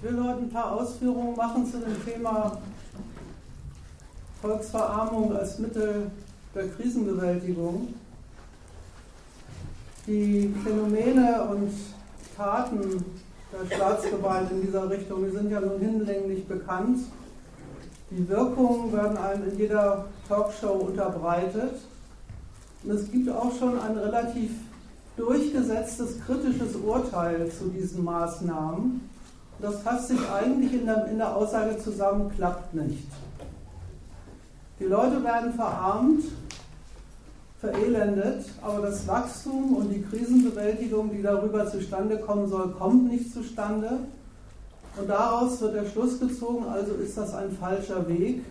Ich 0.00 0.08
will 0.08 0.22
heute 0.22 0.42
ein 0.42 0.50
paar 0.50 0.80
Ausführungen 0.80 1.34
machen 1.34 1.66
zu 1.66 1.80
dem 1.80 2.04
Thema 2.04 2.56
Volksverarmung 4.40 5.34
als 5.36 5.58
Mittel 5.58 6.12
der 6.54 6.68
Krisenbewältigung. 6.68 7.94
Die 10.06 10.54
Phänomene 10.62 11.42
und 11.50 11.72
Taten 12.36 13.04
der 13.52 13.74
Staatsgewalt 13.74 14.52
in 14.52 14.62
dieser 14.62 14.88
Richtung, 14.88 15.24
die 15.24 15.32
sind 15.32 15.50
ja 15.50 15.60
nun 15.60 15.80
hinlänglich 15.80 16.46
bekannt. 16.46 17.00
Die 18.12 18.28
Wirkungen 18.28 18.92
werden 18.92 19.16
einem 19.16 19.50
in 19.50 19.58
jeder 19.58 20.04
Talkshow 20.28 20.74
unterbreitet. 20.74 21.74
Und 22.84 22.90
es 22.92 23.10
gibt 23.10 23.28
auch 23.30 23.52
schon 23.58 23.80
ein 23.80 23.98
relativ 23.98 24.52
durchgesetztes 25.16 26.20
kritisches 26.24 26.76
Urteil 26.76 27.50
zu 27.50 27.66
diesen 27.70 28.04
Maßnahmen. 28.04 29.07
Das 29.60 29.82
fasst 29.82 30.08
sich 30.08 30.20
eigentlich 30.30 30.72
in 30.72 30.86
der, 30.86 31.06
in 31.06 31.18
der 31.18 31.34
Aussage 31.34 31.78
zusammen, 31.78 32.30
klappt 32.36 32.74
nicht. 32.74 33.08
Die 34.78 34.84
Leute 34.84 35.22
werden 35.24 35.52
verarmt, 35.54 36.22
verelendet, 37.60 38.44
aber 38.62 38.82
das 38.82 39.06
Wachstum 39.08 39.74
und 39.74 39.90
die 39.90 40.02
Krisenbewältigung, 40.02 41.10
die 41.10 41.22
darüber 41.22 41.68
zustande 41.68 42.18
kommen 42.18 42.48
soll, 42.48 42.70
kommt 42.70 43.10
nicht 43.10 43.32
zustande. 43.32 43.98
Und 44.96 45.08
daraus 45.08 45.60
wird 45.60 45.74
der 45.74 45.86
Schluss 45.86 46.20
gezogen, 46.20 46.66
also 46.66 46.94
ist 46.94 47.16
das 47.16 47.34
ein 47.34 47.50
falscher 47.50 48.06
Weg. 48.08 48.44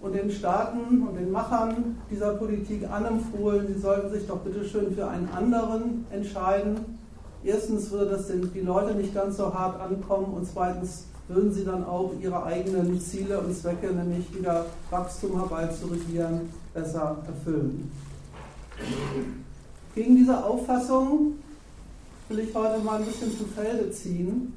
Und 0.00 0.14
den 0.14 0.30
Staaten 0.30 1.02
und 1.02 1.16
den 1.16 1.32
Machern 1.32 1.98
dieser 2.10 2.34
Politik 2.34 2.88
anempfohlen, 2.88 3.66
sie 3.66 3.80
sollten 3.80 4.10
sich 4.12 4.26
doch 4.28 4.38
bitte 4.38 4.64
schön 4.64 4.94
für 4.94 5.08
einen 5.08 5.28
anderen 5.34 6.06
entscheiden. 6.12 6.98
Erstens 7.46 7.92
würde 7.92 8.10
das 8.10 8.26
die 8.26 8.60
Leute 8.60 8.94
nicht 8.96 9.14
ganz 9.14 9.36
so 9.36 9.54
hart 9.54 9.80
ankommen 9.80 10.34
und 10.34 10.48
zweitens 10.52 11.04
würden 11.28 11.52
sie 11.52 11.64
dann 11.64 11.84
auch 11.84 12.12
ihre 12.20 12.42
eigenen 12.42 13.00
Ziele 13.00 13.38
und 13.38 13.56
Zwecke, 13.56 13.92
nämlich 13.92 14.34
wieder 14.36 14.66
Wachstum 14.90 15.38
herbeizuregieren, 15.38 16.52
besser 16.74 17.18
erfüllen. 17.24 17.90
Gegen 19.94 20.16
diese 20.16 20.44
Auffassung 20.44 21.34
will 22.28 22.40
ich 22.40 22.52
heute 22.52 22.82
mal 22.82 22.98
ein 22.98 23.06
bisschen 23.06 23.30
zu 23.30 23.44
Felde 23.44 23.92
ziehen. 23.92 24.52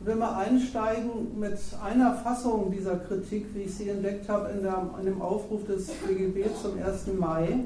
Will 0.00 0.16
mal 0.16 0.36
einsteigen 0.36 1.38
mit 1.38 1.58
einer 1.82 2.14
Fassung 2.14 2.72
dieser 2.72 2.96
Kritik, 2.96 3.46
wie 3.54 3.62
ich 3.62 3.74
sie 3.74 3.88
entdeckt 3.88 4.28
habe 4.28 4.50
in, 4.50 4.62
der, 4.62 4.90
in 4.98 5.06
dem 5.06 5.22
Aufruf 5.22 5.64
des 5.66 5.86
BGB 5.86 6.48
zum 6.60 6.72
1. 6.76 7.06
Mai. 7.18 7.60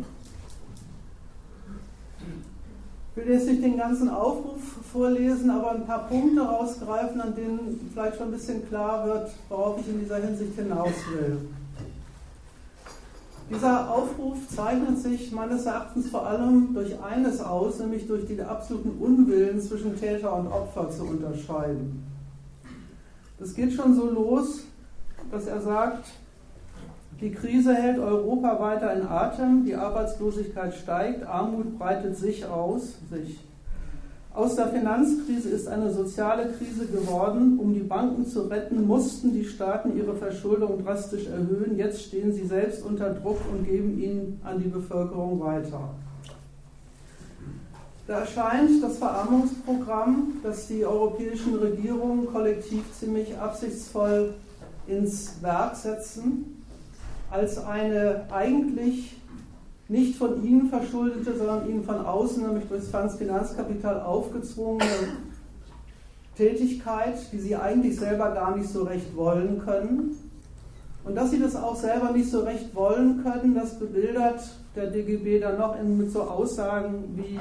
Ich 3.19 3.27
will 3.27 3.35
jetzt 3.35 3.49
nicht 3.49 3.63
den 3.63 3.77
ganzen 3.77 4.09
Aufruf 4.11 4.61
vorlesen, 4.93 5.51
aber 5.51 5.73
ein 5.73 5.87
paar 5.87 6.07
Punkte 6.09 6.41
rausgreifen, 6.41 7.21
an 7.21 7.35
denen 7.35 7.91
vielleicht 7.93 8.17
schon 8.17 8.29
ein 8.29 8.33
bisschen 8.33 8.67
klar 8.69 9.07
wird, 9.07 9.31
worauf 9.49 9.81
ich 9.81 9.89
in 9.89 10.01
dieser 10.01 10.19
Hinsicht 10.19 10.55
hinaus 10.55 10.93
will. 11.13 11.39
Dieser 13.51 13.91
Aufruf 13.91 14.39
zeichnet 14.55 14.99
sich 14.99 15.33
meines 15.33 15.67
Erachtens 15.67 16.09
vor 16.11 16.27
allem 16.27 16.75
durch 16.75 16.95
eines 17.03 17.41
aus, 17.41 17.81
nämlich 17.81 18.07
durch 18.07 18.27
den 18.27 18.41
absoluten 18.43 18.91
Unwillen 19.01 19.61
zwischen 19.61 19.99
Täter 19.99 20.37
und 20.37 20.47
Opfer 20.47 20.91
zu 20.91 21.05
unterscheiden. 21.05 22.05
Das 23.39 23.55
geht 23.55 23.73
schon 23.73 23.97
so 23.97 24.11
los, 24.11 24.61
dass 25.33 25.47
er 25.47 25.61
sagt, 25.61 26.05
die 27.21 27.33
Krise 27.33 27.75
hält 27.75 27.99
Europa 27.99 28.61
weiter 28.61 28.95
in 28.95 29.07
Atem, 29.07 29.65
die 29.65 29.75
Arbeitslosigkeit 29.75 30.75
steigt, 30.75 31.27
Armut 31.27 31.79
breitet 31.79 32.17
sich 32.17 32.47
aus, 32.47 32.95
sich. 33.11 33.41
Aus 34.33 34.55
der 34.55 34.69
Finanzkrise 34.69 35.49
ist 35.49 35.67
eine 35.67 35.91
soziale 35.91 36.53
Krise 36.53 36.87
geworden. 36.87 37.59
Um 37.59 37.75
die 37.75 37.81
Banken 37.81 38.25
zu 38.25 38.43
retten, 38.43 38.87
mussten 38.87 39.33
die 39.33 39.45
Staaten 39.45 39.97
ihre 39.97 40.15
Verschuldung 40.15 40.85
drastisch 40.85 41.27
erhöhen. 41.27 41.77
Jetzt 41.77 42.05
stehen 42.05 42.33
sie 42.33 42.47
selbst 42.47 42.85
unter 42.85 43.15
Druck 43.15 43.41
und 43.51 43.67
geben 43.67 43.99
ihn 44.01 44.41
an 44.45 44.63
die 44.63 44.69
Bevölkerung 44.69 45.41
weiter. 45.41 45.81
Da 48.07 48.21
erscheint 48.21 48.81
das 48.81 48.99
Verarmungsprogramm, 48.99 50.35
das 50.45 50.69
die 50.69 50.87
europäischen 50.87 51.57
Regierungen 51.57 52.27
kollektiv 52.27 52.85
ziemlich 52.97 53.37
absichtsvoll 53.37 54.35
ins 54.87 55.43
Werk 55.43 55.75
setzen 55.75 56.58
als 57.31 57.59
eine 57.65 58.27
eigentlich 58.31 59.17
nicht 59.89 60.17
von 60.17 60.45
ihnen 60.45 60.69
verschuldete, 60.69 61.37
sondern 61.37 61.69
ihnen 61.69 61.83
von 61.83 62.05
außen, 62.05 62.47
nämlich 62.47 62.69
durch 62.69 62.91
das 62.91 63.17
Finanzkapital 63.17 64.03
aufgezwungene 64.03 64.85
Tätigkeit, 66.37 67.15
die 67.33 67.39
sie 67.39 67.57
eigentlich 67.57 67.99
selber 67.99 68.31
gar 68.33 68.57
nicht 68.57 68.69
so 68.69 68.85
recht 68.85 69.17
wollen 69.17 69.61
können. 69.65 70.17
Und 71.05 71.15
dass 71.15 71.31
sie 71.31 71.41
das 71.41 71.57
auch 71.57 71.75
selber 71.75 72.13
nicht 72.13 72.31
so 72.31 72.41
recht 72.41 72.75
wollen 72.75 73.23
können, 73.23 73.55
das 73.55 73.79
bebildert 73.79 74.41
der 74.77 74.91
DGB 74.91 75.41
dann 75.41 75.59
noch 75.59 75.79
in, 75.81 75.97
mit 75.97 76.13
so 76.13 76.23
Aussagen 76.23 77.17
wie 77.17 77.39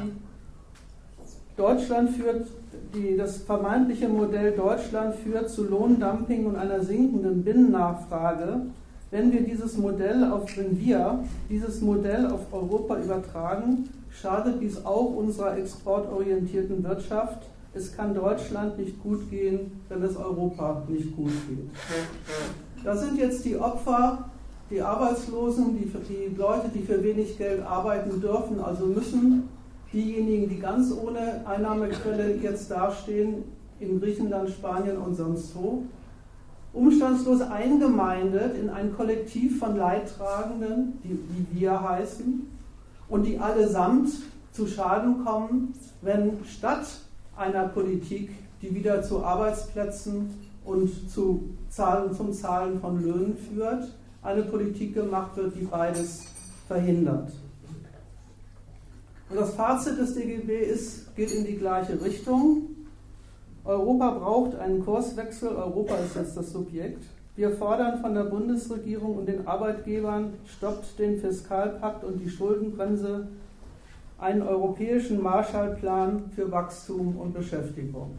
Deutschland 1.58 2.12
führt, 2.12 2.48
die, 2.94 3.18
das 3.18 3.38
vermeintliche 3.38 4.08
Modell 4.08 4.54
Deutschland 4.54 5.16
führt 5.16 5.50
zu 5.50 5.66
Lohndumping 5.66 6.46
und 6.46 6.56
einer 6.56 6.82
sinkenden 6.82 7.44
Binnennachfrage 7.44 8.68
wenn 9.12 9.32
wir 9.32 9.42
dieses 9.42 9.78
Modell 9.78 10.24
auf, 10.26 10.58
wenn 10.58 10.78
wir 10.80 11.24
dieses 11.50 11.82
Modell 11.82 12.28
auf 12.28 12.52
Europa 12.52 12.98
übertragen, 13.00 13.90
schadet 14.10 14.62
dies 14.62 14.86
auch 14.86 15.16
unserer 15.16 15.58
exportorientierten 15.58 16.84
Wirtschaft. 16.84 17.48
Es 17.74 17.96
kann 17.96 18.14
Deutschland 18.14 18.78
nicht 18.78 19.02
gut 19.02 19.30
gehen, 19.30 19.80
wenn 19.88 20.02
es 20.04 20.18
Europa 20.18 20.84
nicht 20.88 21.16
gut 21.16 21.32
geht. 21.48 21.70
Das 22.84 23.02
sind 23.02 23.18
jetzt 23.18 23.46
die 23.46 23.58
Opfer, 23.58 24.30
die 24.70 24.82
Arbeitslosen, 24.82 25.78
die, 25.78 25.86
die 25.86 26.36
Leute, 26.36 26.70
die 26.74 26.82
für 26.82 27.02
wenig 27.04 27.38
Geld 27.38 27.62
arbeiten 27.64 28.20
dürfen, 28.20 28.60
also 28.60 28.86
müssen, 28.86 29.48
diejenigen, 29.94 30.50
die 30.50 30.60
ganz 30.60 30.92
ohne 30.92 31.46
Einnahmequelle 31.46 32.36
jetzt 32.38 32.70
dastehen, 32.70 33.46
in 33.80 34.02
Griechenland, 34.02 34.50
Spanien 34.50 34.98
und 34.98 35.16
sonst 35.16 35.56
wo 35.56 35.84
umstandslos 36.78 37.42
eingemeindet 37.42 38.56
in 38.58 38.70
ein 38.70 38.96
Kollektiv 38.96 39.60
von 39.60 39.76
Leidtragenden, 39.76 41.00
die, 41.04 41.10
die 41.10 41.60
wir 41.60 41.82
heißen, 41.82 42.48
und 43.10 43.24
die 43.24 43.40
allesamt 43.40 44.10
zu 44.52 44.68
Schaden 44.68 45.24
kommen, 45.24 45.74
wenn 46.02 46.44
statt 46.46 46.88
einer 47.36 47.68
Politik, 47.68 48.32
die 48.62 48.74
wieder 48.74 49.02
zu 49.04 49.24
Arbeitsplätzen 49.24 50.34
und 50.66 51.10
zu 51.10 51.50
Zahlen, 51.70 52.14
zum 52.14 52.34
Zahlen 52.34 52.80
von 52.80 53.02
Löhnen 53.02 53.38
führt, 53.38 53.94
eine 54.24 54.44
Politik 54.44 54.94
gemacht 54.94 55.38
wird, 55.38 55.56
die 55.56 55.66
beides 55.66 56.26
verhindert. 56.68 57.32
Und 59.30 59.38
das 59.38 59.54
Fazit 59.54 59.98
des 59.98 60.16
DGB 60.16 60.64
ist, 60.66 61.16
geht 61.16 61.32
in 61.32 61.46
die 61.46 61.58
gleiche 61.58 62.02
Richtung. 62.02 62.67
Europa 63.68 64.12
braucht 64.12 64.56
einen 64.56 64.84
Kurswechsel. 64.84 65.50
Europa 65.50 65.96
ist 65.96 66.16
jetzt 66.16 66.38
das 66.38 66.54
Subjekt. 66.54 67.04
Wir 67.36 67.52
fordern 67.52 68.00
von 68.00 68.16
der 68.16 68.24
Bundesregierung 68.24 69.18
und 69.18 69.28
den 69.28 69.46
Arbeitgebern, 69.46 70.34
stoppt 70.46 70.98
den 70.98 71.20
Fiskalpakt 71.20 72.04
und 72.06 72.20
die 72.20 72.30
Schuldenbremse, 72.30 73.28
einen 74.18 74.42
europäischen 74.42 75.22
Marshallplan 75.22 76.32
für 76.34 76.50
Wachstum 76.50 77.18
und 77.18 77.34
Beschäftigung. 77.34 78.12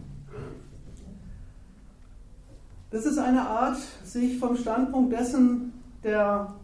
Das 2.90 3.06
ist 3.06 3.18
eine 3.18 3.40
Art, 3.40 3.78
sich 4.04 4.38
vom 4.38 4.54
Standpunkt 4.54 5.12
dessen, 5.12 5.72
der 6.04 6.54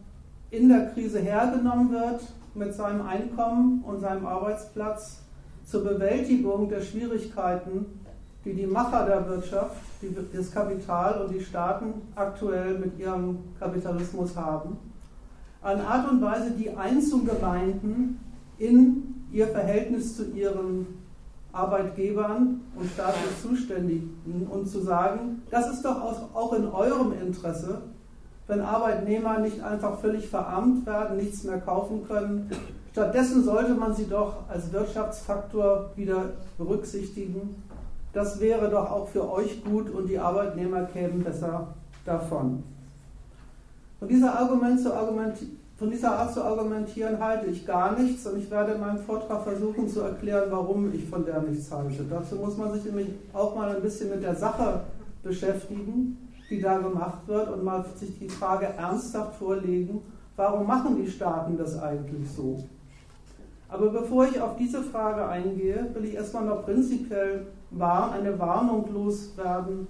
in 0.50 0.68
der 0.68 0.90
Krise 0.90 1.20
hergenommen 1.20 1.90
wird, 1.90 2.22
mit 2.54 2.74
seinem 2.74 3.02
Einkommen 3.06 3.82
und 3.82 4.00
seinem 4.00 4.26
Arbeitsplatz 4.26 5.22
zur 5.64 5.82
Bewältigung 5.82 6.68
der 6.68 6.82
Schwierigkeiten 6.82 7.86
die 8.44 8.52
die 8.52 8.66
Macher 8.66 9.06
der 9.06 9.26
Wirtschaft, 9.28 9.76
die, 10.02 10.14
das 10.32 10.52
Kapital 10.52 11.22
und 11.22 11.34
die 11.34 11.40
Staaten 11.40 11.94
aktuell 12.14 12.78
mit 12.78 12.98
ihrem 12.98 13.38
Kapitalismus 13.58 14.36
haben, 14.36 14.76
eine 15.62 15.86
Art 15.86 16.10
und 16.10 16.20
Weise, 16.20 16.50
die 16.50 16.70
einzugemeinden 16.70 18.20
in 18.58 19.26
ihr 19.32 19.48
Verhältnis 19.48 20.16
zu 20.16 20.30
ihren 20.32 20.86
Arbeitgebern 21.52 22.60
und 22.76 22.90
staatlich 22.90 23.40
Zuständigen 23.40 24.46
und 24.50 24.68
zu 24.68 24.80
sagen, 24.80 25.42
das 25.50 25.72
ist 25.72 25.84
doch 25.84 26.00
auch 26.34 26.52
in 26.52 26.66
eurem 26.66 27.12
Interesse, 27.12 27.82
wenn 28.46 28.60
Arbeitnehmer 28.60 29.38
nicht 29.38 29.62
einfach 29.62 30.00
völlig 30.00 30.28
verarmt 30.28 30.84
werden, 30.84 31.16
nichts 31.16 31.44
mehr 31.44 31.58
kaufen 31.58 32.06
können. 32.06 32.50
Stattdessen 32.92 33.42
sollte 33.42 33.74
man 33.74 33.94
sie 33.94 34.06
doch 34.06 34.48
als 34.48 34.70
Wirtschaftsfaktor 34.72 35.90
wieder 35.96 36.32
berücksichtigen 36.58 37.62
das 38.14 38.40
wäre 38.40 38.70
doch 38.70 38.90
auch 38.90 39.08
für 39.08 39.30
euch 39.30 39.62
gut 39.64 39.90
und 39.90 40.08
die 40.08 40.18
Arbeitnehmer 40.18 40.84
kämen 40.84 41.22
besser 41.22 41.66
davon. 42.06 42.62
Und 44.00 44.08
dieser 44.08 44.38
von 45.76 45.90
dieser 45.90 46.16
Art 46.16 46.32
zu 46.32 46.44
argumentieren 46.44 47.18
halte 47.18 47.46
ich 47.46 47.66
gar 47.66 47.98
nichts 47.98 48.24
und 48.26 48.38
ich 48.38 48.48
werde 48.48 48.74
in 48.74 48.80
meinem 48.80 48.98
Vortrag 48.98 49.42
versuchen 49.42 49.88
zu 49.88 50.02
erklären, 50.02 50.44
warum 50.50 50.94
ich 50.94 51.04
von 51.08 51.24
der 51.24 51.42
nichts 51.42 51.70
halte. 51.72 52.04
Dazu 52.08 52.36
muss 52.36 52.56
man 52.56 52.72
sich 52.72 52.84
nämlich 52.84 53.08
auch 53.32 53.56
mal 53.56 53.74
ein 53.74 53.82
bisschen 53.82 54.10
mit 54.10 54.22
der 54.22 54.36
Sache 54.36 54.82
beschäftigen, 55.24 56.16
die 56.48 56.60
da 56.60 56.78
gemacht 56.78 57.26
wird 57.26 57.48
und 57.48 57.64
mal 57.64 57.84
sich 57.96 58.16
die 58.20 58.28
Frage 58.28 58.66
ernsthaft 58.66 59.34
vorlegen, 59.34 60.00
warum 60.36 60.66
machen 60.66 61.02
die 61.02 61.10
Staaten 61.10 61.58
das 61.58 61.82
eigentlich 61.82 62.30
so? 62.30 62.62
Aber 63.68 63.90
bevor 63.90 64.28
ich 64.28 64.40
auf 64.40 64.56
diese 64.56 64.82
Frage 64.82 65.26
eingehe, 65.26 65.90
will 65.94 66.04
ich 66.04 66.14
erstmal 66.14 66.44
noch 66.44 66.64
prinzipiell 66.64 67.46
eine 67.80 68.38
Warnung 68.38 68.92
loswerden 68.92 69.86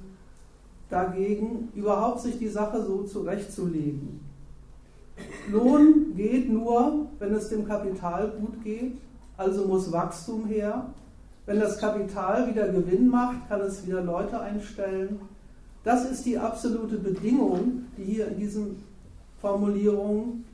dagegen, 0.88 1.70
überhaupt 1.74 2.20
sich 2.20 2.38
die 2.38 2.48
Sache 2.48 2.82
so 2.82 3.02
zurechtzulegen. 3.02 4.20
Lohn 5.50 6.14
geht 6.16 6.50
nur, 6.50 7.06
wenn 7.18 7.34
es 7.34 7.48
dem 7.48 7.66
Kapital 7.66 8.32
gut 8.40 8.62
geht, 8.62 8.98
also 9.36 9.66
muss 9.66 9.92
Wachstum 9.92 10.46
her. 10.46 10.86
Wenn 11.46 11.60
das 11.60 11.78
Kapital 11.78 12.48
wieder 12.48 12.68
Gewinn 12.68 13.08
macht, 13.08 13.48
kann 13.48 13.60
es 13.60 13.86
wieder 13.86 14.02
Leute 14.02 14.40
einstellen. 14.40 15.20
Das 15.82 16.10
ist 16.10 16.24
die 16.24 16.38
absolute 16.38 16.96
Bedingung, 16.96 17.84
die 17.98 18.04
hier 18.04 18.28
in 18.28 18.38
diesen 18.38 18.82
Formulierungen 19.40 20.44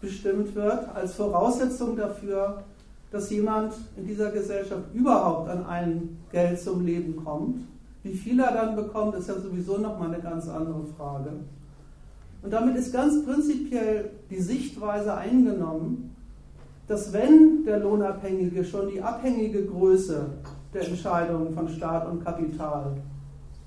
bestimmt 0.00 0.54
wird, 0.54 0.88
als 0.94 1.14
Voraussetzung 1.14 1.96
dafür, 1.96 2.64
dass 3.14 3.30
jemand 3.30 3.74
in 3.96 4.08
dieser 4.08 4.32
Gesellschaft 4.32 4.92
überhaupt 4.92 5.48
an 5.48 5.64
ein 5.66 6.18
Geld 6.32 6.58
zum 6.58 6.84
Leben 6.84 7.14
kommt. 7.24 7.60
Wie 8.02 8.12
viel 8.12 8.40
er 8.40 8.50
dann 8.50 8.74
bekommt, 8.74 9.14
ist 9.14 9.28
ja 9.28 9.38
sowieso 9.38 9.78
nochmal 9.78 10.12
eine 10.12 10.20
ganz 10.20 10.48
andere 10.48 10.84
Frage. 10.98 11.30
Und 12.42 12.52
damit 12.52 12.74
ist 12.76 12.92
ganz 12.92 13.24
prinzipiell 13.24 14.10
die 14.30 14.40
Sichtweise 14.40 15.14
eingenommen, 15.14 16.16
dass 16.88 17.12
wenn 17.12 17.64
der 17.64 17.78
Lohnabhängige 17.78 18.64
schon 18.64 18.88
die 18.88 19.00
abhängige 19.00 19.64
Größe 19.64 20.26
der 20.74 20.88
Entscheidungen 20.88 21.54
von 21.54 21.68
Staat 21.68 22.10
und 22.10 22.24
Kapital 22.24 22.96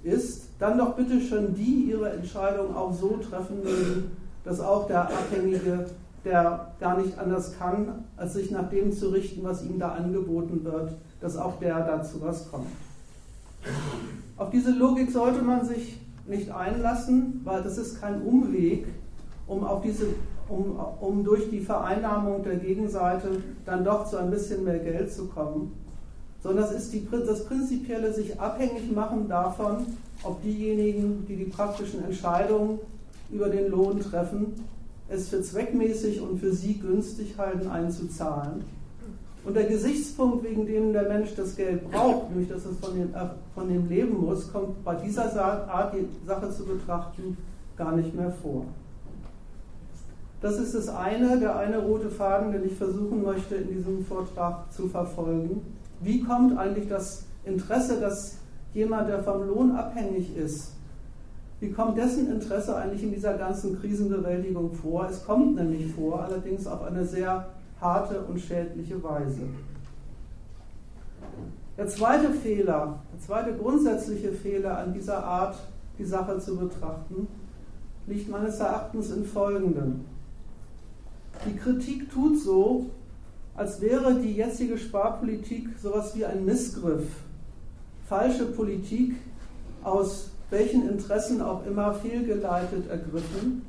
ist, 0.04 0.50
dann 0.60 0.78
doch 0.78 0.94
bitte 0.94 1.22
schon 1.22 1.56
die 1.56 1.90
ihre 1.92 2.10
Entscheidung 2.10 2.76
auch 2.76 2.92
so 2.92 3.18
treffen 3.18 3.64
mögen, 3.64 4.12
dass 4.44 4.60
auch 4.60 4.88
der 4.88 5.04
Abhängige, 5.04 5.86
der 6.26 6.74
gar 6.80 6.98
nicht 7.00 7.18
anders 7.18 7.58
kann, 7.58 8.06
als 8.18 8.34
sich 8.34 8.52
nach 8.52 8.70
dem 8.70 8.92
zu 8.92 9.10
richten, 9.10 9.44
was 9.44 9.64
ihm 9.64 9.80
da 9.80 9.90
angeboten 9.90 10.64
wird, 10.64 10.94
dass 11.22 11.38
auch 11.38 11.60
der 11.60 11.80
dazu 11.86 12.22
was 12.22 12.50
kommt. 12.52 12.68
Auf 14.38 14.50
diese 14.50 14.72
Logik 14.72 15.12
sollte 15.12 15.42
man 15.42 15.66
sich 15.66 16.00
nicht 16.28 16.52
einlassen, 16.52 17.42
weil 17.44 17.64
das 17.64 17.78
ist 17.78 18.00
kein 18.02 18.22
Umweg, 18.22 18.86
um, 19.48 19.64
auf 19.64 19.82
diese, 19.82 20.08
um, 20.50 20.80
um 21.00 21.24
durch 21.24 21.50
die 21.50 21.62
Vereinnahmung 21.62 22.44
der 22.44 22.58
Gegenseite 22.58 23.42
dann 23.66 23.84
doch 23.84 24.08
zu 24.08 24.18
ein 24.18 24.30
bisschen 24.30 24.64
mehr 24.64 24.80
Geld 24.80 25.12
zu 25.12 25.28
kommen, 25.28 25.72
sondern 26.44 26.66
das 26.66 26.74
ist 26.74 26.94
die, 26.94 27.08
das 27.10 27.46
prinzipielle 27.46 28.14
sich 28.14 28.40
abhängig 28.40 28.92
machen 28.94 29.28
davon, 29.28 29.88
ob 30.24 30.42
diejenigen, 30.44 31.26
die 31.28 31.36
die 31.36 31.46
praktischen 31.46 32.04
Entscheidungen 32.04 32.80
über 33.32 33.50
den 33.50 33.70
Lohn 33.70 34.00
treffen, 34.00 34.54
es 35.10 35.30
für 35.30 35.42
zweckmäßig 35.42 36.22
und 36.22 36.40
für 36.40 36.54
sie 36.54 36.80
günstig 36.80 37.38
halten, 37.38 37.68
einzuzahlen 37.68 38.66
und 39.48 39.56
der 39.56 39.64
Gesichtspunkt, 39.64 40.44
wegen 40.44 40.66
dem 40.66 40.92
der 40.92 41.08
Mensch 41.08 41.34
das 41.36 41.56
Geld 41.56 41.90
braucht, 41.90 42.30
nämlich 42.30 42.50
dass 42.50 42.66
es 42.66 42.78
von 42.80 42.94
dem, 42.94 43.16
äh, 43.16 43.30
von 43.56 43.70
dem 43.70 43.88
leben 43.88 44.20
muss, 44.20 44.52
kommt 44.52 44.84
bei 44.84 44.94
dieser 44.96 45.34
Art, 45.70 45.94
die 45.94 46.06
Sache 46.28 46.52
zu 46.52 46.66
betrachten, 46.66 47.38
gar 47.78 47.96
nicht 47.96 48.14
mehr 48.14 48.34
vor. 48.42 48.66
Das 50.42 50.60
ist 50.60 50.76
das 50.76 50.90
eine, 50.90 51.40
der 51.40 51.56
eine 51.56 51.80
rote 51.80 52.10
Faden, 52.10 52.52
den 52.52 52.66
ich 52.66 52.76
versuchen 52.76 53.24
möchte, 53.24 53.56
in 53.56 53.70
diesem 53.70 54.04
Vortrag 54.04 54.72
zu 54.74 54.90
verfolgen. 54.90 55.62
Wie 56.02 56.22
kommt 56.24 56.58
eigentlich 56.58 56.90
das 56.90 57.24
Interesse, 57.46 58.02
dass 58.02 58.40
jemand, 58.74 59.08
der 59.08 59.24
vom 59.24 59.48
Lohn 59.48 59.72
abhängig 59.72 60.36
ist, 60.36 60.74
wie 61.60 61.72
kommt 61.72 61.98
dessen 61.98 62.32
Interesse 62.32 62.76
eigentlich 62.76 63.04
in 63.04 63.12
dieser 63.12 63.34
ganzen 63.38 63.80
Krisenbewältigung 63.80 64.74
vor? 64.74 65.08
Es 65.10 65.26
kommt 65.26 65.56
nämlich 65.56 65.92
vor, 65.92 66.22
allerdings 66.24 66.68
auf 66.68 66.84
eine 66.84 67.04
sehr 67.04 67.48
harte 67.82 68.22
und 68.22 68.40
schädliche 68.40 69.02
Weise. 69.04 69.42
Der 71.78 71.88
zweite 71.88 72.32
Fehler, 72.32 73.00
der 73.12 73.20
zweite 73.20 73.56
grundsätzliche 73.56 74.32
Fehler 74.32 74.78
an 74.78 74.94
dieser 74.94 75.24
Art, 75.24 75.58
die 75.98 76.06
Sache 76.06 76.40
zu 76.40 76.58
betrachten, 76.58 77.28
liegt 78.06 78.30
meines 78.30 78.60
Erachtens 78.60 79.12
in 79.12 79.26
folgendem. 79.26 80.06
Die 81.46 81.56
Kritik 81.56 82.12
tut 82.12 82.40
so, 82.40 82.88
als 83.56 83.82
wäre 83.82 84.16
die 84.16 84.34
jetzige 84.34 84.78
Sparpolitik 84.78 85.70
sowas 85.82 86.16
wie 86.16 86.26
ein 86.26 86.46
Missgriff, 86.46 87.08
falsche 88.08 88.46
Politik 88.46 89.16
aus 89.84 90.32
welchen 90.50 90.90
Interessen 90.90 91.42
auch 91.42 91.66
immer 91.66 91.94
fehlgeleitet 91.94 92.90
ergriffen, 92.90 93.64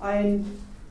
ein, 0.00 0.44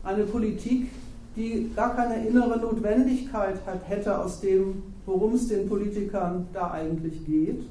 eine 0.04 0.24
Politik, 0.24 0.90
die 1.36 1.72
gar 1.76 1.96
keine 1.96 2.26
innere 2.28 2.60
Notwendigkeit 2.60 3.60
hat, 3.66 3.88
hätte 3.88 4.18
aus 4.18 4.42
dem, 4.42 4.84
worum 5.06 5.36
es 5.36 5.48
den 5.48 5.68
Politikern 5.70 6.48
da 6.54 6.72
eigentlich 6.72 7.26
geht, 7.26 7.64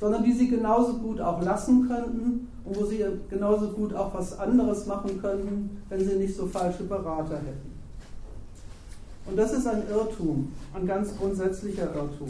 sondern 0.00 0.24
die 0.24 0.32
sie 0.32 0.48
genauso 0.48 0.94
gut 0.94 1.20
auch 1.20 1.42
lassen 1.42 1.88
könnten 1.88 2.48
und 2.64 2.76
wo 2.76 2.84
sie 2.84 3.04
genauso 3.30 3.68
gut 3.68 3.94
auch 3.94 4.12
was 4.14 4.38
anderes 4.38 4.86
machen 4.86 5.20
könnten, 5.20 5.82
wenn 5.88 6.00
sie 6.00 6.16
nicht 6.16 6.36
so 6.36 6.46
falsche 6.46 6.84
Berater 6.84 7.36
hätten. 7.36 7.74
Und 9.26 9.38
das 9.38 9.52
ist 9.52 9.66
ein 9.66 9.82
Irrtum, 9.88 10.52
ein 10.74 10.86
ganz 10.86 11.16
grundsätzlicher 11.16 11.94
Irrtum. 11.94 12.28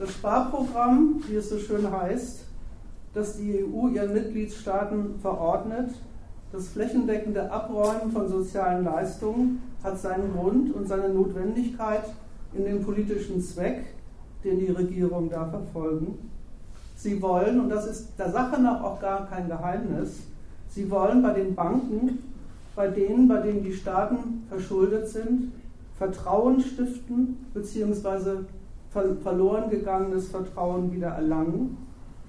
Das 0.00 0.12
Sparprogramm, 0.12 1.22
wie 1.28 1.34
es 1.34 1.50
so 1.50 1.58
schön 1.58 1.90
heißt, 1.92 2.46
das 3.12 3.36
die 3.36 3.62
EU 3.62 3.88
ihren 3.88 4.14
Mitgliedstaaten 4.14 5.20
verordnet, 5.20 5.90
das 6.52 6.68
flächendeckende 6.68 7.52
Abräumen 7.52 8.10
von 8.10 8.26
sozialen 8.26 8.82
Leistungen 8.82 9.60
hat 9.84 10.00
seinen 10.00 10.32
Grund 10.32 10.74
und 10.74 10.88
seine 10.88 11.10
Notwendigkeit 11.10 12.04
in 12.54 12.64
dem 12.64 12.82
politischen 12.82 13.42
Zweck, 13.42 13.92
den 14.42 14.58
die 14.58 14.70
Regierungen 14.70 15.28
da 15.28 15.44
verfolgen. 15.44 16.30
Sie 16.96 17.20
wollen, 17.20 17.60
und 17.60 17.68
das 17.68 17.86
ist 17.86 18.18
der 18.18 18.32
Sache 18.32 18.58
nach 18.58 18.82
auch 18.82 19.02
gar 19.02 19.28
kein 19.28 19.48
Geheimnis, 19.48 20.20
sie 20.70 20.90
wollen 20.90 21.22
bei 21.22 21.34
den 21.34 21.54
Banken, 21.54 22.20
bei 22.74 22.88
denen, 22.88 23.28
bei 23.28 23.42
denen 23.42 23.64
die 23.64 23.74
Staaten 23.74 24.46
verschuldet 24.48 25.08
sind, 25.08 25.52
Vertrauen 25.98 26.62
stiften 26.62 27.36
bzw. 27.52 28.44
verloren 28.90 29.70
gegangenes 29.70 30.28
Vertrauen 30.28 30.92
wieder 30.92 31.08
erlangen. 31.08 31.76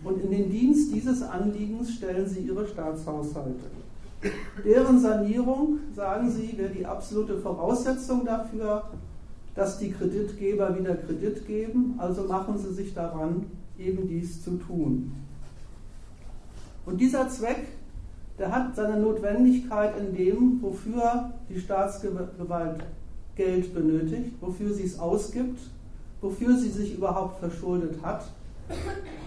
Und 0.04 0.22
in 0.24 0.32
den 0.32 0.50
Dienst 0.50 0.94
dieses 0.94 1.22
Anliegens 1.22 1.94
stellen 1.94 2.28
sie 2.28 2.40
ihre 2.40 2.68
Staatshaushalte. 2.68 3.70
Deren 4.64 5.00
Sanierung, 5.00 5.80
sagen 5.96 6.30
Sie, 6.30 6.56
wäre 6.56 6.70
die 6.70 6.86
absolute 6.86 7.38
Voraussetzung 7.40 8.24
dafür, 8.24 8.84
dass 9.56 9.80
die 9.80 9.92
Kreditgeber 9.92 10.78
wieder 10.78 10.96
Kredit 10.96 11.48
geben. 11.48 11.96
Also 11.98 12.24
machen 12.24 12.58
Sie 12.58 12.72
sich 12.72 12.94
daran, 12.94 13.48
eben 13.80 14.08
dies 14.08 14.44
zu 14.44 14.58
tun. 14.58 15.12
Und 16.86 17.02
dieser 17.02 17.30
Zweck, 17.30 17.68
der 18.38 18.52
hat 18.52 18.76
seine 18.76 19.00
Notwendigkeit 19.00 19.94
in 20.00 20.16
dem, 20.16 20.62
wofür 20.62 21.32
die 21.50 21.60
Staatsgewalt 21.60 22.84
Geld 23.36 23.74
benötigt, 23.74 24.36
wofür 24.42 24.74
sie 24.74 24.84
es 24.84 25.00
ausgibt, 25.00 25.60
wofür 26.22 26.58
sie 26.58 26.70
sich 26.70 26.96
überhaupt 26.96 27.40
verschuldet 27.40 28.02
hat 28.04 28.24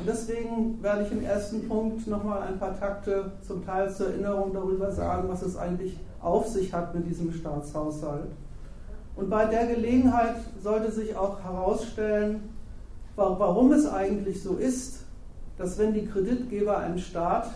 und 0.00 0.06
deswegen 0.06 0.82
werde 0.82 1.04
ich 1.04 1.12
im 1.12 1.24
ersten 1.24 1.68
Punkt 1.68 2.06
nochmal 2.06 2.42
ein 2.42 2.58
paar 2.58 2.78
Takte 2.78 3.32
zum 3.46 3.64
Teil 3.64 3.92
zur 3.92 4.08
Erinnerung 4.08 4.52
darüber 4.52 4.90
sagen, 4.90 5.28
was 5.28 5.42
es 5.42 5.56
eigentlich 5.56 5.96
auf 6.20 6.48
sich 6.48 6.72
hat 6.72 6.94
mit 6.94 7.06
diesem 7.08 7.32
Staatshaushalt. 7.32 8.30
Und 9.16 9.30
bei 9.30 9.44
der 9.46 9.66
Gelegenheit 9.66 10.36
sollte 10.62 10.90
sich 10.90 11.16
auch 11.16 11.42
herausstellen, 11.42 12.48
warum 13.16 13.72
es 13.72 13.86
eigentlich 13.86 14.42
so 14.42 14.56
ist, 14.56 15.04
dass 15.56 15.78
wenn 15.78 15.94
die 15.94 16.06
Kreditgeber 16.06 16.78
einem 16.78 16.98
Staat 16.98 17.50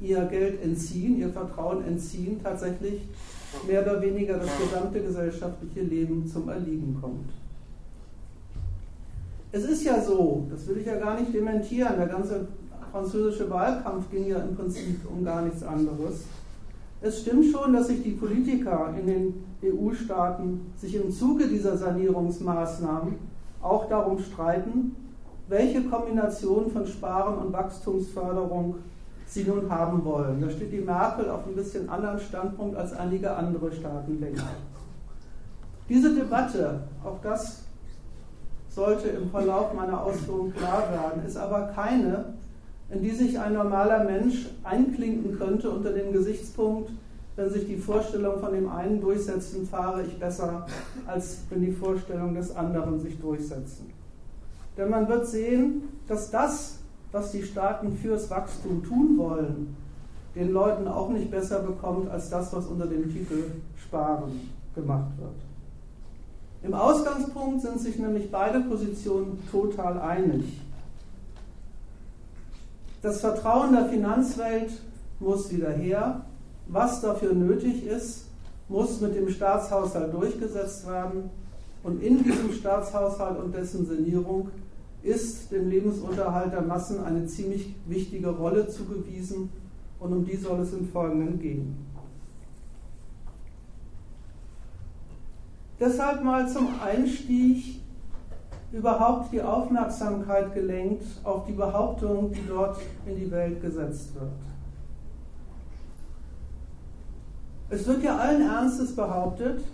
ihr 0.00 0.24
Geld 0.26 0.62
entziehen, 0.62 1.18
ihr 1.18 1.30
Vertrauen 1.30 1.84
entziehen, 1.84 2.40
tatsächlich 2.42 3.02
mehr 3.66 3.82
oder 3.82 4.00
weniger 4.00 4.38
das 4.38 4.50
gesamte 4.58 5.00
gesellschaftliche 5.00 5.80
Leben 5.80 6.26
zum 6.26 6.48
Erliegen 6.48 6.96
kommt. 7.00 7.30
Es 9.54 9.64
ist 9.64 9.84
ja 9.84 10.00
so, 10.00 10.46
das 10.50 10.66
will 10.66 10.78
ich 10.78 10.86
ja 10.86 10.96
gar 10.96 11.20
nicht 11.20 11.34
dementieren, 11.34 11.96
der 11.98 12.06
ganze 12.06 12.48
französische 12.90 13.50
Wahlkampf 13.50 14.10
ging 14.10 14.26
ja 14.26 14.38
im 14.38 14.56
Prinzip 14.56 15.00
um 15.10 15.22
gar 15.22 15.42
nichts 15.42 15.62
anderes. 15.62 16.24
Es 17.02 17.20
stimmt 17.20 17.46
schon, 17.52 17.74
dass 17.74 17.88
sich 17.88 18.02
die 18.02 18.12
Politiker 18.12 18.94
in 18.98 19.06
den 19.06 19.44
EU-Staaten 19.62 20.72
sich 20.76 20.94
im 20.94 21.10
Zuge 21.10 21.48
dieser 21.48 21.76
Sanierungsmaßnahmen 21.76 23.14
auch 23.60 23.88
darum 23.88 24.18
streiten, 24.18 24.96
welche 25.48 25.82
Kombination 25.82 26.70
von 26.70 26.86
Sparen 26.86 27.38
und 27.38 27.52
Wachstumsförderung 27.52 28.76
sie 29.26 29.44
nun 29.44 29.68
haben 29.68 30.04
wollen. 30.04 30.40
Da 30.40 30.48
steht 30.48 30.72
die 30.72 30.80
Merkel 30.80 31.28
auf 31.28 31.46
ein 31.46 31.54
bisschen 31.54 31.88
anderen 31.88 32.20
Standpunkt 32.20 32.76
als 32.76 32.92
einige 32.94 33.34
andere 33.34 33.70
Staatenlenker. 33.70 34.48
Diese 35.88 36.14
Debatte, 36.14 36.80
auch 37.04 37.18
das 37.22 37.61
sollte 38.74 39.08
im 39.08 39.30
Verlauf 39.30 39.74
meiner 39.74 40.02
Ausführungen 40.02 40.54
klar 40.54 40.90
werden, 40.90 41.26
ist 41.26 41.36
aber 41.36 41.72
keine, 41.74 42.34
in 42.90 43.02
die 43.02 43.10
sich 43.10 43.38
ein 43.38 43.54
normaler 43.54 44.04
Mensch 44.04 44.46
einklinken 44.64 45.38
könnte 45.38 45.70
unter 45.70 45.92
dem 45.92 46.12
Gesichtspunkt, 46.12 46.90
wenn 47.36 47.50
sich 47.50 47.66
die 47.66 47.76
Vorstellung 47.76 48.40
von 48.40 48.52
dem 48.52 48.68
einen 48.68 49.00
durchsetzen, 49.00 49.66
fahre 49.66 50.02
ich 50.02 50.18
besser, 50.18 50.66
als 51.06 51.38
wenn 51.48 51.62
die 51.62 51.72
Vorstellung 51.72 52.34
des 52.34 52.54
anderen 52.54 53.00
sich 53.00 53.18
durchsetzen. 53.18 53.90
Denn 54.76 54.90
man 54.90 55.08
wird 55.08 55.26
sehen, 55.26 55.82
dass 56.08 56.30
das, 56.30 56.78
was 57.10 57.32
die 57.32 57.42
Staaten 57.42 57.96
fürs 57.96 58.30
Wachstum 58.30 58.82
tun 58.84 59.16
wollen, 59.18 59.76
den 60.34 60.50
Leuten 60.52 60.88
auch 60.88 61.10
nicht 61.10 61.30
besser 61.30 61.60
bekommt 61.60 62.10
als 62.10 62.30
das, 62.30 62.52
was 62.54 62.66
unter 62.66 62.86
dem 62.86 63.12
Titel 63.12 63.44
Sparen 63.76 64.50
gemacht 64.74 65.10
wird. 65.18 65.51
Im 66.62 66.74
Ausgangspunkt 66.74 67.62
sind 67.62 67.80
sich 67.80 67.98
nämlich 67.98 68.30
beide 68.30 68.60
Positionen 68.60 69.42
total 69.50 69.98
einig. 70.00 70.44
Das 73.02 73.20
Vertrauen 73.20 73.72
der 73.72 73.86
Finanzwelt 73.86 74.70
muss 75.18 75.52
wieder 75.52 75.70
her. 75.70 76.24
Was 76.68 77.00
dafür 77.00 77.34
nötig 77.34 77.84
ist, 77.84 78.26
muss 78.68 79.00
mit 79.00 79.16
dem 79.16 79.28
Staatshaushalt 79.28 80.14
durchgesetzt 80.14 80.86
werden. 80.86 81.30
Und 81.82 82.00
in 82.00 82.22
diesem 82.22 82.52
Staatshaushalt 82.52 83.40
und 83.40 83.52
dessen 83.52 83.84
Sanierung 83.84 84.50
ist 85.02 85.50
dem 85.50 85.68
Lebensunterhalt 85.68 86.52
der 86.52 86.62
Massen 86.62 87.02
eine 87.02 87.26
ziemlich 87.26 87.74
wichtige 87.86 88.28
Rolle 88.28 88.68
zugewiesen. 88.68 89.50
Und 89.98 90.12
um 90.12 90.24
die 90.24 90.36
soll 90.36 90.60
es 90.60 90.72
im 90.72 90.88
Folgenden 90.88 91.40
gehen. 91.40 91.76
Deshalb 95.82 96.22
mal 96.22 96.48
zum 96.48 96.68
Einstieg 96.80 97.80
überhaupt 98.70 99.32
die 99.32 99.42
Aufmerksamkeit 99.42 100.54
gelenkt 100.54 101.02
auf 101.24 101.44
die 101.44 101.54
Behauptung, 101.54 102.30
die 102.30 102.46
dort 102.46 102.78
in 103.04 103.16
die 103.16 103.28
Welt 103.32 103.60
gesetzt 103.60 104.14
wird. 104.14 104.30
Es 107.68 107.84
wird 107.84 108.04
ja 108.04 108.16
allen 108.16 108.42
Ernstes 108.42 108.94
behauptet, 108.94 109.64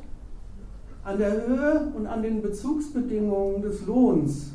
an 1.04 1.18
der 1.18 1.46
Höhe 1.46 1.92
und 1.94 2.06
an 2.06 2.22
den 2.22 2.40
Bezugsbedingungen 2.40 3.60
des 3.60 3.84
Lohns 3.84 4.52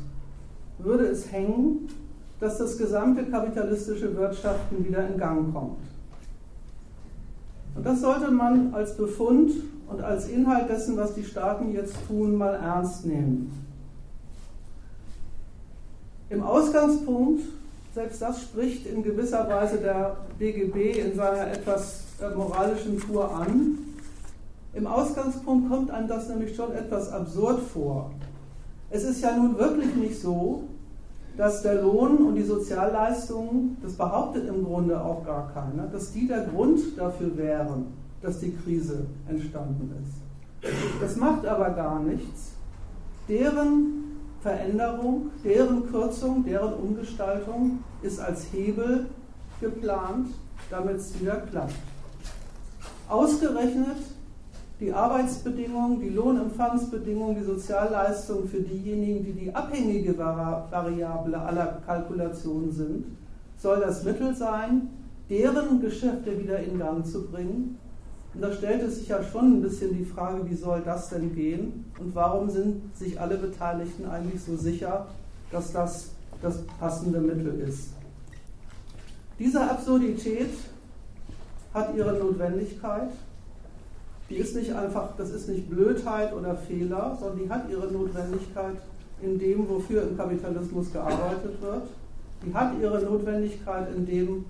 würde 0.78 1.06
es 1.06 1.30
hängen, 1.30 1.88
dass 2.40 2.58
das 2.58 2.76
gesamte 2.76 3.26
kapitalistische 3.26 4.16
Wirtschaften 4.16 4.84
wieder 4.84 5.06
in 5.06 5.16
Gang 5.16 5.54
kommt. 5.54 5.78
Und 7.76 7.86
das 7.86 8.00
sollte 8.00 8.32
man 8.32 8.74
als 8.74 8.96
Befund 8.96 9.52
und 9.88 10.00
als 10.02 10.28
Inhalt 10.28 10.68
dessen, 10.68 10.96
was 10.96 11.14
die 11.14 11.24
Staaten 11.24 11.72
jetzt 11.72 11.94
tun, 12.06 12.36
mal 12.36 12.54
ernst 12.54 13.06
nehmen. 13.06 13.52
Im 16.30 16.42
Ausgangspunkt, 16.42 17.42
selbst 17.94 18.20
das 18.20 18.42
spricht 18.42 18.86
in 18.86 19.02
gewisser 19.02 19.48
Weise 19.48 19.78
der 19.78 20.16
DGB 20.40 20.98
in 20.98 21.14
seiner 21.14 21.48
etwas 21.52 22.04
äh, 22.20 22.34
moralischen 22.34 22.98
Tour 22.98 23.32
an, 23.34 23.78
im 24.72 24.88
Ausgangspunkt 24.88 25.70
kommt 25.70 25.90
einem 25.92 26.08
das 26.08 26.28
nämlich 26.28 26.56
schon 26.56 26.72
etwas 26.72 27.12
absurd 27.12 27.60
vor. 27.60 28.10
Es 28.90 29.04
ist 29.04 29.22
ja 29.22 29.36
nun 29.36 29.56
wirklich 29.56 29.94
nicht 29.94 30.20
so, 30.20 30.64
dass 31.36 31.62
der 31.62 31.82
Lohn 31.82 32.18
und 32.18 32.34
die 32.34 32.42
Sozialleistungen, 32.42 33.76
das 33.82 33.92
behauptet 33.94 34.48
im 34.48 34.64
Grunde 34.64 35.00
auch 35.00 35.24
gar 35.24 35.52
keiner, 35.52 35.86
dass 35.86 36.12
die 36.12 36.26
der 36.26 36.42
Grund 36.46 36.80
dafür 36.96 37.36
wären, 37.36 37.86
dass 38.24 38.40
die 38.40 38.56
Krise 38.56 39.06
entstanden 39.28 39.92
ist. 40.02 40.72
Das 41.00 41.16
macht 41.16 41.44
aber 41.46 41.70
gar 41.70 42.00
nichts. 42.00 42.52
Deren 43.28 44.04
Veränderung, 44.40 45.30
deren 45.44 45.90
Kürzung, 45.90 46.44
deren 46.44 46.72
Umgestaltung 46.72 47.80
ist 48.02 48.18
als 48.18 48.46
Hebel 48.52 49.06
geplant, 49.60 50.28
damit 50.70 50.96
es 50.96 51.20
wieder 51.20 51.36
klappt. 51.36 51.74
Ausgerechnet 53.08 53.96
die 54.80 54.92
Arbeitsbedingungen, 54.92 56.00
die 56.00 56.08
Lohnempfangsbedingungen, 56.08 57.36
die 57.36 57.44
Sozialleistungen 57.44 58.48
für 58.48 58.60
diejenigen, 58.60 59.24
die 59.24 59.32
die 59.32 59.54
abhängige 59.54 60.16
Variable 60.18 61.38
aller 61.38 61.82
Kalkulationen 61.86 62.72
sind, 62.72 63.04
soll 63.58 63.80
das 63.80 64.02
Mittel 64.02 64.34
sein, 64.34 64.88
deren 65.30 65.80
Geschäfte 65.80 66.38
wieder 66.38 66.58
in 66.58 66.78
Gang 66.78 67.06
zu 67.06 67.26
bringen. 67.30 67.78
Und 68.34 68.40
da 68.40 68.52
stellt 68.52 68.82
es 68.82 68.98
sich 68.98 69.08
ja 69.08 69.22
schon 69.22 69.58
ein 69.58 69.62
bisschen 69.62 69.96
die 69.96 70.04
Frage, 70.04 70.48
wie 70.48 70.54
soll 70.54 70.82
das 70.84 71.08
denn 71.08 71.34
gehen 71.34 71.84
und 71.98 72.14
warum 72.14 72.50
sind 72.50 72.96
sich 72.96 73.20
alle 73.20 73.36
Beteiligten 73.36 74.06
eigentlich 74.06 74.42
so 74.42 74.56
sicher, 74.56 75.06
dass 75.50 75.72
das 75.72 76.10
das 76.42 76.58
passende 76.78 77.20
Mittel 77.20 77.60
ist. 77.60 77.90
Diese 79.38 79.62
Absurdität 79.62 80.50
hat 81.72 81.94
ihre 81.96 82.12
Notwendigkeit 82.12 83.10
die 84.30 84.36
ist 84.36 84.56
nicht 84.56 84.72
einfach, 84.72 85.10
das 85.18 85.30
ist 85.30 85.48
nicht 85.48 85.68
Blödheit 85.68 86.32
oder 86.32 86.56
Fehler, 86.56 87.16
sondern 87.20 87.38
die 87.38 87.50
hat 87.50 87.70
ihre 87.70 87.92
Notwendigkeit 87.92 88.76
in 89.20 89.38
dem, 89.38 89.68
wofür 89.68 90.02
im 90.02 90.16
Kapitalismus 90.16 90.92
gearbeitet 90.92 91.60
wird. 91.60 91.82
Die 92.44 92.54
hat 92.54 92.72
ihre 92.80 93.02
Notwendigkeit 93.02 93.94
in 93.94 94.06
dem, 94.06 94.44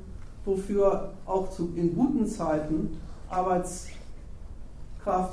wofür 0.44 1.10
auch 1.26 1.50
zu, 1.50 1.72
in 1.74 1.94
guten 1.94 2.26
Zeiten 2.26 2.98
Arbeitskraft 3.28 3.94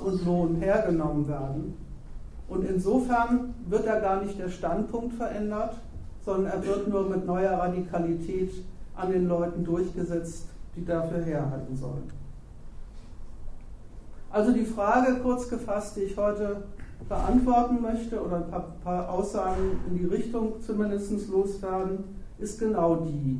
und 0.04 0.26
Lohn 0.26 0.56
hergenommen 0.56 1.28
werden. 1.28 1.78
Und 2.48 2.66
insofern 2.66 3.54
wird 3.68 3.88
da 3.88 4.00
gar 4.00 4.22
nicht 4.22 4.38
der 4.38 4.50
Standpunkt 4.50 5.16
verändert, 5.16 5.76
sondern 6.26 6.52
er 6.52 6.66
wird 6.66 6.88
nur 6.88 7.10
mit 7.10 7.26
neuer 7.26 7.54
Radikalität 7.54 8.52
an 8.96 9.12
den 9.12 9.28
Leuten 9.28 9.64
durchgesetzt, 9.64 10.48
die 10.76 10.86
dafür 10.86 11.24
herhalten 11.24 11.76
sollen. 11.76 12.12
Also 14.32 14.54
die 14.54 14.66
Frage, 14.66 15.20
kurz 15.22 15.50
gefasst, 15.50 15.98
die 15.98 16.02
ich 16.02 16.18
heute 16.18 16.64
beantworten 17.10 17.82
möchte, 17.82 18.24
oder 18.24 18.38
ein 18.38 18.50
paar, 18.50 18.68
paar 18.84 19.10
Aussagen 19.10 19.80
in 19.90 19.98
die 19.98 20.06
Richtung 20.06 20.62
zumindest 20.66 21.28
loswerden, 21.30 22.04
ist 22.38 22.60
genau 22.60 22.98
die. 22.98 23.40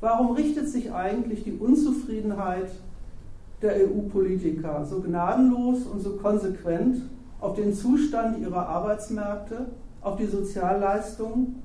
Warum 0.00 0.32
richtet 0.32 0.68
sich 0.68 0.92
eigentlich 0.92 1.44
die 1.44 1.58
Unzufriedenheit 1.58 2.70
der 3.62 3.76
EU-Politiker 3.76 4.84
so 4.84 5.00
gnadenlos 5.00 5.84
und 5.86 6.00
so 6.00 6.16
konsequent 6.16 7.02
auf 7.40 7.56
den 7.56 7.74
Zustand 7.74 8.38
ihrer 8.38 8.68
Arbeitsmärkte, 8.68 9.66
auf 10.00 10.16
die 10.16 10.26
Sozialleistungen, 10.26 11.62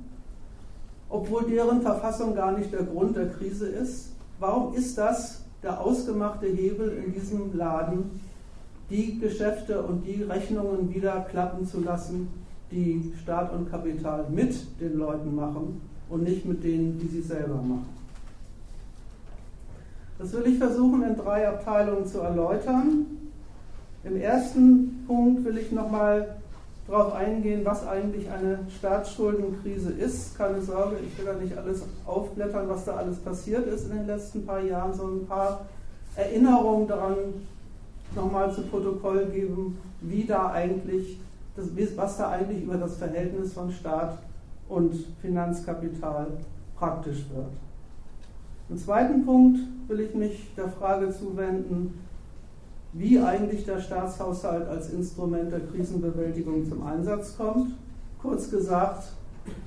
obwohl 1.10 1.44
deren 1.44 1.82
Verfassung 1.82 2.36
gar 2.36 2.58
nicht 2.58 2.74
der 2.74 2.84
Grund 2.84 3.16
der 3.16 3.30
Krise 3.30 3.68
ist? 3.68 4.14
Warum 4.40 4.74
ist 4.74 4.98
das 4.98 5.44
der 5.64 5.80
ausgemachte 5.82 6.48
Hebel 6.48 7.02
in 7.06 7.14
diesem 7.14 7.56
Laden 7.56 8.20
die 8.90 9.18
Geschäfte 9.18 9.82
und 9.82 10.06
die 10.06 10.24
Rechnungen 10.24 10.94
wieder 10.94 11.26
klappen 11.30 11.66
zu 11.66 11.82
lassen, 11.82 12.28
die 12.72 13.14
Staat 13.22 13.54
und 13.54 13.72
Kapital 13.72 14.26
mit 14.30 14.56
den 14.80 14.98
Leuten 14.98 15.36
machen 15.36 15.82
und 16.10 16.24
nicht 16.24 16.46
mit 16.46 16.64
denen, 16.64 17.00
die 17.00 17.08
sie 17.08 17.22
selber 17.22 17.56
machen. 17.56 17.95
Das 20.18 20.32
will 20.34 20.48
ich 20.48 20.58
versuchen 20.58 21.04
in 21.04 21.18
drei 21.18 21.48
Abteilungen 21.48 22.06
zu 22.06 22.20
erläutern. 22.20 23.06
Im 24.04 24.22
ersten 24.22 25.04
Punkt 25.08 25.44
will 25.44 25.58
ich 25.58 25.72
nochmal 25.72 26.38
darauf 26.88 27.14
eingehen, 27.14 27.62
was 27.66 27.86
eigentlich 27.88 28.30
eine 28.30 28.60
Staatsschuldenkrise 28.78 29.92
ist. 29.92 30.38
Keine 30.38 30.62
Sorge, 30.62 30.98
ich 31.06 31.18
will 31.18 31.26
da 31.26 31.34
nicht 31.34 31.58
alles 31.58 31.84
aufblättern, 32.06 32.70
was 32.70 32.86
da 32.86 32.96
alles 32.96 33.18
passiert 33.18 33.68
ist 33.68 33.90
in 33.90 33.98
den 33.98 34.08
letzten 34.08 34.46
paar 34.46 34.62
Jahren, 34.62 34.94
sondern 34.94 35.22
ein 35.22 35.28
paar 35.28 35.66
Erinnerungen 36.16 36.88
daran 36.88 37.16
nochmal 38.16 38.54
zu 38.54 38.62
Protokoll 38.62 39.26
geben, 39.26 39.78
wie 40.02 40.24
da 40.24 40.52
eigentlich, 40.52 41.20
das, 41.56 41.68
was 41.98 42.18
da 42.18 42.30
eigentlich 42.30 42.64
über 42.64 42.78
das 42.78 42.98
Verhältnis 42.98 43.54
von 43.54 43.72
Staat 43.72 44.20
und 44.70 44.94
Finanzkapital 45.22 46.28
praktisch 46.78 47.26
wird. 47.34 47.65
Im 48.68 48.78
zweiten 48.78 49.26
Punkt 49.26 49.60
will 49.88 50.00
ich 50.00 50.16
mich 50.16 50.54
der 50.58 50.70
Frage 50.70 51.12
zuwenden, 51.12 52.00
wie 52.94 53.20
eigentlich 53.20 53.66
der 53.66 53.80
Staatshaushalt 53.80 54.68
als 54.68 54.90
Instrument 54.90 55.52
der 55.52 55.60
Krisenbewältigung 55.60 56.66
zum 56.66 56.86
Einsatz 56.86 57.38
kommt. 57.38 57.74
Kurz 58.22 58.50
gesagt, 58.50 59.12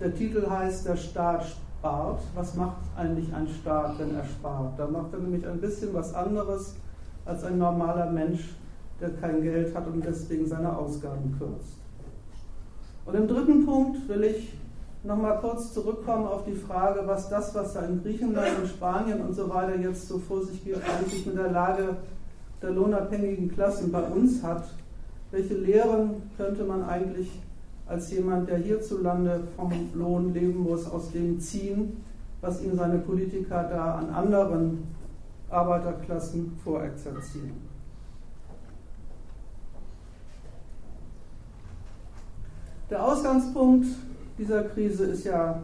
der 0.00 0.14
Titel 0.14 0.48
heißt 0.48 0.88
Der 0.88 0.96
Staat 0.96 1.46
spart. 1.78 2.20
Was 2.34 2.56
macht 2.56 2.78
eigentlich 2.96 3.32
ein 3.32 3.46
Staat, 3.46 3.98
wenn 4.00 4.16
er 4.16 4.24
spart? 4.24 4.78
Da 4.78 4.88
macht 4.88 5.12
er 5.12 5.20
nämlich 5.20 5.46
ein 5.46 5.60
bisschen 5.60 5.94
was 5.94 6.12
anderes 6.14 6.74
als 7.24 7.44
ein 7.44 7.58
normaler 7.58 8.10
Mensch, 8.10 8.56
der 9.00 9.10
kein 9.10 9.42
Geld 9.42 9.76
hat 9.76 9.86
und 9.86 10.04
deswegen 10.04 10.46
seine 10.46 10.76
Ausgaben 10.76 11.36
kürzt. 11.38 11.76
Und 13.06 13.14
im 13.14 13.28
dritten 13.28 13.64
Punkt 13.64 14.08
will 14.08 14.24
ich 14.24 14.54
nochmal 15.08 15.38
kurz 15.40 15.72
zurückkommen 15.72 16.26
auf 16.26 16.44
die 16.44 16.54
Frage, 16.54 17.02
was 17.06 17.30
das, 17.30 17.54
was 17.54 17.72
da 17.72 17.80
in 17.80 18.02
Griechenland 18.02 18.58
und 18.60 18.68
Spanien 18.68 19.22
und 19.22 19.34
so 19.34 19.48
weiter 19.48 19.74
jetzt 19.80 20.06
so 20.06 20.18
vor 20.18 20.44
sich 20.44 20.62
geht, 20.62 20.76
eigentlich 20.76 21.24
mit 21.24 21.36
der 21.36 21.50
Lage 21.50 21.96
der 22.60 22.70
lohnabhängigen 22.70 23.50
Klassen 23.50 23.90
bei 23.90 24.02
uns 24.02 24.42
hat. 24.42 24.64
Welche 25.30 25.54
Lehren 25.54 26.22
könnte 26.36 26.62
man 26.64 26.84
eigentlich 26.84 27.30
als 27.86 28.10
jemand, 28.10 28.50
der 28.50 28.58
hierzulande 28.58 29.40
vom 29.56 29.72
Lohn 29.94 30.34
leben 30.34 30.58
muss, 30.58 30.88
aus 30.90 31.10
dem 31.10 31.40
ziehen, 31.40 32.04
was 32.42 32.62
ihm 32.62 32.76
seine 32.76 32.98
Politiker 32.98 33.64
da 33.64 33.94
an 33.94 34.10
anderen 34.10 34.86
Arbeiterklassen 35.48 36.58
vorexerzieren? 36.62 37.66
Der 42.90 43.04
Ausgangspunkt 43.04 43.86
dieser 44.38 44.62
Krise 44.64 45.06
ist 45.06 45.24
ja 45.24 45.60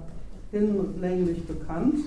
hinlänglich 0.51 1.47
bekannt. 1.47 2.01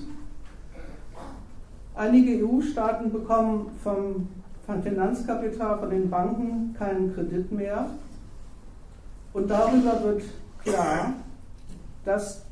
Einige 1.94 2.46
EU-Staaten 2.46 3.10
bekommen 3.10 3.70
vom, 3.82 4.28
vom 4.66 4.82
Finanzkapital, 4.82 5.78
von 5.78 5.90
den 5.90 6.08
Banken 6.08 6.74
keinen 6.78 7.14
Kredit 7.14 7.50
mehr. 7.50 7.86
Und 9.32 9.50
darüber 9.50 10.02
wird 10.04 10.22
klar, 10.62 11.14
dass 12.04 12.42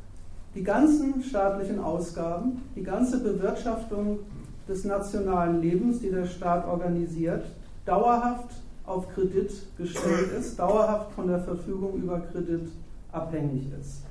die 0.54 0.64
ganzen 0.64 1.22
staatlichen 1.22 1.78
Ausgaben, 1.78 2.62
die 2.74 2.82
ganze 2.82 3.20
Bewirtschaftung 3.20 4.20
des 4.68 4.84
nationalen 4.84 5.60
Lebens, 5.60 6.00
die 6.00 6.10
der 6.10 6.26
Staat 6.26 6.66
organisiert, 6.66 7.44
dauerhaft 7.84 8.50
auf 8.84 9.12
Kredit 9.14 9.52
gestellt 9.76 10.32
ist, 10.38 10.58
dauerhaft 10.58 11.12
von 11.12 11.28
der 11.28 11.40
Verfügung 11.40 11.94
über 12.02 12.20
Kredit 12.20 12.68
abhängig 13.12 13.66
ist. 13.80 14.05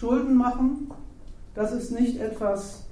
Schulden 0.00 0.34
machen, 0.34 0.90
das 1.54 1.72
ist 1.72 1.92
nicht 1.92 2.18
etwas, 2.22 2.84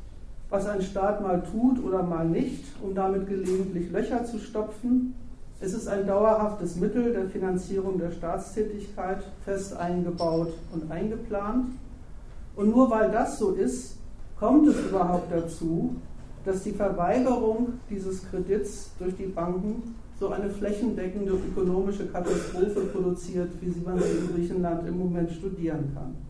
was 0.51 0.67
ein 0.67 0.83
Staat 0.83 1.23
mal 1.23 1.43
tut 1.43 1.83
oder 1.83 2.03
mal 2.03 2.29
nicht, 2.29 2.67
um 2.83 2.95
damit 2.95 3.27
gelegentlich 3.27 3.91
Löcher 3.91 4.27
zu 4.27 4.39
stopfen. 4.39 5.15
Es 5.59 5.73
ist 5.73 5.89
ein 5.89 6.07
dauerhaftes 6.07 6.77
Mittel 6.77 7.15
der 7.15 7.31
Finanzierung 7.31 7.99
der 7.99 8.11
Staatstätigkeit, 8.11 9.25
fest 9.43 9.75
eingebaut 9.75 10.53
und 10.75 10.93
eingeplant. 10.93 11.71
Und 12.57 12.71
nur 12.73 12.91
weil 12.91 13.11
das 13.11 13.39
so 13.39 13.53
ist, 13.53 13.97
kommt 14.39 14.69
es 14.69 14.79
überhaupt 14.79 15.33
dazu, 15.33 15.97
dass 16.45 16.63
die 16.63 16.73
Verweigerung 16.73 17.73
dieses 17.89 18.23
Kredits 18.29 18.91
durch 18.99 19.17
die 19.17 19.29
Banken 19.29 19.95
so 20.21 20.29
eine 20.29 20.51
flächendeckende 20.51 21.33
ökonomische 21.33 22.07
Katastrophe 22.09 22.81
produziert, 22.93 23.49
wie 23.63 23.71
sie 23.71 23.81
man 23.81 23.97
in 23.97 24.35
Griechenland 24.35 24.87
im 24.87 24.99
Moment 24.99 25.31
studieren 25.31 25.91
kann. 25.95 26.28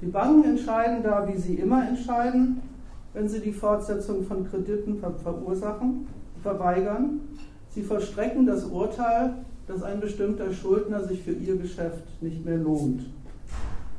Die 0.00 0.06
Banken 0.06 0.44
entscheiden 0.44 1.02
da, 1.02 1.26
wie 1.28 1.38
sie 1.38 1.54
immer 1.54 1.86
entscheiden, 1.86 2.60
wenn 3.12 3.28
sie 3.28 3.40
die 3.40 3.52
Fortsetzung 3.52 4.24
von 4.24 4.48
Krediten 4.48 4.98
verursachen, 4.98 6.08
verweigern. 6.42 7.20
Sie 7.70 7.82
vollstrecken 7.82 8.46
das 8.46 8.64
Urteil, 8.64 9.34
dass 9.66 9.82
ein 9.82 10.00
bestimmter 10.00 10.52
Schuldner 10.52 11.02
sich 11.04 11.22
für 11.22 11.32
ihr 11.32 11.56
Geschäft 11.56 12.04
nicht 12.20 12.44
mehr 12.44 12.58
lohnt. 12.58 13.06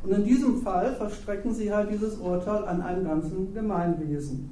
Und 0.03 0.11
in 0.11 0.23
diesem 0.23 0.61
Fall 0.61 0.93
verstrecken 0.93 1.53
sie 1.53 1.73
halt 1.73 1.89
dieses 1.91 2.17
Urteil 2.17 2.65
an 2.65 2.81
einem 2.81 3.05
ganzen 3.05 3.53
Gemeinwesen. 3.53 4.51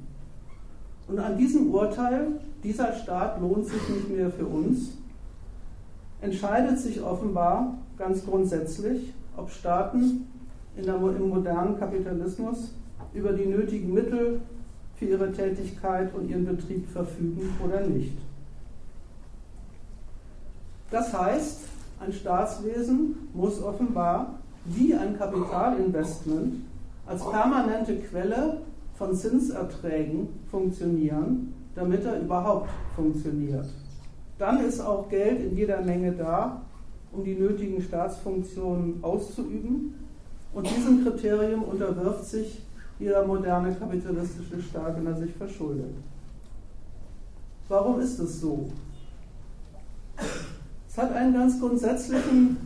Und 1.06 1.18
an 1.18 1.36
diesem 1.36 1.72
Urteil, 1.72 2.40
dieser 2.62 2.92
Staat 2.94 3.40
lohnt 3.40 3.66
sich 3.66 3.88
nicht 3.88 4.10
mehr 4.10 4.30
für 4.30 4.46
uns, 4.46 4.96
entscheidet 6.20 6.78
sich 6.78 7.02
offenbar 7.02 7.78
ganz 7.98 8.24
grundsätzlich, 8.24 9.12
ob 9.36 9.50
Staaten 9.50 10.26
der, 10.76 10.94
im 10.94 11.28
modernen 11.28 11.78
Kapitalismus 11.78 12.74
über 13.12 13.32
die 13.32 13.46
nötigen 13.46 13.92
Mittel 13.92 14.40
für 14.96 15.06
ihre 15.06 15.32
Tätigkeit 15.32 16.14
und 16.14 16.28
ihren 16.28 16.44
Betrieb 16.44 16.88
verfügen 16.88 17.50
oder 17.64 17.80
nicht. 17.80 18.16
Das 20.90 21.12
heißt, 21.12 21.60
ein 22.00 22.12
Staatswesen 22.12 23.28
muss 23.32 23.62
offenbar 23.62 24.38
wie 24.64 24.94
ein 24.94 25.16
Kapitalinvestment 25.18 26.56
als 27.06 27.28
permanente 27.28 27.96
Quelle 27.96 28.58
von 28.94 29.14
Zinserträgen 29.14 30.28
funktionieren, 30.50 31.54
damit 31.74 32.04
er 32.04 32.20
überhaupt 32.20 32.70
funktioniert. 32.94 33.66
Dann 34.38 34.64
ist 34.64 34.80
auch 34.80 35.08
Geld 35.08 35.40
in 35.44 35.56
jeder 35.56 35.80
Menge 35.82 36.12
da, 36.12 36.62
um 37.12 37.24
die 37.24 37.34
nötigen 37.34 37.82
Staatsfunktionen 37.82 39.02
auszuüben. 39.02 39.94
Und 40.54 40.70
diesem 40.70 41.04
Kriterium 41.04 41.64
unterwirft 41.64 42.26
sich 42.26 42.62
jeder 42.98 43.26
moderne 43.26 43.74
kapitalistische 43.74 44.62
Staat, 44.62 44.96
wenn 44.96 45.06
er 45.06 45.16
sich 45.16 45.32
verschuldet. 45.32 45.92
Warum 47.68 48.00
ist 48.00 48.18
es 48.20 48.40
so? 48.40 48.70
Es 50.88 50.96
hat 50.96 51.12
einen 51.12 51.34
ganz 51.34 51.58
grundsätzlichen 51.58 52.56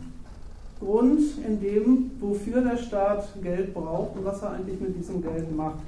Grund 0.79 1.19
in 1.45 1.59
dem, 1.59 2.11
wofür 2.19 2.61
der 2.61 2.77
Staat 2.77 3.27
Geld 3.41 3.73
braucht 3.73 4.15
und 4.15 4.23
was 4.23 4.41
er 4.43 4.51
eigentlich 4.51 4.79
mit 4.79 4.95
diesem 4.95 5.21
Geld 5.21 5.55
macht. 5.55 5.79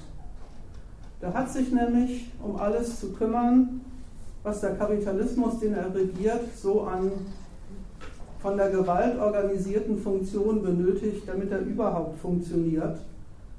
Der 1.21 1.33
hat 1.33 1.51
sich 1.51 1.71
nämlich 1.71 2.31
um 2.41 2.55
alles 2.55 2.99
zu 2.99 3.13
kümmern, 3.13 3.81
was 4.41 4.61
der 4.61 4.75
Kapitalismus, 4.75 5.59
den 5.59 5.75
er 5.75 5.93
regiert, 5.93 6.57
so 6.57 6.81
an 6.81 7.11
von 8.41 8.58
der 8.58 8.69
Gewalt 8.69 9.19
organisierten 9.19 9.97
Funktionen 9.97 10.63
benötigt, 10.63 11.23
damit 11.27 11.51
er 11.51 11.60
überhaupt 11.60 12.19
funktioniert. 12.19 12.97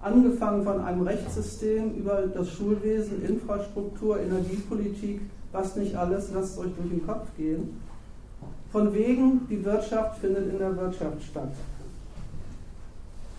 Angefangen 0.01 0.65
von 0.65 0.81
einem 0.81 1.03
Rechtssystem 1.03 1.95
über 1.95 2.25
das 2.27 2.51
Schulwesen, 2.51 3.25
Infrastruktur, 3.25 4.19
Energiepolitik, 4.19 5.21
was 5.53 5.77
nicht 5.77 5.95
alles, 5.95 6.31
lasst 6.35 6.59
euch 6.59 6.73
durch 6.77 6.91
den 6.91 7.07
Kopf 7.07 7.29
gehen. 7.37 7.81
Von 8.73 8.93
wegen, 8.93 9.47
die 9.49 9.65
Wirtschaft 9.65 10.19
findet 10.19 10.51
in 10.51 10.59
der 10.59 10.77
Wirtschaft 10.77 11.23
statt. 11.23 11.53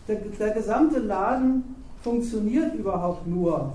Der, 0.08 0.18
der 0.40 0.52
gesamte 0.52 1.00
Laden 1.00 1.76
funktioniert 2.02 2.76
überhaupt 2.76 3.28
nur, 3.28 3.74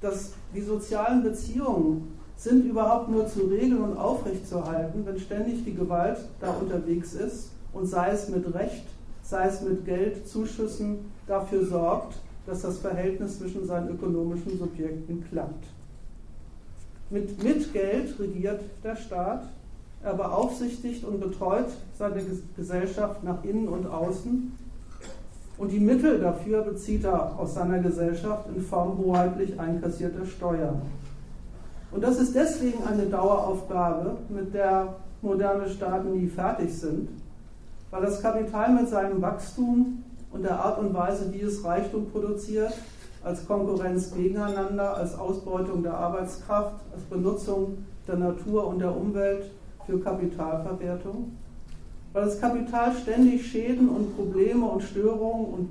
dass 0.00 0.32
die 0.54 0.60
sozialen 0.60 1.22
Beziehungen 1.22 2.11
sind 2.42 2.64
überhaupt 2.64 3.08
nur 3.08 3.28
zu 3.28 3.42
regeln 3.42 3.82
und 3.82 3.96
aufrechtzuerhalten, 3.96 5.06
wenn 5.06 5.18
ständig 5.20 5.64
die 5.64 5.74
Gewalt 5.74 6.18
da 6.40 6.50
unterwegs 6.50 7.14
ist 7.14 7.50
und 7.72 7.86
sei 7.86 8.10
es 8.10 8.28
mit 8.28 8.52
Recht, 8.52 8.84
sei 9.22 9.46
es 9.46 9.60
mit 9.60 9.84
Geldzuschüssen 9.84 10.98
dafür 11.28 11.64
sorgt, 11.64 12.16
dass 12.46 12.62
das 12.62 12.78
Verhältnis 12.78 13.38
zwischen 13.38 13.64
seinen 13.64 13.90
ökonomischen 13.90 14.58
Subjekten 14.58 15.24
klappt. 15.30 15.66
Mit, 17.10 17.40
mit 17.44 17.72
Geld 17.72 18.18
regiert 18.18 18.60
der 18.82 18.96
Staat, 18.96 19.44
er 20.02 20.14
beaufsichtigt 20.14 21.04
und 21.04 21.20
betreut 21.20 21.68
seine 21.96 22.22
Gesellschaft 22.56 23.22
nach 23.22 23.44
innen 23.44 23.68
und 23.68 23.86
außen 23.86 24.58
und 25.58 25.70
die 25.70 25.78
Mittel 25.78 26.18
dafür 26.18 26.62
bezieht 26.62 27.04
er 27.04 27.38
aus 27.38 27.54
seiner 27.54 27.78
Gesellschaft 27.78 28.48
in 28.52 28.60
Form 28.60 28.98
hoheitlich 28.98 29.60
einkassierter 29.60 30.26
Steuern. 30.26 30.82
Und 31.92 32.02
das 32.02 32.18
ist 32.18 32.34
deswegen 32.34 32.82
eine 32.84 33.04
Daueraufgabe, 33.06 34.16
mit 34.30 34.54
der 34.54 34.94
moderne 35.20 35.68
Staaten 35.68 36.12
nie 36.12 36.26
fertig 36.26 36.74
sind, 36.74 37.10
weil 37.90 38.02
das 38.02 38.22
Kapital 38.22 38.72
mit 38.72 38.88
seinem 38.88 39.20
Wachstum 39.20 40.02
und 40.32 40.42
der 40.42 40.58
Art 40.58 40.78
und 40.78 40.94
Weise, 40.94 41.32
wie 41.32 41.42
es 41.42 41.62
Reichtum 41.62 42.10
produziert, 42.10 42.72
als 43.22 43.46
Konkurrenz 43.46 44.12
gegeneinander, 44.12 44.96
als 44.96 45.16
Ausbeutung 45.16 45.82
der 45.82 45.94
Arbeitskraft, 45.94 46.76
als 46.92 47.02
Benutzung 47.04 47.84
der 48.08 48.16
Natur 48.16 48.66
und 48.66 48.80
der 48.80 48.96
Umwelt 48.96 49.50
für 49.86 50.00
Kapitalverwertung, 50.00 51.36
weil 52.14 52.24
das 52.24 52.40
Kapital 52.40 52.92
ständig 53.00 53.46
Schäden 53.46 53.88
und 53.90 54.16
Probleme 54.16 54.64
und 54.64 54.82
Störungen 54.82 55.46
und, 55.46 55.70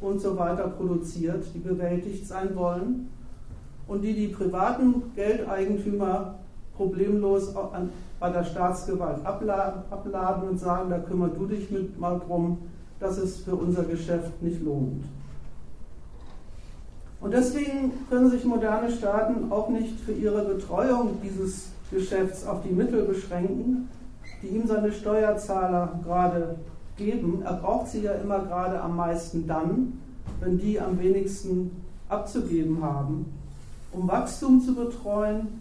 und 0.00 0.20
so 0.20 0.36
weiter 0.36 0.68
produziert, 0.68 1.44
die 1.54 1.58
bewältigt 1.58 2.26
sein 2.26 2.54
wollen 2.56 3.08
und 3.90 4.02
die 4.02 4.14
die 4.14 4.28
privaten 4.28 5.02
Geldeigentümer 5.16 6.36
problemlos 6.76 7.52
bei 8.20 8.30
der 8.30 8.44
Staatsgewalt 8.44 9.26
abladen, 9.26 10.48
und 10.48 10.58
sagen, 10.60 10.90
da 10.90 10.98
kümmere 11.00 11.30
du 11.30 11.46
dich 11.46 11.72
mit 11.72 11.98
mal 11.98 12.20
drum, 12.24 12.58
dass 13.00 13.18
es 13.18 13.38
für 13.38 13.56
unser 13.56 13.82
Geschäft 13.82 14.40
nicht 14.42 14.62
lohnt. 14.62 15.02
Und 17.20 17.34
deswegen 17.34 17.92
können 18.08 18.30
sich 18.30 18.44
moderne 18.44 18.92
Staaten 18.92 19.50
auch 19.50 19.68
nicht 19.68 19.98
für 19.98 20.12
ihre 20.12 20.44
Betreuung 20.44 21.18
dieses 21.24 21.70
Geschäfts 21.90 22.46
auf 22.46 22.62
die 22.62 22.72
Mittel 22.72 23.02
beschränken, 23.02 23.88
die 24.40 24.54
ihm 24.54 24.68
seine 24.68 24.92
Steuerzahler 24.92 25.98
gerade 26.04 26.54
geben. 26.96 27.42
Er 27.44 27.54
braucht 27.54 27.88
sie 27.88 28.02
ja 28.02 28.12
immer 28.12 28.38
gerade 28.38 28.80
am 28.80 28.94
meisten 28.94 29.48
dann, 29.48 30.00
wenn 30.38 30.58
die 30.58 30.80
am 30.80 31.00
wenigsten 31.00 31.82
abzugeben 32.08 32.82
haben. 32.84 33.39
Um 33.92 34.08
Wachstum 34.08 34.60
zu 34.60 34.74
betreuen, 34.74 35.60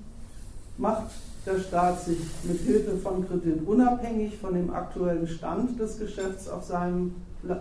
macht 0.77 1.11
der 1.45 1.59
Staat 1.59 2.01
sich 2.01 2.19
mit 2.43 2.59
Hilfe 2.61 2.97
von 2.97 3.27
Kredit 3.27 3.67
unabhängig 3.67 4.37
von 4.37 4.53
dem 4.53 4.71
aktuellen 4.71 5.27
Stand 5.27 5.79
des 5.79 5.97
Geschäfts 5.99 6.47
auf 6.47 6.63
seinem 6.63 7.15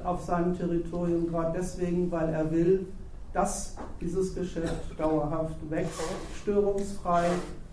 auf 0.05 0.25
seinem 0.25 0.57
Territorium, 0.57 1.29
gerade 1.29 1.57
deswegen, 1.59 2.11
weil 2.11 2.31
er 2.31 2.51
will, 2.51 2.87
dass 3.33 3.77
dieses 4.01 4.35
Geschäft 4.35 4.99
dauerhaft 4.99 5.57
wächst, 5.71 6.01
störungsfrei, 6.43 7.27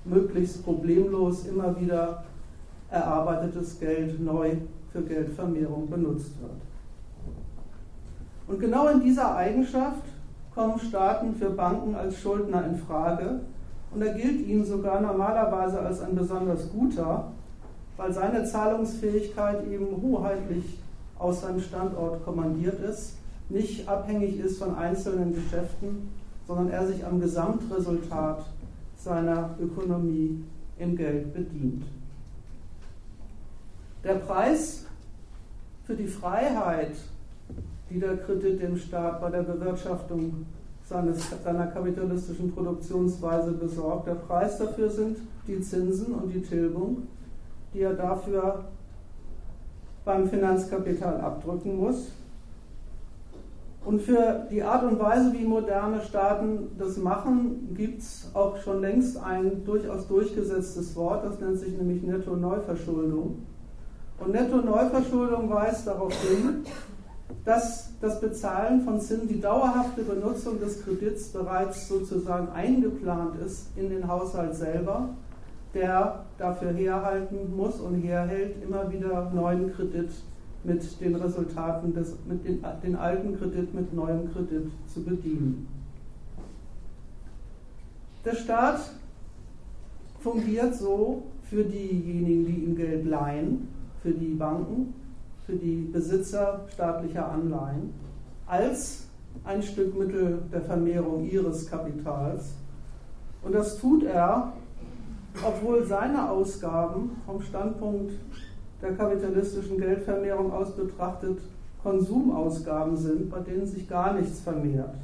möglichst 0.03 0.63
problemlos 0.63 1.45
immer 1.45 1.79
wieder 1.79 2.23
erarbeitetes 2.91 3.79
Geld 3.79 4.19
neu 4.19 4.51
für 4.91 5.01
Geldvermehrung 5.01 5.89
benutzt 5.89 6.39
wird. 6.39 6.61
Und 8.47 8.59
genau 8.59 8.87
in 8.89 9.01
dieser 9.01 9.35
Eigenschaft 9.35 10.03
kommen 10.55 10.79
Staaten 10.79 11.35
für 11.35 11.49
Banken 11.49 11.95
als 11.95 12.17
Schuldner 12.17 12.65
in 12.65 12.77
Frage 12.77 13.41
und 13.93 14.01
er 14.01 14.13
gilt 14.13 14.47
ihnen 14.47 14.65
sogar 14.65 15.01
normalerweise 15.01 15.79
als 15.79 16.01
ein 16.01 16.15
besonders 16.15 16.71
guter, 16.71 17.31
weil 17.97 18.13
seine 18.13 18.45
Zahlungsfähigkeit 18.45 19.67
eben 19.67 20.01
hoheitlich 20.01 20.79
aus 21.19 21.41
seinem 21.41 21.59
Standort 21.59 22.23
kommandiert 22.23 22.79
ist, 22.79 23.17
nicht 23.49 23.87
abhängig 23.87 24.39
ist 24.39 24.57
von 24.57 24.75
einzelnen 24.75 25.35
Geschäften, 25.35 26.09
sondern 26.47 26.69
er 26.69 26.87
sich 26.87 27.05
am 27.05 27.19
Gesamtresultat 27.19 28.45
seiner 28.97 29.51
Ökonomie 29.61 30.43
im 30.79 30.95
Geld 30.95 31.33
bedient. 31.33 31.83
Der 34.03 34.15
Preis 34.15 34.85
für 35.85 35.95
die 35.95 36.07
Freiheit, 36.07 36.95
die 37.89 37.99
der 37.99 38.17
Kredit 38.17 38.61
dem 38.61 38.77
Staat 38.77 39.21
bei 39.21 39.29
der 39.29 39.43
Bewirtschaftung 39.43 40.45
seines, 40.87 41.29
seiner 41.43 41.67
kapitalistischen 41.67 42.53
Produktionsweise 42.53 43.51
besorgt, 43.51 44.07
der 44.07 44.15
Preis 44.15 44.57
dafür 44.57 44.89
sind 44.89 45.17
die 45.47 45.61
Zinsen 45.61 46.13
und 46.13 46.33
die 46.33 46.41
Tilgung, 46.41 47.03
die 47.73 47.81
er 47.81 47.93
dafür 47.93 48.65
beim 50.03 50.27
Finanzkapital 50.27 51.19
abdrücken 51.21 51.77
muss. 51.77 52.11
Und 53.83 54.01
für 54.01 54.47
die 54.49 54.63
Art 54.63 54.83
und 54.83 54.99
Weise, 54.99 55.31
wie 55.33 55.45
moderne 55.45 56.01
Staaten 56.01 56.71
das 56.77 56.97
machen, 56.97 57.75
gibt 57.75 58.01
es 58.01 58.31
auch 58.33 58.57
schon 58.57 58.81
längst 58.81 59.17
ein 59.23 59.63
durchaus 59.63 60.07
durchgesetztes 60.07 60.95
Wort, 60.95 61.23
das 61.23 61.39
nennt 61.39 61.59
sich 61.59 61.77
nämlich 61.77 62.01
Netto-Neuverschuldung. 62.01 63.43
Und 64.19 64.31
Netto-Neuverschuldung 64.31 65.49
weist 65.51 65.85
darauf 65.85 66.13
hin, 66.13 66.63
dass 67.43 67.91
das 68.01 68.19
Bezahlen 68.21 68.81
von 68.81 68.99
Zinsen, 68.99 69.27
die 69.27 69.39
dauerhafte 69.39 70.03
Benutzung 70.03 70.59
des 70.59 70.83
Kredits 70.83 71.29
bereits 71.29 71.87
sozusagen 71.87 72.49
eingeplant 72.49 73.39
ist 73.45 73.67
in 73.75 73.89
den 73.89 74.07
Haushalt 74.07 74.55
selber, 74.55 75.09
der 75.73 76.25
dafür 76.37 76.71
herhalten 76.71 77.55
muss 77.55 77.79
und 77.79 78.01
herhält, 78.01 78.63
immer 78.63 78.91
wieder 78.91 79.31
neuen 79.31 79.73
Kredit 79.73 80.09
mit 80.63 80.99
den 80.99 81.15
Resultaten 81.15 81.93
des, 81.93 82.15
mit 82.27 82.45
den, 82.45 82.63
den 82.83 82.95
alten 82.95 83.37
Kredit 83.37 83.73
mit 83.73 83.93
neuem 83.93 84.31
Kredit 84.33 84.71
zu 84.87 85.03
bedienen. 85.03 85.67
Der 88.23 88.33
Staat 88.33 88.79
fungiert 90.19 90.75
so 90.75 91.23
für 91.43 91.63
diejenigen, 91.63 92.45
die 92.45 92.63
ihm 92.63 92.75
Geld 92.75 93.05
leihen, 93.05 93.67
für 94.01 94.11
die 94.11 94.33
Banken, 94.33 94.95
für 95.45 95.55
die 95.55 95.89
Besitzer 95.91 96.61
staatlicher 96.73 97.29
Anleihen, 97.29 97.93
als 98.47 99.07
ein 99.43 99.61
Stück 99.61 99.97
Mittel 99.97 100.39
der 100.51 100.61
Vermehrung 100.61 101.25
ihres 101.29 101.69
Kapitals. 101.69 102.53
Und 103.43 103.53
das 103.53 103.77
tut 103.77 104.03
er, 104.03 104.53
obwohl 105.45 105.85
seine 105.85 106.29
Ausgaben 106.29 107.11
vom 107.25 107.41
Standpunkt 107.41 108.13
der 108.81 108.93
kapitalistischen 108.93 109.77
Geldvermehrung 109.77 110.51
aus 110.51 110.75
betrachtet 110.75 111.39
Konsumausgaben 111.83 112.97
sind, 112.97 113.29
bei 113.29 113.39
denen 113.39 113.67
sich 113.67 113.87
gar 113.87 114.13
nichts 114.13 114.39
vermehrt. 114.39 114.95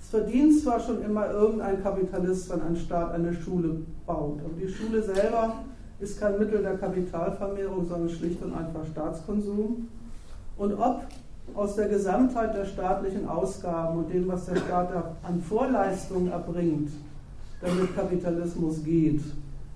Es 0.00 0.08
verdient 0.08 0.60
zwar 0.60 0.80
schon 0.80 1.02
immer 1.02 1.30
irgendein 1.30 1.80
Kapitalist, 1.80 2.50
wenn 2.50 2.62
ein 2.62 2.76
Staat 2.76 3.12
eine 3.12 3.32
Schule 3.32 3.82
baut, 4.04 4.40
aber 4.44 4.54
die 4.60 4.68
Schule 4.68 5.02
selber 5.02 5.62
ist 6.02 6.18
kein 6.18 6.38
Mittel 6.38 6.62
der 6.62 6.76
Kapitalvermehrung, 6.76 7.86
sondern 7.86 8.10
schlicht 8.10 8.42
und 8.42 8.54
einfach 8.54 8.84
Staatskonsum. 8.90 9.88
Und 10.56 10.74
ob 10.74 11.02
aus 11.54 11.76
der 11.76 11.88
Gesamtheit 11.88 12.54
der 12.56 12.64
staatlichen 12.64 13.28
Ausgaben 13.28 13.98
und 13.98 14.12
dem, 14.12 14.26
was 14.26 14.46
der 14.46 14.56
Staat 14.56 14.92
an 15.22 15.40
Vorleistungen 15.40 16.30
erbringt, 16.30 16.90
damit 17.60 17.94
Kapitalismus 17.94 18.82
geht, 18.82 19.22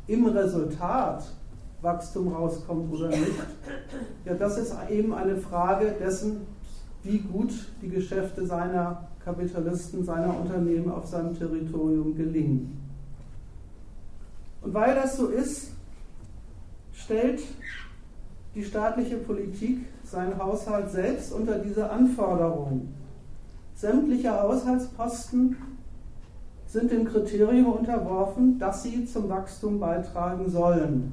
im 0.08 0.26
Resultat 0.26 1.24
Wachstum 1.82 2.28
rauskommt 2.28 2.92
oder 2.92 3.08
nicht. 3.08 3.32
Ja, 4.24 4.34
das 4.34 4.58
ist 4.58 4.74
eben 4.90 5.14
eine 5.14 5.36
Frage 5.36 5.94
dessen, 6.00 6.38
wie 7.04 7.18
gut 7.18 7.52
die 7.80 7.88
Geschäfte 7.88 8.44
seiner 8.46 9.06
Kapitalisten, 9.24 10.04
seiner 10.04 10.36
Unternehmen 10.36 10.90
auf 10.90 11.06
seinem 11.06 11.38
Territorium 11.38 12.16
gelingen. 12.16 12.80
Und 14.62 14.74
weil 14.74 14.94
das 14.96 15.16
so 15.16 15.28
ist, 15.28 15.75
stellt 16.96 17.40
die 18.54 18.64
staatliche 18.64 19.18
Politik 19.18 19.86
seinen 20.02 20.38
Haushalt 20.38 20.90
selbst 20.90 21.32
unter 21.32 21.58
diese 21.58 21.90
Anforderungen. 21.90 22.94
Sämtliche 23.74 24.32
Haushaltsposten 24.32 25.56
sind 26.66 26.90
dem 26.90 27.04
Kriterium 27.04 27.72
unterworfen, 27.72 28.58
dass 28.58 28.82
sie 28.82 29.04
zum 29.06 29.28
Wachstum 29.28 29.78
beitragen 29.78 30.50
sollen. 30.50 31.12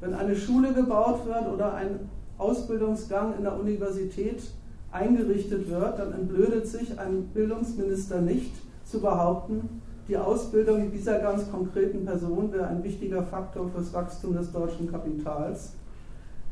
Wenn 0.00 0.14
eine 0.14 0.34
Schule 0.34 0.72
gebaut 0.72 1.26
wird 1.26 1.46
oder 1.46 1.74
ein 1.74 2.08
Ausbildungsgang 2.38 3.36
in 3.36 3.44
der 3.44 3.58
Universität 3.58 4.42
eingerichtet 4.92 5.68
wird, 5.68 5.98
dann 5.98 6.12
entblödet 6.12 6.66
sich 6.66 6.98
ein 6.98 7.26
Bildungsminister 7.28 8.20
nicht 8.20 8.52
zu 8.84 9.00
behaupten, 9.00 9.82
die 10.08 10.16
Ausbildung 10.16 10.92
dieser 10.92 11.18
ganz 11.18 11.50
konkreten 11.50 12.04
Person 12.04 12.52
wäre 12.52 12.68
ein 12.68 12.84
wichtiger 12.84 13.22
Faktor 13.24 13.68
für 13.68 13.78
das 13.78 13.92
Wachstum 13.92 14.34
des 14.36 14.52
deutschen 14.52 14.90
Kapitals. 14.90 15.72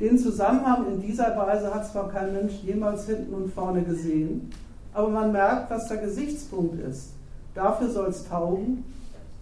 Den 0.01 0.19
Zusammenhang 0.19 0.87
in 0.88 1.01
dieser 1.01 1.37
Weise 1.37 1.73
hat 1.73 1.87
zwar 1.87 2.09
kein 2.09 2.33
Mensch 2.33 2.55
jemals 2.64 3.07
hinten 3.07 3.33
und 3.33 3.53
vorne 3.53 3.83
gesehen, 3.83 4.51
aber 4.93 5.09
man 5.09 5.31
merkt, 5.31 5.71
was 5.71 5.88
der 5.88 5.99
Gesichtspunkt 5.99 6.81
ist. 6.81 7.11
Dafür 7.55 7.88
soll 7.88 8.09
es 8.09 8.29
taugen, 8.29 8.85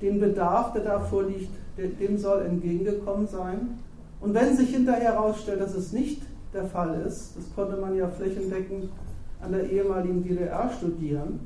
den 0.02 0.20
Bedarf, 0.20 0.74
der 0.74 0.82
da 0.82 1.00
vorliegt, 1.00 1.50
dem 1.78 2.18
soll 2.18 2.42
entgegengekommen 2.42 3.26
sein. 3.26 3.78
Und 4.20 4.34
wenn 4.34 4.54
sich 4.56 4.70
hinterher 4.74 5.14
herausstellt, 5.14 5.60
dass 5.60 5.74
es 5.74 5.92
nicht 5.92 6.22
der 6.52 6.66
Fall 6.66 7.00
ist, 7.06 7.34
das 7.36 7.44
konnte 7.54 7.80
man 7.80 7.96
ja 7.96 8.08
flächendeckend 8.08 8.90
an 9.40 9.52
der 9.52 9.70
ehemaligen 9.70 10.22
DDR 10.22 10.70
studieren, 10.76 11.40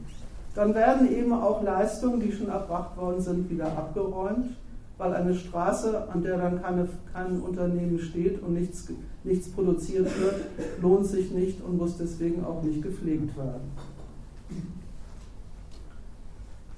dann 0.57 0.75
werden 0.75 1.13
eben 1.13 1.35
auch 1.35 1.63
Leistungen, 1.63 2.19
die 2.19 2.33
schon 2.33 2.49
erbracht 2.49 2.97
worden 2.97 3.21
sind, 3.21 3.51
wieder 3.51 3.67
abgeräumt, 3.67 4.57
weil 4.97 5.13
eine 5.13 5.35
Straße, 5.35 6.09
an 6.11 6.23
der 6.23 6.39
dann 6.39 6.63
keine, 6.63 6.89
kein 7.13 7.41
Unternehmen 7.41 7.99
steht 7.99 8.43
und 8.43 8.55
nichts, 8.55 8.89
nichts 9.23 9.51
produziert 9.51 10.07
wird, 10.19 10.35
lohnt 10.81 11.07
sich 11.07 11.31
nicht 11.31 11.63
und 11.63 11.77
muss 11.77 11.99
deswegen 11.99 12.43
auch 12.43 12.63
nicht 12.63 12.83
gepflegt 12.83 13.37
werden. 13.37 13.71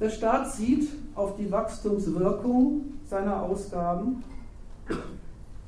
Der 0.01 0.11
Staat 0.11 0.53
sieht 0.53 0.89
auf 1.15 1.37
die 1.37 1.51
Wachstumswirkung 1.51 2.83
seiner 3.09 3.43
Ausgaben, 3.43 4.25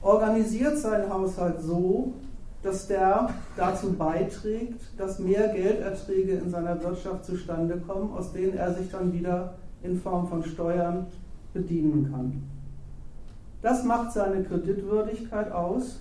organisiert 0.03 0.79
seinen 0.79 1.13
Haushalt 1.13 1.61
so, 1.63 2.15
dass 2.63 2.87
der 2.87 3.31
dazu 3.57 3.93
beiträgt, 3.93 4.81
dass 4.99 5.19
mehr 5.19 5.49
Gelderträge 5.49 6.33
in 6.33 6.51
seiner 6.51 6.83
Wirtschaft 6.83 7.25
zustande 7.25 7.79
kommen, 7.79 8.13
aus 8.13 8.33
denen 8.33 8.57
er 8.57 8.75
sich 8.75 8.91
dann 8.91 9.13
wieder 9.13 9.55
in 9.83 9.99
Form 9.99 10.29
von 10.29 10.45
Steuern 10.45 11.07
bedienen 11.55 12.11
kann. 12.11 12.43
Das 13.63 13.85
macht 13.85 14.13
seine 14.13 14.43
Kreditwürdigkeit 14.45 15.53
aus 15.53 16.01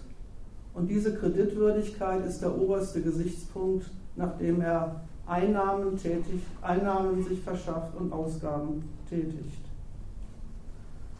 und 0.73 0.89
diese 0.89 1.15
Kreditwürdigkeit 1.15 2.25
ist 2.25 2.41
der 2.41 2.57
oberste 2.57 3.01
Gesichtspunkt, 3.01 3.89
nachdem 4.15 4.61
er 4.61 5.01
Einnahmen, 5.27 5.97
tätigt, 5.97 6.45
Einnahmen 6.61 7.23
sich 7.23 7.41
verschafft 7.41 7.95
und 7.95 8.11
Ausgaben 8.11 8.83
tätigt. 9.09 9.61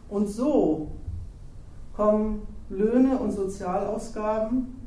Und 0.08 0.28
so 0.28 0.88
kommen 1.94 2.42
Löhne 2.68 3.18
und 3.18 3.30
Sozialausgaben 3.30 4.79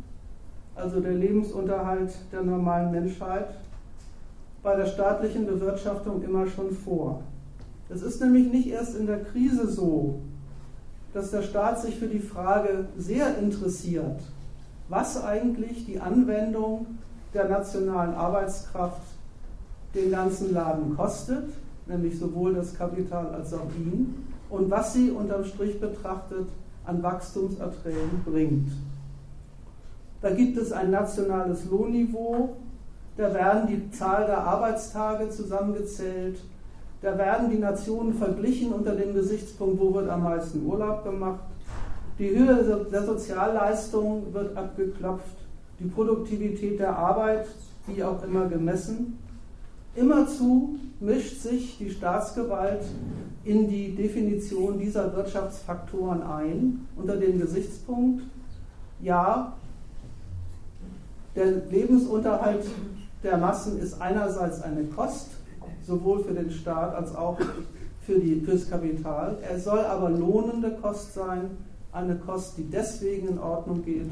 also 0.76 1.00
der 1.00 1.14
Lebensunterhalt 1.14 2.14
der 2.32 2.44
normalen 2.44 2.92
Menschheit, 2.92 3.50
bei 4.62 4.76
der 4.76 4.86
staatlichen 4.86 5.46
Bewirtschaftung 5.46 6.24
immer 6.24 6.48
schon 6.48 6.72
vor. 6.72 7.22
Es 7.90 8.02
ist 8.02 8.22
nämlich 8.22 8.52
nicht 8.52 8.68
erst 8.70 8.96
in 8.96 9.06
der 9.06 9.24
Krise 9.24 9.68
so, 9.70 10.22
dass 11.14 11.32
der 11.32 11.44
Staat 11.44 11.82
sich 11.82 11.98
für 11.98 12.08
die 12.08 12.20
Frage 12.20 12.86
sehr 12.98 13.38
interessiert, 13.38 14.22
was 14.90 15.24
eigentlich 15.24 15.86
die 15.86 16.00
Anwendung 16.00 16.88
der 17.34 17.50
nationalen 17.50 18.16
Arbeitskraft 18.16 19.02
den 19.94 20.12
ganzen 20.12 20.54
Laden 20.54 20.96
kostet, 20.96 21.50
nämlich 21.86 22.18
sowohl 22.18 22.54
das 22.54 22.74
Kapital 22.74 23.28
als 23.28 23.54
auch 23.54 23.70
ihn, 23.78 24.28
und 24.50 24.72
was 24.72 24.94
sie 24.94 25.12
unterm 25.12 25.44
Strich 25.46 25.80
betrachtet 25.80 26.48
an 26.86 27.04
Wachstumserträgen 27.04 28.24
bringt. 28.26 28.72
Da 30.24 30.30
gibt 30.30 30.58
es 30.58 30.72
ein 30.72 30.90
nationales 30.90 31.66
Lohnniveau, 31.66 32.56
da 33.18 33.34
werden 33.34 33.68
die 33.68 33.92
Zahl 33.92 34.26
der 34.26 34.38
Arbeitstage 34.38 35.30
zusammengezählt, 35.30 36.40
da 37.02 37.18
werden 37.18 37.50
die 37.50 37.58
Nationen 37.58 38.14
verglichen 38.14 38.72
unter 38.72 38.96
dem 38.96 39.14
Gesichtspunkt, 39.14 39.82
wo 39.82 39.94
wird 39.94 40.10
am 40.10 40.24
meisten 40.24 40.66
Urlaub 40.66 41.04
gemacht. 41.04 41.42
Die 42.18 42.30
Höhe 42.30 42.88
der 42.90 43.04
Sozialleistung 43.04 44.34
wird 44.34 44.56
abgeklopft, 44.56 45.36
die 45.82 45.90
Produktivität 45.90 46.80
der 46.80 46.98
Arbeit, 46.98 47.46
wie 47.88 48.02
auch 48.02 48.24
immer 48.24 48.46
gemessen. 48.46 49.20
Immerzu 49.94 50.78
mischt 51.02 51.42
sich 51.42 51.78
die 51.80 51.90
Staatsgewalt 51.90 52.86
in 53.44 53.68
die 53.68 53.94
Definition 53.94 54.80
dieser 54.80 55.14
Wirtschaftsfaktoren 55.14 56.24
ein, 56.24 56.88
unter 56.96 57.18
dem 57.18 57.42
Gesichtspunkt, 57.42 58.24
ja, 59.02 59.52
der 61.36 61.52
Lebensunterhalt 61.70 62.66
der 63.24 63.38
Massen 63.38 63.80
ist 63.80 64.02
einerseits 64.02 64.62
eine 64.62 64.84
Kost, 64.86 65.32
sowohl 65.86 66.24
für 66.24 66.34
den 66.34 66.52
Staat 66.52 66.94
als 66.94 67.16
auch 67.16 67.38
für 68.06 68.20
fürs 68.20 68.70
Kapital. 68.70 69.38
Er 69.50 69.60
soll 69.60 69.80
aber 69.80 70.10
lohnende 70.10 70.72
Kost 70.82 71.14
sein, 71.14 71.52
eine 71.94 72.16
Kost, 72.16 72.58
die 72.58 72.70
deswegen 72.70 73.30
in 73.30 73.40
Ordnung 73.40 73.84
geht, 73.84 74.10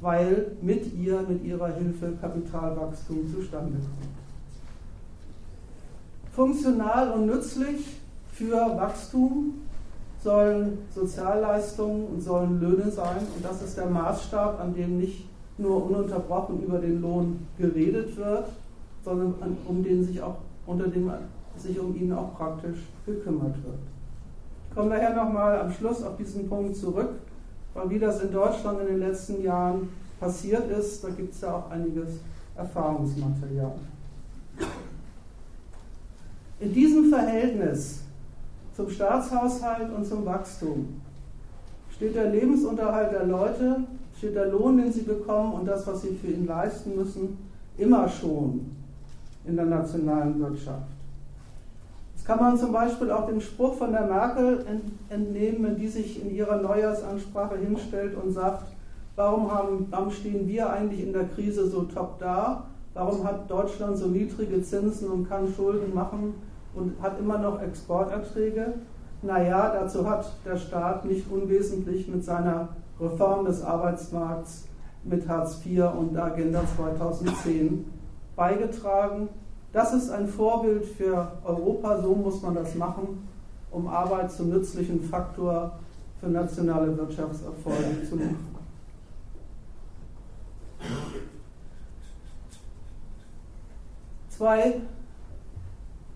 weil 0.00 0.52
mit 0.60 0.94
ihr, 0.94 1.22
mit 1.28 1.44
ihrer 1.44 1.74
Hilfe 1.74 2.12
Kapitalwachstum 2.20 3.32
zustande 3.34 3.78
kommt. 3.78 4.12
Funktional 6.32 7.10
und 7.12 7.26
nützlich 7.26 8.00
für 8.32 8.56
Wachstum 8.76 9.54
sollen 10.22 10.78
Sozialleistungen 10.94 12.06
und 12.06 12.20
sollen 12.20 12.60
Löhne 12.60 12.90
sein. 12.90 13.18
Und 13.34 13.44
das 13.44 13.60
ist 13.60 13.76
der 13.76 13.86
Maßstab, 13.86 14.60
an 14.60 14.74
dem 14.74 14.98
nicht 14.98 15.28
nur 15.62 15.86
ununterbrochen 15.86 16.62
über 16.62 16.78
den 16.78 17.00
Lohn 17.00 17.46
geredet 17.58 18.16
wird, 18.16 18.48
sondern 19.04 19.34
um 19.66 19.82
den 19.82 20.04
sich 20.04 20.20
auch 20.22 20.36
unter 20.66 20.88
dem 20.88 21.10
sich 21.56 21.78
um 21.78 21.94
ihn 21.96 22.12
auch 22.12 22.36
praktisch 22.36 22.78
gekümmert 23.04 23.54
wird. 23.64 23.78
Ich 24.68 24.76
komme 24.76 24.90
daher 24.90 25.14
nochmal 25.14 25.60
am 25.60 25.72
Schluss 25.72 26.02
auf 26.02 26.16
diesen 26.16 26.48
Punkt 26.48 26.76
zurück, 26.76 27.10
weil 27.74 27.90
wie 27.90 27.98
das 27.98 28.22
in 28.22 28.32
Deutschland 28.32 28.80
in 28.80 28.86
den 28.86 29.00
letzten 29.00 29.42
Jahren 29.42 29.88
passiert 30.18 30.70
ist, 30.70 31.04
da 31.04 31.10
gibt 31.10 31.34
es 31.34 31.40
ja 31.40 31.56
auch 31.56 31.70
einiges 31.70 32.20
Erfahrungsmaterial. 32.56 33.74
In 36.60 36.72
diesem 36.72 37.10
Verhältnis 37.10 38.02
zum 38.74 38.88
Staatshaushalt 38.88 39.92
und 39.94 40.06
zum 40.06 40.24
Wachstum 40.24 41.00
steht 41.94 42.14
der 42.14 42.30
Lebensunterhalt 42.30 43.12
der 43.12 43.26
Leute, 43.26 43.84
steht 44.22 44.36
der 44.36 44.46
Lohn, 44.46 44.76
den 44.76 44.92
sie 44.92 45.02
bekommen 45.02 45.52
und 45.54 45.66
das, 45.66 45.84
was 45.84 46.02
sie 46.02 46.14
für 46.14 46.28
ihn 46.28 46.46
leisten 46.46 46.94
müssen, 46.94 47.38
immer 47.76 48.08
schon 48.08 48.70
in 49.44 49.56
der 49.56 49.64
nationalen 49.64 50.38
Wirtschaft. 50.38 50.86
Das 52.14 52.24
kann 52.24 52.38
man 52.38 52.56
zum 52.56 52.70
Beispiel 52.70 53.10
auch 53.10 53.26
dem 53.26 53.40
Spruch 53.40 53.74
von 53.74 53.90
der 53.90 54.06
Merkel 54.06 54.64
entnehmen, 55.08 55.76
die 55.76 55.88
sich 55.88 56.22
in 56.22 56.32
ihrer 56.32 56.62
Neujahrsansprache 56.62 57.56
hinstellt 57.56 58.16
und 58.16 58.30
sagt, 58.30 58.68
warum, 59.16 59.52
haben, 59.52 59.88
warum 59.90 60.12
stehen 60.12 60.46
wir 60.46 60.70
eigentlich 60.70 61.02
in 61.02 61.12
der 61.12 61.24
Krise 61.24 61.68
so 61.68 61.82
top 61.82 62.20
da? 62.20 62.66
Warum 62.94 63.24
hat 63.24 63.50
Deutschland 63.50 63.98
so 63.98 64.06
niedrige 64.06 64.62
Zinsen 64.62 65.10
und 65.10 65.28
kann 65.28 65.52
Schulden 65.52 65.92
machen? 65.92 66.34
und 66.74 67.00
hat 67.02 67.18
immer 67.18 67.38
noch 67.38 67.60
Exporterträge. 67.60 68.74
Naja, 69.22 69.72
dazu 69.72 70.08
hat 70.08 70.26
der 70.44 70.56
Staat 70.56 71.04
nicht 71.04 71.30
unwesentlich 71.30 72.08
mit 72.08 72.24
seiner 72.24 72.68
Reform 73.02 73.44
des 73.44 73.62
Arbeitsmarkts 73.62 74.64
mit 75.04 75.28
Hartz 75.28 75.60
IV 75.64 75.84
und 75.98 76.14
der 76.14 76.24
Agenda 76.24 76.62
2010 76.76 77.84
beigetragen. 78.36 79.28
Das 79.72 79.92
ist 79.92 80.10
ein 80.10 80.28
Vorbild 80.28 80.84
für 80.84 81.32
Europa, 81.44 82.00
so 82.00 82.14
muss 82.14 82.42
man 82.42 82.54
das 82.54 82.74
machen, 82.74 83.28
um 83.70 83.88
Arbeit 83.88 84.30
zum 84.30 84.50
nützlichen 84.50 85.02
Faktor 85.02 85.78
für 86.20 86.28
nationale 86.28 86.96
Wirtschaftserfolge 86.96 88.08
zu 88.08 88.16
machen. 88.16 88.52
Zwei 94.28 94.80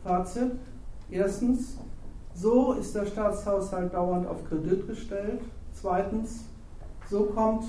Fazit. 0.03 0.53
Erstens, 1.11 1.77
so 2.35 2.73
ist 2.73 2.95
der 2.95 3.07
Staatshaushalt 3.07 3.95
dauernd 3.95 4.27
auf 4.27 4.49
Kredit 4.49 4.87
gestellt. 4.87 5.41
Zweitens, 5.73 6.45
so 7.11 7.25
kommt 7.25 7.65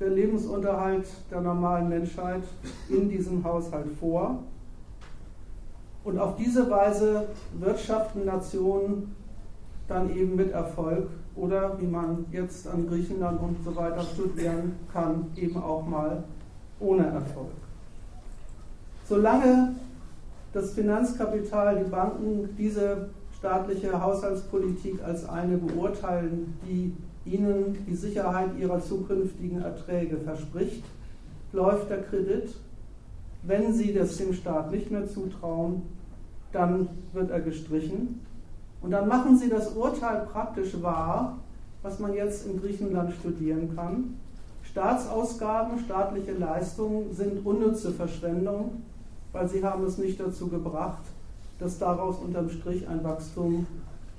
der 0.00 0.10
Lebensunterhalt 0.10 1.06
der 1.30 1.40
normalen 1.40 1.88
Menschheit 1.88 2.42
in 2.88 3.08
diesem 3.08 3.44
Haushalt 3.44 3.86
vor. 4.00 4.40
Und 6.02 6.18
auf 6.18 6.36
diese 6.36 6.68
Weise 6.68 7.28
wirtschaften 7.58 8.24
Nationen 8.26 9.14
dann 9.88 10.14
eben 10.14 10.36
mit 10.36 10.52
Erfolg 10.52 11.08
oder 11.36 11.80
wie 11.80 11.86
man 11.86 12.26
jetzt 12.30 12.66
an 12.68 12.86
Griechenland 12.86 13.40
und 13.40 13.56
so 13.64 13.74
weiter 13.74 14.02
studieren 14.02 14.76
kann, 14.92 15.26
eben 15.36 15.56
auch 15.56 15.86
mal 15.86 16.24
ohne 16.80 17.06
Erfolg. 17.06 17.50
Solange 19.06 19.74
das 20.52 20.72
Finanzkapital, 20.72 21.84
die 21.84 21.90
Banken 21.90 22.54
diese 22.56 23.08
staatliche 23.38 24.00
Haushaltspolitik 24.00 25.02
als 25.02 25.28
eine 25.28 25.56
beurteilen, 25.58 26.58
die 26.66 26.94
ihnen 27.24 27.84
die 27.88 27.94
Sicherheit 27.94 28.50
ihrer 28.58 28.80
zukünftigen 28.80 29.62
Erträge 29.62 30.18
verspricht, 30.18 30.84
läuft 31.52 31.90
der 31.90 32.02
Kredit. 32.02 32.54
Wenn 33.42 33.72
sie 33.72 33.92
das 33.92 34.16
dem 34.16 34.32
Staat 34.32 34.70
nicht 34.70 34.90
mehr 34.90 35.06
zutrauen, 35.06 35.82
dann 36.52 36.88
wird 37.12 37.30
er 37.30 37.40
gestrichen. 37.40 38.20
Und 38.80 38.90
dann 38.90 39.08
machen 39.08 39.38
sie 39.38 39.48
das 39.48 39.74
Urteil 39.74 40.26
praktisch 40.32 40.80
wahr, 40.82 41.38
was 41.82 41.98
man 41.98 42.14
jetzt 42.14 42.46
in 42.46 42.60
Griechenland 42.60 43.12
studieren 43.14 43.74
kann. 43.74 44.18
Staatsausgaben, 44.62 45.78
staatliche 45.78 46.32
Leistungen 46.32 47.12
sind 47.12 47.44
unnütze 47.44 47.92
Verschwendung 47.92 48.82
weil 49.34 49.48
sie 49.48 49.62
haben 49.64 49.84
es 49.84 49.98
nicht 49.98 50.18
dazu 50.18 50.46
gebracht, 50.46 51.02
dass 51.58 51.78
daraus 51.78 52.18
unterm 52.18 52.48
Strich 52.48 52.88
ein 52.88 53.02
Wachstum, 53.02 53.66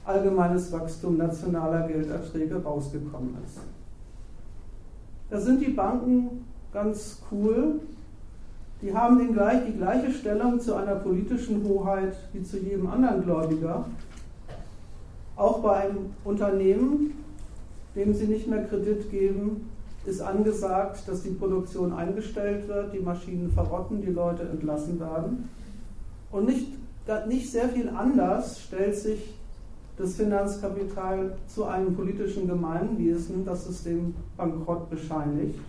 allgemeines 0.06 0.72
Wachstum 0.72 1.18
nationaler 1.18 1.88
Gelderträge 1.88 2.62
rausgekommen 2.64 3.36
ist. 3.46 3.60
Da 5.30 5.40
sind 5.40 5.62
die 5.62 5.72
Banken 5.72 6.46
ganz 6.72 7.22
cool. 7.32 7.82
Die 8.82 8.94
haben 8.94 9.18
den 9.18 9.34
gleich, 9.34 9.66
die 9.66 9.78
gleiche 9.78 10.12
Stellung 10.12 10.60
zu 10.60 10.76
einer 10.76 10.96
politischen 10.96 11.64
Hoheit 11.68 12.16
wie 12.34 12.44
zu 12.44 12.60
jedem 12.60 12.88
anderen 12.88 13.24
Gläubiger. 13.24 13.86
Auch 15.36 15.60
bei 15.60 15.76
einem 15.76 16.12
Unternehmen, 16.24 17.14
dem 17.96 18.14
sie 18.14 18.28
nicht 18.28 18.48
mehr 18.48 18.66
Kredit 18.66 19.10
geben, 19.10 19.70
ist 20.06 20.22
angesagt, 20.22 21.08
dass 21.08 21.24
die 21.24 21.32
Produktion 21.32 21.92
eingestellt 21.92 22.68
wird, 22.68 22.94
die 22.94 23.00
Maschinen 23.00 23.50
verrotten, 23.52 24.02
die 24.02 24.12
Leute 24.12 24.44
entlassen 24.44 25.00
werden. 25.00 25.50
Und 26.32 26.46
nicht, 26.46 26.68
nicht 27.28 27.52
sehr 27.52 27.70
viel 27.70 27.90
anders 27.90 28.62
stellt 28.62 28.96
sich 28.96 29.34
das 29.98 30.16
Finanzkapital 30.16 31.38
zu 31.48 31.66
einem 31.66 31.96
politischen 31.96 32.48
Gemeinwesen, 32.48 33.46
das 33.46 33.68
es 33.68 33.84
dem 33.84 34.14
Bankrott 34.36 34.90
bescheinigt. 34.90 35.60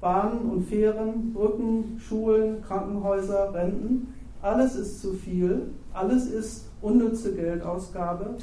Bahnen 0.00 0.50
und 0.50 0.64
Fähren, 0.64 1.32
Brücken, 1.32 2.00
Schulen, 2.00 2.62
Krankenhäuser, 2.62 3.52
Renten, 3.54 4.14
alles 4.42 4.74
ist 4.74 5.00
zu 5.02 5.12
viel, 5.12 5.70
alles 5.92 6.26
ist 6.26 6.64
unnütze 6.80 7.34
Geldausgabe, 7.34 8.36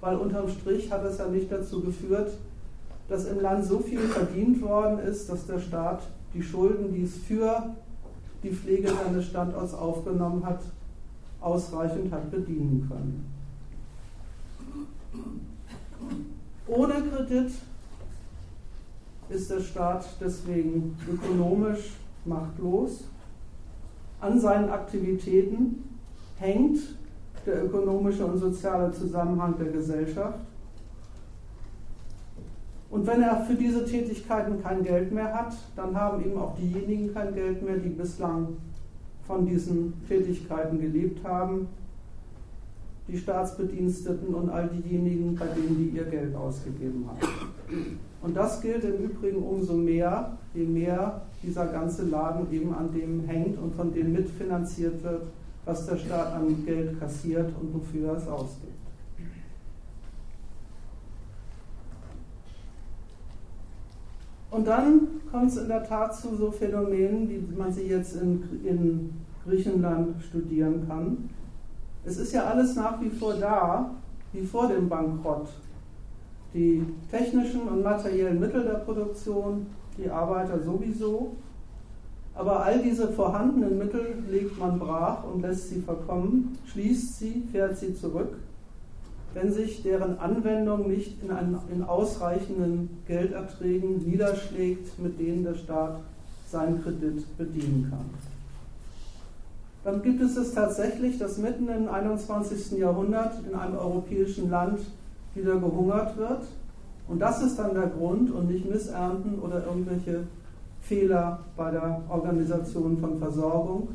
weil 0.00 0.16
unterm 0.16 0.48
Strich 0.48 0.90
hat 0.90 1.04
es 1.04 1.18
ja 1.18 1.28
nicht 1.28 1.50
dazu 1.50 1.80
geführt, 1.80 2.32
dass 3.08 3.26
im 3.26 3.40
Land 3.40 3.64
so 3.64 3.78
viel 3.78 4.00
verdient 4.00 4.60
worden 4.60 4.98
ist, 4.98 5.30
dass 5.30 5.46
der 5.46 5.60
Staat 5.60 6.02
die 6.34 6.42
Schulden, 6.42 6.92
die 6.92 7.04
es 7.04 7.16
für 7.16 7.74
die 8.42 8.50
Pflege 8.50 8.88
seines 8.88 9.26
Standorts 9.26 9.74
aufgenommen 9.74 10.44
hat, 10.44 10.60
ausreichend 11.40 12.12
hat 12.12 12.30
bedienen 12.30 12.86
können. 12.88 13.37
Ohne 16.66 16.94
Kredit 16.94 17.52
ist 19.30 19.50
der 19.50 19.60
Staat 19.60 20.06
deswegen 20.20 20.96
ökonomisch 21.10 21.94
machtlos. 22.24 23.04
An 24.20 24.40
seinen 24.40 24.70
Aktivitäten 24.70 25.84
hängt 26.38 26.78
der 27.46 27.64
ökonomische 27.64 28.24
und 28.26 28.38
soziale 28.38 28.92
Zusammenhang 28.92 29.56
der 29.58 29.68
Gesellschaft. 29.68 30.40
Und 32.90 33.06
wenn 33.06 33.22
er 33.22 33.44
für 33.44 33.54
diese 33.54 33.84
Tätigkeiten 33.84 34.62
kein 34.62 34.82
Geld 34.82 35.12
mehr 35.12 35.32
hat, 35.32 35.54
dann 35.76 35.94
haben 35.94 36.24
eben 36.24 36.38
auch 36.38 36.56
diejenigen 36.56 37.12
kein 37.12 37.34
Geld 37.34 37.62
mehr, 37.62 37.76
die 37.76 37.90
bislang 37.90 38.56
von 39.26 39.46
diesen 39.46 39.92
Tätigkeiten 40.08 40.80
gelebt 40.80 41.22
haben, 41.22 41.68
die 43.08 43.16
Staatsbediensteten 43.16 44.34
und 44.34 44.50
all 44.50 44.68
diejenigen, 44.68 45.34
bei 45.34 45.46
denen 45.46 45.76
die 45.78 45.96
ihr 45.96 46.04
Geld 46.04 46.34
ausgegeben 46.34 47.06
haben. 47.08 47.98
Und 48.20 48.36
das 48.36 48.60
gilt 48.60 48.84
im 48.84 49.04
Übrigen 49.04 49.42
umso 49.42 49.74
mehr, 49.74 50.36
je 50.54 50.64
mehr 50.64 51.22
dieser 51.42 51.66
ganze 51.66 52.04
Laden 52.06 52.52
eben 52.52 52.74
an 52.74 52.92
dem 52.92 53.24
hängt 53.26 53.58
und 53.58 53.74
von 53.74 53.94
dem 53.94 54.12
mitfinanziert 54.12 55.02
wird, 55.02 55.22
was 55.64 55.86
der 55.86 55.96
Staat 55.96 56.34
an 56.34 56.64
Geld 56.66 57.00
kassiert 57.00 57.50
und 57.60 57.74
wofür 57.74 58.08
er 58.08 58.16
es 58.16 58.28
ausgibt. 58.28 58.72
Und 64.50 64.66
dann 64.66 65.08
kommt 65.30 65.50
es 65.50 65.58
in 65.58 65.68
der 65.68 65.84
Tat 65.84 66.16
zu 66.16 66.34
so 66.34 66.50
Phänomenen, 66.50 67.28
wie 67.28 67.56
man 67.56 67.72
sie 67.72 67.82
jetzt 67.82 68.16
in, 68.16 68.42
in 68.64 69.10
Griechenland 69.46 70.22
studieren 70.22 70.86
kann. 70.88 71.30
Es 72.08 72.16
ist 72.16 72.32
ja 72.32 72.44
alles 72.44 72.74
nach 72.74 72.98
wie 73.02 73.10
vor 73.10 73.34
da, 73.34 73.90
wie 74.32 74.46
vor 74.46 74.66
dem 74.66 74.88
Bankrott. 74.88 75.46
Die 76.54 76.82
technischen 77.10 77.68
und 77.68 77.82
materiellen 77.82 78.40
Mittel 78.40 78.64
der 78.64 78.78
Produktion, 78.78 79.66
die 79.98 80.08
Arbeiter 80.08 80.58
sowieso, 80.62 81.36
aber 82.34 82.64
all 82.64 82.78
diese 82.78 83.08
vorhandenen 83.08 83.76
Mittel 83.76 84.22
legt 84.30 84.58
man 84.58 84.78
brach 84.78 85.22
und 85.24 85.42
lässt 85.42 85.68
sie 85.68 85.82
verkommen, 85.82 86.56
schließt 86.72 87.18
sie, 87.18 87.42
fährt 87.52 87.76
sie 87.76 87.94
zurück, 87.94 88.38
wenn 89.34 89.52
sich 89.52 89.82
deren 89.82 90.18
Anwendung 90.18 90.88
nicht 90.88 91.22
in, 91.22 91.30
einen, 91.30 91.58
in 91.70 91.82
ausreichenden 91.82 92.88
Gelderträgen 93.06 94.08
niederschlägt, 94.08 94.98
mit 94.98 95.20
denen 95.20 95.44
der 95.44 95.56
Staat 95.56 96.00
seinen 96.50 96.82
Kredit 96.82 97.36
bedienen 97.36 97.88
kann. 97.90 98.37
Dann 99.84 100.02
gibt 100.02 100.20
es 100.20 100.36
es 100.36 100.54
tatsächlich, 100.54 101.18
dass 101.18 101.38
mitten 101.38 101.68
im 101.68 101.88
21. 101.88 102.78
Jahrhundert 102.78 103.34
in 103.46 103.54
einem 103.54 103.78
europäischen 103.78 104.50
Land 104.50 104.80
wieder 105.34 105.56
gehungert 105.56 106.16
wird. 106.16 106.42
Und 107.06 107.20
das 107.20 107.42
ist 107.42 107.58
dann 107.58 107.74
der 107.74 107.86
Grund 107.86 108.30
und 108.30 108.50
nicht 108.50 108.68
Missernten 108.68 109.38
oder 109.38 109.64
irgendwelche 109.64 110.24
Fehler 110.82 111.40
bei 111.56 111.70
der 111.70 112.02
Organisation 112.08 112.98
von 112.98 113.18
Versorgung. 113.18 113.88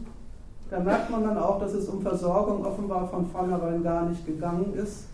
Da 0.69 0.79
merkt 0.79 1.11
man 1.11 1.23
dann 1.23 1.37
auch, 1.37 1.59
dass 1.59 1.73
es 1.73 1.87
um 1.87 2.01
Versorgung 2.01 2.65
offenbar 2.65 3.07
von 3.07 3.27
vornherein 3.27 3.83
gar 3.83 4.07
nicht 4.09 4.25
gegangen 4.25 4.73
ist, 4.73 5.05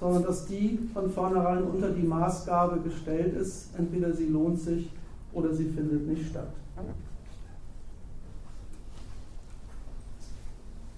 sondern 0.00 0.24
dass 0.24 0.46
die 0.46 0.88
von 0.92 1.10
vornherein 1.10 1.62
unter 1.62 1.90
die 1.90 2.06
Maßgabe 2.06 2.80
gestellt 2.80 3.36
ist, 3.36 3.70
entweder 3.78 4.12
sie 4.12 4.26
lohnt 4.26 4.58
sich 4.58 4.90
oder 5.32 5.54
sie 5.54 5.66
findet 5.66 6.08
nicht 6.08 6.30
statt. 6.30 6.48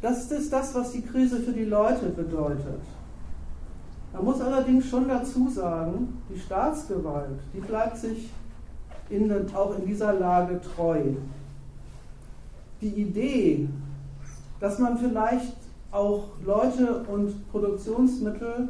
Das 0.00 0.30
ist 0.30 0.52
das, 0.52 0.74
was 0.74 0.92
die 0.92 1.02
Krise 1.02 1.40
für 1.40 1.52
die 1.52 1.64
Leute 1.64 2.06
bedeutet. 2.10 2.80
Man 4.12 4.24
muss 4.24 4.40
allerdings 4.40 4.88
schon 4.88 5.08
dazu 5.08 5.48
sagen, 5.48 6.22
die 6.32 6.38
Staatsgewalt, 6.38 7.40
die 7.52 7.60
bleibt 7.60 7.98
sich 7.98 8.30
in, 9.10 9.32
auch 9.54 9.76
in 9.78 9.86
dieser 9.86 10.12
Lage 10.14 10.60
treu. 10.60 11.00
Die 12.80 12.88
Idee, 12.88 13.68
dass 14.60 14.78
man 14.78 14.98
vielleicht 14.98 15.56
auch 15.90 16.28
Leute 16.44 17.04
und 17.08 17.50
Produktionsmittel 17.50 18.68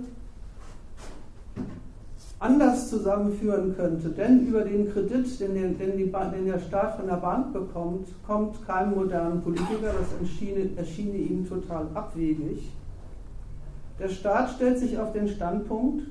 anders 2.40 2.88
zusammenführen 2.88 3.74
könnte. 3.76 4.10
Denn 4.10 4.46
über 4.46 4.62
den 4.62 4.92
Kredit, 4.92 5.40
den, 5.40 5.54
den, 5.54 5.78
den, 5.78 5.96
die, 5.96 6.04
den 6.06 6.46
der 6.46 6.60
Staat 6.60 6.96
von 6.96 7.06
der 7.06 7.16
Bank 7.16 7.52
bekommt, 7.52 8.08
kommt 8.26 8.64
kein 8.66 8.94
moderner 8.94 9.36
Politiker. 9.36 9.92
Das 9.98 10.20
erschiene, 10.20 10.70
erschiene 10.76 11.16
ihm 11.16 11.48
total 11.48 11.86
abwegig. 11.94 12.70
Der 13.98 14.08
Staat 14.08 14.50
stellt 14.50 14.78
sich 14.78 14.98
auf 14.98 15.12
den 15.12 15.28
Standpunkt, 15.28 16.04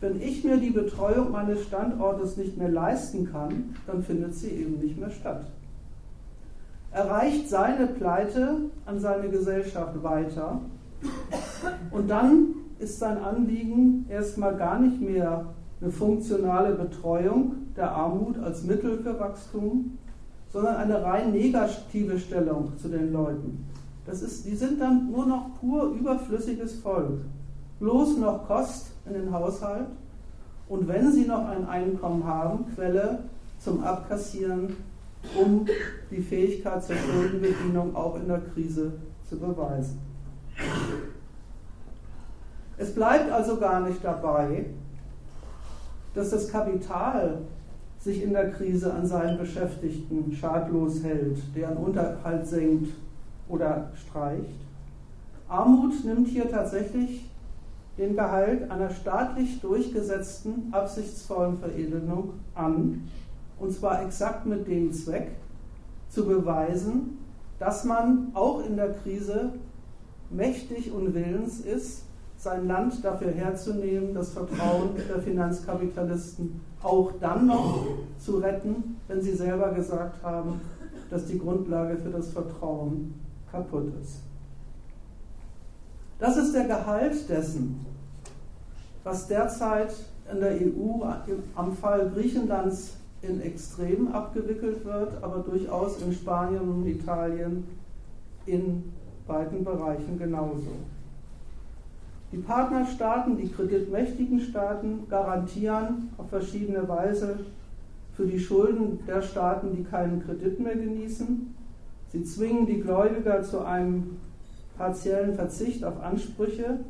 wenn 0.00 0.22
ich 0.22 0.42
mir 0.44 0.56
die 0.56 0.70
Betreuung 0.70 1.30
meines 1.30 1.62
Standortes 1.64 2.38
nicht 2.38 2.56
mehr 2.56 2.70
leisten 2.70 3.30
kann, 3.30 3.76
dann 3.86 4.02
findet 4.02 4.34
sie 4.34 4.48
eben 4.48 4.80
nicht 4.80 4.98
mehr 4.98 5.10
statt. 5.10 5.44
Er 6.90 7.08
reicht 7.08 7.50
seine 7.50 7.86
Pleite 7.86 8.56
an 8.86 8.98
seine 8.98 9.28
Gesellschaft 9.28 10.02
weiter 10.02 10.62
und 11.90 12.08
dann 12.08 12.54
ist 12.80 12.98
sein 12.98 13.18
Anliegen 13.18 14.06
erstmal 14.08 14.56
gar 14.56 14.80
nicht 14.80 15.00
mehr 15.00 15.46
eine 15.80 15.90
funktionale 15.90 16.74
Betreuung 16.74 17.52
der 17.76 17.92
Armut 17.92 18.38
als 18.38 18.64
Mittel 18.64 18.98
für 18.98 19.18
Wachstum, 19.18 19.98
sondern 20.52 20.76
eine 20.76 21.02
rein 21.02 21.32
negative 21.32 22.18
Stellung 22.18 22.72
zu 22.76 22.88
den 22.88 23.12
Leuten. 23.12 23.66
Das 24.06 24.22
ist, 24.22 24.46
die 24.46 24.56
sind 24.56 24.80
dann 24.80 25.10
nur 25.10 25.26
noch 25.26 25.50
pur 25.60 25.92
überflüssiges 25.92 26.80
Volk. 26.80 27.20
Bloß 27.78 28.18
noch 28.18 28.46
Kost 28.46 28.92
in 29.06 29.14
den 29.14 29.32
Haushalt 29.32 29.86
und 30.68 30.88
wenn 30.88 31.12
sie 31.12 31.26
noch 31.26 31.46
ein 31.48 31.66
Einkommen 31.66 32.24
haben, 32.24 32.64
Quelle 32.74 33.20
zum 33.58 33.82
Abkassieren, 33.82 34.76
um 35.40 35.66
die 36.10 36.22
Fähigkeit 36.22 36.82
zur 36.82 36.96
Schuldenbedienung 36.96 37.94
auch 37.94 38.16
in 38.16 38.26
der 38.26 38.40
Krise 38.40 38.92
zu 39.28 39.38
beweisen. 39.38 39.98
Es 42.80 42.94
bleibt 42.94 43.30
also 43.30 43.58
gar 43.58 43.80
nicht 43.80 44.02
dabei, 44.02 44.64
dass 46.14 46.30
das 46.30 46.48
Kapital 46.48 47.42
sich 47.98 48.22
in 48.22 48.32
der 48.32 48.52
Krise 48.52 48.90
an 48.94 49.06
seinen 49.06 49.36
Beschäftigten 49.36 50.32
schadlos 50.32 51.04
hält, 51.04 51.36
deren 51.54 51.76
Unterhalt 51.76 52.46
senkt 52.46 52.94
oder 53.50 53.90
streicht. 53.94 54.60
Armut 55.46 56.02
nimmt 56.06 56.28
hier 56.28 56.50
tatsächlich 56.50 57.28
den 57.98 58.16
Gehalt 58.16 58.70
einer 58.70 58.88
staatlich 58.88 59.60
durchgesetzten 59.60 60.72
absichtsvollen 60.72 61.58
Veredelung 61.58 62.32
an, 62.54 63.06
und 63.58 63.72
zwar 63.74 64.02
exakt 64.06 64.46
mit 64.46 64.66
dem 64.66 64.90
Zweck, 64.90 65.32
zu 66.08 66.24
beweisen, 66.24 67.18
dass 67.58 67.84
man 67.84 68.28
auch 68.32 68.64
in 68.64 68.76
der 68.76 68.94
Krise 68.94 69.52
mächtig 70.30 70.90
und 70.90 71.12
willens 71.12 71.60
ist, 71.60 72.04
sein 72.40 72.66
Land 72.66 73.04
dafür 73.04 73.32
herzunehmen, 73.32 74.14
das 74.14 74.30
Vertrauen 74.30 74.90
der 75.08 75.20
Finanzkapitalisten 75.20 76.58
auch 76.82 77.12
dann 77.20 77.46
noch 77.46 77.84
zu 78.18 78.38
retten, 78.38 78.96
wenn 79.08 79.20
sie 79.20 79.34
selber 79.34 79.72
gesagt 79.74 80.22
haben, 80.22 80.60
dass 81.10 81.26
die 81.26 81.38
Grundlage 81.38 81.98
für 81.98 82.08
das 82.08 82.30
Vertrauen 82.30 83.14
kaputt 83.52 83.92
ist. 84.00 84.20
Das 86.18 86.38
ist 86.38 86.54
der 86.54 86.64
Gehalt 86.64 87.28
dessen, 87.28 87.84
was 89.04 89.26
derzeit 89.26 89.92
in 90.32 90.40
der 90.40 90.52
EU 90.52 91.04
am 91.54 91.76
Fall 91.76 92.10
Griechenlands 92.14 92.94
in 93.20 93.42
Extrem 93.42 94.14
abgewickelt 94.14 94.82
wird, 94.86 95.22
aber 95.22 95.40
durchaus 95.40 96.00
in 96.00 96.12
Spanien 96.14 96.62
und 96.62 96.86
Italien 96.86 97.64
in 98.46 98.92
beiden 99.26 99.62
Bereichen 99.62 100.18
genauso. 100.18 100.72
Die 102.32 102.38
Partnerstaaten, 102.38 103.36
die 103.36 103.48
kreditmächtigen 103.48 104.40
Staaten, 104.40 105.08
garantieren 105.08 106.10
auf 106.16 106.28
verschiedene 106.28 106.88
Weise 106.88 107.40
für 108.14 108.26
die 108.26 108.38
Schulden 108.38 109.00
der 109.06 109.20
Staaten, 109.20 109.76
die 109.76 109.82
keinen 109.82 110.22
Kredit 110.22 110.60
mehr 110.60 110.76
genießen. 110.76 111.54
Sie 112.12 112.24
zwingen 112.24 112.66
die 112.66 112.80
Gläubiger 112.80 113.42
zu 113.42 113.64
einem 113.64 114.18
partiellen 114.76 115.34
Verzicht 115.34 115.84
auf 115.84 116.00
Ansprüche 116.02 116.80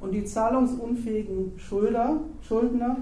und 0.00 0.12
die 0.12 0.24
zahlungsunfähigen 0.24 1.52
Schulder, 1.58 2.20
Schuldner 2.42 2.96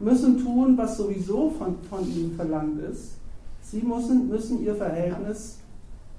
müssen 0.00 0.42
tun, 0.42 0.76
was 0.76 0.96
sowieso 0.96 1.50
von, 1.50 1.76
von 1.88 2.06
ihnen 2.06 2.34
verlangt 2.34 2.80
ist. 2.80 3.18
Sie 3.60 3.82
müssen, 3.82 4.28
müssen 4.28 4.62
ihr 4.62 4.74
Verhältnis 4.74 5.60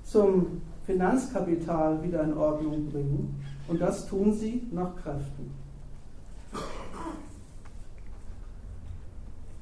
zum 0.03 0.61
Finanzkapital 0.85 2.01
wieder 2.03 2.23
in 2.23 2.33
Ordnung 2.37 2.89
bringen. 2.89 3.43
Und 3.67 3.81
das 3.81 4.07
tun 4.07 4.33
sie 4.33 4.67
nach 4.71 4.95
Kräften. 4.95 5.51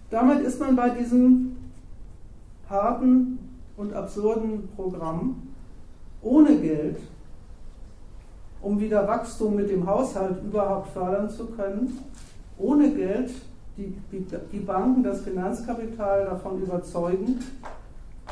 Damit 0.10 0.42
ist 0.42 0.60
man 0.60 0.76
bei 0.76 0.90
diesem 0.90 1.56
harten 2.70 3.40
und 3.78 3.94
absurden 3.94 4.68
Programm 4.76 5.42
ohne 6.22 6.58
Geld, 6.58 6.98
um 8.62 8.80
wieder 8.80 9.08
Wachstum 9.08 9.56
mit 9.56 9.70
dem 9.70 9.88
Haushalt 9.88 10.44
überhaupt 10.44 10.90
fördern 10.90 11.30
zu 11.30 11.48
können, 11.48 11.98
ohne 12.58 12.92
Geld 12.92 13.32
die, 13.78 13.95
die, 14.12 14.26
die 14.52 14.60
Banken, 14.60 15.04
das 15.04 15.22
Finanzkapital 15.22 16.26
davon 16.26 16.62
überzeugen, 16.62 17.39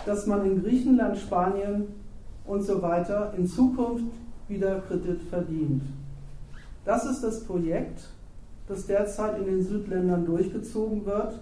dass 0.06 0.28
man 0.28 0.46
in 0.46 0.62
Griechenland, 0.62 1.18
Spanien 1.18 1.88
und 2.46 2.62
so 2.62 2.82
weiter 2.82 3.34
in 3.38 3.48
Zukunft 3.48 4.06
wieder 4.50 4.82
Kredit 4.82 5.22
verdient. 5.30 5.84
Das 6.86 7.06
ist 7.06 7.22
das 7.22 7.44
Projekt, 7.44 8.10
das 8.68 8.86
derzeit 8.88 9.38
in 9.40 9.46
den 9.46 9.64
Südländern 9.64 10.26
durchgezogen 10.26 11.06
wird 11.06 11.40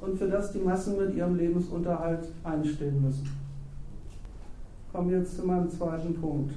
und 0.00 0.18
für 0.18 0.28
das 0.28 0.52
die 0.52 0.58
Massen 0.58 0.96
mit 0.98 1.14
ihrem 1.14 1.36
Lebensunterhalt 1.36 2.28
einstehen 2.44 3.02
müssen. 3.02 3.28
Kommen 4.92 5.10
wir 5.10 5.18
jetzt 5.18 5.36
zu 5.36 5.46
meinem 5.46 5.70
zweiten 5.70 6.14
Punkt. 6.14 6.54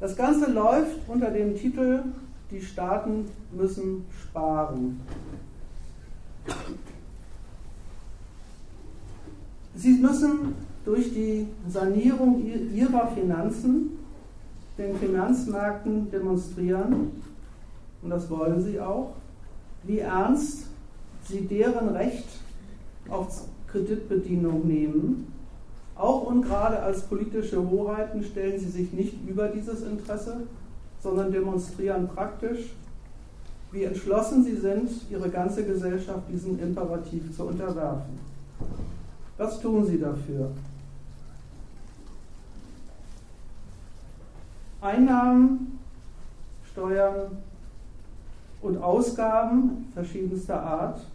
Das 0.00 0.16
Ganze 0.16 0.50
läuft 0.50 0.98
unter 1.08 1.30
dem 1.30 1.54
Titel 1.54 2.02
die 2.50 2.60
Staaten 2.60 3.28
müssen 3.50 4.04
sparen. 4.20 5.00
Sie 9.74 9.94
müssen 9.94 10.54
durch 10.84 11.12
die 11.12 11.46
Sanierung 11.68 12.42
ihrer 12.74 13.08
Finanzen 13.08 13.98
den 14.78 14.96
Finanzmärkten 14.96 16.10
demonstrieren, 16.10 17.12
und 18.02 18.10
das 18.10 18.28
wollen 18.30 18.60
sie 18.62 18.80
auch, 18.80 19.12
wie 19.84 20.00
ernst 20.00 20.66
sie 21.24 21.42
deren 21.42 21.90
Recht 21.90 22.26
auf 23.08 23.44
Kreditbedienung 23.68 24.66
nehmen. 24.66 25.32
Auch 25.96 26.24
und 26.24 26.42
gerade 26.42 26.80
als 26.80 27.02
politische 27.02 27.70
Hoheiten 27.70 28.24
stellen 28.24 28.58
sie 28.58 28.70
sich 28.70 28.92
nicht 28.92 29.14
über 29.28 29.48
dieses 29.48 29.82
Interesse, 29.82 30.42
sondern 31.00 31.30
demonstrieren 31.30 32.08
praktisch, 32.08 32.74
wie 33.70 33.84
entschlossen 33.84 34.44
sie 34.44 34.56
sind, 34.56 34.90
ihre 35.10 35.28
ganze 35.30 35.64
Gesellschaft 35.64 36.22
diesem 36.30 36.58
Imperativ 36.60 37.34
zu 37.36 37.44
unterwerfen. 37.44 38.18
Was 39.38 39.60
tun 39.60 39.86
sie 39.86 39.98
dafür? 39.98 40.50
Einnahmen, 44.82 45.78
Steuern 46.72 47.38
und 48.60 48.82
Ausgaben 48.82 49.88
verschiedenster 49.94 50.60
Art 50.60 51.06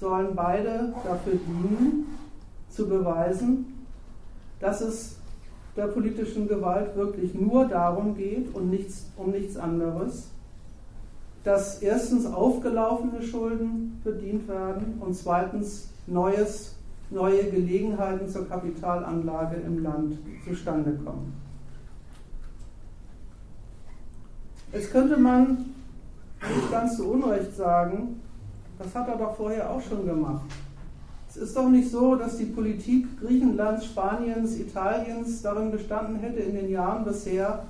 sollen 0.00 0.34
beide 0.34 0.92
dafür 1.04 1.34
dienen, 1.34 2.06
zu 2.68 2.88
beweisen, 2.88 3.86
dass 4.60 4.80
es 4.80 5.16
der 5.76 5.86
politischen 5.86 6.48
Gewalt 6.48 6.96
wirklich 6.96 7.34
nur 7.34 7.66
darum 7.66 8.16
geht 8.16 8.52
und 8.54 8.70
nichts, 8.70 9.06
um 9.16 9.30
nichts 9.30 9.56
anderes, 9.56 10.28
dass 11.44 11.80
erstens 11.80 12.26
aufgelaufene 12.26 13.22
Schulden 13.22 14.00
bedient 14.02 14.48
werden 14.48 15.00
und 15.00 15.14
zweitens 15.14 15.90
neues, 16.06 16.74
neue 17.10 17.44
Gelegenheiten 17.44 18.28
zur 18.28 18.48
Kapitalanlage 18.48 19.56
im 19.56 19.82
Land 19.82 20.18
zustande 20.44 20.98
kommen. 21.04 21.47
Jetzt 24.72 24.92
könnte 24.92 25.16
man 25.16 25.64
nicht 26.42 26.70
ganz 26.70 26.96
zu 26.96 27.10
Unrecht 27.10 27.56
sagen, 27.56 28.20
das 28.78 28.94
hat 28.94 29.08
er 29.08 29.16
doch 29.16 29.34
vorher 29.34 29.70
auch 29.70 29.80
schon 29.80 30.06
gemacht. 30.06 30.42
Es 31.28 31.36
ist 31.36 31.56
doch 31.56 31.68
nicht 31.68 31.90
so, 31.90 32.14
dass 32.14 32.36
die 32.36 32.46
Politik 32.46 33.06
Griechenlands, 33.20 33.86
Spaniens, 33.86 34.58
Italiens 34.58 35.42
darin 35.42 35.70
bestanden 35.70 36.16
hätte, 36.16 36.40
in 36.40 36.54
den 36.54 36.70
Jahren 36.70 37.04
bisher 37.04 37.64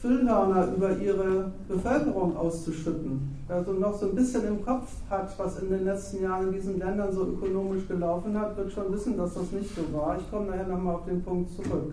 Füllhörner 0.00 0.68
über 0.76 0.96
ihre 0.96 1.50
Bevölkerung 1.66 2.36
auszuschütten. 2.36 3.36
Wer 3.48 3.64
so 3.64 3.72
noch 3.72 3.98
so 3.98 4.06
ein 4.06 4.14
bisschen 4.14 4.46
im 4.46 4.64
Kopf 4.64 4.88
hat, 5.10 5.36
was 5.38 5.60
in 5.60 5.70
den 5.70 5.84
letzten 5.84 6.22
Jahren 6.22 6.48
in 6.48 6.52
diesen 6.52 6.78
Ländern 6.78 7.12
so 7.12 7.22
ökonomisch 7.26 7.88
gelaufen 7.88 8.38
hat, 8.38 8.56
wird 8.56 8.70
schon 8.70 8.92
wissen, 8.92 9.16
dass 9.16 9.34
das 9.34 9.50
nicht 9.50 9.74
so 9.74 9.82
war. 9.96 10.16
Ich 10.18 10.30
komme 10.30 10.46
nachher 10.46 10.68
nochmal 10.68 10.96
auf 10.96 11.04
den 11.04 11.22
Punkt 11.22 11.50
zurück. 11.50 11.92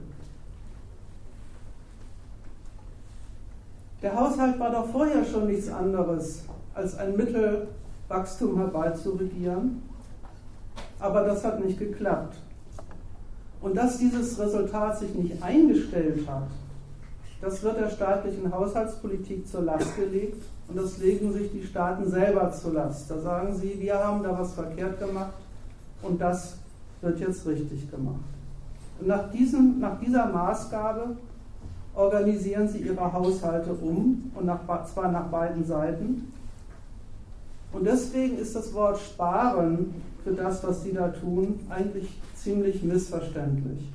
Der 4.06 4.16
Haushalt 4.16 4.60
war 4.60 4.70
doch 4.70 4.86
vorher 4.92 5.26
schon 5.26 5.48
nichts 5.48 5.68
anderes 5.68 6.44
als 6.76 6.96
ein 6.96 7.18
Mittel, 7.18 7.70
Wachstum 8.08 8.56
herbeizuregieren. 8.56 9.82
Aber 11.00 11.24
das 11.24 11.44
hat 11.44 11.66
nicht 11.66 11.80
geklappt. 11.80 12.36
Und 13.62 13.76
dass 13.76 13.98
dieses 13.98 14.38
Resultat 14.38 15.00
sich 15.00 15.12
nicht 15.16 15.42
eingestellt 15.42 16.30
hat, 16.30 16.50
das 17.42 17.64
wird 17.64 17.80
der 17.80 17.90
staatlichen 17.90 18.54
Haushaltspolitik 18.54 19.48
zur 19.48 19.64
Last 19.64 19.96
gelegt 19.96 20.44
und 20.68 20.78
das 20.78 21.00
legen 21.00 21.34
sich 21.34 21.52
die 21.52 21.64
Staaten 21.64 22.08
selber 22.08 22.52
zur 22.52 22.74
Last. 22.74 23.10
Da 23.10 23.18
sagen 23.18 23.56
sie, 23.56 23.80
wir 23.80 23.98
haben 23.98 24.22
da 24.22 24.38
was 24.38 24.54
verkehrt 24.54 25.00
gemacht 25.00 25.34
und 26.04 26.22
das 26.22 26.58
wird 27.02 27.20
jetzt 27.20 27.48
richtig 27.48 27.90
gemacht. 27.90 28.22
Und 29.00 29.08
nach, 29.08 29.32
diesem, 29.32 29.80
nach 29.80 30.00
dieser 30.00 30.28
Maßgabe 30.28 31.18
organisieren 31.96 32.68
sie 32.68 32.80
ihre 32.80 33.12
Haushalte 33.12 33.74
um 33.74 34.32
und 34.36 34.46
nach, 34.46 34.86
zwar 34.86 35.12
nach 35.12 35.28
beiden 35.28 35.64
Seiten. 35.64 36.32
Und 37.72 37.86
deswegen 37.86 38.38
ist 38.38 38.56
das 38.56 38.74
Wort 38.74 39.00
sparen 39.00 39.94
für 40.24 40.32
das, 40.32 40.64
was 40.64 40.84
sie 40.84 40.94
da 40.94 41.10
tun, 41.10 41.60
eigentlich 41.70 42.08
ziemlich 42.34 42.84
missverständlich. 42.84 43.92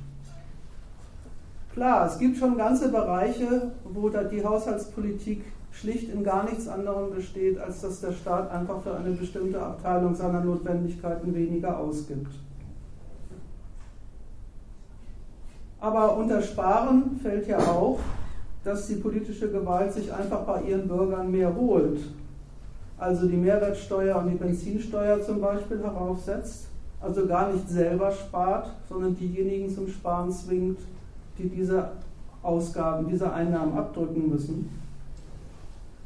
Klar, 1.73 2.05
es 2.05 2.19
gibt 2.19 2.37
schon 2.37 2.57
ganze 2.57 2.89
Bereiche, 2.89 3.71
wo 3.85 4.09
die 4.09 4.43
Haushaltspolitik 4.43 5.43
schlicht 5.71 6.09
in 6.09 6.23
gar 6.23 6.43
nichts 6.43 6.67
anderem 6.67 7.11
besteht, 7.11 7.57
als 7.59 7.81
dass 7.81 8.01
der 8.01 8.11
Staat 8.11 8.51
einfach 8.51 8.81
für 8.81 8.95
eine 8.95 9.11
bestimmte 9.11 9.61
Abteilung 9.61 10.13
seiner 10.13 10.41
Notwendigkeiten 10.41 11.33
weniger 11.33 11.79
ausgibt. 11.79 12.33
Aber 15.81 16.15
unter 16.15 16.41
Sparen 16.43 17.19
fällt 17.21 17.47
ja 17.47 17.57
auch, 17.57 17.99
dass 18.63 18.87
die 18.87 18.95
politische 18.95 19.51
Gewalt 19.51 19.91
sich 19.91 20.13
einfach 20.13 20.41
bei 20.41 20.61
ihren 20.61 20.87
Bürgern 20.87 21.31
mehr 21.31 21.53
holt. 21.55 21.99
Also 22.99 23.27
die 23.27 23.35
Mehrwertsteuer 23.35 24.15
und 24.17 24.29
die 24.29 24.35
Benzinsteuer 24.35 25.19
zum 25.23 25.41
Beispiel 25.41 25.81
heraufsetzt, 25.81 26.67
also 27.01 27.25
gar 27.25 27.51
nicht 27.51 27.67
selber 27.67 28.11
spart, 28.11 28.69
sondern 28.87 29.15
diejenigen 29.15 29.73
zum 29.73 29.87
Sparen 29.87 30.31
zwingt, 30.31 30.77
die 31.39 31.49
diese 31.49 31.89
Ausgaben, 32.43 33.07
diese 33.09 33.33
Einnahmen 33.33 33.75
abdrücken 33.75 34.29
müssen. 34.29 34.69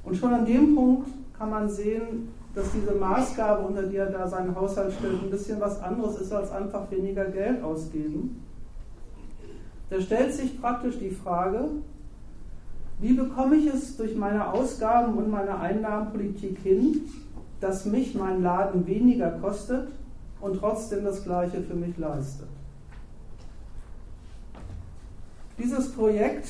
Und 0.03 0.15
schon 0.15 0.33
an 0.33 0.45
dem 0.45 0.73
Punkt 0.73 1.09
kann 1.37 1.49
man 1.49 1.69
sehen, 1.69 2.29
dass 2.53 2.71
diese 2.71 2.93
Maßgabe, 2.93 3.67
unter 3.67 3.83
die 3.83 3.97
er 3.97 4.05
da 4.05 4.25
seinen 4.25 4.55
Haushalt 4.55 4.93
stellt, 4.93 5.21
ein 5.21 5.29
bisschen 5.29 5.59
was 5.59 5.81
anderes 5.81 6.21
ist 6.21 6.31
als 6.31 6.49
einfach 6.51 6.89
weniger 6.89 7.25
Geld 7.25 7.61
ausgeben. 7.61 8.41
Da 9.89 10.01
stellt 10.01 10.33
sich 10.33 10.59
praktisch 10.59 10.97
die 10.99 11.11
Frage, 11.11 11.69
wie 12.99 13.13
bekomme 13.13 13.55
ich 13.57 13.67
es 13.67 13.97
durch 13.97 14.15
meine 14.15 14.51
Ausgaben 14.51 15.15
und 15.15 15.29
meine 15.29 15.59
Einnahmenpolitik 15.59 16.59
hin, 16.59 17.01
dass 17.59 17.85
mich 17.85 18.15
mein 18.15 18.41
Laden 18.41 18.87
weniger 18.87 19.31
kostet 19.31 19.87
und 20.39 20.59
trotzdem 20.59 21.03
das 21.03 21.23
Gleiche 21.23 21.61
für 21.61 21.75
mich 21.75 21.97
leistet? 21.97 22.47
Dieses 25.57 25.91
Projekt 25.91 26.47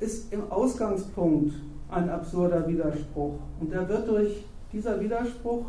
ist 0.00 0.32
im 0.32 0.50
Ausgangspunkt 0.50 1.54
ein 1.90 2.10
absurder 2.10 2.66
Widerspruch 2.66 3.38
und 3.60 3.72
der 3.72 3.88
wird 3.88 4.08
durch 4.08 4.44
dieser 4.72 5.00
Widerspruch 5.00 5.66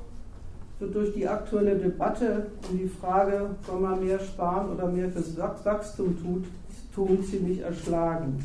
wird 0.80 0.96
durch 0.96 1.14
die 1.14 1.28
aktuelle 1.28 1.76
Debatte 1.76 2.48
um 2.70 2.78
die 2.78 2.88
Frage, 2.88 3.50
soll 3.66 3.80
man 3.80 4.04
mehr 4.04 4.20
sparen 4.20 4.72
oder 4.72 4.88
mehr 4.88 5.10
fürs 5.10 5.38
Wachstum 5.38 6.18
tut, 6.22 6.46
tun, 6.94 7.24
ziemlich 7.24 7.62
erschlagen. 7.62 8.38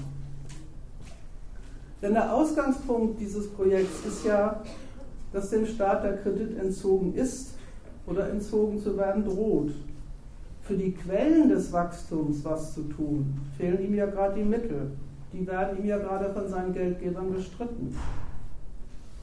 Denn 2.01 2.15
der 2.15 2.35
Ausgangspunkt 2.35 3.21
dieses 3.21 3.49
Projekts 3.49 4.05
ist 4.07 4.25
ja, 4.25 4.63
dass 5.33 5.51
dem 5.51 5.67
Staat 5.67 6.05
der 6.05 6.17
Kredit 6.19 6.59
entzogen 6.59 7.15
ist 7.15 7.55
oder 8.07 8.29
entzogen 8.29 8.81
zu 8.81 8.97
werden 8.97 9.25
droht. 9.25 9.73
Für 10.63 10.75
die 10.75 10.93
Quellen 10.93 11.49
des 11.49 11.73
Wachstums 11.73 12.45
was 12.45 12.75
zu 12.75 12.83
tun, 12.83 13.41
fehlen 13.57 13.81
ihm 13.83 13.95
ja 13.95 14.07
gerade 14.07 14.35
die 14.35 14.45
Mittel. 14.45 14.93
Die 15.33 15.47
werden 15.47 15.79
ihm 15.79 15.87
ja 15.87 15.99
gerade 15.99 16.33
von 16.33 16.49
seinen 16.49 16.73
Geldgebern 16.73 17.33
bestritten. 17.33 17.97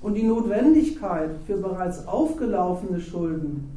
Und 0.02 0.14
die 0.16 0.24
Notwendigkeit 0.24 1.32
für 1.46 1.58
bereits 1.58 2.08
aufgelaufene 2.08 3.00
Schulden, 3.00 3.70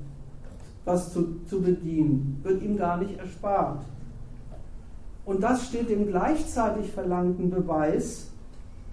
was 0.84 1.12
zu, 1.12 1.40
zu 1.46 1.60
bedienen, 1.60 2.40
wird 2.42 2.62
ihm 2.62 2.76
gar 2.76 2.98
nicht 2.98 3.18
erspart. 3.18 3.84
Und 5.24 5.42
das 5.42 5.66
steht 5.66 5.88
dem 5.88 6.08
gleichzeitig 6.08 6.90
verlangten 6.90 7.50
Beweis, 7.50 8.32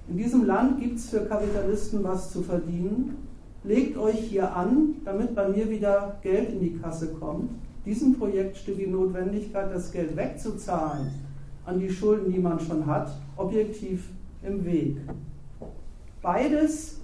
in 0.09 0.17
diesem 0.17 0.45
Land 0.45 0.79
gibt 0.79 0.97
es 0.97 1.09
für 1.09 1.19
Kapitalisten 1.19 2.03
was 2.03 2.31
zu 2.31 2.41
verdienen. 2.41 3.15
Legt 3.63 3.95
euch 3.95 4.17
hier 4.17 4.55
an, 4.55 4.95
damit 5.05 5.35
bei 5.35 5.47
mir 5.47 5.69
wieder 5.69 6.17
Geld 6.23 6.49
in 6.49 6.59
die 6.59 6.77
Kasse 6.77 7.09
kommt. 7.13 7.51
Diesem 7.85 8.17
Projekt 8.17 8.57
steht 8.57 8.79
die 8.79 8.87
Notwendigkeit, 8.87 9.71
das 9.71 9.91
Geld 9.91 10.15
wegzuzahlen 10.15 11.11
an 11.65 11.79
die 11.79 11.91
Schulden, 11.91 12.31
die 12.31 12.39
man 12.39 12.59
schon 12.59 12.87
hat, 12.87 13.11
objektiv 13.37 14.09
im 14.41 14.65
Weg. 14.65 14.97
Beides 16.23 16.98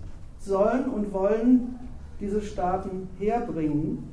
sollen 0.46 0.86
und 0.90 1.12
wollen 1.14 1.80
diese 2.20 2.42
Staaten 2.42 3.10
herbringen. 3.20 4.10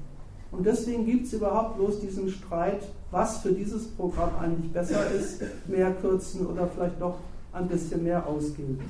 Und 0.51 0.67
deswegen 0.67 1.07
gibt 1.07 1.27
es 1.27 1.33
überhaupt 1.33 1.77
bloß 1.77 2.01
diesen 2.01 2.29
Streit, 2.29 2.83
was 3.11 3.39
für 3.39 3.53
dieses 3.53 3.89
Programm 3.89 4.31
eigentlich 4.41 4.73
besser 4.73 5.11
ist, 5.11 5.43
mehr 5.67 5.93
kürzen 5.93 6.47
oder 6.47 6.67
vielleicht 6.67 7.01
doch 7.01 7.19
ein 7.53 7.69
bisschen 7.69 8.03
mehr 8.03 8.27
ausgeben. 8.27 8.81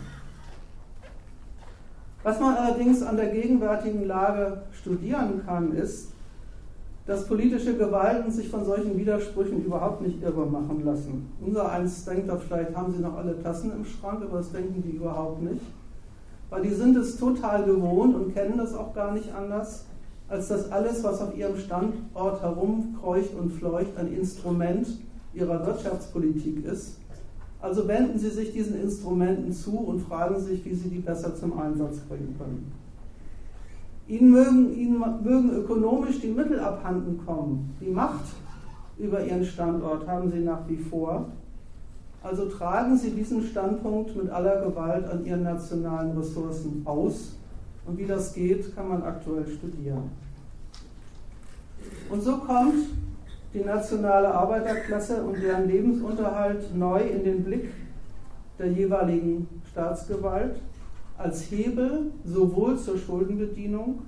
Was 2.22 2.38
man 2.38 2.54
allerdings 2.54 3.02
an 3.02 3.16
der 3.16 3.30
gegenwärtigen 3.30 4.06
Lage 4.06 4.62
studieren 4.72 5.42
kann, 5.44 5.72
ist, 5.72 6.12
dass 7.06 7.26
politische 7.26 7.76
Gewalten 7.76 8.30
sich 8.30 8.48
von 8.48 8.64
solchen 8.64 8.96
Widersprüchen 8.96 9.64
überhaupt 9.64 10.02
nicht 10.02 10.22
irre 10.22 10.46
machen 10.46 10.84
lassen. 10.84 11.32
Unser 11.44 11.70
eins 11.70 12.04
denkt 12.04 12.28
da 12.28 12.36
vielleicht, 12.36 12.76
haben 12.76 12.92
sie 12.92 13.02
noch 13.02 13.16
alle 13.16 13.42
Tassen 13.42 13.72
im 13.72 13.84
Schrank, 13.84 14.22
aber 14.22 14.38
das 14.38 14.52
denken 14.52 14.82
die 14.86 14.96
überhaupt 14.96 15.42
nicht. 15.42 15.62
Weil 16.52 16.64
die 16.64 16.74
sind 16.74 16.98
es 16.98 17.16
total 17.16 17.64
gewohnt 17.64 18.14
und 18.14 18.34
kennen 18.34 18.58
das 18.58 18.74
auch 18.74 18.94
gar 18.94 19.14
nicht 19.14 19.34
anders, 19.34 19.86
als 20.28 20.48
dass 20.48 20.70
alles, 20.70 21.02
was 21.02 21.22
auf 21.22 21.34
ihrem 21.34 21.56
Standort 21.56 22.42
herumkreucht 22.42 23.34
und 23.40 23.54
fleucht, 23.54 23.96
ein 23.96 24.12
Instrument 24.12 24.86
ihrer 25.32 25.64
Wirtschaftspolitik 25.64 26.62
ist. 26.66 26.98
Also 27.62 27.88
wenden 27.88 28.18
Sie 28.18 28.28
sich 28.28 28.52
diesen 28.52 28.78
Instrumenten 28.82 29.50
zu 29.54 29.78
und 29.78 30.00
fragen 30.00 30.38
sich, 30.40 30.62
wie 30.66 30.74
Sie 30.74 30.90
die 30.90 30.98
besser 30.98 31.34
zum 31.34 31.58
Einsatz 31.58 32.00
bringen 32.00 32.36
können. 32.36 32.70
Ihnen 34.06 34.30
mögen, 34.30 34.74
ihnen 34.76 34.98
mögen 35.24 35.54
ökonomisch 35.54 36.20
die 36.20 36.32
Mittel 36.32 36.60
abhanden 36.60 37.18
kommen. 37.24 37.74
Die 37.80 37.90
Macht 37.90 38.26
über 38.98 39.24
Ihren 39.24 39.46
Standort 39.46 40.06
haben 40.06 40.30
Sie 40.30 40.40
nach 40.40 40.68
wie 40.68 40.76
vor. 40.76 41.28
Also 42.22 42.46
tragen 42.46 42.96
Sie 42.96 43.10
diesen 43.10 43.42
Standpunkt 43.42 44.14
mit 44.16 44.30
aller 44.30 44.64
Gewalt 44.64 45.08
an 45.08 45.24
Ihren 45.24 45.42
nationalen 45.42 46.16
Ressourcen 46.16 46.82
aus. 46.84 47.36
Und 47.84 47.98
wie 47.98 48.06
das 48.06 48.32
geht, 48.32 48.74
kann 48.76 48.88
man 48.88 49.02
aktuell 49.02 49.46
studieren. 49.46 50.10
Und 52.10 52.22
so 52.22 52.36
kommt 52.36 52.74
die 53.54 53.64
nationale 53.64 54.32
Arbeiterklasse 54.32 55.22
und 55.22 55.42
deren 55.42 55.68
Lebensunterhalt 55.68 56.74
neu 56.76 57.00
in 57.00 57.24
den 57.24 57.44
Blick 57.44 57.72
der 58.58 58.68
jeweiligen 58.68 59.48
Staatsgewalt 59.70 60.60
als 61.18 61.50
Hebel 61.50 62.12
sowohl 62.24 62.78
zur 62.78 62.98
Schuldenbedienung 62.98 64.02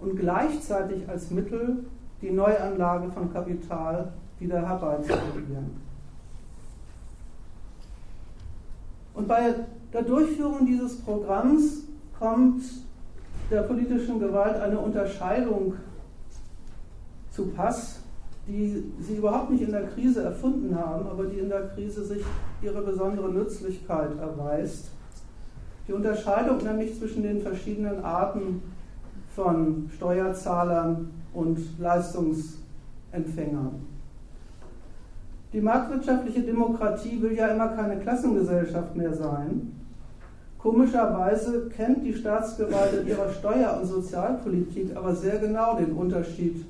und 0.00 0.16
gleichzeitig 0.16 1.08
als 1.08 1.30
Mittel, 1.30 1.84
die 2.20 2.30
Neuanlage 2.30 3.10
von 3.10 3.32
Kapital 3.32 4.12
wieder 4.38 4.66
herbeizuführen. 4.66 5.83
Und 9.14 9.28
bei 9.28 9.54
der 9.92 10.02
Durchführung 10.02 10.66
dieses 10.66 11.00
Programms 11.00 11.84
kommt 12.18 12.62
der 13.50 13.62
politischen 13.62 14.18
Gewalt 14.18 14.56
eine 14.56 14.78
Unterscheidung 14.78 15.74
zu 17.30 17.46
Pass, 17.46 18.00
die 18.46 18.92
sie 19.00 19.16
überhaupt 19.16 19.50
nicht 19.50 19.62
in 19.62 19.70
der 19.70 19.86
Krise 19.88 20.22
erfunden 20.22 20.76
haben, 20.76 21.06
aber 21.06 21.24
die 21.26 21.38
in 21.38 21.48
der 21.48 21.68
Krise 21.68 22.04
sich 22.04 22.22
ihre 22.62 22.82
besondere 22.82 23.32
Nützlichkeit 23.32 24.18
erweist. 24.18 24.90
Die 25.86 25.92
Unterscheidung 25.92 26.62
nämlich 26.64 26.98
zwischen 26.98 27.22
den 27.22 27.40
verschiedenen 27.40 28.04
Arten 28.04 28.62
von 29.34 29.90
Steuerzahlern 29.94 31.10
und 31.32 31.58
Leistungsempfängern. 31.78 33.93
Die 35.54 35.60
marktwirtschaftliche 35.60 36.40
Demokratie 36.40 37.22
will 37.22 37.36
ja 37.36 37.46
immer 37.46 37.68
keine 37.68 38.00
Klassengesellschaft 38.00 38.96
mehr 38.96 39.14
sein. 39.14 39.72
Komischerweise 40.58 41.68
kennt 41.68 42.04
die 42.04 42.12
Staatsgewalt 42.12 43.02
in 43.02 43.06
ihrer 43.06 43.30
Steuer- 43.30 43.78
und 43.80 43.86
Sozialpolitik 43.86 44.96
aber 44.96 45.14
sehr 45.14 45.38
genau 45.38 45.76
den 45.76 45.92
Unterschied 45.92 46.64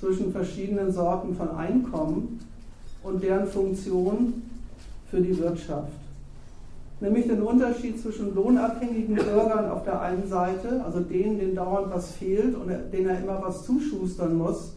zwischen 0.00 0.32
verschiedenen 0.32 0.90
Sorten 0.90 1.36
von 1.36 1.50
Einkommen 1.56 2.40
und 3.04 3.22
deren 3.22 3.46
Funktion 3.46 4.42
für 5.08 5.20
die 5.20 5.38
Wirtschaft. 5.38 5.92
Nämlich 7.00 7.28
den 7.28 7.42
Unterschied 7.42 8.00
zwischen 8.00 8.34
lohnabhängigen 8.34 9.14
Bürgern 9.14 9.70
auf 9.70 9.84
der 9.84 10.00
einen 10.00 10.26
Seite, 10.26 10.82
also 10.84 10.98
denen, 10.98 11.38
denen 11.38 11.54
dauernd 11.54 11.94
was 11.94 12.10
fehlt 12.10 12.56
und 12.56 12.68
denen 12.92 13.10
er 13.10 13.20
immer 13.20 13.40
was 13.40 13.64
zuschustern 13.64 14.36
muss, 14.36 14.74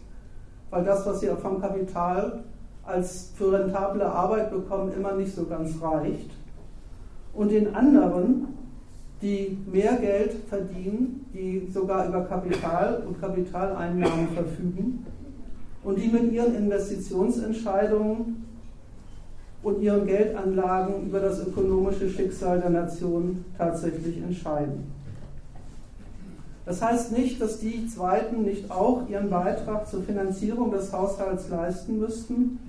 weil 0.70 0.84
das, 0.84 1.04
was 1.08 1.22
sie 1.22 1.30
vom 1.42 1.60
Kapital 1.60 2.44
als 2.92 3.32
für 3.36 3.52
rentable 3.54 4.06
Arbeit 4.06 4.52
bekommen, 4.52 4.94
immer 4.94 5.14
nicht 5.14 5.34
so 5.34 5.46
ganz 5.46 5.82
reicht. 5.82 6.30
Und 7.34 7.52
den 7.52 7.74
anderen, 7.74 8.48
die 9.22 9.58
mehr 9.72 9.94
Geld 9.94 10.34
verdienen, 10.50 11.26
die 11.34 11.70
sogar 11.72 12.08
über 12.08 12.26
Kapital 12.26 13.04
und 13.08 13.22
Kapitaleinnahmen 13.22 14.30
verfügen 14.30 15.06
und 15.84 15.98
die 15.98 16.08
mit 16.08 16.32
ihren 16.32 16.56
Investitionsentscheidungen 16.56 18.46
und 19.64 19.82
ihren 19.82 20.08
Geldanlagen 20.08 21.08
über 21.08 21.20
das 21.20 21.40
ökonomische 21.48 22.10
Schicksal 22.10 22.60
der 22.60 22.72
Nation 22.72 23.46
tatsächlich 23.58 24.18
entscheiden. 24.18 24.92
Das 26.66 26.82
heißt 26.82 27.12
nicht, 27.12 27.42
dass 27.42 27.60
die 27.60 27.88
Zweiten 27.88 28.44
nicht 28.44 28.70
auch 28.70 29.08
ihren 29.10 29.30
Beitrag 29.30 29.88
zur 29.88 30.04
Finanzierung 30.04 30.72
des 30.72 30.94
Haushalts 30.94 31.50
leisten 31.50 32.00
müssten, 32.00 32.60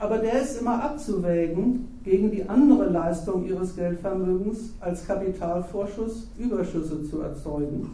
aber 0.00 0.16
der 0.16 0.40
ist 0.40 0.58
immer 0.58 0.82
abzuwägen 0.82 1.86
gegen 2.02 2.30
die 2.30 2.48
andere 2.48 2.88
Leistung 2.88 3.44
ihres 3.46 3.76
Geldvermögens 3.76 4.72
als 4.80 5.06
Kapitalvorschuss 5.06 6.26
Überschüsse 6.38 7.04
zu 7.04 7.20
erzeugen. 7.20 7.90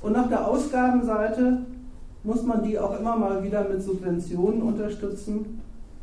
Und 0.00 0.12
nach 0.12 0.28
der 0.28 0.46
Ausgabenseite 0.46 1.66
muss 2.22 2.44
man 2.44 2.62
die 2.62 2.78
auch 2.78 2.98
immer 2.98 3.16
mal 3.16 3.42
wieder 3.42 3.68
mit 3.68 3.82
Subventionen 3.82 4.62
unterstützen, 4.62 5.60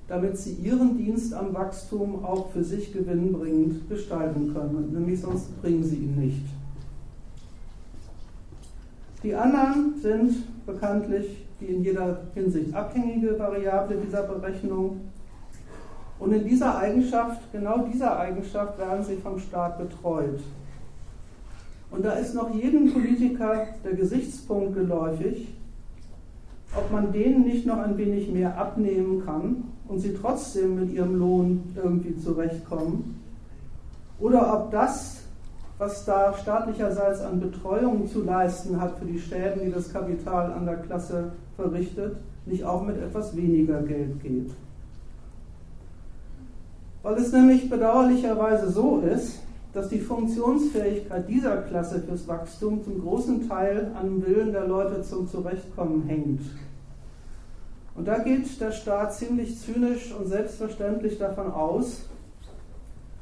damit 0.09 0.37
sie 0.37 0.53
ihren 0.55 0.97
Dienst 0.97 1.33
am 1.33 1.53
Wachstum 1.53 2.25
auch 2.25 2.49
für 2.49 2.63
sich 2.63 2.91
gewinnbringend 2.91 3.89
gestalten 3.89 4.53
können. 4.53 4.91
Nämlich 4.93 5.21
sonst 5.21 5.61
bringen 5.61 5.85
sie 5.85 5.95
ihn 5.95 6.19
nicht. 6.19 6.45
Die 9.23 9.33
anderen 9.33 9.93
sind 10.01 10.65
bekanntlich 10.65 11.46
die 11.59 11.65
in 11.65 11.83
jeder 11.83 12.21
Hinsicht 12.33 12.73
abhängige 12.73 13.37
Variable 13.37 13.97
dieser 13.97 14.23
Berechnung. 14.23 15.01
Und 16.19 16.33
in 16.33 16.47
dieser 16.47 16.77
Eigenschaft, 16.77 17.41
genau 17.51 17.85
dieser 17.91 18.17
Eigenschaft, 18.17 18.77
werden 18.79 19.03
sie 19.03 19.17
vom 19.17 19.39
Staat 19.39 19.77
betreut. 19.77 20.39
Und 21.89 22.03
da 22.03 22.11
ist 22.13 22.35
noch 22.35 22.53
jedem 22.53 22.91
Politiker 22.91 23.67
der 23.83 23.93
Gesichtspunkt 23.93 24.75
geläufig, 24.75 25.47
ob 26.75 26.91
man 26.91 27.11
denen 27.11 27.43
nicht 27.45 27.65
noch 27.65 27.77
ein 27.77 27.97
wenig 27.97 28.29
mehr 28.29 28.57
abnehmen 28.57 29.23
kann 29.25 29.63
und 29.87 29.99
sie 29.99 30.13
trotzdem 30.13 30.75
mit 30.75 30.91
ihrem 30.91 31.15
Lohn 31.15 31.73
irgendwie 31.75 32.17
zurechtkommen. 32.17 33.21
Oder 34.19 34.53
ob 34.53 34.71
das, 34.71 35.21
was 35.77 36.03
da 36.05 36.33
staatlicherseits 36.33 37.21
an 37.21 37.39
Betreuung 37.39 38.07
zu 38.07 38.23
leisten 38.23 38.81
hat 38.81 38.97
für 38.97 39.05
die 39.05 39.19
Schäden, 39.19 39.63
die 39.65 39.71
das 39.71 39.93
Kapital 39.93 40.51
an 40.51 40.65
der 40.65 40.77
Klasse 40.77 41.31
verrichtet, 41.57 42.15
nicht 42.45 42.63
auch 42.63 42.85
mit 42.85 42.97
etwas 42.97 43.35
weniger 43.35 43.81
Geld 43.81 44.21
geht. 44.21 44.51
Weil 47.03 47.15
es 47.17 47.33
nämlich 47.33 47.69
bedauerlicherweise 47.69 48.71
so 48.71 49.01
ist, 49.01 49.39
dass 49.73 49.89
die 49.89 49.99
Funktionsfähigkeit 49.99 51.27
dieser 51.27 51.57
Klasse 51.63 51.99
fürs 51.99 52.27
Wachstum 52.27 52.83
zum 52.83 53.01
großen 53.01 53.47
Teil 53.47 53.91
am 53.99 54.25
Willen 54.25 54.51
der 54.51 54.65
Leute 54.67 55.01
zum 55.01 55.27
Zurechtkommen 55.27 56.03
hängt. 56.07 56.41
Und 57.95 58.07
da 58.07 58.19
geht 58.19 58.59
der 58.61 58.71
Staat 58.71 59.15
ziemlich 59.15 59.59
zynisch 59.59 60.13
und 60.13 60.27
selbstverständlich 60.27 61.17
davon 61.17 61.51
aus, 61.51 62.03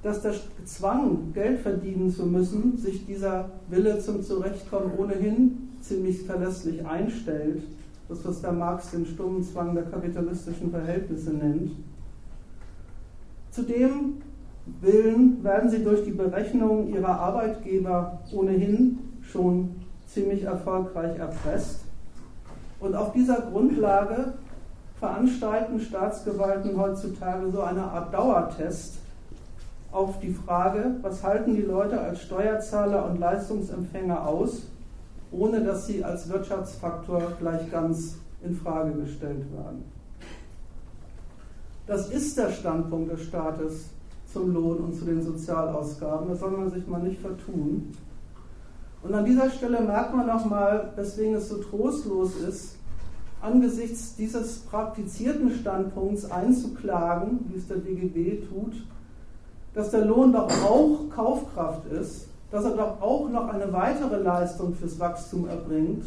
dass 0.03 0.21
der 0.21 0.35
Zwang, 0.65 1.33
Geld 1.33 1.61
verdienen 1.61 2.11
zu 2.11 2.25
müssen, 2.25 2.77
sich 2.77 3.05
dieser 3.05 3.49
Wille 3.69 3.99
zum 3.99 4.21
Zurechtkommen 4.21 4.91
ohnehin 4.97 5.69
ziemlich 5.81 6.21
verlässlich 6.23 6.85
einstellt. 6.85 7.63
Das, 8.07 8.23
was 8.25 8.41
der 8.41 8.51
Marx 8.51 8.91
den 8.91 9.05
stummen 9.05 9.43
Zwang 9.43 9.73
der 9.73 9.85
kapitalistischen 9.85 10.71
Verhältnisse 10.71 11.31
nennt. 11.31 11.71
Zudem 13.51 14.21
Willen 14.81 15.43
werden 15.43 15.69
sie 15.69 15.83
durch 15.83 16.03
die 16.03 16.11
Berechnung 16.11 16.87
ihrer 16.89 17.19
Arbeitgeber 17.19 18.19
ohnehin 18.31 18.97
schon 19.21 19.75
ziemlich 20.07 20.43
erfolgreich 20.43 21.17
erpresst. 21.19 21.81
Und 22.79 22.95
auf 22.95 23.13
dieser 23.13 23.41
Grundlage 23.41 24.33
veranstalten 24.99 25.79
Staatsgewalten 25.79 26.79
heutzutage 26.79 27.51
so 27.51 27.61
eine 27.61 27.83
Art 27.83 28.13
Dauertest 28.13 28.97
auf 29.91 30.19
die 30.19 30.33
Frage, 30.33 30.95
was 31.01 31.23
halten 31.23 31.55
die 31.55 31.61
Leute 31.61 31.99
als 31.99 32.23
Steuerzahler 32.23 33.09
und 33.09 33.19
Leistungsempfänger 33.19 34.27
aus, 34.27 34.63
ohne 35.37 35.63
dass 35.63 35.87
sie 35.87 36.03
als 36.03 36.29
Wirtschaftsfaktor 36.29 37.33
gleich 37.39 37.69
ganz 37.71 38.17
in 38.43 38.55
Frage 38.55 38.93
gestellt 38.93 39.45
werden. 39.53 39.83
Das 41.87 42.09
ist 42.09 42.37
der 42.37 42.49
Standpunkt 42.51 43.11
des 43.11 43.23
Staates 43.23 43.85
zum 44.31 44.53
Lohn 44.53 44.77
und 44.77 44.95
zu 44.95 45.05
den 45.05 45.21
Sozialausgaben. 45.21 46.29
Das 46.29 46.39
soll 46.39 46.51
man 46.51 46.71
sich 46.71 46.87
mal 46.87 47.01
nicht 47.01 47.21
vertun. 47.21 47.93
Und 49.03 49.13
an 49.13 49.23
dieser 49.23 49.49
Stelle 49.51 49.81
merkt 49.81 50.15
man 50.15 50.25
nochmal, 50.25 50.91
weswegen 50.95 51.35
es 51.35 51.49
so 51.49 51.57
trostlos 51.57 52.35
ist, 52.37 52.77
angesichts 53.41 54.15
dieses 54.15 54.59
praktizierten 54.59 55.51
Standpunkts 55.51 56.29
einzuklagen, 56.31 57.45
wie 57.49 57.57
es 57.59 57.67
der 57.67 57.77
DGB 57.77 58.47
tut, 58.47 58.73
dass 59.75 59.91
der 59.91 60.05
Lohn 60.05 60.31
doch 60.31 60.49
auch 60.63 61.09
Kaufkraft 61.13 61.85
ist, 61.91 62.27
dass 62.55 62.63
er 62.63 62.71
doch 62.71 63.01
auch 63.01 63.27
noch 63.29 63.49
eine 63.49 63.73
weitere 63.73 64.15
Leistung 64.15 64.73
fürs 64.75 64.97
Wachstum 64.97 65.49
erbringt, 65.49 66.05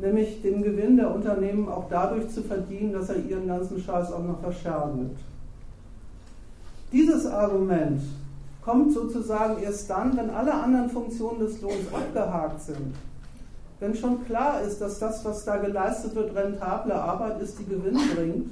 nämlich 0.00 0.42
den 0.42 0.64
Gewinn 0.64 0.96
der 0.96 1.14
Unternehmen 1.14 1.68
auch 1.68 1.84
dadurch 1.88 2.28
zu 2.30 2.42
verdienen, 2.42 2.92
dass 2.92 3.08
er 3.08 3.24
ihren 3.24 3.46
ganzen 3.46 3.78
Scheiß 3.78 4.10
auch 4.10 4.24
noch 4.24 4.40
verscherdet. 4.40 5.16
Dieses 6.92 7.24
Argument 7.24 8.02
kommt 8.64 8.94
sozusagen 8.94 9.62
erst 9.62 9.88
dann, 9.88 10.16
wenn 10.16 10.30
alle 10.30 10.54
anderen 10.54 10.90
Funktionen 10.90 11.38
des 11.38 11.62
Lohns 11.62 11.94
abgehakt 11.94 12.62
sind. 12.62 12.92
Wenn 13.78 13.94
schon 13.94 14.24
klar 14.24 14.62
ist, 14.62 14.80
dass 14.80 14.98
das, 14.98 15.24
was 15.24 15.44
da 15.44 15.58
geleistet 15.58 16.16
wird, 16.16 16.34
rentable 16.34 16.96
Arbeit 16.96 17.40
ist, 17.40 17.60
die 17.60 17.66
Gewinn 17.66 17.98
bringt, 18.16 18.50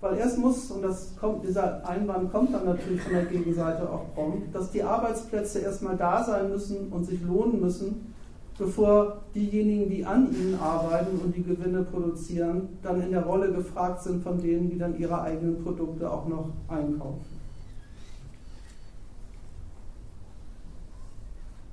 weil 0.00 0.18
erst 0.18 0.38
muss, 0.38 0.70
und 0.70 0.84
kommt, 1.20 1.44
dieser 1.44 1.86
Einwand 1.88 2.30
kommt 2.30 2.54
dann 2.54 2.66
natürlich 2.66 3.02
von 3.02 3.14
der 3.14 3.24
Gegenseite 3.24 3.90
auch 3.90 4.14
prompt, 4.14 4.54
dass 4.54 4.70
die 4.70 4.82
Arbeitsplätze 4.82 5.58
erstmal 5.58 5.96
da 5.96 6.22
sein 6.22 6.50
müssen 6.50 6.88
und 6.92 7.04
sich 7.04 7.20
lohnen 7.22 7.60
müssen, 7.60 8.14
bevor 8.58 9.18
diejenigen, 9.34 9.90
die 9.90 10.04
an 10.04 10.32
ihnen 10.32 10.58
arbeiten 10.60 11.18
und 11.18 11.34
die 11.34 11.42
Gewinne 11.42 11.82
produzieren, 11.82 12.78
dann 12.82 13.02
in 13.02 13.10
der 13.10 13.24
Rolle 13.24 13.52
gefragt 13.52 14.02
sind 14.02 14.22
von 14.22 14.40
denen, 14.40 14.70
die 14.70 14.78
dann 14.78 14.98
ihre 14.98 15.20
eigenen 15.20 15.62
Produkte 15.62 16.10
auch 16.10 16.28
noch 16.28 16.50
einkaufen. 16.68 17.38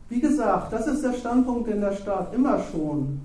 Wie 0.09 0.19
gesagt, 0.19 0.71
das 0.71 0.88
ist 0.88 1.03
der 1.03 1.13
Standpunkt, 1.13 1.67
den 1.67 1.82
der 1.82 1.93
Staat 1.93 2.34
immer 2.34 2.59
schon 2.71 3.19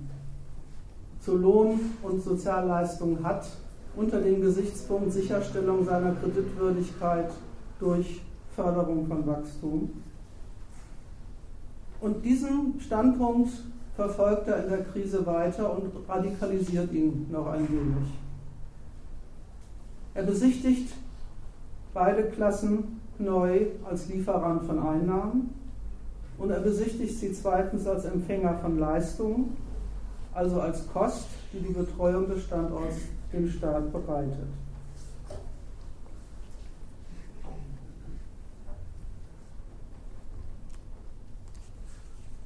zu 1.20 1.36
Lohn 1.36 1.78
und 2.02 2.22
Sozialleistungen 2.22 3.22
hat, 3.22 3.46
unter 3.96 4.20
dem 4.20 4.40
Gesichtspunkt 4.40 5.12
Sicherstellung 5.12 5.84
seiner 5.84 6.14
Kreditwürdigkeit 6.14 7.30
durch 7.78 8.20
Förderung 8.54 9.06
von 9.06 9.26
Wachstum. 9.26 9.90
Und 12.00 12.24
diesen 12.24 12.80
Standpunkt 12.80 13.52
verfolgt 13.96 14.48
er 14.48 14.64
in 14.64 14.70
der 14.70 14.84
Krise 14.84 15.26
weiter 15.26 15.76
und 15.76 15.90
radikalisiert 16.08 16.92
ihn 16.92 17.26
noch 17.30 17.48
ein 17.48 17.68
wenig. 17.68 18.10
Er 20.14 20.22
besichtigt 20.22 20.92
beide 21.92 22.24
Klassen 22.24 23.00
neu 23.18 23.66
als 23.84 24.08
Lieferant 24.08 24.64
von 24.64 24.78
Einnahmen 24.78 25.54
und 26.38 26.50
er 26.50 26.60
besichtigt 26.60 27.18
sie 27.18 27.32
zweitens 27.32 27.86
als 27.86 28.06
Empfänger 28.06 28.54
von 28.58 28.78
Leistungen, 28.78 29.56
also 30.32 30.60
als 30.60 30.88
Kost, 30.92 31.26
die 31.52 31.60
die 31.60 31.72
Betreuung 31.72 32.28
des 32.28 32.44
Standorts 32.44 32.96
dem 33.32 33.48
Staat 33.48 33.92
bereitet. 33.92 34.48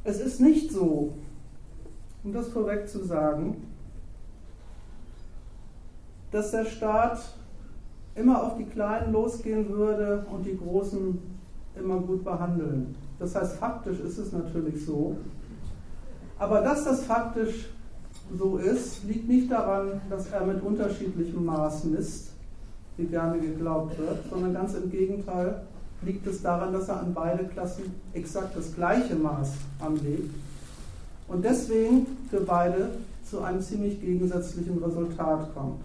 Es 0.06 0.20
ist 0.20 0.40
nicht 0.40 0.70
so, 0.70 1.14
um 2.22 2.32
das 2.32 2.48
vorweg 2.48 2.88
zu 2.88 3.04
sagen, 3.04 3.68
dass 6.30 6.50
der 6.50 6.66
Staat 6.66 7.20
immer 8.14 8.42
auf 8.42 8.56
die 8.56 8.64
Kleinen 8.64 9.12
losgehen 9.12 9.68
würde 9.68 10.26
und 10.30 10.44
die 10.44 10.56
Großen 10.56 11.18
immer 11.76 11.98
gut 12.00 12.22
behandeln. 12.22 12.94
Das 13.18 13.34
heißt, 13.34 13.56
faktisch 13.56 14.00
ist 14.00 14.18
es 14.18 14.32
natürlich 14.32 14.84
so. 14.84 15.16
Aber 16.38 16.60
dass 16.60 16.84
das 16.84 17.04
faktisch 17.04 17.70
so 18.36 18.56
ist, 18.56 19.04
liegt 19.04 19.28
nicht 19.28 19.50
daran, 19.50 20.00
dass 20.10 20.30
er 20.30 20.44
mit 20.46 20.62
unterschiedlichem 20.62 21.44
Maß 21.44 21.84
misst, 21.84 22.30
wie 22.96 23.06
gerne 23.06 23.38
geglaubt 23.38 23.98
wird, 23.98 24.18
sondern 24.30 24.54
ganz 24.54 24.74
im 24.74 24.90
Gegenteil 24.90 25.62
liegt 26.02 26.26
es 26.26 26.42
daran, 26.42 26.72
dass 26.72 26.88
er 26.88 27.00
an 27.00 27.14
beide 27.14 27.44
Klassen 27.44 27.84
exakt 28.12 28.56
das 28.56 28.74
gleiche 28.74 29.14
Maß 29.14 29.52
anlegt 29.80 30.30
und 31.28 31.44
deswegen 31.44 32.06
für 32.30 32.40
beide 32.40 32.90
zu 33.28 33.42
einem 33.42 33.60
ziemlich 33.60 34.00
gegensätzlichen 34.00 34.82
Resultat 34.82 35.54
kommt. 35.54 35.80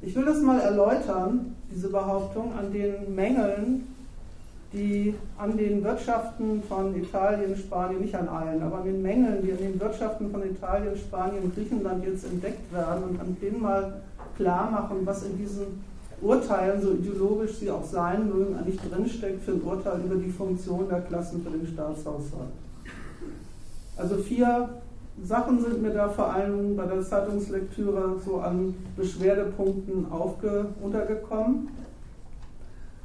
Ich 0.00 0.14
will 0.14 0.24
das 0.24 0.40
mal 0.40 0.60
erläutern, 0.60 1.56
diese 1.74 1.88
Behauptung, 1.88 2.52
an 2.56 2.72
den 2.72 3.14
Mängeln, 3.14 3.86
die 4.72 5.14
an 5.38 5.56
den 5.56 5.82
Wirtschaften 5.82 6.62
von 6.68 6.94
Italien, 6.94 7.56
Spanien, 7.56 8.02
nicht 8.02 8.14
an 8.14 8.28
allen, 8.28 8.62
aber 8.62 8.78
an 8.78 8.84
den 8.84 9.02
Mängeln, 9.02 9.42
die 9.42 9.52
an 9.52 9.58
den 9.58 9.80
Wirtschaften 9.80 10.30
von 10.30 10.42
Italien, 10.42 10.96
Spanien 10.96 11.52
Griechenland 11.54 12.04
jetzt 12.04 12.24
entdeckt 12.24 12.72
werden 12.72 13.04
und 13.04 13.20
an 13.20 13.36
denen 13.40 13.62
mal 13.62 14.02
klar 14.36 14.70
machen, 14.70 14.98
was 15.04 15.22
in 15.22 15.38
diesen 15.38 15.82
Urteilen, 16.20 16.82
so 16.82 16.92
ideologisch 16.92 17.56
sie 17.56 17.70
auch 17.70 17.84
sein 17.84 18.28
mögen, 18.28 18.56
eigentlich 18.56 18.80
drinsteckt 18.80 19.42
für 19.42 19.52
ein 19.52 19.62
Urteil 19.62 20.00
über 20.04 20.16
die 20.16 20.30
Funktion 20.30 20.88
der 20.88 21.00
Klassen 21.02 21.42
für 21.42 21.50
den 21.50 21.66
Staatshaushalt. 21.66 22.50
Also 23.96 24.16
vier 24.16 24.68
Sachen 25.24 25.60
sind 25.60 25.82
mir 25.82 25.90
da 25.90 26.08
vor 26.08 26.32
allem 26.32 26.76
bei 26.76 26.86
der 26.86 27.02
Zeitungslektüre 27.02 28.16
so 28.24 28.38
an 28.38 28.74
Beschwerdepunkten 28.96 30.10
aufge 30.10 30.66
untergekommen. 30.80 31.68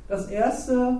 Das 0.08 0.28
erste, 0.28 0.98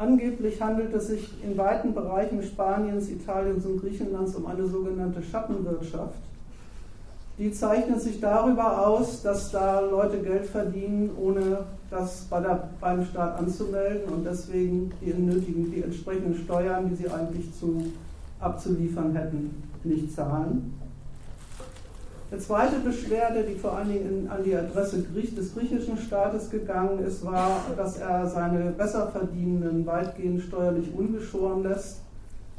angeblich 0.00 0.60
handelt 0.60 0.92
es 0.94 1.08
sich 1.08 1.30
in 1.44 1.56
weiten 1.56 1.94
Bereichen 1.94 2.42
Spaniens, 2.42 3.08
Italiens 3.08 3.64
und 3.66 3.80
Griechenlands 3.80 4.34
um 4.34 4.46
eine 4.46 4.66
sogenannte 4.66 5.22
Schattenwirtschaft 5.22 6.18
die 7.40 7.50
zeichnet 7.52 8.02
sich 8.02 8.20
darüber 8.20 8.86
aus, 8.86 9.22
dass 9.22 9.50
da 9.50 9.80
Leute 9.80 10.18
Geld 10.18 10.44
verdienen, 10.44 11.10
ohne 11.18 11.60
das 11.88 12.26
bei 12.28 12.38
der, 12.38 12.68
beim 12.78 13.02
Staat 13.06 13.38
anzumelden 13.38 14.12
und 14.12 14.26
deswegen 14.26 14.92
die, 15.00 15.14
nötigen, 15.14 15.72
die 15.72 15.82
entsprechenden 15.82 16.34
Steuern, 16.44 16.90
die 16.90 16.96
sie 16.96 17.08
eigentlich 17.08 17.50
zu, 17.58 17.86
abzuliefern 18.40 19.16
hätten, 19.16 19.62
nicht 19.84 20.14
zahlen. 20.14 20.78
Eine 22.30 22.40
zweite 22.40 22.76
Beschwerde, 22.78 23.42
die 23.42 23.56
vor 23.56 23.76
allen 23.76 23.88
Dingen 23.88 24.08
in, 24.08 24.28
an 24.28 24.44
die 24.44 24.54
Adresse 24.54 25.02
des 25.02 25.54
griechischen 25.54 25.98
Staates 25.98 26.50
gegangen 26.50 27.04
ist, 27.04 27.24
war, 27.24 27.64
dass 27.76 27.98
er 27.98 28.28
seine 28.28 28.70
Besserverdienenden 28.70 29.84
weitgehend 29.84 30.42
steuerlich 30.42 30.94
ungeschoren 30.94 31.64
lässt 31.64 32.02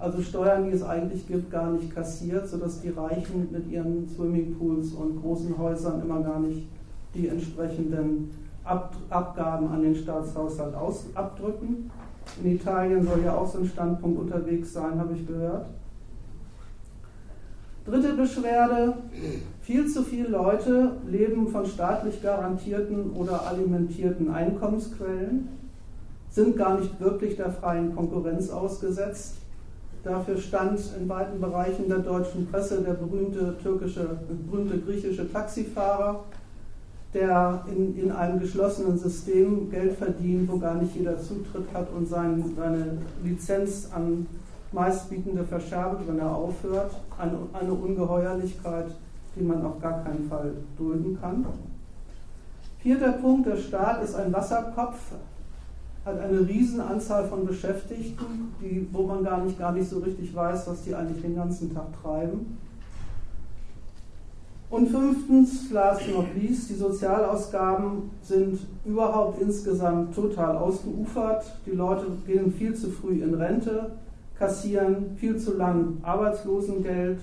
also 0.02 0.20
Steuern, 0.20 0.66
die 0.66 0.72
es 0.72 0.82
eigentlich 0.82 1.28
gibt, 1.28 1.52
gar 1.52 1.70
nicht 1.72 1.94
kassiert, 1.94 2.48
sodass 2.48 2.82
die 2.82 2.90
Reichen 2.90 3.50
mit 3.52 3.70
ihren 3.72 4.10
Swimmingpools 4.10 4.94
und 4.94 5.22
großen 5.22 5.56
Häusern 5.58 6.02
immer 6.02 6.22
gar 6.22 6.40
nicht 6.40 6.68
die 7.14 7.28
entsprechenden 7.28 8.32
Ab 8.64 8.96
Abgaben 9.10 9.70
an 9.70 9.82
den 9.82 9.96
Staatshaushalt 9.96 10.76
aus 10.76 11.06
abdrücken. 11.16 11.90
In 12.44 12.52
Italien 12.52 13.04
soll 13.04 13.24
ja 13.24 13.36
auch 13.36 13.48
so 13.48 13.58
ein 13.60 13.66
Standpunkt 13.66 14.20
unterwegs 14.20 14.74
sein, 14.74 15.00
habe 15.00 15.14
ich 15.16 15.26
gehört. 15.26 15.66
Dritte 17.86 18.14
Beschwerde, 18.14 18.94
viel 19.62 19.88
zu 19.88 20.04
viele 20.04 20.28
Leute 20.28 20.98
leben 21.08 21.48
von 21.48 21.66
staatlich 21.66 22.22
garantierten 22.22 23.12
oder 23.12 23.48
alimentierten 23.48 24.32
Einkommensquellen, 24.32 25.50
sind 26.30 26.58
gar 26.58 26.80
nicht 26.80 27.00
wirklich 27.00 27.36
der 27.38 27.52
freien 27.52 27.96
Konkurrenz 27.96 28.52
ausgesetzt. 28.52 29.36
Dafür 30.04 30.38
stand 30.38 30.80
in 31.00 31.10
weiten 31.10 31.40
Bereichen 31.40 31.88
der 31.88 32.00
deutschen 32.00 32.48
Presse 32.48 32.82
der 32.82 32.94
berühmte 32.94 33.56
türkische, 33.62 34.18
berühmte 34.50 34.80
griechische 34.80 35.32
Taxifahrer, 35.32 36.24
der 37.14 37.66
in, 37.76 37.98
in 37.98 38.12
einem 38.12 38.40
geschlossenen 38.40 38.98
System 38.98 39.70
Geld 39.72 39.94
verdient, 39.94 40.50
wo 40.52 40.58
gar 40.58 40.76
nicht 40.76 40.96
jeder 40.96 41.20
Zutritt 41.20 41.66
hat 41.74 41.88
und 41.96 42.08
sein, 42.08 42.44
seine 42.56 42.98
Lizenz 43.24 43.90
an 43.94 44.28
meistbietende 44.72 45.44
verscherbelt, 45.44 46.08
wenn 46.08 46.20
er 46.20 46.36
aufhört. 46.36 46.92
Eine, 47.18 47.38
eine 47.54 47.74
Ungeheuerlichkeit, 47.74 48.88
die 49.36 49.44
man 49.44 49.66
auf 49.66 49.80
gar 49.82 50.04
keinen 50.04 50.28
Fall 50.30 50.54
dulden 50.78 51.18
kann. 51.20 51.46
Vierter 52.80 53.14
Punkt, 53.14 53.48
der 53.48 53.58
Staat 53.58 54.04
ist 54.04 54.16
ein 54.16 54.34
Wasserkopf, 54.34 55.00
hat 56.04 56.20
eine 56.20 56.48
Riesenanzahl 56.48 57.28
von 57.28 57.46
Beschäftigten, 57.46 58.54
die, 58.60 58.88
wo 58.92 59.04
man 59.04 59.24
gar 59.24 59.44
nicht, 59.44 59.60
gar 59.60 59.72
nicht 59.72 59.90
so 59.90 60.00
richtig 60.00 60.34
weiß, 60.34 60.68
was 60.68 60.84
die 60.84 60.96
eigentlich 60.96 61.22
den 61.22 61.36
ganzen 61.36 61.74
Tag 61.74 61.88
treiben. 62.02 62.58
Und 64.72 64.88
fünftens, 64.88 65.70
last 65.70 66.02
not 66.10 66.28
least, 66.34 66.70
die 66.70 66.76
Sozialausgaben 66.76 68.10
sind 68.24 68.58
überhaupt 68.86 69.42
insgesamt 69.42 70.16
total 70.16 70.56
ausgeufert. 70.56 71.44
Die 71.66 71.72
Leute 71.72 72.06
gehen 72.26 72.54
viel 72.54 72.74
zu 72.74 72.90
früh 72.90 73.22
in 73.22 73.34
Rente, 73.34 73.92
kassieren 74.42 75.16
viel 75.18 75.38
zu 75.38 75.56
lang 75.56 75.98
Arbeitslosengeld, 76.02 77.20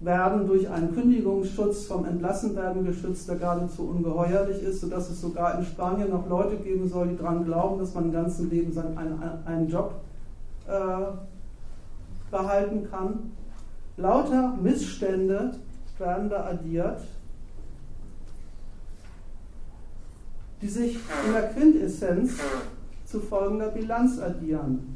werden 0.00 0.48
durch 0.48 0.68
einen 0.68 0.92
Kündigungsschutz 0.92 1.86
vom 1.86 2.04
Entlassenwerden 2.04 2.84
geschützt, 2.84 3.28
der 3.28 3.36
geradezu 3.36 3.88
ungeheuerlich 3.88 4.60
ist, 4.62 4.80
sodass 4.80 5.10
es 5.10 5.20
sogar 5.20 5.56
in 5.56 5.64
Spanien 5.64 6.10
noch 6.10 6.28
Leute 6.28 6.56
geben 6.56 6.88
soll, 6.88 7.08
die 7.08 7.16
daran 7.16 7.44
glauben, 7.44 7.78
dass 7.78 7.94
man 7.94 8.06
im 8.06 8.12
ganzen 8.12 8.50
Leben 8.50 8.76
einen, 8.76 9.22
einen 9.44 9.68
Job 9.68 9.94
äh, 10.66 11.12
behalten 12.32 12.88
kann. 12.90 13.30
Lauter 13.96 14.56
Missstände 14.60 15.52
werden 15.98 16.30
da 16.30 16.46
addiert, 16.46 17.02
die 20.62 20.68
sich 20.68 20.98
in 21.26 21.32
der 21.32 21.50
Quintessenz 21.50 22.32
zu 23.04 23.20
folgender 23.20 23.68
Bilanz 23.68 24.18
addieren. 24.18 24.89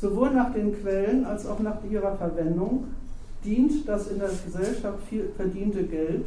Sowohl 0.00 0.30
nach 0.30 0.52
den 0.52 0.80
Quellen 0.80 1.26
als 1.26 1.46
auch 1.46 1.60
nach 1.60 1.78
ihrer 1.90 2.16
Verwendung 2.16 2.84
dient 3.44 3.86
das 3.86 4.08
in 4.08 4.18
der 4.18 4.30
Gesellschaft 4.44 4.98
viel 5.08 5.30
verdiente 5.36 5.84
Geld 5.84 6.24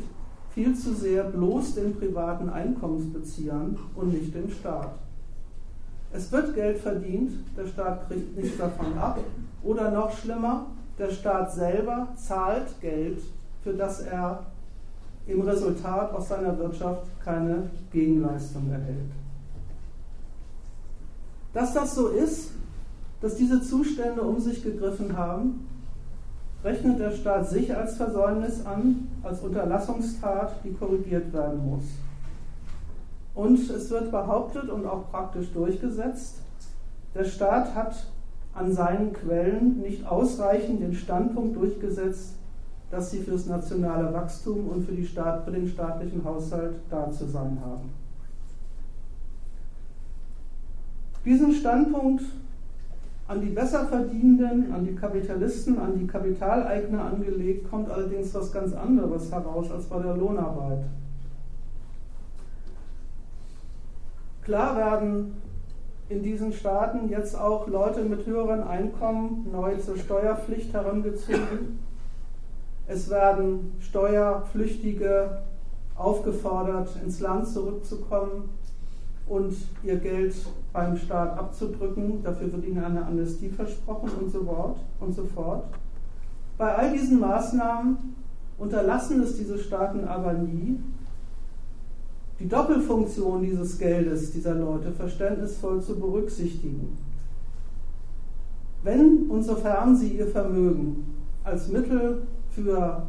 viel 0.53 0.75
zu 0.75 0.93
sehr 0.93 1.23
bloß 1.23 1.75
den 1.75 1.97
privaten 1.97 2.49
Einkommensbeziehern 2.49 3.77
und 3.95 4.13
nicht 4.13 4.35
dem 4.35 4.51
Staat. 4.51 4.91
Es 6.11 6.31
wird 6.31 6.53
Geld 6.53 6.77
verdient, 6.77 7.31
der 7.57 7.65
Staat 7.65 8.07
kriegt 8.07 8.37
nichts 8.37 8.57
davon 8.57 8.97
ab. 8.99 9.19
Oder 9.63 9.89
noch 9.89 10.15
schlimmer, 10.15 10.67
der 10.99 11.09
Staat 11.09 11.53
selber 11.53 12.09
zahlt 12.15 12.79
Geld, 12.81 13.19
für 13.63 13.73
das 13.73 14.01
er 14.01 14.45
im 15.25 15.41
Resultat 15.41 16.13
aus 16.13 16.27
seiner 16.27 16.57
Wirtschaft 16.59 17.07
keine 17.23 17.71
Gegenleistung 17.91 18.69
erhält. 18.69 19.11
Dass 21.53 21.73
das 21.73 21.95
so 21.95 22.09
ist, 22.09 22.51
dass 23.23 23.35
diese 23.35 23.61
Zustände 23.61 24.21
um 24.21 24.41
sich 24.41 24.61
gegriffen 24.61 25.17
haben, 25.17 25.65
rechnet 26.61 26.99
der 26.99 27.11
Staat 27.11 27.47
sich 27.47 27.73
als 27.73 27.95
Versäumnis 27.95 28.65
an, 28.65 29.07
als 29.23 29.39
Unterlassungstat, 29.39 30.57
die 30.65 30.73
korrigiert 30.73 31.31
werden 31.31 31.65
muss. 31.65 31.85
Und 33.33 33.57
es 33.69 33.89
wird 33.89 34.11
behauptet 34.11 34.69
und 34.69 34.85
auch 34.85 35.09
praktisch 35.09 35.53
durchgesetzt, 35.53 36.41
der 37.15 37.23
Staat 37.23 37.73
hat 37.73 38.07
an 38.53 38.73
seinen 38.73 39.13
Quellen 39.13 39.79
nicht 39.79 40.05
ausreichend 40.05 40.81
den 40.81 40.93
Standpunkt 40.93 41.55
durchgesetzt, 41.55 42.33
dass 42.91 43.11
sie 43.11 43.21
fürs 43.21 43.45
nationale 43.45 44.13
Wachstum 44.13 44.67
und 44.67 44.85
für, 44.85 45.01
Staat, 45.05 45.45
für 45.45 45.51
den 45.51 45.69
staatlichen 45.69 46.25
Haushalt 46.25 46.75
da 46.89 47.09
zu 47.09 47.25
sein 47.25 47.57
haben. 47.63 47.89
Diesen 51.23 51.53
Standpunkt 51.53 52.25
an 53.27 53.41
die 53.41 53.49
Besserverdienenden, 53.49 54.73
an 54.73 54.85
die 54.85 54.95
Kapitalisten, 54.95 55.79
an 55.79 55.97
die 55.97 56.07
Kapitaleigner 56.07 57.05
angelegt, 57.05 57.69
kommt 57.69 57.89
allerdings 57.89 58.33
was 58.33 58.51
ganz 58.51 58.73
anderes 58.73 59.31
heraus 59.31 59.71
als 59.71 59.85
bei 59.85 60.01
der 60.01 60.15
Lohnarbeit. 60.15 60.83
Klar 64.43 64.75
werden 64.75 65.35
in 66.09 66.21
diesen 66.21 66.51
Staaten 66.51 67.07
jetzt 67.09 67.39
auch 67.39 67.67
Leute 67.67 68.03
mit 68.03 68.25
höheren 68.25 68.61
Einkommen 68.61 69.47
neu 69.51 69.77
zur 69.77 69.97
Steuerpflicht 69.97 70.73
herangezogen. 70.73 71.79
Es 72.87 73.09
werden 73.09 73.71
Steuerpflichtige 73.79 75.43
aufgefordert, 75.95 76.89
ins 77.01 77.21
Land 77.21 77.47
zurückzukommen 77.47 78.49
und 79.33 79.55
ihr 79.83 79.95
Geld 79.95 80.35
beim 80.71 80.95
Staat 80.95 81.37
abzudrücken. 81.37 82.23
Dafür 82.23 82.53
wird 82.53 82.65
ihnen 82.65 82.83
eine 82.83 83.03
Amnestie 83.03 83.49
versprochen 83.49 84.11
und 84.21 84.31
so, 84.31 84.43
fort, 84.43 84.77
und 84.99 85.15
so 85.15 85.25
fort. 85.25 85.65
Bei 86.57 86.75
all 86.75 86.91
diesen 86.91 87.19
Maßnahmen 87.19 87.97
unterlassen 88.59 89.23
es 89.23 89.35
diese 89.37 89.57
Staaten 89.57 90.05
aber 90.05 90.33
nie, 90.33 90.79
die 92.39 92.47
Doppelfunktion 92.47 93.41
dieses 93.41 93.79
Geldes 93.79 94.31
dieser 94.31 94.53
Leute 94.53 94.91
verständnisvoll 94.91 95.81
zu 95.81 95.99
berücksichtigen. 95.99 96.95
Wenn 98.83 99.29
und 99.29 99.43
sofern 99.43 99.95
sie 99.95 100.09
ihr 100.09 100.27
Vermögen 100.27 101.07
als 101.43 101.69
Mittel 101.69 102.27
für 102.51 103.07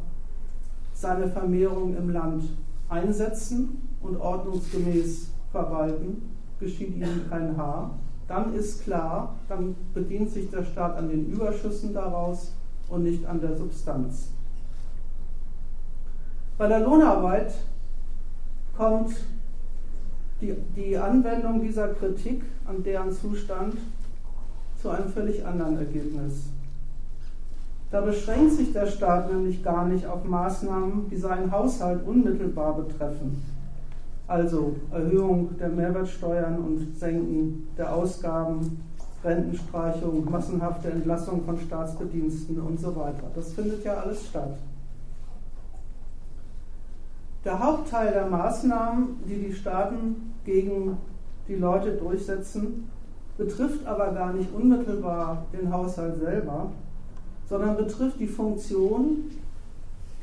seine 0.93 1.27
Vermehrung 1.27 1.95
im 1.95 2.09
Land 2.09 2.45
einsetzen 2.89 3.81
und 4.01 4.17
ordnungsgemäß 4.17 5.34
verwalten, 5.55 6.21
geschieht 6.59 6.97
ihnen 6.97 7.27
kein 7.29 7.55
Haar. 7.55 7.91
Dann 8.27 8.53
ist 8.53 8.83
klar, 8.83 9.35
dann 9.47 9.75
bedient 9.93 10.29
sich 10.29 10.49
der 10.49 10.63
Staat 10.65 10.97
an 10.97 11.07
den 11.07 11.31
Überschüssen 11.31 11.93
daraus 11.93 12.51
und 12.89 13.03
nicht 13.03 13.25
an 13.25 13.39
der 13.39 13.55
Substanz. 13.55 14.31
Bei 16.57 16.67
der 16.67 16.81
Lohnarbeit 16.81 17.53
kommt 18.75 19.15
die, 20.41 20.55
die 20.75 20.97
Anwendung 20.97 21.61
dieser 21.61 21.89
Kritik 21.89 22.43
an 22.65 22.83
deren 22.83 23.11
Zustand 23.13 23.75
zu 24.81 24.89
einem 24.89 25.07
völlig 25.07 25.45
anderen 25.45 25.77
Ergebnis. 25.77 26.49
Da 27.91 28.01
beschränkt 28.01 28.53
sich 28.53 28.73
der 28.73 28.87
Staat 28.87 29.31
nämlich 29.31 29.63
gar 29.63 29.85
nicht 29.85 30.05
auf 30.05 30.25
Maßnahmen, 30.25 31.09
die 31.09 31.17
seinen 31.17 31.49
Haushalt 31.51 32.05
unmittelbar 32.05 32.75
betreffen 32.75 33.54
also 34.27 34.75
Erhöhung 34.91 35.55
der 35.57 35.69
Mehrwertsteuern 35.69 36.57
und 36.59 36.97
Senken 36.97 37.67
der 37.77 37.93
Ausgaben, 37.93 38.83
Rentenstreichung, 39.23 40.29
massenhafte 40.29 40.89
Entlassung 40.89 41.43
von 41.43 41.59
Staatsbediensten 41.59 42.59
und 42.59 42.79
so 42.79 42.95
weiter. 42.95 43.29
Das 43.35 43.53
findet 43.53 43.83
ja 43.83 43.95
alles 43.95 44.27
statt. 44.27 44.57
Der 47.43 47.59
Hauptteil 47.59 48.11
der 48.11 48.25
Maßnahmen, 48.25 49.23
die 49.27 49.35
die 49.35 49.53
Staaten 49.53 50.33
gegen 50.43 50.97
die 51.47 51.55
Leute 51.55 51.91
durchsetzen, 51.91 52.89
betrifft 53.37 53.85
aber 53.85 54.11
gar 54.13 54.33
nicht 54.33 54.51
unmittelbar 54.53 55.45
den 55.53 55.71
Haushalt 55.71 56.17
selber, 56.17 56.71
sondern 57.47 57.77
betrifft 57.77 58.19
die 58.19 58.27
Funktion, 58.27 59.29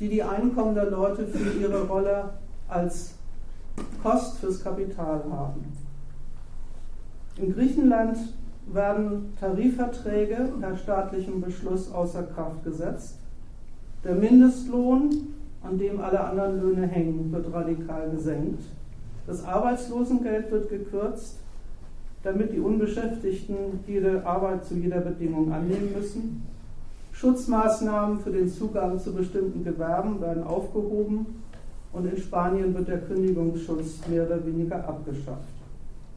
die 0.00 0.08
die 0.08 0.22
Einkommen 0.22 0.74
der 0.74 0.90
Leute 0.90 1.26
für 1.26 1.60
ihre 1.60 1.86
Rolle 1.86 2.30
als 2.66 3.14
Kost 4.02 4.38
fürs 4.38 4.62
Kapital 4.62 5.22
haben. 5.30 5.64
In 7.36 7.54
Griechenland 7.54 8.18
werden 8.66 9.34
Tarifverträge 9.38 10.52
per 10.60 10.76
staatlichem 10.76 11.40
Beschluss 11.40 11.92
außer 11.92 12.24
Kraft 12.24 12.64
gesetzt. 12.64 13.18
Der 14.04 14.14
Mindestlohn, 14.14 15.34
an 15.62 15.78
dem 15.78 16.00
alle 16.00 16.20
anderen 16.20 16.60
Löhne 16.60 16.86
hängen, 16.86 17.30
wird 17.32 17.52
radikal 17.52 18.10
gesenkt. 18.10 18.62
Das 19.26 19.44
Arbeitslosengeld 19.44 20.50
wird 20.50 20.68
gekürzt, 20.68 21.38
damit 22.24 22.52
die 22.52 22.60
Unbeschäftigten 22.60 23.80
jede 23.86 24.26
Arbeit 24.26 24.64
zu 24.64 24.74
jeder 24.74 25.00
Bedingung 25.00 25.52
annehmen 25.52 25.92
müssen. 25.96 26.42
Schutzmaßnahmen 27.12 28.20
für 28.20 28.30
den 28.30 28.48
Zugang 28.48 28.98
zu 28.98 29.14
bestimmten 29.14 29.62
Gewerben 29.62 30.20
werden 30.20 30.42
aufgehoben 30.42 31.41
und 31.92 32.06
in 32.06 32.16
Spanien 32.16 32.74
wird 32.74 32.88
der 32.88 33.00
Kündigungsschutz 33.00 34.06
mehr 34.08 34.26
oder 34.26 34.44
weniger 34.44 34.76
abgeschafft. 34.88 35.48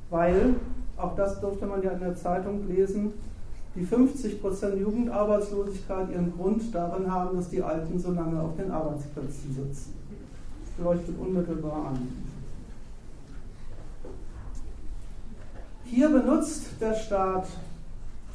Weil, 0.09 0.55
auch 0.97 1.15
das 1.15 1.39
durfte 1.41 1.65
man 1.65 1.83
ja 1.83 1.91
in 1.91 1.99
der 1.99 2.15
Zeitung 2.15 2.67
lesen, 2.67 3.13
die 3.75 3.85
50% 3.85 4.77
Jugendarbeitslosigkeit 4.77 6.09
ihren 6.11 6.33
Grund 6.37 6.73
darin 6.73 7.11
haben, 7.11 7.35
dass 7.35 7.49
die 7.49 7.61
Alten 7.61 7.99
so 7.99 8.11
lange 8.11 8.39
auf 8.39 8.55
den 8.55 8.71
Arbeitsplätzen 8.71 9.53
sitzen. 9.53 9.93
Das 10.61 10.85
leuchtet 10.85 11.15
unmittelbar 11.19 11.87
an. 11.87 12.07
Hier 15.83 16.09
benutzt 16.09 16.67
der 16.79 16.93
Staat 16.93 17.47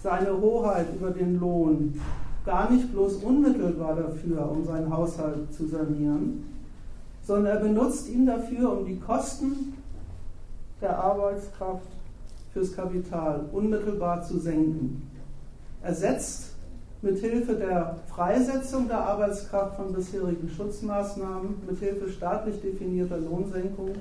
seine 0.02 0.38
Hoheit 0.40 0.86
über 0.94 1.10
den 1.10 1.40
Lohn 1.40 2.00
gar 2.44 2.70
nicht 2.70 2.92
bloß 2.92 3.16
unmittelbar 3.16 3.96
dafür, 3.96 4.50
um 4.50 4.64
seinen 4.64 4.94
Haushalt 4.94 5.52
zu 5.52 5.66
sanieren, 5.66 6.44
sondern 7.22 7.56
er 7.56 7.60
benutzt 7.60 8.08
ihn 8.08 8.26
dafür, 8.26 8.78
um 8.78 8.86
die 8.86 8.98
Kosten 8.98 9.74
der 10.80 10.98
Arbeitskraft 10.98 11.86
fürs 12.52 12.74
Kapital 12.74 13.44
unmittelbar 13.52 14.22
zu 14.22 14.38
senken. 14.38 15.10
Er 15.82 15.94
setzt 15.94 16.54
mit 17.02 17.18
Hilfe 17.18 17.54
der 17.54 17.96
Freisetzung 18.08 18.88
der 18.88 19.00
Arbeitskraft 19.00 19.76
von 19.76 19.92
bisherigen 19.92 20.48
Schutzmaßnahmen, 20.48 21.62
mit 21.66 21.78
Hilfe 21.78 22.10
staatlich 22.10 22.60
definierter 22.60 23.18
Lohnsenkung 23.18 23.94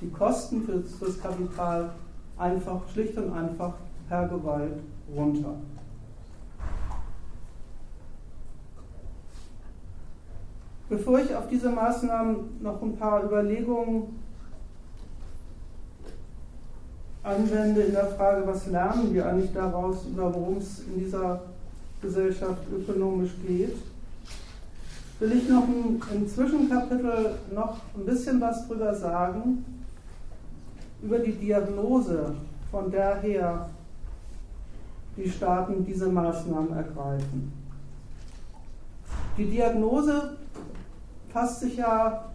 die 0.00 0.10
Kosten 0.10 0.62
fürs, 0.62 0.94
fürs 0.98 1.20
Kapital 1.20 1.90
einfach, 2.38 2.80
schlicht 2.92 3.16
und 3.18 3.32
einfach 3.32 3.74
per 4.08 4.26
Gewalt 4.28 4.80
runter. 5.14 5.54
Bevor 10.90 11.20
ich 11.20 11.32
auf 11.36 11.48
diese 11.48 11.70
Maßnahmen 11.70 12.60
noch 12.60 12.82
ein 12.82 12.96
paar 12.96 13.22
Überlegungen 13.22 14.18
anwende 17.22 17.82
in 17.82 17.92
der 17.92 18.06
Frage, 18.06 18.44
was 18.44 18.66
lernen 18.66 19.14
wir 19.14 19.24
eigentlich 19.24 19.52
daraus, 19.52 20.04
über 20.04 20.34
worum 20.34 20.56
es 20.56 20.80
in 20.80 20.98
dieser 20.98 21.42
Gesellschaft 22.02 22.62
ökonomisch 22.72 23.30
geht, 23.46 23.76
will 25.20 25.32
ich 25.32 25.48
noch 25.48 25.62
ein, 25.62 26.02
im 26.12 26.28
Zwischenkapitel 26.28 27.36
noch 27.54 27.76
ein 27.96 28.04
bisschen 28.04 28.40
was 28.40 28.66
drüber 28.66 28.92
sagen, 28.92 29.64
über 31.02 31.20
die 31.20 31.34
Diagnose, 31.34 32.34
von 32.72 32.90
der 32.90 33.20
her 33.20 33.70
die 35.16 35.30
Staaten 35.30 35.84
diese 35.84 36.08
Maßnahmen 36.08 36.76
ergreifen. 36.76 37.52
Die 39.38 39.44
Diagnose 39.44 40.36
fasst 41.32 41.60
sich 41.60 41.76
ja 41.76 42.30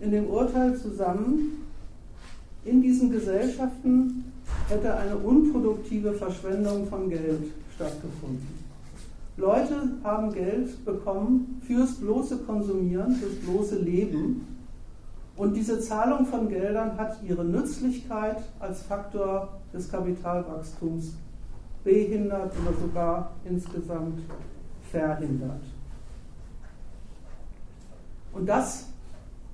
in 0.00 0.10
dem 0.10 0.26
Urteil 0.26 0.76
zusammen, 0.76 1.64
in 2.64 2.80
diesen 2.80 3.10
Gesellschaften 3.10 4.32
hätte 4.68 4.94
eine 4.96 5.16
unproduktive 5.16 6.12
Verschwendung 6.14 6.86
von 6.86 7.10
Geld 7.10 7.52
stattgefunden. 7.74 8.64
Leute 9.36 9.74
haben 10.04 10.32
Geld 10.32 10.84
bekommen 10.84 11.60
fürs 11.66 11.96
bloße 11.96 12.38
Konsumieren, 12.38 13.16
fürs 13.16 13.34
bloße 13.34 13.78
Leben. 13.78 14.46
Und 15.36 15.54
diese 15.54 15.80
Zahlung 15.80 16.24
von 16.26 16.48
Geldern 16.48 16.96
hat 16.96 17.18
ihre 17.26 17.44
Nützlichkeit 17.44 18.36
als 18.60 18.82
Faktor 18.82 19.60
des 19.72 19.90
Kapitalwachstums 19.90 21.16
behindert 21.82 22.52
oder 22.62 22.76
sogar 22.80 23.32
insgesamt 23.44 24.20
verhindert. 24.90 25.60
Und 28.34 28.46
das 28.46 28.86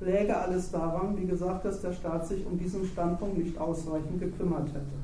läge 0.01 0.37
alles 0.37 0.71
daran, 0.71 1.17
wie 1.17 1.27
gesagt, 1.27 1.65
dass 1.65 1.83
der 1.83 1.93
Staat 1.93 2.27
sich 2.27 2.45
um 2.47 2.59
diesen 2.59 2.87
Standpunkt 2.87 3.39
nicht 3.39 3.59
ausreichend 3.59 4.19
gekümmert 4.19 4.69
hätte. 4.69 5.01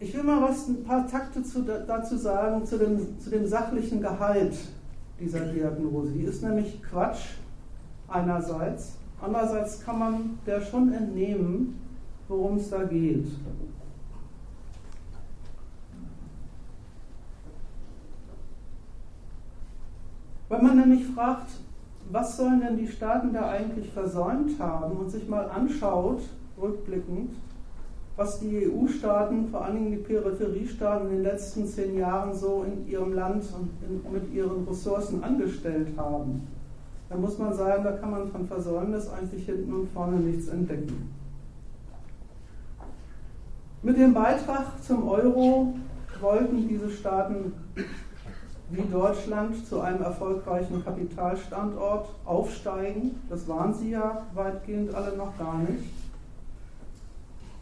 Ich 0.00 0.14
will 0.14 0.22
mal 0.22 0.42
was, 0.42 0.66
ein 0.66 0.82
paar 0.82 1.06
Takte 1.06 1.42
zu, 1.42 1.62
dazu 1.62 2.16
sagen, 2.16 2.64
zu 2.64 2.78
dem, 2.78 3.20
zu 3.20 3.30
dem 3.30 3.46
sachlichen 3.46 4.00
Gehalt 4.00 4.56
dieser 5.20 5.40
Diagnose. 5.40 6.12
Die 6.12 6.22
ist 6.22 6.42
nämlich 6.42 6.82
Quatsch 6.82 7.34
einerseits. 8.08 8.94
Andererseits 9.20 9.84
kann 9.84 9.98
man 9.98 10.38
der 10.46 10.62
schon 10.62 10.92
entnehmen, 10.92 11.78
worum 12.28 12.56
es 12.56 12.70
da 12.70 12.82
geht. 12.84 13.26
Wenn 20.50 20.64
man 20.64 20.76
nämlich 20.76 21.06
fragt, 21.06 21.48
was 22.10 22.36
sollen 22.36 22.60
denn 22.60 22.76
die 22.76 22.88
Staaten 22.88 23.32
da 23.32 23.48
eigentlich 23.50 23.88
versäumt 23.92 24.58
haben 24.58 24.96
und 24.96 25.08
sich 25.08 25.28
mal 25.28 25.48
anschaut, 25.48 26.22
rückblickend, 26.60 27.30
was 28.16 28.40
die 28.40 28.68
EU-Staaten, 28.68 29.48
vor 29.48 29.64
allen 29.64 29.76
Dingen 29.76 29.90
die 29.92 29.98
Peripheriestaaten 29.98 31.08
in 31.08 31.14
den 31.14 31.22
letzten 31.22 31.66
zehn 31.66 31.96
Jahren 31.96 32.34
so 32.34 32.64
in 32.64 32.88
ihrem 32.88 33.12
Land 33.12 33.44
und 33.56 33.70
in, 33.88 34.12
mit 34.12 34.34
ihren 34.34 34.66
Ressourcen 34.66 35.22
angestellt 35.22 35.96
haben, 35.96 36.48
dann 37.08 37.20
muss 37.20 37.38
man 37.38 37.54
sagen, 37.54 37.84
da 37.84 37.92
kann 37.92 38.10
man 38.10 38.28
von 38.28 38.48
Versäumnis 38.48 39.08
eigentlich 39.08 39.46
hinten 39.46 39.72
und 39.72 39.88
vorne 39.90 40.16
nichts 40.16 40.48
entdecken. 40.48 41.14
Mit 43.84 43.96
dem 43.96 44.12
Beitrag 44.12 44.82
zum 44.82 45.08
Euro 45.08 45.74
wollten 46.20 46.68
diese 46.68 46.90
Staaten 46.90 47.52
wie 48.70 48.82
Deutschland 48.82 49.66
zu 49.66 49.80
einem 49.80 50.02
erfolgreichen 50.02 50.84
Kapitalstandort 50.84 52.08
aufsteigen. 52.24 53.20
Das 53.28 53.48
waren 53.48 53.74
sie 53.74 53.90
ja 53.90 54.26
weitgehend 54.34 54.94
alle 54.94 55.16
noch 55.16 55.36
gar 55.38 55.58
nicht. 55.58 55.92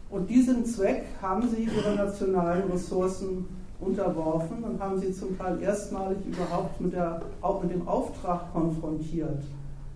Und 0.09 0.29
diesen 0.29 0.65
Zweck 0.65 1.05
haben 1.21 1.47
sie 1.47 1.63
ihre 1.63 1.95
nationalen 1.95 2.69
Ressourcen 2.71 3.47
unterworfen 3.79 4.63
und 4.63 4.79
haben 4.79 4.99
sie 4.99 5.13
zum 5.13 5.37
Teil 5.37 5.61
erstmalig 5.61 6.17
überhaupt 6.25 6.81
mit, 6.81 6.93
der, 6.93 7.21
auch 7.41 7.61
mit 7.63 7.71
dem 7.71 7.87
Auftrag 7.87 8.51
konfrontiert, 8.51 9.43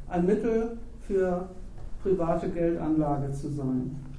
ein 0.07 0.25
Mittel 0.25 0.77
für 1.07 1.47
private 2.01 2.49
Geldanlage 2.49 3.31
zu 3.33 3.49
sein. 3.49 4.12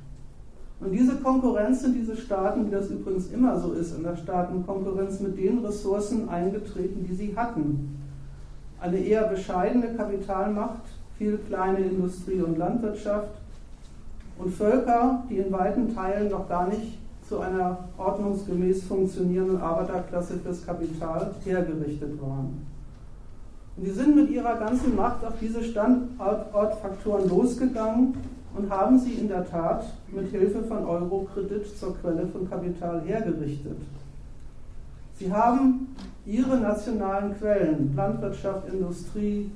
Und 0.81 0.93
diese 0.93 1.17
Konkurrenz 1.17 1.83
sind 1.83 1.95
diese 1.95 2.17
Staaten, 2.17 2.67
wie 2.67 2.71
das 2.71 2.91
übrigens 2.91 3.29
immer 3.29 3.59
so 3.59 3.73
ist, 3.73 3.97
in 3.97 4.03
der 4.03 4.17
Staatenkonkurrenz 4.17 5.21
mit 5.21 5.39
den 5.39 5.65
Ressourcen 5.65 6.29
eingetreten, 6.29 7.07
die 7.09 7.15
sie 7.15 7.37
hatten. 7.37 7.97
Eine 8.81 8.99
eher 8.99 9.29
bescheidene 9.29 9.95
Kapitalmacht, 9.95 10.83
viel 11.17 11.39
kleine 11.39 11.79
Industrie 11.79 12.43
und 12.43 12.59
Landwirtschaft, 12.59 13.31
und 14.37 14.53
Völker, 14.53 15.23
die 15.31 15.39
in 15.39 15.53
weiten 15.53 15.95
Teilen 15.95 16.31
noch 16.31 16.49
gar 16.49 16.69
nicht 16.69 16.99
zu 17.29 17.39
einer 17.39 17.79
ordnungsgemäß 17.97 18.85
funktionierenden 18.85 19.61
Arbeiterklasse 19.61 20.39
fürs 20.39 20.67
Kapital 20.67 21.31
hergerichtet 21.45 22.21
waren. 22.21 22.67
Und 23.77 23.87
die 23.87 23.91
sind 23.91 24.15
mit 24.15 24.31
ihrer 24.31 24.57
ganzen 24.57 24.95
Macht 24.95 25.25
auf 25.25 25.35
diese 25.41 25.63
Standortfaktoren 25.63 27.29
losgegangen 27.29 28.15
und 28.57 28.71
haben 28.71 28.99
sie 28.99 29.15
in 29.15 29.29
der 29.29 29.49
Tat 29.49 29.85
mit 30.13 30.31
Hilfe 30.31 30.63
von 30.63 30.85
Eurokredit 30.85 31.77
zur 31.79 31.97
Quelle 31.97 32.27
von 32.27 32.49
Kapital 32.49 33.03
hergerichtet. 33.03 33.79
Sie 35.19 35.33
haben 35.33 35.95
ihre 36.27 36.59
nationalen 36.59 37.37
Quellen, 37.39 37.95
Landwirtschaft, 37.95 38.69
Industrie 38.73 39.51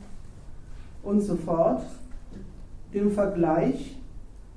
und 1.02 1.20
so 1.20 1.36
fort, 1.36 1.82
dem 2.92 3.10
Vergleich 3.10 3.96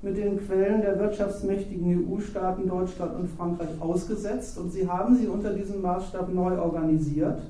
mit 0.02 0.16
den 0.16 0.44
Quellen 0.44 0.82
der 0.82 0.98
wirtschaftsmächtigen 0.98 2.08
EU-Staaten 2.08 2.68
Deutschland 2.68 3.14
und 3.14 3.30
Frankreich 3.30 3.80
ausgesetzt 3.80 4.58
und 4.58 4.72
sie 4.72 4.88
haben 4.88 5.16
sie 5.16 5.28
unter 5.28 5.52
diesem 5.52 5.80
Maßstab 5.80 6.32
neu 6.34 6.58
organisiert. 6.58 7.40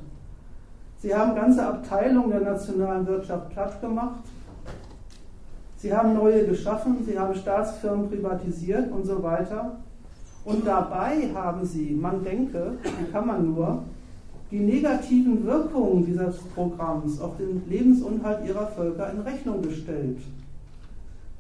Sie 0.99 1.14
haben 1.14 1.34
ganze 1.34 1.66
Abteilungen 1.66 2.30
der 2.30 2.40
nationalen 2.40 3.07
Wirtschaft 3.07 3.51
platt 3.51 3.80
gemacht. 3.80 4.20
Sie 5.83 5.93
haben 5.93 6.14
neue 6.14 6.47
geschaffen, 6.47 7.05
sie 7.05 7.18
haben 7.18 7.35
Staatsfirmen 7.35 8.09
privatisiert 8.09 8.93
und 8.93 9.05
so 9.05 9.20
weiter. 9.20 9.78
Und 10.45 10.64
dabei 10.64 11.28
haben 11.35 11.66
sie, 11.66 11.91
man 11.91 12.22
denke, 12.22 12.74
wie 13.01 13.11
kann 13.11 13.26
man 13.26 13.53
nur, 13.53 13.83
die 14.53 14.61
negativen 14.61 15.45
Wirkungen 15.45 16.07
dieses 16.07 16.37
Programms 16.55 17.20
auf 17.20 17.37
den 17.37 17.68
Lebensunhalt 17.68 18.47
ihrer 18.47 18.68
Völker 18.68 19.11
in 19.11 19.22
Rechnung 19.22 19.61
gestellt. 19.61 20.18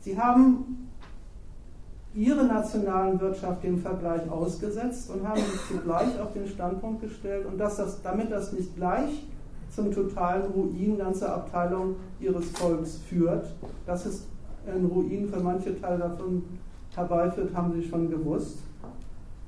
Sie 0.00 0.18
haben 0.18 0.88
ihre 2.12 2.44
nationalen 2.44 3.20
Wirtschaft 3.20 3.62
dem 3.62 3.78
Vergleich 3.78 4.28
ausgesetzt 4.28 5.08
und 5.08 5.26
haben 5.26 5.40
sich 5.40 5.60
zugleich 5.68 6.18
auf 6.20 6.32
den 6.32 6.48
Standpunkt 6.48 7.02
gestellt 7.02 7.46
und 7.46 7.58
dass 7.58 7.76
das, 7.76 8.02
damit 8.02 8.32
das 8.32 8.52
nicht 8.52 8.74
gleich 8.74 9.24
zum 9.70 9.92
totalen 9.92 10.50
Ruin 10.50 10.98
ganzer 10.98 11.32
Abteilungen 11.32 11.94
ihres 12.18 12.50
Volks 12.50 12.96
führt, 13.08 13.46
dass 13.86 14.04
es 14.04 14.26
ein 14.66 14.84
Ruin 14.84 15.28
für 15.28 15.40
manche 15.40 15.80
Teile 15.80 15.98
davon 15.98 16.42
herbeiführt, 16.94 17.54
haben 17.54 17.72
sie 17.72 17.88
schon 17.88 18.10
gewusst. 18.10 18.58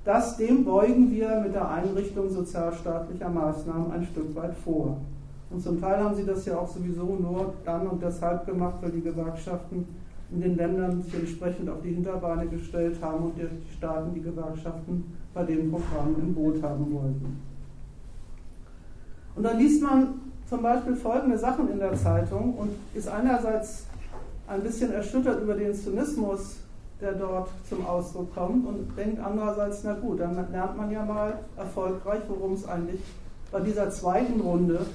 Das, 0.04 0.36
dem 0.36 0.64
beugen 0.64 1.10
wir 1.10 1.40
mit 1.40 1.54
der 1.54 1.68
Einrichtung 1.68 2.28
sozialstaatlicher 2.28 3.28
Maßnahmen 3.28 3.90
ein 3.92 4.04
Stück 4.04 4.34
weit 4.36 4.54
vor. 4.54 4.98
Und 5.50 5.62
zum 5.62 5.80
Teil 5.80 6.02
haben 6.02 6.14
sie 6.14 6.26
das 6.26 6.44
ja 6.46 6.58
auch 6.58 6.68
sowieso 6.68 7.16
nur 7.20 7.54
dann 7.64 7.86
und 7.86 8.02
deshalb 8.02 8.44
gemacht, 8.44 8.74
weil 8.82 8.90
die 8.90 9.00
Gewerkschaften 9.00 9.86
in 10.30 10.40
den 10.40 10.56
Ländern 10.56 11.02
sich 11.02 11.14
entsprechend 11.14 11.70
auf 11.70 11.80
die 11.82 11.92
Hinterbeine 11.92 12.46
gestellt 12.48 12.96
haben 13.00 13.24
und 13.24 13.32
die 13.36 13.46
Staaten 13.76 14.14
die 14.14 14.20
Gewerkschaften 14.20 15.04
bei 15.32 15.44
dem 15.44 15.70
Programm 15.70 16.16
im 16.18 16.34
Boot 16.34 16.62
haben 16.62 16.92
wollten. 16.92 17.40
Und 19.36 19.42
dann 19.42 19.58
liest 19.58 19.82
man 19.82 20.20
zum 20.48 20.62
Beispiel 20.62 20.96
folgende 20.96 21.38
Sachen 21.38 21.70
in 21.70 21.78
der 21.78 21.94
Zeitung 21.94 22.54
und 22.54 22.70
ist 22.94 23.08
einerseits 23.08 23.83
ein 24.46 24.62
bisschen 24.62 24.92
erschüttert 24.92 25.42
über 25.42 25.54
den 25.54 25.74
Zynismus, 25.74 26.56
der 27.00 27.12
dort 27.12 27.48
zum 27.68 27.84
Ausdruck 27.86 28.34
kommt 28.34 28.66
und 28.66 28.96
denkt 28.96 29.20
andererseits, 29.20 29.82
na 29.84 29.94
gut, 29.94 30.20
dann 30.20 30.34
lernt 30.50 30.76
man 30.76 30.90
ja 30.90 31.04
mal 31.04 31.38
erfolgreich, 31.56 32.20
worum 32.28 32.54
es 32.54 32.66
eigentlich 32.66 33.00
bei 33.50 33.60
dieser 33.60 33.90
zweiten 33.90 34.40
Runde 34.40 34.86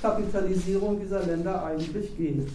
Kapitalisierung 0.00 1.00
dieser 1.00 1.22
Länder 1.22 1.64
eigentlich 1.64 2.16
geht. 2.16 2.48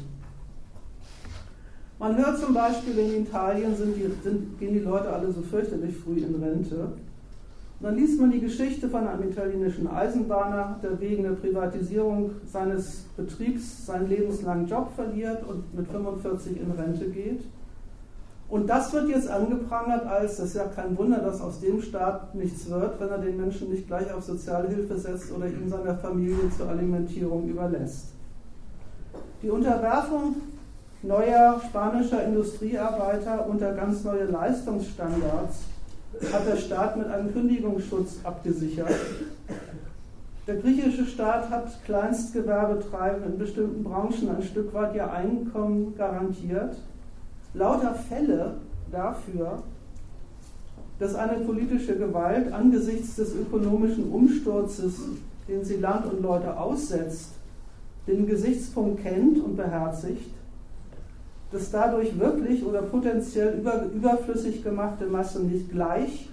Man 2.00 2.16
hört 2.18 2.38
zum 2.40 2.54
Beispiel, 2.54 2.98
in 3.00 3.24
Italien 3.24 3.76
sind 3.76 3.96
die, 3.96 4.12
sind, 4.24 4.60
gehen 4.60 4.74
die 4.74 4.80
Leute 4.80 5.10
alle 5.10 5.32
so 5.32 5.42
fürchterlich 5.42 5.96
früh 5.98 6.20
in 6.20 6.36
Rente. 6.36 6.90
Und 7.80 7.86
dann 7.86 7.96
liest 7.96 8.20
man 8.20 8.32
die 8.32 8.40
Geschichte 8.40 8.90
von 8.90 9.08
einem 9.08 9.30
italienischen 9.30 9.88
Eisenbahner, 9.88 10.80
der 10.82 11.00
wegen 11.00 11.24
der 11.24 11.32
Privatisierung 11.32 12.32
seines 12.46 13.06
Betriebs 13.16 13.86
seinen 13.86 14.10
lebenslangen 14.10 14.68
Job 14.68 14.92
verliert 14.96 15.48
und 15.48 15.76
mit 15.76 15.88
45 15.88 16.60
in 16.60 16.72
Rente 16.72 17.08
geht. 17.10 17.42
Und 18.50 18.68
das 18.68 18.92
wird 18.94 19.10
jetzt 19.10 19.30
angeprangert 19.30 20.08
als, 20.08 20.38
das 20.38 20.48
ist 20.48 20.56
ja 20.56 20.66
kein 20.66 20.98
Wunder, 20.98 21.20
dass 21.20 21.42
aus 21.42 21.60
dem 21.60 21.82
Staat 21.82 22.34
nichts 22.34 22.68
wird, 22.70 23.00
wenn 23.00 23.10
er 23.10 23.18
den 23.20 23.38
Menschen 23.38 23.70
nicht 23.70 23.88
gleich 23.88 24.12
auf 24.12 24.24
Sozialhilfe 24.24 24.98
setzt 24.98 25.32
oder 25.32 25.48
ihn 25.48 25.70
seiner 25.70 25.96
Familie 25.96 26.50
zur 26.58 26.70
Alimentierung 26.70 27.48
überlässt. 27.48 28.08
Die 29.44 29.50
Unterwerfung 29.50 30.36
neuer 31.04 31.62
spanischer 31.70 32.24
Industriearbeiter 32.24 33.46
unter 33.48 33.74
ganz 33.74 34.04
neue 34.04 34.26
Leistungsstandards 34.26 35.66
hat 36.32 36.48
der 36.48 36.58
Staat 36.58 36.98
mit 36.98 37.08
einem 37.08 37.34
Kündigungsschutz 37.34 38.20
abgesichert. 38.24 38.94
Der 40.48 40.56
griechische 40.56 41.06
Staat 41.06 41.50
hat 41.50 41.84
Kleinstgewerbetreibenden 41.84 43.34
in 43.34 43.40
bestimmten 43.40 43.84
Branchen 43.84 44.30
ein 44.30 44.44
Stück 44.44 44.74
weit 44.74 44.96
ihr 44.96 45.12
Einkommen 45.12 45.96
garantiert. 45.98 46.78
Lauter 47.54 47.96
Fälle 47.96 48.56
dafür, 48.92 49.64
dass 51.00 51.16
eine 51.16 51.40
politische 51.46 51.98
Gewalt 51.98 52.52
angesichts 52.54 53.16
des 53.16 53.36
ökonomischen 53.36 54.10
Umsturzes, 54.10 55.02
den 55.48 55.64
sie 55.64 55.78
Land 55.78 56.06
und 56.06 56.22
Leute 56.22 56.58
aussetzt, 56.58 57.34
den 58.08 58.26
Gesichtspunkt 58.26 59.04
kennt 59.04 59.44
und 59.44 59.58
beherzigt 59.58 60.32
dass 61.52 61.72
dadurch 61.72 62.20
wirklich 62.20 62.66
oder 62.66 62.82
potenziell 62.82 63.60
über, 63.60 63.86
überflüssig 63.86 64.64
gemachte 64.64 65.06
Masse 65.06 65.42
nicht 65.42 65.72
gleich 65.72 66.30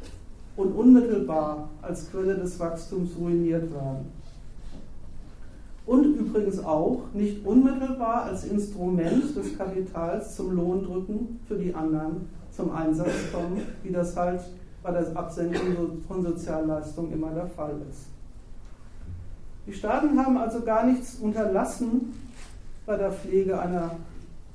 und 0.57 0.73
unmittelbar 0.75 1.69
als 1.83 2.11
Quelle 2.11 2.35
des 2.35 2.59
Wachstums 2.59 3.11
ruiniert 3.19 3.73
werden. 3.73 4.13
Und 5.87 6.17
übrigens 6.17 6.65
auch 6.65 7.03
nicht 7.13 7.45
unmittelbar 7.45 8.25
als 8.25 8.45
Instrument 8.45 9.37
des 9.37 9.57
Kapitals 9.59 10.35
zum 10.35 10.57
Lohndrücken 10.57 11.41
für 11.47 11.57
die 11.57 11.75
anderen 11.75 12.29
zum 12.51 12.73
Einsatz 12.73 13.13
kommen, 13.33 13.61
wie 13.83 13.93
das 13.93 14.17
halt 14.17 14.41
bei 14.83 14.93
der 14.93 15.17
Absenkung 15.17 16.03
von 16.07 16.23
Sozialleistungen 16.23 17.13
immer 17.13 17.31
der 17.31 17.47
Fall 17.47 17.75
ist. 17.91 18.07
Die 19.67 19.73
Staaten 19.73 20.19
haben 20.19 20.37
also 20.37 20.61
gar 20.61 20.87
nichts 20.87 21.17
unterlassen 21.21 22.13
bei 22.87 22.97
der 22.97 23.13
Pflege 23.13 23.59
einer 23.59 23.93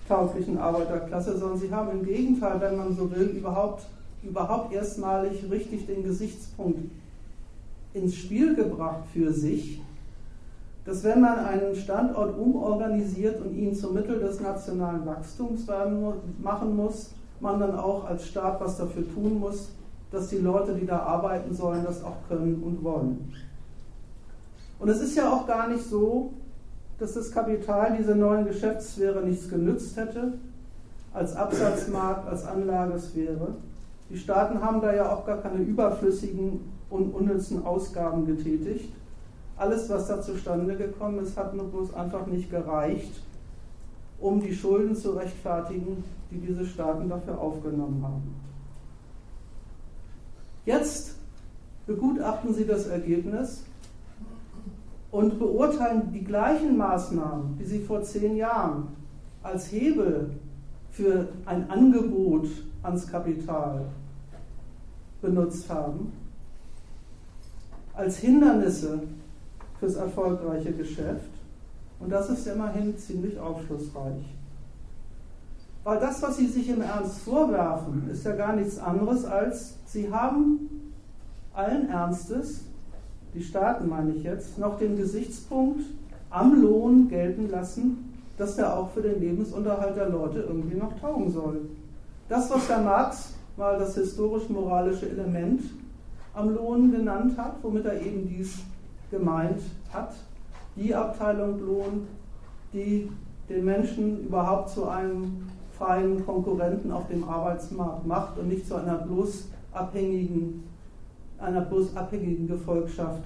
tauglichen 0.10 0.58
Arbeiterklasse, 0.58 1.38
sondern 1.38 1.60
sie 1.60 1.72
haben 1.72 1.92
im 1.92 2.04
Gegenteil, 2.04 2.60
wenn 2.60 2.76
man 2.76 2.96
so 2.96 3.10
will, 3.12 3.28
überhaupt, 3.28 3.84
überhaupt 4.24 4.74
erstmalig 4.74 5.50
richtig 5.50 5.86
den 5.86 6.04
Gesichtspunkt 6.04 6.92
ins 7.94 8.16
Spiel 8.16 8.56
gebracht 8.56 9.04
für 9.14 9.32
sich, 9.32 9.82
dass 10.86 11.04
wenn 11.04 11.22
man 11.22 11.40
einen 11.40 11.76
Standort 11.76 12.38
umorganisiert 12.38 13.40
und 13.40 13.56
ihn 13.56 13.76
zum 13.76 13.94
Mittel 13.94 14.20
des 14.20 14.40
nationalen 14.40 15.06
Wachstums 15.06 15.66
machen 16.42 16.76
muss, 16.76 17.12
man 17.40 17.60
dann 17.60 17.78
auch 17.78 18.06
als 18.06 18.28
Staat 18.28 18.60
was 18.60 18.78
dafür 18.78 19.04
tun 19.14 19.40
muss, 19.40 19.70
dass 20.12 20.30
die 20.30 20.40
Leute, 20.40 20.74
die 20.74 20.86
da 20.86 21.00
arbeiten 21.00 21.54
sollen, 21.54 21.84
das 21.84 22.04
auch 22.04 22.18
können 22.28 22.62
und 22.64 22.84
wollen. 22.84 23.32
Und 24.80 24.90
es 24.90 25.02
ist 25.02 25.16
ja 25.16 25.32
auch 25.32 25.46
gar 25.46 25.68
nicht 25.68 25.84
so, 25.84 26.34
dass 27.00 27.14
das 27.14 27.32
Kapital 27.32 27.96
dieser 27.98 28.16
neuen 28.16 28.46
Geschäftssphäre 28.46 29.22
nichts 29.22 29.50
genützt 29.50 29.96
hätte, 29.96 30.34
als 31.14 31.36
Absatzmarkt, 31.36 32.28
als 32.28 32.46
Anlagesphäre. 32.46 33.56
Die 34.10 34.18
Staaten 34.18 34.62
haben 34.62 34.82
da 34.82 34.94
ja 34.94 35.12
auch 35.12 35.26
gar 35.26 35.38
keine 35.38 35.64
überflüssigen 35.64 36.60
und 36.90 37.14
unnützen 37.14 37.66
Ausgaben 37.66 38.26
getätigt. 38.26 38.92
Alles, 39.58 39.90
was 39.90 40.08
da 40.08 40.22
zustande 40.22 40.76
gekommen 40.76 41.20
ist, 41.20 41.38
hat 41.38 41.54
nur 41.54 41.70
bloß 41.70 41.94
einfach 41.94 42.26
nicht 42.28 42.50
gereicht, 42.50 43.22
um 44.20 44.42
die 44.42 44.54
Schulden 44.54 44.96
zu 44.96 45.12
rechtfertigen, 45.12 46.04
die 46.32 46.40
diese 46.40 46.66
Staaten 46.66 47.10
dafür 47.10 47.40
aufgenommen 47.40 48.04
haben. 48.04 48.36
Jetzt 50.66 51.16
begutachten 51.88 52.54
sie 52.54 52.66
das 52.66 52.88
Ergebnis 52.88 53.64
und 55.12 55.40
beurteilen 55.40 56.12
die 56.14 56.24
gleichen 56.24 56.78
Maßnahmen, 56.78 57.58
die 57.58 57.66
sie 57.66 57.80
vor 57.80 58.04
zehn 58.04 58.36
Jahren 58.36 58.90
als 59.42 59.72
Hebel 59.72 60.32
für 60.92 61.30
ein 61.46 61.70
Angebot 61.70 62.48
ans 62.84 63.08
Kapital 63.08 63.86
benutzt 65.22 65.70
haben, 65.70 66.14
als 67.94 68.18
Hindernisse 68.18 69.02
fürs 69.80 69.96
erfolgreiche 69.96 70.72
Geschäft. 70.74 71.30
Und 72.00 72.12
das 72.12 72.30
ist 72.30 72.48
immerhin 72.48 72.98
ziemlich 72.98 73.40
aufschlussreich. 73.40 74.24
Weil 75.84 76.00
das, 76.00 76.22
was 76.22 76.38
sie 76.38 76.48
sich 76.48 76.70
im 76.70 76.82
Ernst 76.82 77.20
vorwerfen, 77.20 78.10
ist 78.12 78.26
ja 78.26 78.36
gar 78.36 78.56
nichts 78.56 78.78
anderes 78.78 79.26
als, 79.26 79.76
sie 79.86 80.12
haben 80.12 80.70
allen 81.54 81.90
Ernstes, 81.90 82.62
die 83.34 83.44
Staaten 83.44 83.90
meine 83.90 84.14
ich 84.14 84.24
jetzt, 84.24 84.58
noch 84.58 84.78
den 84.78 84.98
Gesichtspunkt 84.98 85.82
am 86.30 86.62
Lohn 86.62 87.08
gelten 87.10 87.50
lassen, 87.50 88.14
dass 88.38 88.56
der 88.56 88.76
auch 88.76 88.90
für 88.92 89.02
den 89.02 89.20
Lebensunterhalt 89.20 89.96
der 89.96 90.10
Leute 90.10 90.40
irgendwie 90.40 90.78
noch 90.78 91.00
taugen 91.00 91.30
soll. 91.32 91.62
Das, 92.28 92.50
was 92.50 92.68
der 92.68 92.80
Marx 92.80 93.34
mal 93.58 93.78
das 93.78 93.96
historisch-moralische 93.96 95.10
Element 95.10 95.62
am 96.34 96.56
Lohn 96.56 96.92
genannt 96.92 97.38
hat, 97.38 97.56
womit 97.62 97.86
er 97.86 98.02
eben 98.02 98.28
dies 98.28 98.60
gemeint 99.12 99.62
hat, 99.92 100.14
die 100.76 100.96
Abteilung 100.96 101.60
Lohn, 101.60 102.08
die 102.72 103.10
den 103.50 103.66
Menschen 103.66 104.26
überhaupt 104.26 104.70
zu 104.70 104.88
einem 104.88 105.50
freien 105.78 106.26
Konkurrenten 106.26 106.92
auf 106.92 107.08
dem 107.08 107.28
Arbeitsmarkt 107.28 108.06
macht 108.06 108.38
und 108.38 108.50
nicht 108.50 108.68
zu 108.68 108.76
einer 108.76 109.00
bloß 109.00 109.50
abhängigen, 109.74 110.69
einer 111.42 111.62
bloß 111.62 111.96
abhängigen 111.96 112.48
Gefolgschaft 112.48 113.24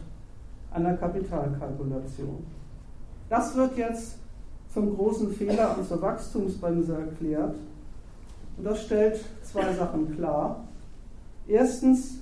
einer 0.71 0.95
Kapitalkalkulation. 0.95 2.45
Das 3.29 3.55
wird 3.55 3.77
jetzt 3.77 4.17
zum 4.73 4.95
großen 4.95 5.31
Fehler 5.31 5.77
und 5.77 5.87
zur 5.87 6.01
Wachstumsbremse 6.01 6.95
erklärt. 6.95 7.55
Und 8.57 8.63
das 8.63 8.83
stellt 8.83 9.23
zwei 9.43 9.73
Sachen 9.73 10.15
klar. 10.15 10.63
Erstens, 11.47 12.19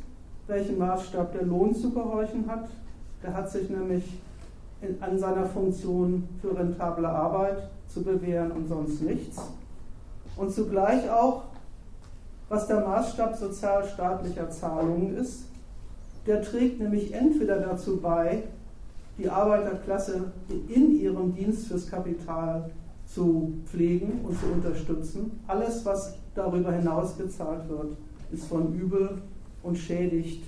welchem 0.48 0.78
Maßstab 0.78 1.32
der 1.34 1.44
Lohn 1.44 1.74
zu 1.74 1.92
gehorchen 1.92 2.46
hat. 2.48 2.70
Der 3.24 3.34
hat 3.34 3.50
sich 3.50 3.70
nämlich 3.70 4.04
in, 4.82 5.02
an 5.02 5.18
seiner 5.18 5.46
Funktion 5.46 6.28
für 6.42 6.58
rentable 6.58 7.08
Arbeit 7.08 7.70
zu 7.88 8.04
bewähren 8.04 8.52
und 8.52 8.68
sonst 8.68 9.02
nichts. 9.02 9.42
Und 10.36 10.52
zugleich 10.52 11.10
auch, 11.10 11.44
was 12.50 12.68
der 12.68 12.82
Maßstab 12.82 13.36
sozialstaatlicher 13.36 14.50
Zahlungen 14.50 15.16
ist. 15.18 15.46
Der 16.28 16.41
trägt 16.41 16.80
nämlich 16.80 17.13
entweder 17.13 17.59
dazu 17.59 17.97
bei, 17.97 18.43
die 19.17 19.30
Arbeiterklasse 19.30 20.32
in 20.67 20.99
ihrem 20.99 21.34
Dienst 21.34 21.67
fürs 21.67 21.89
Kapital 21.89 22.69
zu 23.05 23.53
pflegen 23.65 24.22
und 24.24 24.39
zu 24.39 24.45
unterstützen. 24.47 25.39
Alles, 25.47 25.86
was 25.86 26.15
darüber 26.36 26.72
hinaus 26.72 27.17
gezahlt 27.17 27.67
wird, 27.67 27.97
ist 28.32 28.45
von 28.45 28.74
übel 28.74 29.22
und 29.63 29.78
schädigt 29.78 30.43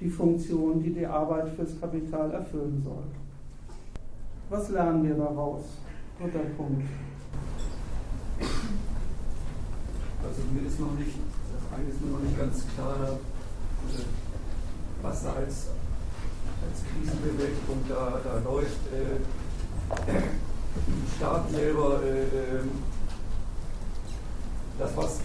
die 0.00 0.10
Funktion, 0.10 0.82
die 0.82 0.92
die 0.92 1.06
Arbeit 1.06 1.48
fürs 1.50 1.80
Kapital 1.80 2.32
erfüllen 2.32 2.82
soll. 2.82 3.04
Was 4.50 4.70
lernen 4.70 5.04
wir 5.04 5.14
daraus? 5.14 5.62
Dritter 6.20 6.44
Punkt. 6.56 6.82
Also 10.22 10.42
mir 10.52 10.66
ist 10.66 10.80
noch 10.80 10.94
nicht, 10.98 11.16
das 11.52 11.78
eine 11.78 11.88
ist 11.88 12.00
mir 12.00 12.10
noch 12.10 12.20
nicht 12.20 12.38
ganz 12.38 12.66
klar, 12.74 13.18
was 15.04 15.22
da 15.22 15.32
als, 15.34 15.68
als 16.64 16.80
Krisenbewältigung 16.88 17.84
da, 17.88 18.20
da 18.24 18.38
läuft. 18.38 18.86
Äh, 18.92 19.20
die 20.76 21.16
Staaten 21.16 21.54
selber, 21.54 22.00
äh, 22.02 22.56
ähm, 22.56 22.70
das 24.78 24.96
was, 24.96 25.20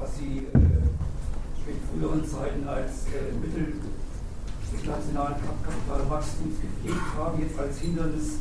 was 0.00 0.16
sie 0.18 0.48
in 0.48 2.00
früheren 2.00 2.26
Zeiten 2.26 2.66
als 2.66 3.04
Mittel 3.40 3.74
des 4.72 4.84
nationalen 4.84 5.36
Kapitalwachstums 5.62 6.54
gepflegt 6.60 7.14
haben, 7.16 7.40
jetzt 7.42 7.58
als 7.58 7.78
Hindernis 7.78 8.38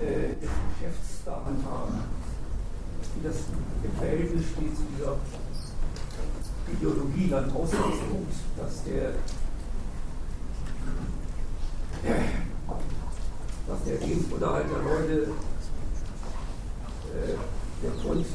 des 0.00 0.48
Geschäfts 0.78 1.24
daran 1.24 1.58
haben 1.68 2.04
wie 3.18 3.26
das 3.26 3.36
im 3.82 3.98
Verhältnis 3.98 4.44
steht 4.46 4.76
zu 4.76 4.82
dieser 4.96 5.16
Ideologie 6.72 7.28
dann 7.28 7.50
ausgedrückt, 7.52 8.34
dass 8.56 8.84
der, 8.84 9.12
dass 13.66 13.84
der 13.84 13.98
Lebensunterhalt 14.06 14.66
der 14.70 14.82
Leute 14.82 15.22
äh, 17.14 17.34
der, 17.82 17.90
Grund, 18.02 18.26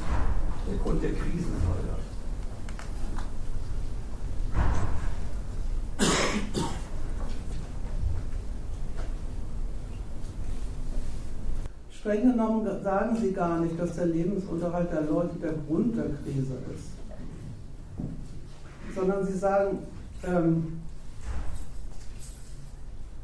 der 0.69 0.77
Grund 0.77 1.03
der 1.03 1.11
Krisen 1.11 1.53
war. 1.67 1.83
streng 12.03 12.31
genommen 12.31 12.67
sagen 12.83 13.15
sie 13.15 13.31
gar 13.31 13.59
nicht, 13.61 13.79
dass 13.79 13.95
der 13.95 14.07
Lebensunterhalt 14.07 14.91
der 14.91 15.03
Leute 15.03 15.35
der 15.41 15.53
Grund 15.53 15.95
der 15.95 16.05
Krise 16.05 16.55
ist. 16.75 16.92
Sondern 18.95 19.25
sie 19.25 19.37
sagen, 19.37 19.79
ähm, 20.23 20.79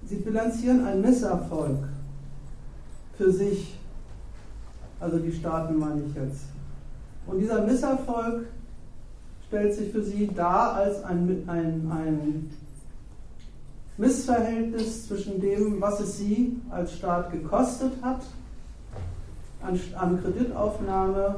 sie 0.07 0.17
bilanzieren 0.17 0.85
einen 0.85 1.01
Misserfolg 1.01 1.77
für 3.17 3.31
sich, 3.31 3.77
also 4.99 5.19
die 5.19 5.31
Staaten 5.31 5.77
meine 5.77 6.01
ich 6.03 6.15
jetzt. 6.15 6.45
Und 7.27 7.39
dieser 7.39 7.61
Misserfolg 7.61 8.45
stellt 9.47 9.73
sich 9.73 9.91
für 9.91 10.03
sie 10.03 10.27
dar 10.33 10.73
als 10.73 11.03
ein, 11.03 11.43
ein, 11.47 11.91
ein 11.91 12.49
Missverhältnis 13.97 15.07
zwischen 15.07 15.41
dem, 15.41 15.81
was 15.81 15.99
es 15.99 16.17
sie 16.17 16.59
als 16.69 16.95
Staat 16.95 17.31
gekostet 17.31 17.93
hat 18.01 18.21
an, 19.61 19.79
an 19.97 20.21
Kreditaufnahme, 20.21 21.35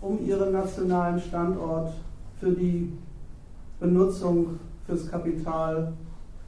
um 0.00 0.26
ihren 0.26 0.52
nationalen 0.52 1.20
Standort 1.20 1.92
für 2.40 2.50
die 2.50 2.92
Benutzung 3.80 4.58
fürs 4.86 5.10
Kapital, 5.10 5.92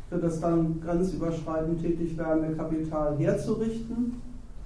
für 0.09 0.19
das 0.19 0.41
dann 0.41 0.81
grenzüberschreitend 0.81 1.81
tätig 1.81 2.17
werdende 2.17 2.55
Kapital 2.55 3.17
herzurichten 3.19 4.21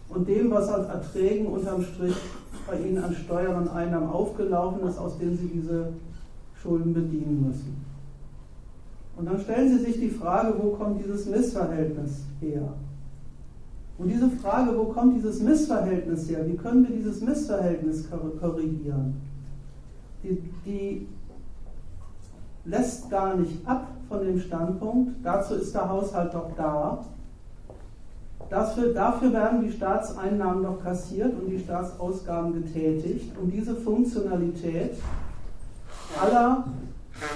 und 0.08 0.28
dem, 0.28 0.50
was 0.50 0.68
als 0.68 0.88
Erträgen 0.88 1.46
unterm 1.46 1.82
Strich 1.82 2.16
bei 2.66 2.80
ihnen 2.80 3.02
an 3.02 3.14
Steuern 3.14 3.62
und 3.62 3.68
Einnahmen 3.68 4.08
aufgelaufen 4.08 4.86
ist, 4.88 4.98
aus 4.98 5.18
denen 5.18 5.38
sie 5.38 5.48
diese 5.48 5.92
Schulden 6.60 6.92
bedienen 6.92 7.46
müssen. 7.46 7.76
Und 9.16 9.26
dann 9.26 9.40
stellen 9.40 9.68
Sie 9.70 9.84
sich 9.84 9.98
die 9.98 10.10
Frage, 10.10 10.54
wo 10.60 10.70
kommt 10.70 11.02
dieses 11.02 11.26
Missverhältnis 11.26 12.24
her? 12.40 12.74
Und 13.98 14.08
diese 14.08 14.28
Frage, 14.28 14.76
wo 14.76 14.84
kommt 14.84 15.16
dieses 15.16 15.40
Missverhältnis 15.40 16.28
her? 16.28 16.46
Wie 16.46 16.56
können 16.56 16.86
wir 16.86 16.94
dieses 16.94 17.22
Missverhältnis 17.22 18.10
korrigieren? 18.10 19.14
Die, 20.22 20.38
die 20.66 21.06
lässt 22.66 23.10
gar 23.10 23.36
nicht 23.36 23.66
ab 23.66 23.86
von 24.08 24.24
dem 24.24 24.38
Standpunkt, 24.40 25.24
dazu 25.24 25.54
ist 25.54 25.74
der 25.74 25.88
Haushalt 25.88 26.34
doch 26.34 26.50
da. 26.56 27.04
Dafür, 28.50 28.94
dafür 28.94 29.32
werden 29.32 29.64
die 29.64 29.72
Staatseinnahmen 29.72 30.62
doch 30.62 30.82
kassiert 30.82 31.34
und 31.40 31.50
die 31.50 31.58
Staatsausgaben 31.58 32.52
getätigt, 32.52 33.32
um 33.40 33.50
diese 33.50 33.74
Funktionalität 33.74 34.92
aller 36.20 36.64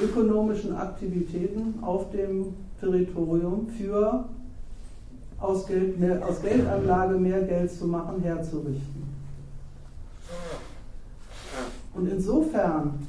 ökonomischen 0.00 0.76
Aktivitäten 0.76 1.82
auf 1.82 2.10
dem 2.12 2.54
Territorium 2.78 3.66
für 3.76 4.24
aus, 5.40 5.66
Geld 5.66 5.98
mehr, 5.98 6.24
aus 6.26 6.42
Geldanlage 6.42 7.18
mehr 7.18 7.42
Geld 7.42 7.72
zu 7.72 7.86
machen, 7.86 8.22
herzurichten. 8.22 9.02
Und 11.94 12.08
insofern 12.08 13.00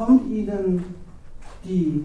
kommt 0.00 0.30
Ihnen 0.30 0.82
die 1.62 2.02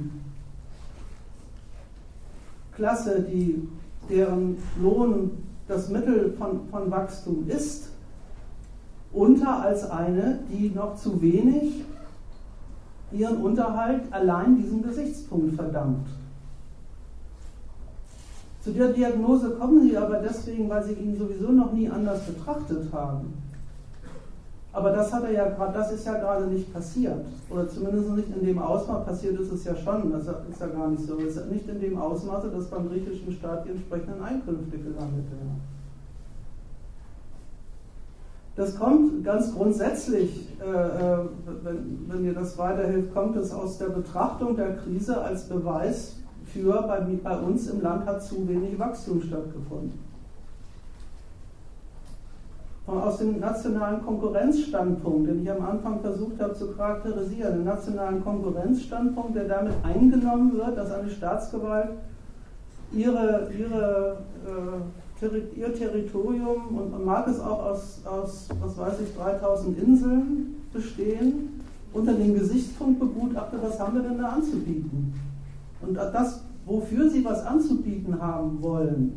Klasse, 2.76 3.22
die, 3.22 3.70
deren 4.10 4.58
Lohn 4.82 5.32
das 5.70 5.88
Mittel 5.88 6.34
von, 6.38 6.68
von 6.70 6.91
Wachstum 6.91 7.48
ist, 7.48 7.91
unter 9.14 9.62
als 9.62 9.89
eine, 9.89 10.39
die 10.52 10.72
noch 10.76 10.98
zu 10.98 11.22
wenig 11.22 11.86
ihren 13.14 13.38
Unterhalt 13.38 14.12
allein 14.12 14.58
diesem 14.58 14.84
Gesichtspunkt 14.84 15.56
verdammt. 15.56 16.06
Zu 18.62 18.72
der 18.72 18.89
Diagnose 18.89 19.52
kommen 19.52 19.88
sie 19.88 19.96
aber 19.98 20.18
deswegen, 20.18 20.68
weil 20.68 20.84
sie 20.84 20.96
ihn 20.96 21.18
sowieso 21.18 21.50
noch 21.50 21.72
nie 21.72 21.89
anders 21.89 22.26
betrachtet 22.26 22.91
haben. 22.91 23.45
Aber 24.76 24.91
das 24.91 25.13
hat 25.13 25.23
er 25.23 25.32
ja 25.32 25.47
gerade, 25.47 25.71
das 25.71 25.93
ist 25.93 26.05
ja 26.05 26.17
gerade 26.17 26.47
nicht 26.47 26.73
passiert. 26.73 27.26
Oder 27.49 27.65
zumindest 27.69 28.09
nicht 28.09 28.28
in 28.36 28.45
dem 28.45 28.59
Ausmaß 28.59 29.05
passiert 29.05 29.39
ist 29.39 29.49
es 29.49 29.63
ja 29.63 29.73
schon. 29.73 30.11
Das 30.11 30.23
ist 30.23 30.59
ja 30.59 30.67
gar 30.67 30.89
nicht 30.89 31.03
so. 31.03 31.17
Es 31.17 31.38
ist 31.38 31.49
nicht 31.49 31.69
in 31.69 31.80
dem 31.80 31.97
Ausmaße, 31.97 32.49
dass 32.49 32.65
beim 32.65 32.89
griechischen 32.89 33.32
Staat 33.32 33.65
die 33.65 33.69
entsprechenden 33.69 34.21
Einkünfte 34.21 34.78
gelandet 34.78 35.32
werden. 35.32 35.61
Das 38.57 38.78
kommt 38.78 39.23
ganz 39.23 39.55
grundsätzlich, 39.55 40.49
äh, 40.59 40.65
äh, 40.65 41.19
wenn, 41.63 42.09
wenn, 42.09 42.21
mir 42.23 42.34
das 42.34 42.57
weiterhilft, 42.57 43.13
kommt 43.13 43.38
es 43.38 43.53
aus 43.53 43.78
der 43.78 43.89
Betrachtung 43.89 44.57
der 44.57 44.76
Krise 44.76 45.21
als 45.21 45.45
Beweis 45.45 46.17
für, 46.47 46.82
bei, 46.82 46.99
bei 47.23 47.38
uns 47.38 47.69
im 47.69 47.82
Land 47.82 48.05
hat 48.05 48.21
zu 48.21 48.45
wenig 48.45 48.78
Wachstum 48.78 49.21
stattgefunden. 49.21 49.93
Aus 52.88 53.18
dem 53.18 53.40
nationalen 53.40 54.04
Konkurrenzstandpunkt, 54.04 55.28
den 55.28 55.42
ich 55.42 55.52
am 55.52 55.66
Anfang 55.66 56.02
versucht 56.02 56.40
habe 56.40 56.54
zu 56.54 56.72
charakterisieren, 56.74 57.56
den 57.56 57.64
nationalen 57.64 58.24
Konkurrenzstandpunkt, 58.24 59.36
der 59.36 59.46
damit 59.46 59.74
eingenommen 59.84 60.54
wird, 60.54 60.78
dass 60.78 60.92
eine 60.92 61.10
Staatsgewalt 61.10 61.90
ihre, 62.94 63.50
ihre 63.58 64.18
äh, 64.46 65.60
ihr 65.60 65.74
Territorium 65.74 66.78
und 66.78 67.06
mag 67.06 67.28
es 67.28 67.40
auch 67.40 67.66
aus, 67.66 68.02
aus, 68.06 68.50
was 68.62 68.78
weiß 68.78 69.02
ich, 69.02 69.16
3000 69.16 69.80
Inseln 69.80 70.56
bestehen, 70.72 71.62
unter 71.94 72.14
dem 72.14 72.34
Gesichtspunkt 72.34 73.00
begutachtet, 73.00 73.60
was 73.64 73.80
haben 73.80 73.96
wir 73.96 74.04
denn 74.04 74.18
da 74.18 74.30
anzubieten? 74.30 75.14
Und 75.82 75.96
das, 75.96 76.44
wofür 76.66 77.10
sie 77.10 77.24
was 77.24 77.46
anzubieten 77.46 78.20
haben 78.22 78.62
wollen, 78.62 79.14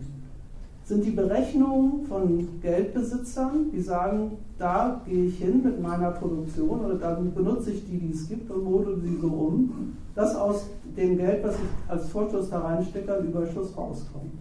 sind 0.89 1.05
die 1.05 1.11
Berechnungen 1.11 2.07
von 2.07 2.61
Geldbesitzern, 2.62 3.70
die 3.70 3.82
sagen, 3.82 4.39
da 4.59 5.03
gehe 5.05 5.26
ich 5.26 5.36
hin 5.36 5.62
mit 5.62 5.82
meiner 5.82 6.12
Produktion 6.12 6.80
oder 6.80 6.95
dann 6.95 7.34
benutze 7.34 7.72
ich 7.72 7.84
die, 7.84 7.99
die 7.99 8.11
es 8.11 8.26
gibt 8.26 8.51
und 8.51 8.64
model 8.64 8.99
sie 8.99 9.18
so 9.20 9.26
um, 9.26 9.97
dass 10.14 10.34
aus 10.34 10.66
dem 10.97 11.18
Geld, 11.18 11.45
was 11.45 11.57
ich 11.57 11.91
als 11.91 12.09
Vorschuss 12.09 12.49
da 12.49 12.61
reinstecke, 12.61 13.18
ein 13.18 13.26
Überschuss 13.26 13.76
rauskommt. 13.76 14.32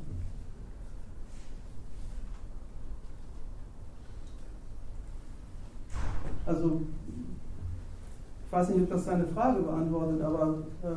Also, 6.45 6.82
ich 8.45 8.52
weiß 8.54 8.70
nicht, 8.70 8.84
ob 8.84 8.89
das 8.89 9.06
deine 9.06 9.28
Frage 9.28 9.64
beantwortet, 9.64 10.22
aber. 10.22 10.60
Äh, 10.82 10.88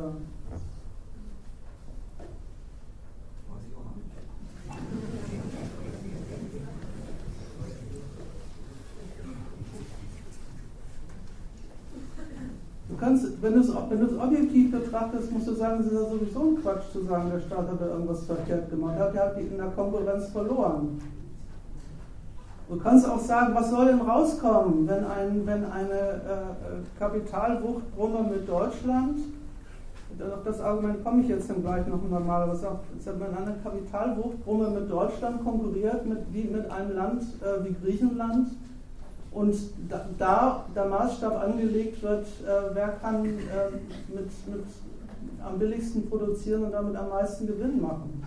Du 12.91 12.97
kannst, 12.97 13.41
wenn 13.41 13.53
du 13.53 13.61
es 13.61 13.69
wenn 13.69 14.19
objektiv 14.19 14.71
betrachtest, 14.71 15.31
musst 15.31 15.47
du 15.47 15.53
sagen, 15.53 15.79
es 15.79 15.87
ist 15.87 15.93
ja 15.93 15.99
sowieso 15.99 16.39
ein 16.41 16.61
Quatsch 16.61 16.91
zu 16.91 17.01
sagen, 17.03 17.31
der 17.31 17.39
Staat 17.39 17.69
hat 17.69 17.79
da 17.79 17.87
irgendwas 17.87 18.25
verkehrt 18.25 18.69
gemacht. 18.69 18.95
Er 18.97 19.05
hat 19.05 19.37
in 19.37 19.57
der 19.57 19.67
Konkurrenz 19.67 20.27
verloren. 20.27 20.99
Du 22.69 22.77
kannst 22.77 23.09
auch 23.09 23.19
sagen, 23.19 23.55
was 23.55 23.69
soll 23.69 23.85
denn 23.85 24.01
rauskommen, 24.01 24.87
wenn, 24.87 25.05
ein, 25.05 25.45
wenn 25.45 25.65
eine 25.65 25.99
äh, 25.99 26.99
Kapitalwuchtbrumme 26.99 28.29
mit 28.29 28.47
Deutschland, 28.47 29.19
auf 30.19 30.43
das 30.43 30.59
Argument 30.59 31.03
komme 31.03 31.21
ich 31.21 31.29
jetzt 31.29 31.49
dann 31.49 31.61
gleich 31.61 31.87
noch 31.87 32.03
einmal, 32.03 32.43
aber 32.43 32.53
auch, 32.53 32.79
wenn 33.05 33.37
eine 33.37 33.55
Kapitalwuchtbrumme 33.63 34.69
mit 34.69 34.91
Deutschland 34.91 35.43
konkurriert, 35.43 36.05
mit, 36.05 36.19
wie 36.31 36.43
mit 36.43 36.69
einem 36.69 36.95
Land 36.95 37.23
äh, 37.41 37.63
wie 37.65 37.73
Griechenland, 37.73 38.49
und 39.31 39.55
da, 39.89 40.05
da, 40.17 40.65
der 40.75 40.85
Maßstab 40.85 41.41
angelegt 41.41 42.03
wird, 42.03 42.25
äh, 42.25 42.73
wer 42.73 42.89
kann 43.01 43.25
äh, 43.25 43.71
mit, 44.13 44.29
mit 44.47 44.65
am 45.43 45.57
billigsten 45.57 46.07
produzieren 46.09 46.65
und 46.65 46.71
damit 46.71 46.95
am 46.95 47.09
meisten 47.09 47.47
Gewinn 47.47 47.81
machen. 47.81 48.23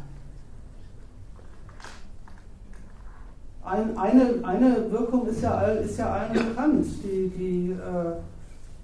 Ein, 3.64 3.96
eine, 3.96 4.40
eine 4.42 4.90
Wirkung 4.90 5.26
ist 5.26 5.40
ja, 5.42 5.60
ist 5.62 5.98
ja 5.98 6.12
allen 6.12 6.32
bekannt. 6.32 6.86
Die, 7.02 7.28
die, 7.28 7.72
äh, 7.72 8.14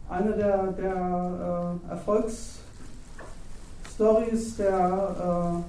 eine 0.09 0.33
der, 0.33 0.73
der 0.73 1.79
äh, 1.87 1.91
Erfolgsstories 1.91 4.57
der, 4.57 5.17
äh, 5.19 5.61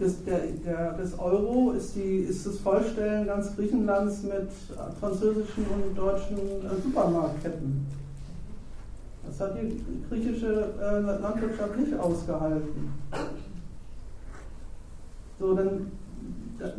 des, 0.00 0.24
der, 0.24 0.40
der, 0.64 0.92
des 0.94 1.18
Euro 1.18 1.72
ist, 1.72 1.94
die, 1.94 2.18
ist 2.28 2.46
das 2.46 2.58
Vollstellen 2.58 3.26
ganz 3.26 3.54
Griechenlands 3.54 4.22
mit 4.22 4.48
französischen 4.98 5.66
und 5.66 5.96
deutschen 5.96 6.36
äh, 6.36 6.82
Supermarktketten. 6.82 7.86
Das 9.26 9.40
hat 9.40 9.56
die 9.56 9.82
griechische 10.08 10.72
äh, 10.80 11.00
Landwirtschaft 11.00 11.76
nicht 11.78 11.98
ausgehalten. 11.98 12.92
So, 15.38 15.54
dann, 15.54 15.92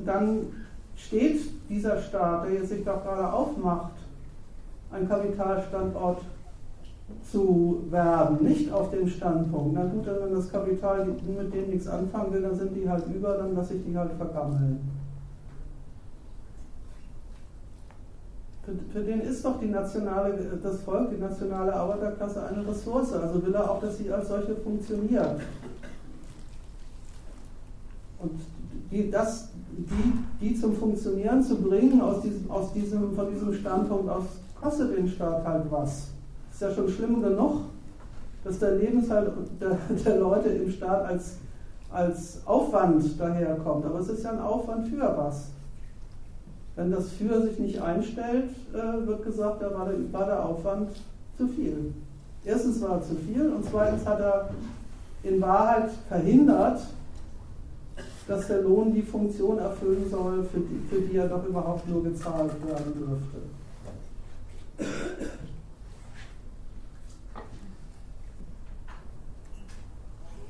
dann 0.05 0.47
steht 0.95 1.41
dieser 1.69 2.01
Staat, 2.01 2.45
der 2.45 2.53
jetzt 2.53 2.69
sich 2.69 2.83
doch 2.83 3.03
gerade 3.03 3.31
aufmacht, 3.31 3.93
ein 4.91 5.07
Kapitalstandort 5.07 6.21
zu 7.29 7.83
werden, 7.89 8.43
nicht 8.43 8.71
auf 8.71 8.91
dem 8.91 9.07
Standpunkt. 9.07 9.73
Na 9.73 9.85
gut, 9.85 10.05
wenn 10.05 10.33
das 10.33 10.51
Kapital 10.51 11.05
mit 11.05 11.53
dem 11.53 11.69
nichts 11.69 11.87
anfangen 11.87 12.33
will, 12.33 12.41
dann 12.41 12.55
sind 12.55 12.75
die 12.75 12.89
halt 12.89 13.03
über, 13.13 13.37
dann 13.37 13.55
lasse 13.55 13.75
ich 13.75 13.85
die 13.85 13.97
halt 13.97 14.11
vergammeln. 14.13 14.79
Für, 18.63 18.71
für 18.93 19.03
den 19.03 19.21
ist 19.21 19.43
doch 19.43 19.59
die 19.59 19.67
nationale, 19.67 20.33
das 20.61 20.81
Volk, 20.83 21.09
die 21.09 21.19
nationale 21.19 21.73
Arbeiterklasse 21.73 22.45
eine 22.45 22.65
Ressource. 22.65 23.11
Also 23.11 23.45
will 23.45 23.53
er 23.53 23.69
auch, 23.69 23.81
dass 23.81 23.97
sie 23.97 24.11
als 24.11 24.29
solche 24.29 24.55
funktioniert. 24.55 25.41
Und 28.19 28.39
die, 28.89 29.11
das, 29.11 29.49
die, 29.71 30.13
die 30.39 30.55
zum 30.55 30.75
Funktionieren 30.75 31.43
zu 31.43 31.57
bringen, 31.57 31.99
aus 31.99 32.21
diesem, 32.21 32.49
aus 32.49 32.71
diesem, 32.71 33.13
von 33.13 33.33
diesem 33.33 33.53
Standpunkt 33.53 34.09
aus, 34.09 34.23
kostet 34.61 34.97
den 34.97 35.09
Staat 35.09 35.45
halt 35.45 35.65
was. 35.69 36.12
Ist 36.53 36.61
ja 36.61 36.71
schon 36.71 36.87
schlimm 36.87 37.21
genug, 37.21 37.61
dass 38.43 38.59
der 38.59 38.75
Lebenshalt 38.75 39.31
der, 39.59 39.77
der 40.05 40.19
Leute 40.19 40.49
im 40.49 40.71
Staat 40.71 41.05
als, 41.05 41.37
als 41.91 42.41
Aufwand 42.45 43.19
daherkommt. 43.19 43.85
Aber 43.85 43.99
es 43.99 44.09
ist 44.09 44.23
ja 44.23 44.31
ein 44.31 44.39
Aufwand 44.39 44.87
für 44.87 45.17
was. 45.17 45.47
Wenn 46.75 46.91
das 46.91 47.11
für 47.11 47.41
sich 47.41 47.59
nicht 47.59 47.81
einstellt, 47.81 48.49
äh, 48.73 49.07
wird 49.07 49.23
gesagt, 49.23 49.61
da 49.61 49.73
war 49.73 49.87
der, 49.87 50.13
war 50.13 50.25
der 50.25 50.45
Aufwand 50.45 50.89
zu 51.37 51.47
viel. 51.47 51.93
Erstens 52.45 52.81
war 52.81 52.97
er 52.97 53.01
zu 53.03 53.15
viel 53.15 53.51
und 53.51 53.65
zweitens 53.69 54.05
hat 54.05 54.19
er 54.19 54.49
in 55.23 55.41
Wahrheit 55.41 55.89
verhindert, 56.07 56.81
dass 58.27 58.47
der 58.47 58.61
Lohn 58.61 58.93
die 58.93 59.01
Funktion 59.01 59.59
erfüllen 59.59 60.09
soll, 60.09 60.43
für 60.51 60.59
die, 60.59 60.81
für 60.89 61.01
die 61.01 61.17
er 61.17 61.27
doch 61.27 61.45
überhaupt 61.45 61.87
nur 61.89 62.03
gezahlt 62.03 62.51
werden 62.65 62.93
dürfte. 62.95 63.37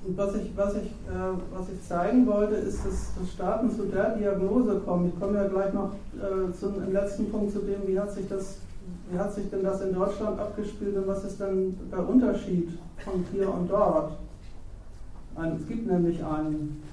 Und 0.06 0.18
was 0.18 0.36
ich, 0.36 0.52
was, 0.56 0.76
ich, 0.76 0.90
äh, 1.08 1.34
was 1.54 1.70
ich 1.70 1.88
zeigen 1.88 2.28
wollte, 2.28 2.56
ist, 2.56 2.86
dass, 2.86 3.14
dass 3.18 3.32
Staaten 3.34 3.72
zu 3.72 3.86
der 3.86 4.18
Diagnose 4.18 4.80
kommen. 4.80 5.10
Ich 5.14 5.20
komme 5.20 5.38
ja 5.38 5.48
gleich 5.48 5.74
noch 5.74 5.94
äh, 6.18 6.52
zum 6.60 6.92
letzten 6.92 7.32
Punkt 7.32 7.54
zu 7.54 7.60
dem, 7.60 7.88
wie 7.88 7.98
hat 7.98 8.12
sich 8.12 8.28
das, 8.28 8.58
wie 9.10 9.18
hat 9.18 9.34
sich 9.34 9.50
denn 9.50 9.64
das 9.64 9.82
in 9.82 9.94
Deutschland 9.94 10.40
abgespielt 10.40 10.98
und 10.98 11.08
was 11.08 11.24
ist 11.24 11.40
denn 11.40 11.78
der 11.90 12.08
Unterschied 12.08 12.78
von 12.98 13.24
hier 13.32 13.54
und 13.54 13.70
dort? 13.70 14.18
Ein, 15.36 15.56
es 15.56 15.68
gibt 15.68 15.90
nämlich 15.90 16.24
einen. 16.24 16.84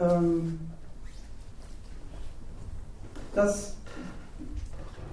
Ähm, 0.00 0.58
dass 3.34 3.74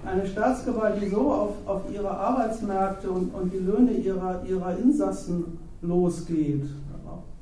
eine 0.04 0.26
Staatsgewalt, 0.26 1.00
die 1.00 1.08
so 1.08 1.32
auf, 1.32 1.54
auf 1.66 1.82
ihre 1.92 2.10
Arbeitsmärkte 2.10 3.10
und, 3.10 3.34
und 3.34 3.52
die 3.52 3.58
Löhne 3.58 3.92
ihrer, 3.92 4.42
ihrer 4.44 4.76
Insassen 4.78 5.58
losgeht, 5.82 6.64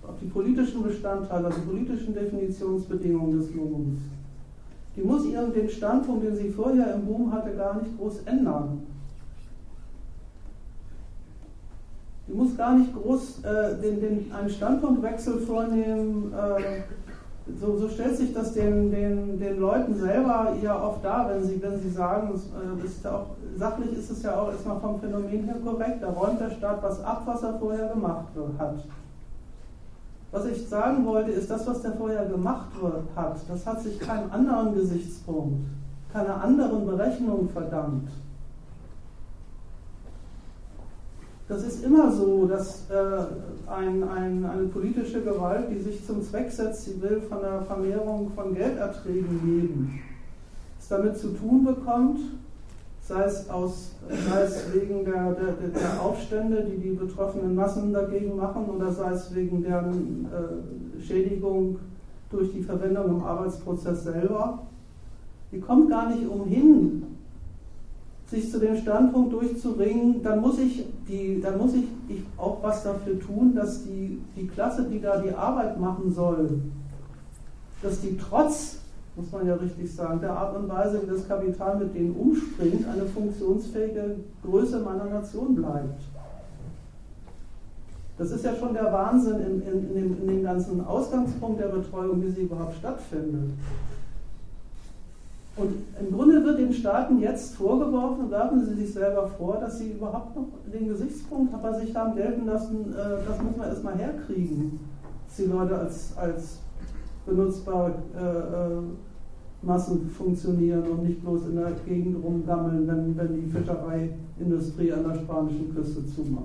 auf 0.02 0.18
die 0.20 0.26
politischen 0.26 0.82
Bestandteile, 0.82 1.46
also 1.46 1.60
die 1.60 1.66
politischen 1.66 2.14
Definitionsbedingungen 2.14 3.38
des 3.38 3.54
Lohns, 3.54 3.98
die 4.96 5.02
muss 5.02 5.26
ihren 5.26 5.52
den 5.52 5.68
Standpunkt, 5.68 6.24
den 6.24 6.36
sie 6.36 6.50
vorher 6.50 6.94
im 6.94 7.06
Boom 7.06 7.32
hatte, 7.32 7.54
gar 7.54 7.80
nicht 7.80 7.96
groß 7.96 8.22
ändern. 8.24 8.80
Die 12.26 12.32
muss 12.32 12.56
gar 12.56 12.76
nicht 12.76 12.92
groß 12.94 13.44
äh, 13.44 13.80
den, 13.80 14.00
den, 14.00 14.32
einen 14.32 14.50
Standpunktwechsel 14.50 15.38
vornehmen, 15.38 16.32
äh, 16.32 16.82
so, 17.60 17.76
so, 17.76 17.88
stellt 17.88 18.16
sich 18.16 18.32
das 18.34 18.52
den, 18.52 18.90
den, 18.90 19.38
den 19.38 19.58
Leuten 19.58 19.94
selber 19.98 20.54
ja 20.62 20.80
oft 20.80 21.04
dar, 21.04 21.30
wenn 21.30 21.44
sie, 21.44 21.60
wenn 21.62 21.80
sie 21.80 21.90
sagen, 21.90 22.30
äh, 22.30 22.86
ist 22.86 23.06
auch, 23.06 23.26
sachlich 23.56 23.92
ist 23.92 24.10
es 24.10 24.22
ja 24.22 24.38
auch 24.38 24.50
erstmal 24.50 24.78
vom 24.80 25.00
Phänomen 25.00 25.44
her 25.44 25.56
korrekt, 25.64 26.02
da 26.02 26.10
räumt 26.10 26.40
der 26.40 26.50
Staat 26.50 26.82
was 26.82 27.02
ab, 27.02 27.22
was 27.24 27.42
er 27.42 27.58
vorher 27.58 27.88
gemacht 27.88 28.28
hat. 28.58 28.76
Was 30.30 30.44
ich 30.44 30.68
sagen 30.68 31.06
wollte, 31.06 31.30
ist, 31.30 31.50
das, 31.50 31.66
was 31.66 31.80
der 31.80 31.92
vorher 31.92 32.26
gemacht 32.26 32.68
hat, 33.16 33.36
das 33.48 33.66
hat 33.66 33.80
sich 33.80 33.98
keinem 33.98 34.30
anderen 34.30 34.74
Gesichtspunkt, 34.74 35.66
keiner 36.12 36.44
anderen 36.44 36.86
Berechnung 36.86 37.48
verdammt. 37.48 38.08
Das 41.48 41.62
ist 41.62 41.82
immer 41.82 42.12
so, 42.12 42.44
dass 42.44 42.90
äh, 42.90 43.70
ein, 43.70 44.02
ein, 44.02 44.44
eine 44.44 44.64
politische 44.64 45.22
Gewalt, 45.22 45.70
die 45.70 45.80
sich 45.80 46.04
zum 46.04 46.22
Zweck 46.22 46.50
setzt, 46.50 46.84
sie 46.84 47.00
will 47.00 47.22
von 47.22 47.40
der 47.40 47.62
Vermehrung 47.62 48.30
von 48.34 48.54
Gelderträgen 48.54 49.40
leben, 49.44 50.00
es 50.78 50.88
damit 50.88 51.16
zu 51.16 51.28
tun 51.28 51.64
bekommt, 51.64 52.20
sei 53.00 53.24
es, 53.24 53.48
aus, 53.48 53.92
sei 54.08 54.42
es 54.42 54.74
wegen 54.74 55.06
der, 55.06 55.32
der, 55.32 55.68
der, 55.68 56.02
Aufstände, 56.02 56.66
die 56.70 56.76
die 56.76 56.94
betroffenen 56.94 57.54
Massen 57.54 57.94
dagegen 57.94 58.36
machen, 58.36 58.66
oder 58.66 58.92
sei 58.92 59.12
es 59.12 59.34
wegen 59.34 59.62
deren 59.62 60.26
äh, 60.26 61.02
Schädigung 61.02 61.78
durch 62.30 62.52
die 62.52 62.62
Verwendung 62.62 63.06
im 63.06 63.24
Arbeitsprozess 63.24 64.04
selber. 64.04 64.66
Die 65.50 65.60
kommt 65.60 65.88
gar 65.88 66.10
nicht 66.10 66.28
umhin, 66.28 67.07
sich 68.30 68.50
zu 68.50 68.58
dem 68.58 68.76
Standpunkt 68.76 69.32
durchzuringen, 69.32 70.22
dann 70.22 70.40
muss 70.40 70.58
ich, 70.58 70.84
die, 71.08 71.40
dann 71.40 71.56
muss 71.58 71.72
ich, 71.74 71.84
ich 72.08 72.22
auch 72.36 72.62
was 72.62 72.82
dafür 72.82 73.18
tun, 73.18 73.54
dass 73.54 73.84
die, 73.84 74.20
die 74.36 74.46
Klasse, 74.46 74.84
die 74.84 75.00
da 75.00 75.20
die 75.20 75.32
Arbeit 75.32 75.80
machen 75.80 76.12
soll, 76.12 76.60
dass 77.82 78.00
die 78.00 78.18
trotz, 78.18 78.80
muss 79.16 79.32
man 79.32 79.46
ja 79.46 79.54
richtig 79.54 79.94
sagen, 79.94 80.20
der 80.20 80.36
Art 80.36 80.56
und 80.56 80.68
Weise, 80.68 81.02
wie 81.02 81.10
das 81.10 81.26
Kapital 81.26 81.78
mit 81.78 81.94
denen 81.94 82.14
umspringt, 82.14 82.86
eine 82.86 83.06
funktionsfähige 83.06 84.16
Größe 84.44 84.80
meiner 84.80 85.06
Nation 85.06 85.54
bleibt. 85.54 86.00
Das 88.18 88.30
ist 88.32 88.44
ja 88.44 88.54
schon 88.56 88.74
der 88.74 88.92
Wahnsinn 88.92 89.36
in, 89.36 89.62
in, 89.62 89.88
in, 89.88 89.94
dem, 89.94 90.20
in 90.20 90.26
dem 90.26 90.42
ganzen 90.42 90.84
Ausgangspunkt 90.84 91.60
der 91.60 91.68
Betreuung, 91.68 92.22
wie 92.22 92.30
sie 92.30 92.42
überhaupt 92.42 92.74
stattfindet. 92.74 93.52
Und 95.58 95.74
im 96.00 96.14
Grunde 96.14 96.44
wird 96.44 96.60
den 96.60 96.72
Staaten 96.72 97.18
jetzt 97.18 97.56
vorgeworfen, 97.56 98.30
werfen 98.30 98.64
sie 98.64 98.74
sich 98.74 98.92
selber 98.92 99.26
vor, 99.26 99.56
dass 99.56 99.78
sie 99.78 99.90
überhaupt 99.90 100.36
noch 100.36 100.46
den 100.72 100.86
Gesichtspunkt 100.86 101.60
bei 101.60 101.80
sich 101.80 101.94
haben 101.96 102.14
gelten 102.14 102.46
lassen, 102.46 102.92
äh, 102.92 103.26
das 103.26 103.42
muss 103.42 103.56
man 103.56 103.68
erstmal 103.68 103.98
herkriegen, 103.98 104.78
dass 105.26 105.36
die 105.36 105.46
Leute 105.46 105.76
als, 105.76 106.16
als 106.16 106.58
benutzbare 107.26 107.94
äh, 108.16 108.20
äh, 108.20 108.82
Massen 109.62 110.08
funktionieren 110.10 110.84
und 110.84 111.02
nicht 111.02 111.20
bloß 111.22 111.46
in 111.48 111.56
der 111.56 111.72
Gegend 111.84 112.24
rumgammeln, 112.24 112.86
wenn, 112.86 113.16
wenn 113.16 113.34
die 113.34 113.50
Fischereiindustrie 113.50 114.92
an 114.92 115.08
der 115.08 115.16
spanischen 115.16 115.74
Küste 115.74 116.06
zumacht. 116.06 116.44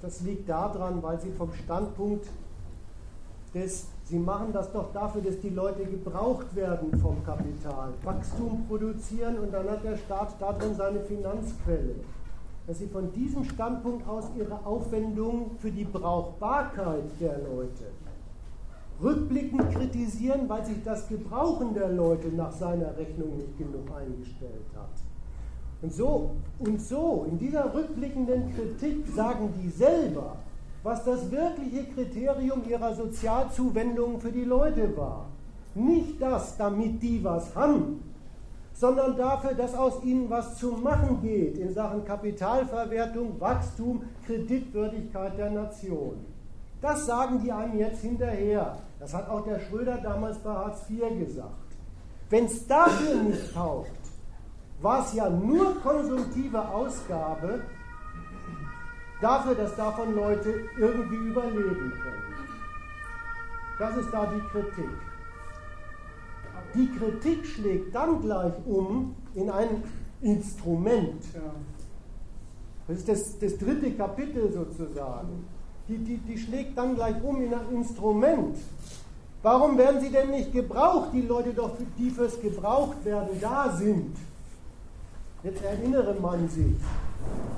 Das 0.00 0.22
liegt 0.22 0.48
daran, 0.48 1.02
weil 1.02 1.20
sie 1.20 1.30
vom 1.32 1.52
Standpunkt 1.52 2.26
des 3.54 3.88
Sie 4.10 4.18
machen 4.18 4.52
das 4.52 4.72
doch 4.72 4.92
dafür, 4.92 5.22
dass 5.22 5.38
die 5.38 5.50
Leute 5.50 5.84
gebraucht 5.84 6.56
werden 6.56 6.98
vom 6.98 7.24
Kapital, 7.24 7.90
Wachstum 8.02 8.66
produzieren 8.66 9.38
und 9.38 9.54
dann 9.54 9.70
hat 9.70 9.84
der 9.84 9.96
Staat 9.96 10.34
darin 10.40 10.74
seine 10.74 10.98
Finanzquelle. 10.98 11.94
Dass 12.66 12.78
Sie 12.78 12.88
von 12.88 13.12
diesem 13.12 13.44
Standpunkt 13.44 14.08
aus 14.08 14.24
Ihre 14.36 14.66
Aufwendungen 14.66 15.52
für 15.58 15.70
die 15.70 15.84
Brauchbarkeit 15.84 17.04
der 17.20 17.38
Leute 17.38 17.84
rückblickend 19.00 19.70
kritisieren, 19.70 20.48
weil 20.48 20.66
sich 20.66 20.82
das 20.84 21.08
Gebrauchen 21.08 21.72
der 21.74 21.90
Leute 21.90 22.28
nach 22.30 22.50
seiner 22.50 22.96
Rechnung 22.96 23.36
nicht 23.36 23.56
genug 23.58 23.86
eingestellt 23.96 24.66
hat. 24.74 24.90
Und 25.82 25.92
so, 25.92 26.32
und 26.58 26.82
so, 26.82 27.26
in 27.30 27.38
dieser 27.38 27.72
rückblickenden 27.72 28.54
Kritik 28.56 29.06
sagen 29.14 29.54
die 29.62 29.70
selber, 29.70 30.36
was 30.82 31.04
das 31.04 31.30
wirkliche 31.30 31.84
Kriterium 31.84 32.62
ihrer 32.68 32.94
Sozialzuwendung 32.94 34.20
für 34.20 34.32
die 34.32 34.44
Leute 34.44 34.96
war. 34.96 35.26
Nicht 35.74 36.20
das, 36.20 36.56
damit 36.56 37.02
die 37.02 37.22
was 37.22 37.54
haben, 37.54 38.02
sondern 38.72 39.16
dafür, 39.16 39.54
dass 39.54 39.74
aus 39.74 40.02
ihnen 40.02 40.30
was 40.30 40.58
zu 40.58 40.72
machen 40.72 41.20
geht 41.20 41.58
in 41.58 41.72
Sachen 41.74 42.04
Kapitalverwertung, 42.04 43.38
Wachstum, 43.38 44.02
Kreditwürdigkeit 44.26 45.36
der 45.36 45.50
Nation. 45.50 46.24
Das 46.80 47.04
sagen 47.04 47.42
die 47.44 47.52
einem 47.52 47.78
jetzt 47.78 48.00
hinterher. 48.00 48.78
Das 48.98 49.12
hat 49.12 49.28
auch 49.28 49.44
der 49.44 49.60
Schröder 49.60 49.98
damals 49.98 50.38
bei 50.38 50.50
Hartz 50.50 50.88
IV 50.88 51.18
gesagt. 51.18 51.50
Wenn 52.30 52.46
es 52.46 52.66
dafür 52.66 53.22
nicht 53.22 53.52
taugt, 53.52 53.90
war 54.80 55.04
es 55.04 55.12
ja 55.12 55.28
nur 55.28 55.78
konsumtive 55.80 56.66
Ausgabe 56.68 57.60
dafür, 59.20 59.54
dass 59.54 59.76
davon 59.76 60.14
Leute 60.14 60.68
irgendwie 60.78 61.16
überleben 61.16 61.92
können. 62.02 62.30
Das 63.78 63.96
ist 63.96 64.10
da 64.12 64.26
die 64.26 64.40
Kritik. 64.48 64.90
Die 66.74 66.88
Kritik 66.92 67.46
schlägt 67.46 67.94
dann 67.94 68.20
gleich 68.20 68.52
um 68.66 69.16
in 69.34 69.50
ein 69.50 69.82
Instrument. 70.20 71.22
Das 72.86 72.98
ist 72.98 73.08
das, 73.08 73.38
das 73.38 73.58
dritte 73.58 73.92
Kapitel 73.92 74.52
sozusagen. 74.52 75.46
Die, 75.88 75.98
die, 75.98 76.18
die 76.18 76.38
schlägt 76.38 76.76
dann 76.76 76.94
gleich 76.94 77.22
um 77.22 77.42
in 77.42 77.52
ein 77.52 77.70
Instrument. 77.72 78.56
Warum 79.42 79.78
werden 79.78 80.00
sie 80.00 80.10
denn 80.10 80.30
nicht 80.30 80.52
gebraucht, 80.52 81.10
die 81.12 81.22
Leute, 81.22 81.54
doch, 81.54 81.72
die 81.98 82.10
fürs 82.10 82.40
Gebrauchtwerden 82.40 83.40
da 83.40 83.74
sind? 83.74 84.16
Jetzt 85.42 85.64
erinnere 85.64 86.14
man 86.20 86.48
sich. 86.48 86.76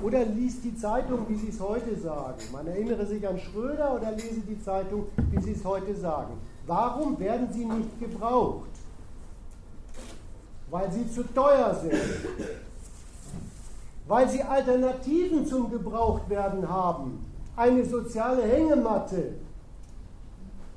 Oder 0.03 0.25
liest 0.25 0.63
die 0.65 0.75
Zeitung, 0.75 1.19
wie 1.29 1.35
sie 1.35 1.49
es 1.49 1.59
heute 1.61 1.95
sagen. 1.97 2.41
Man 2.51 2.67
erinnere 2.67 3.05
sich 3.05 3.25
an 3.25 3.39
Schröder 3.39 3.95
oder 3.95 4.11
lese 4.11 4.41
die 4.41 4.61
Zeitung, 4.61 5.05
wie 5.31 5.41
sie 5.41 5.53
es 5.53 5.63
heute 5.63 5.95
sagen. 5.95 6.33
Warum 6.67 7.17
werden 7.19 7.47
sie 7.51 7.63
nicht 7.63 7.99
gebraucht? 7.99 8.69
Weil 10.69 10.91
sie 10.91 11.09
zu 11.09 11.23
teuer 11.33 11.73
sind. 11.81 11.93
Weil 14.07 14.27
sie 14.29 14.43
Alternativen 14.43 15.45
zum 15.45 15.71
Gebrauchtwerden 15.71 16.69
haben. 16.69 17.25
Eine 17.55 17.85
soziale 17.85 18.43
Hängematte. 18.43 19.35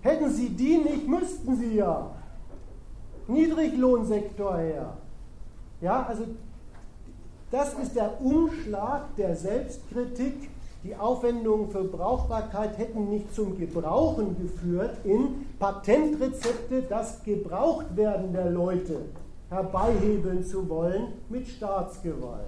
Hätten 0.03 0.31
sie 0.31 0.51
die 0.51 0.79
nicht, 0.79 1.09
müssten 1.09 1.57
sie 1.57 1.75
ja. 1.75 2.11
Niedriglohnsektor 3.27 4.57
her. 4.57 4.97
Ja, 5.81 6.07
also 6.07 6.25
das 7.51 7.75
ist 7.75 7.95
der 7.95 8.21
Umschlag 8.21 9.15
der 9.17 9.37
Selbstkritik. 9.37 10.51
Die 10.83 10.95
Aufwendungen 10.95 11.71
für 11.71 11.85
Brauchbarkeit 11.85 12.79
hätten 12.79 13.09
nicht 13.09 13.35
zum 13.35 13.59
Gebrauchen 13.59 14.37
geführt 14.41 14.99
in 15.05 15.47
Patentrezepte, 15.59 16.83
das 16.83 17.23
Gebrauchtwerden 17.25 18.33
der 18.33 18.51
Leute 18.51 19.01
herbeihebeln 19.49 20.45
zu 20.45 20.69
wollen 20.69 21.13
mit 21.29 21.49
Staatsgewalt. 21.49 22.47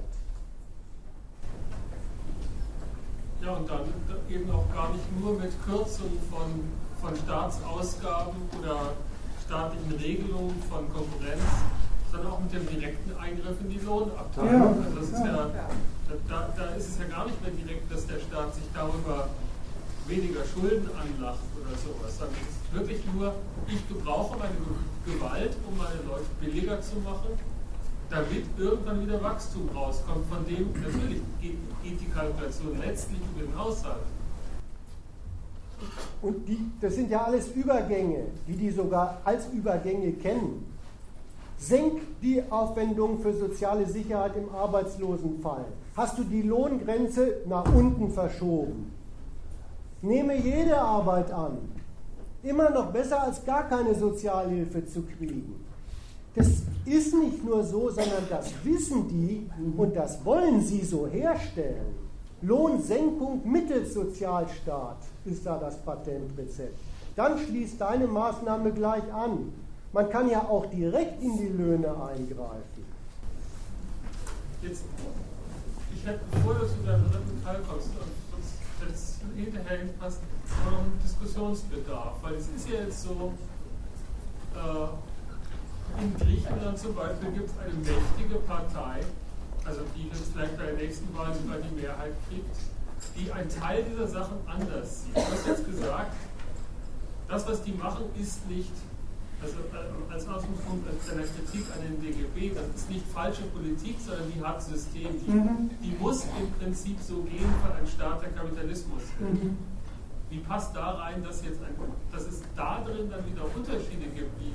Ja, 3.42 3.56
und 3.56 3.70
dann 3.70 3.82
eben 4.28 4.50
auch 4.50 4.72
gar 4.74 4.92
nicht 4.92 5.20
nur 5.20 5.34
mit 5.34 5.52
Kürzungen 5.64 6.18
von, 6.30 6.64
von 7.00 7.16
Staatsausgaben 7.16 8.34
oder 8.60 8.94
staatlichen 9.46 9.92
Regelungen 9.92 10.60
von 10.68 10.92
Konkurrenz, 10.92 11.42
sondern 12.10 12.32
auch 12.32 12.40
mit 12.40 12.52
dem 12.52 12.66
direkten 12.66 13.16
Eingriff 13.18 13.60
in 13.60 13.70
die 13.70 13.78
Lohnabteilung. 13.78 14.52
Ja, 14.52 14.84
also 14.84 15.00
das 15.00 15.08
ist 15.10 15.24
ja, 15.24 15.50
da, 16.28 16.48
da 16.56 16.64
ist 16.74 16.88
es 16.88 16.98
ja 16.98 17.04
gar 17.04 17.26
nicht 17.26 17.40
mehr 17.42 17.52
direkt, 17.52 17.92
dass 17.92 18.06
der 18.06 18.18
Staat 18.18 18.54
sich 18.54 18.64
darüber 18.72 19.28
weniger 20.06 20.40
Schulden 20.44 20.88
anlacht 20.96 21.44
oder 21.54 21.76
sowas, 21.76 22.18
sondern 22.18 22.40
es 22.40 22.56
ist 22.56 22.72
wirklich 22.72 23.00
nur, 23.12 23.34
ich 23.68 23.86
gebrauche 23.88 24.38
meine 24.38 24.56
Gewalt, 25.04 25.56
um 25.68 25.76
meine 25.76 26.00
Leute 26.08 26.26
billiger 26.40 26.80
zu 26.80 26.96
machen, 27.00 27.38
damit 28.10 28.44
irgendwann 28.56 29.06
wieder 29.06 29.22
Wachstum 29.22 29.68
rauskommt, 29.74 30.26
von 30.28 30.46
dem 30.46 30.72
natürlich 30.80 31.20
geht, 31.40 31.58
geht 31.82 32.00
die 32.00 32.08
Kalkulation 32.08 32.78
letztlich 32.80 33.20
über 33.20 33.44
den 33.44 33.58
Haushalt. 33.58 34.08
Und 36.22 36.48
die, 36.48 36.58
das 36.80 36.94
sind 36.94 37.10
ja 37.10 37.24
alles 37.24 37.48
Übergänge, 37.48 38.24
die 38.48 38.56
die 38.56 38.70
sogar 38.70 39.20
als 39.24 39.46
Übergänge 39.52 40.12
kennen. 40.12 40.64
Senk 41.58 42.00
die 42.22 42.42
Aufwendungen 42.50 43.18
für 43.18 43.34
soziale 43.34 43.86
Sicherheit 43.86 44.36
im 44.36 44.54
Arbeitslosenfall. 44.54 45.64
Hast 45.96 46.16
du 46.18 46.24
die 46.24 46.42
Lohngrenze 46.42 47.38
nach 47.46 47.72
unten 47.74 48.10
verschoben? 48.10 48.92
Nehme 50.00 50.36
jede 50.36 50.80
Arbeit 50.80 51.32
an. 51.32 51.58
Immer 52.44 52.70
noch 52.70 52.92
besser 52.92 53.24
als 53.24 53.44
gar 53.44 53.68
keine 53.68 53.94
Sozialhilfe 53.94 54.86
zu 54.86 55.02
kriegen. 55.02 55.64
Das 56.36 56.62
ist 56.86 57.14
nicht 57.14 57.44
nur 57.44 57.64
so, 57.64 57.90
sondern 57.90 58.28
das 58.30 58.52
wissen 58.62 59.08
die 59.08 59.50
und 59.76 59.96
das 59.96 60.24
wollen 60.24 60.60
sie 60.60 60.84
so 60.84 61.08
herstellen. 61.08 61.96
Lohnsenkung 62.42 63.40
mittels 63.44 63.94
Sozialstaat 63.94 64.98
ist 65.24 65.44
da 65.44 65.58
das 65.58 65.76
Patentrezept. 65.78 66.78
Dann 67.16 67.36
schließt 67.36 67.80
deine 67.80 68.06
Maßnahme 68.06 68.70
gleich 68.70 69.12
an. 69.12 69.52
Man 69.92 70.10
kann 70.10 70.28
ja 70.30 70.40
auch 70.40 70.66
direkt 70.66 71.22
in 71.22 71.38
die 71.38 71.48
Löhne 71.48 71.88
eingreifen. 71.88 72.84
Jetzt, 74.62 74.82
ich 75.94 76.06
hätte, 76.06 76.20
bevor 76.30 76.54
du 76.54 76.66
zu 76.66 76.82
deinem 76.84 77.10
dritten 77.10 77.42
Teil 77.42 77.60
kommst, 77.66 77.88
jetzt 78.86 79.20
hinterher 79.34 79.78
passt, 79.98 80.20
noch 80.64 80.78
einen 80.78 80.98
Diskussionsbedarf. 81.02 82.14
Weil 82.22 82.34
es 82.34 82.48
ist 82.48 82.68
ja 82.68 82.80
jetzt 82.80 83.02
so, 83.02 83.32
äh, 84.54 86.02
in 86.02 86.16
Griechenland 86.16 86.78
zum 86.78 86.94
Beispiel 86.94 87.30
gibt 87.32 87.48
es 87.48 87.58
eine 87.58 87.74
mächtige 87.74 88.40
Partei, 88.46 89.00
also 89.64 89.80
die 89.96 90.08
jetzt 90.08 90.32
vielleicht 90.32 90.56
bei 90.56 90.66
der 90.66 90.74
nächsten 90.74 91.16
Wahl 91.16 91.34
sogar 91.34 91.58
die 91.58 91.74
Mehrheit 91.80 92.12
kriegt, 92.28 92.56
die 93.16 93.32
einen 93.32 93.48
Teil 93.48 93.84
dieser 93.84 94.06
Sachen 94.06 94.36
anders 94.46 95.04
sieht. 95.04 95.16
Du 95.16 95.20
hast 95.20 95.46
jetzt 95.46 95.66
gesagt, 95.66 96.12
das, 97.28 97.46
was 97.46 97.62
die 97.62 97.72
machen, 97.72 98.04
ist 98.20 98.48
nicht 98.48 98.72
also 99.42 99.58
äh, 99.72 100.12
als 100.12 100.26
Ausgangspunkt 100.26 100.86
deiner 101.08 101.22
Kritik 101.22 101.64
an 101.74 101.82
den 101.86 102.00
DGB, 102.02 102.54
das 102.54 102.66
ist 102.74 102.90
nicht 102.90 103.06
falsche 103.06 103.42
Politik, 103.54 103.96
sondern 104.00 104.32
die 104.34 104.42
hat 104.42 104.62
System. 104.62 105.08
Die, 105.24 105.30
mhm. 105.30 105.70
die 105.82 105.96
muss 106.00 106.24
im 106.24 106.50
Prinzip 106.58 106.98
so 107.00 107.22
gehen, 107.22 107.48
weil 107.62 107.80
ein 107.80 107.86
Staat 107.86 108.22
der 108.22 108.30
Kapitalismus. 108.30 109.02
Mhm. 109.20 109.56
Wie 110.30 110.38
passt 110.38 110.74
da 110.76 110.90
rein, 110.90 111.22
dass, 111.22 111.44
jetzt 111.44 111.60
ein, 111.62 111.74
dass 112.12 112.26
es 112.26 112.42
da 112.56 112.82
drin 112.84 113.08
dann 113.10 113.24
wieder 113.24 113.44
Unterschiede 113.54 114.06
gibt, 114.14 114.30
wie 114.40 114.52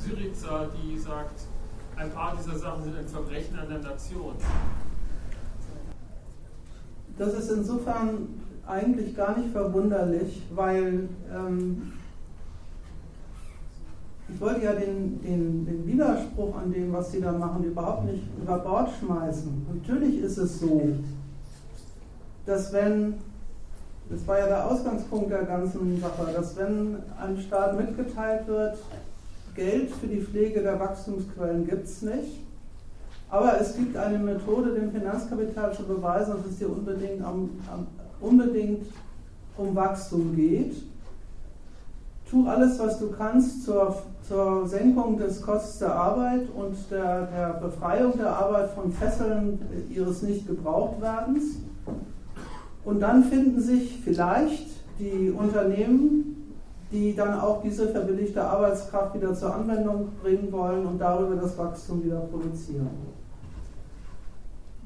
Syriza, 0.00 0.68
die 0.76 0.98
sagt, 0.98 1.40
ein 1.96 2.12
paar 2.12 2.36
dieser 2.36 2.58
Sachen 2.58 2.84
sind 2.84 2.96
ein 2.96 3.08
Verbrechen 3.08 3.58
an 3.58 3.68
der 3.68 3.78
Nation? 3.78 4.34
Das 7.18 7.32
ist 7.32 7.50
insofern 7.50 8.28
eigentlich 8.66 9.16
gar 9.16 9.38
nicht 9.38 9.50
verwunderlich, 9.50 10.42
weil 10.54 11.08
ähm, 11.32 11.92
ich 14.28 14.40
wollte 14.40 14.64
ja 14.64 14.72
den, 14.72 15.20
den, 15.22 15.64
den 15.64 15.86
Widerspruch 15.86 16.56
an 16.56 16.72
dem, 16.72 16.92
was 16.92 17.12
Sie 17.12 17.20
da 17.20 17.32
machen, 17.32 17.64
überhaupt 17.64 18.06
nicht 18.06 18.22
über 18.40 18.58
Bord 18.58 18.90
schmeißen. 18.98 19.66
Natürlich 19.72 20.20
ist 20.20 20.38
es 20.38 20.60
so, 20.60 20.82
dass 22.44 22.72
wenn, 22.72 23.14
das 24.10 24.26
war 24.26 24.38
ja 24.38 24.46
der 24.46 24.70
Ausgangspunkt 24.70 25.30
der 25.30 25.44
ganzen 25.44 26.00
Sache, 26.00 26.32
dass 26.34 26.56
wenn 26.56 26.96
einem 27.20 27.38
Staat 27.38 27.78
mitgeteilt 27.78 28.46
wird, 28.48 28.78
Geld 29.54 29.90
für 29.90 30.06
die 30.06 30.20
Pflege 30.20 30.60
der 30.60 30.78
Wachstumsquellen 30.78 31.66
gibt 31.66 31.86
es 31.86 32.02
nicht, 32.02 32.40
aber 33.30 33.60
es 33.60 33.74
gibt 33.76 33.96
eine 33.96 34.18
Methode, 34.18 34.74
dem 34.74 34.92
Finanzkapital 34.92 35.74
zu 35.74 35.84
beweisen, 35.84 36.34
dass 36.36 36.52
es 36.52 36.58
hier 36.58 36.70
unbedingt, 36.70 37.24
am, 37.24 37.50
am, 37.72 37.86
unbedingt 38.20 38.86
um 39.56 39.74
Wachstum 39.74 40.36
geht. 40.36 40.74
Tu 42.28 42.46
alles, 42.46 42.78
was 42.78 42.98
du 42.98 43.10
kannst 43.10 43.64
zur 43.64 43.96
zur 44.28 44.66
Senkung 44.66 45.18
des 45.18 45.40
Kostes 45.40 45.78
der 45.78 45.94
Arbeit 45.94 46.48
und 46.54 46.74
der, 46.90 47.26
der 47.26 47.48
Befreiung 47.60 48.16
der 48.18 48.36
Arbeit 48.36 48.70
von 48.70 48.90
Fesseln 48.90 49.60
ihres 49.88 50.22
Nicht-Gebrauchtwerdens. 50.22 51.60
Und 52.84 53.00
dann 53.00 53.24
finden 53.24 53.60
sich 53.60 54.00
vielleicht 54.04 54.68
die 54.98 55.30
Unternehmen, 55.30 56.54
die 56.90 57.14
dann 57.14 57.38
auch 57.38 57.62
diese 57.62 57.88
verbilligte 57.88 58.42
Arbeitskraft 58.42 59.14
wieder 59.14 59.34
zur 59.34 59.54
Anwendung 59.54 60.08
bringen 60.22 60.50
wollen 60.50 60.86
und 60.86 60.98
darüber 60.98 61.36
das 61.36 61.56
Wachstum 61.58 62.04
wieder 62.04 62.20
produzieren. 62.20 62.90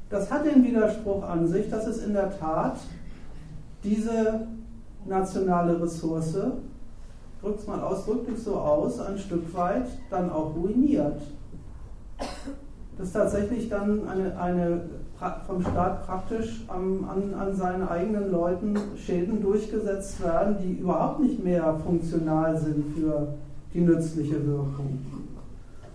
Das 0.08 0.30
hat 0.30 0.44
den 0.44 0.64
Widerspruch 0.64 1.22
an 1.22 1.46
sich, 1.46 1.70
dass 1.70 1.86
es 1.86 2.04
in 2.04 2.14
der 2.14 2.36
Tat 2.38 2.78
diese 3.84 4.46
nationale 5.06 5.80
Ressource 5.80 6.36
drückt 7.40 7.60
es 7.60 7.66
mal 7.66 7.80
ausdrücklich 7.80 8.38
so 8.38 8.54
aus, 8.54 9.00
ein 9.00 9.18
Stück 9.18 9.54
weit 9.54 9.86
dann 10.10 10.30
auch 10.30 10.54
ruiniert. 10.54 11.20
Dass 12.98 13.12
tatsächlich 13.12 13.68
dann 13.68 14.06
eine, 14.06 14.38
eine 14.38 14.82
vom 15.46 15.60
Staat 15.60 16.06
praktisch 16.06 16.64
an, 16.68 17.04
an, 17.04 17.34
an 17.34 17.54
seinen 17.54 17.86
eigenen 17.86 18.30
Leuten 18.30 18.74
Schäden 18.96 19.42
durchgesetzt 19.42 20.22
werden, 20.22 20.56
die 20.62 20.80
überhaupt 20.80 21.20
nicht 21.20 21.42
mehr 21.42 21.78
funktional 21.84 22.58
sind 22.58 22.84
für 22.96 23.34
die 23.74 23.80
nützliche 23.80 24.46
Wirkung. 24.46 24.98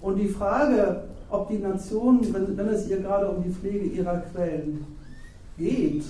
Und 0.01 0.17
die 0.17 0.27
Frage, 0.27 1.05
ob 1.29 1.49
die 1.49 1.57
Nation, 1.57 2.21
wenn, 2.31 2.55
wenn 2.55 2.69
es 2.69 2.87
ihr 2.87 2.99
gerade 2.99 3.29
um 3.29 3.43
die 3.43 3.49
Pflege 3.49 3.85
ihrer 3.85 4.17
Quellen 4.17 4.85
geht, 5.57 6.03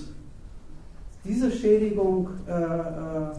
diese 1.24 1.50
Schädigung 1.50 2.28
äh, 2.46 2.52
äh, 2.52 3.32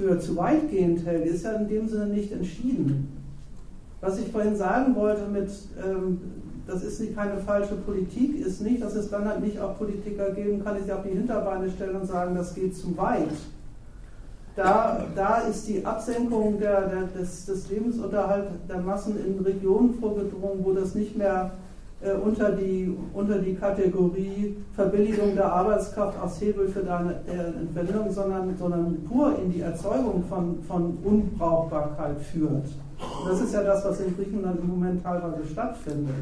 für 0.00 0.18
zu 0.18 0.36
weitgehend 0.36 1.04
hält, 1.04 1.26
ist 1.26 1.44
ja 1.44 1.52
in 1.52 1.68
dem 1.68 1.88
Sinne 1.88 2.06
nicht 2.06 2.32
entschieden. 2.32 3.16
Was 4.00 4.18
ich 4.18 4.32
vorhin 4.32 4.56
sagen 4.56 4.96
wollte 4.96 5.28
mit, 5.28 5.50
ähm, 5.84 6.20
das 6.66 6.82
ist 6.82 7.00
nicht 7.00 7.14
keine 7.14 7.36
falsche 7.38 7.74
Politik, 7.74 8.40
ist 8.40 8.62
nicht, 8.62 8.82
dass 8.82 8.94
es 8.94 9.10
dann 9.10 9.28
halt 9.28 9.42
nicht 9.42 9.60
auch 9.60 9.76
Politiker 9.76 10.30
geben 10.30 10.64
kann, 10.64 10.76
die 10.76 10.82
sich 10.82 10.92
auf 10.92 11.02
die 11.02 11.16
Hinterbeine 11.16 11.70
stellen 11.70 11.96
und 11.96 12.06
sagen, 12.06 12.34
das 12.34 12.54
geht 12.54 12.74
zu 12.74 12.96
weit. 12.96 13.28
Da, 14.56 15.06
da 15.14 15.38
ist 15.38 15.68
die 15.68 15.84
Absenkung 15.84 16.58
der, 16.58 16.88
der, 16.88 17.02
des, 17.18 17.46
des 17.46 17.70
Lebensunterhalts 17.70 18.48
der 18.68 18.78
Massen 18.78 19.16
in 19.24 19.44
Regionen 19.44 19.94
vorgedrungen, 19.94 20.64
wo 20.64 20.72
das 20.72 20.94
nicht 20.94 21.16
mehr 21.16 21.52
unter, 22.24 22.52
die, 22.52 22.96
unter 23.12 23.38
die 23.38 23.54
Kategorie 23.54 24.56
Verbilligung 24.74 25.34
der 25.34 25.52
Arbeitskraft 25.52 26.18
als 26.18 26.40
Hebel 26.40 26.68
für 26.68 26.80
deren 26.80 27.14
Entwendung, 27.26 28.10
sondern, 28.10 28.56
sondern 28.56 29.04
pur 29.04 29.38
in 29.38 29.52
die 29.52 29.60
Erzeugung 29.60 30.24
von, 30.28 30.62
von 30.62 30.96
Unbrauchbarkeit 31.04 32.18
führt. 32.20 32.68
Das 33.26 33.40
ist 33.40 33.52
ja 33.52 33.62
das, 33.62 33.84
was 33.84 34.00
in 34.00 34.16
Griechenland 34.16 34.60
im 34.60 34.68
Moment 34.68 35.02
teilweise 35.02 35.46
stattfindet. 35.46 36.14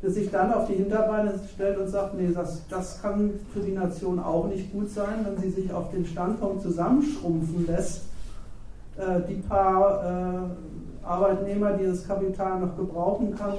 Dass 0.00 0.14
sich 0.14 0.30
dann 0.30 0.52
auf 0.52 0.66
die 0.66 0.74
Hinterbeine 0.74 1.34
stellt 1.54 1.78
und 1.78 1.88
sagt, 1.88 2.14
nee, 2.14 2.30
das, 2.34 2.66
das 2.68 3.00
kann 3.00 3.30
für 3.52 3.60
die 3.60 3.72
Nation 3.72 4.18
auch 4.18 4.48
nicht 4.48 4.72
gut 4.72 4.90
sein, 4.90 5.24
wenn 5.24 5.40
sie 5.40 5.50
sich 5.50 5.72
auf 5.72 5.92
den 5.92 6.04
Standpunkt 6.04 6.62
zusammenschrumpfen 6.62 7.66
lässt, 7.66 8.02
äh, 8.98 9.20
die 9.28 9.36
paar 9.36 10.02
äh, 10.04 11.06
Arbeitnehmer, 11.06 11.74
die 11.74 11.86
das 11.86 12.06
Kapital 12.06 12.60
noch 12.60 12.76
gebrauchen 12.76 13.34
kann, 13.36 13.54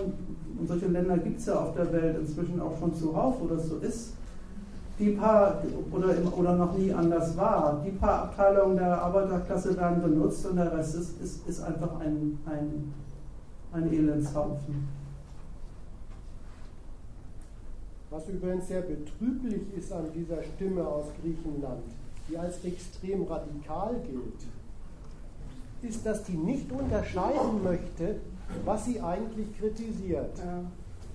und 0.63 0.69
solche 0.69 0.87
Länder 0.87 1.17
gibt 1.17 1.41
es 1.41 1.45
ja 1.47 1.59
auf 1.59 1.75
der 1.75 1.91
Welt 1.91 2.19
inzwischen 2.19 2.61
auch 2.61 2.79
schon 2.79 2.95
zuhauf, 2.95 3.35
wo 3.41 3.47
das 3.47 3.67
so 3.67 3.79
ist, 3.79 4.13
die 4.97 5.09
paar, 5.09 5.61
oder, 5.91 6.15
oder 6.37 6.55
noch 6.55 6.77
nie 6.77 6.93
anders 6.93 7.35
war, 7.35 7.81
die 7.85 7.91
paar 7.91 8.23
Abteilungen 8.23 8.77
der 8.77 9.01
Arbeiterklasse 9.01 9.75
werden 9.75 10.01
benutzt 10.01 10.45
und 10.45 10.55
der 10.55 10.71
Rest 10.71 10.95
ist, 10.95 11.21
ist, 11.21 11.45
ist 11.49 11.61
einfach 11.61 11.99
ein, 11.99 12.39
ein, 12.45 12.93
ein 13.73 13.91
Elendshaufen. 13.91 14.87
Was 18.09 18.29
übrigens 18.29 18.69
sehr 18.69 18.83
betrüblich 18.83 19.63
ist 19.77 19.91
an 19.91 20.05
dieser 20.15 20.41
Stimme 20.43 20.87
aus 20.87 21.07
Griechenland, 21.21 21.83
die 22.29 22.37
als 22.37 22.63
extrem 22.63 23.23
radikal 23.23 23.95
gilt, 24.09 24.45
ist, 25.83 26.05
dass 26.05 26.23
die 26.23 26.37
nicht 26.37 26.71
unterscheiden 26.71 27.63
möchte 27.63 28.15
was 28.65 28.85
sie 28.85 28.99
eigentlich 28.99 29.57
kritisiert. 29.57 30.41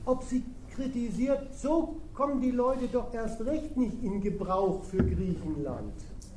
Ob 0.04 0.22
sie 0.22 0.44
kritisiert, 0.74 1.54
so 1.54 1.96
kommen 2.14 2.40
die 2.40 2.50
Leute 2.50 2.88
doch 2.88 3.12
erst 3.12 3.44
recht 3.44 3.76
nicht 3.76 4.02
in 4.02 4.20
Gebrauch 4.20 4.82
für 4.84 4.98
Griechenland. 4.98 5.92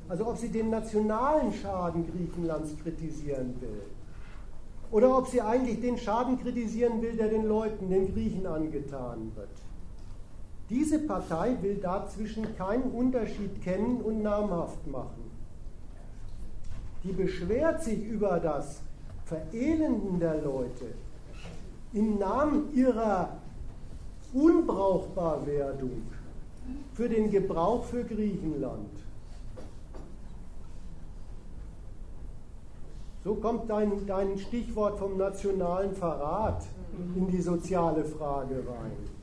Also 0.10 0.28
ob 0.28 0.38
sie 0.38 0.50
den 0.50 0.70
nationalen 0.70 1.54
Schaden 1.54 2.06
Griechenlands 2.12 2.76
kritisieren 2.82 3.56
will. 3.62 3.82
oder 4.92 5.18
ob 5.18 5.28
sie 5.28 5.40
eigentlich 5.42 5.80
den 5.80 5.98
Schaden 5.98 6.38
kritisieren 6.38 7.02
will, 7.02 7.16
der 7.16 7.30
den 7.30 7.46
Leuten, 7.46 7.90
den 7.90 8.14
Griechen 8.14 8.46
angetan 8.46 9.32
wird. 9.36 9.48
Diese 10.70 11.00
Partei 11.00 11.56
will 11.62 11.76
dazwischen 11.76 12.58
keinen 12.58 12.92
Unterschied 12.92 13.62
kennen 13.64 14.02
und 14.02 14.22
namhaft 14.22 14.86
machen. 14.88 15.31
Die 17.04 17.12
beschwert 17.12 17.84
sich 17.84 18.04
über 18.06 18.40
das 18.40 18.82
Verelenden 19.26 20.20
der 20.20 20.42
Leute 20.42 20.86
im 21.94 22.20
Namen 22.20 22.74
ihrer 22.74 23.38
Unbrauchbarwerdung 24.34 26.04
für 26.94 27.10
den 27.10 27.32
Gebrauch 27.32 27.84
für 27.84 28.04
Griechenland. 28.04 28.90
So 33.24 33.36
kommt 33.36 33.70
dein, 33.70 34.06
dein 34.08 34.38
Stichwort 34.38 34.98
vom 34.98 35.18
nationalen 35.18 35.94
Verrat 35.94 36.64
in 37.16 37.30
die 37.30 37.42
soziale 37.42 38.04
Frage 38.04 38.56
rein. 38.56 39.21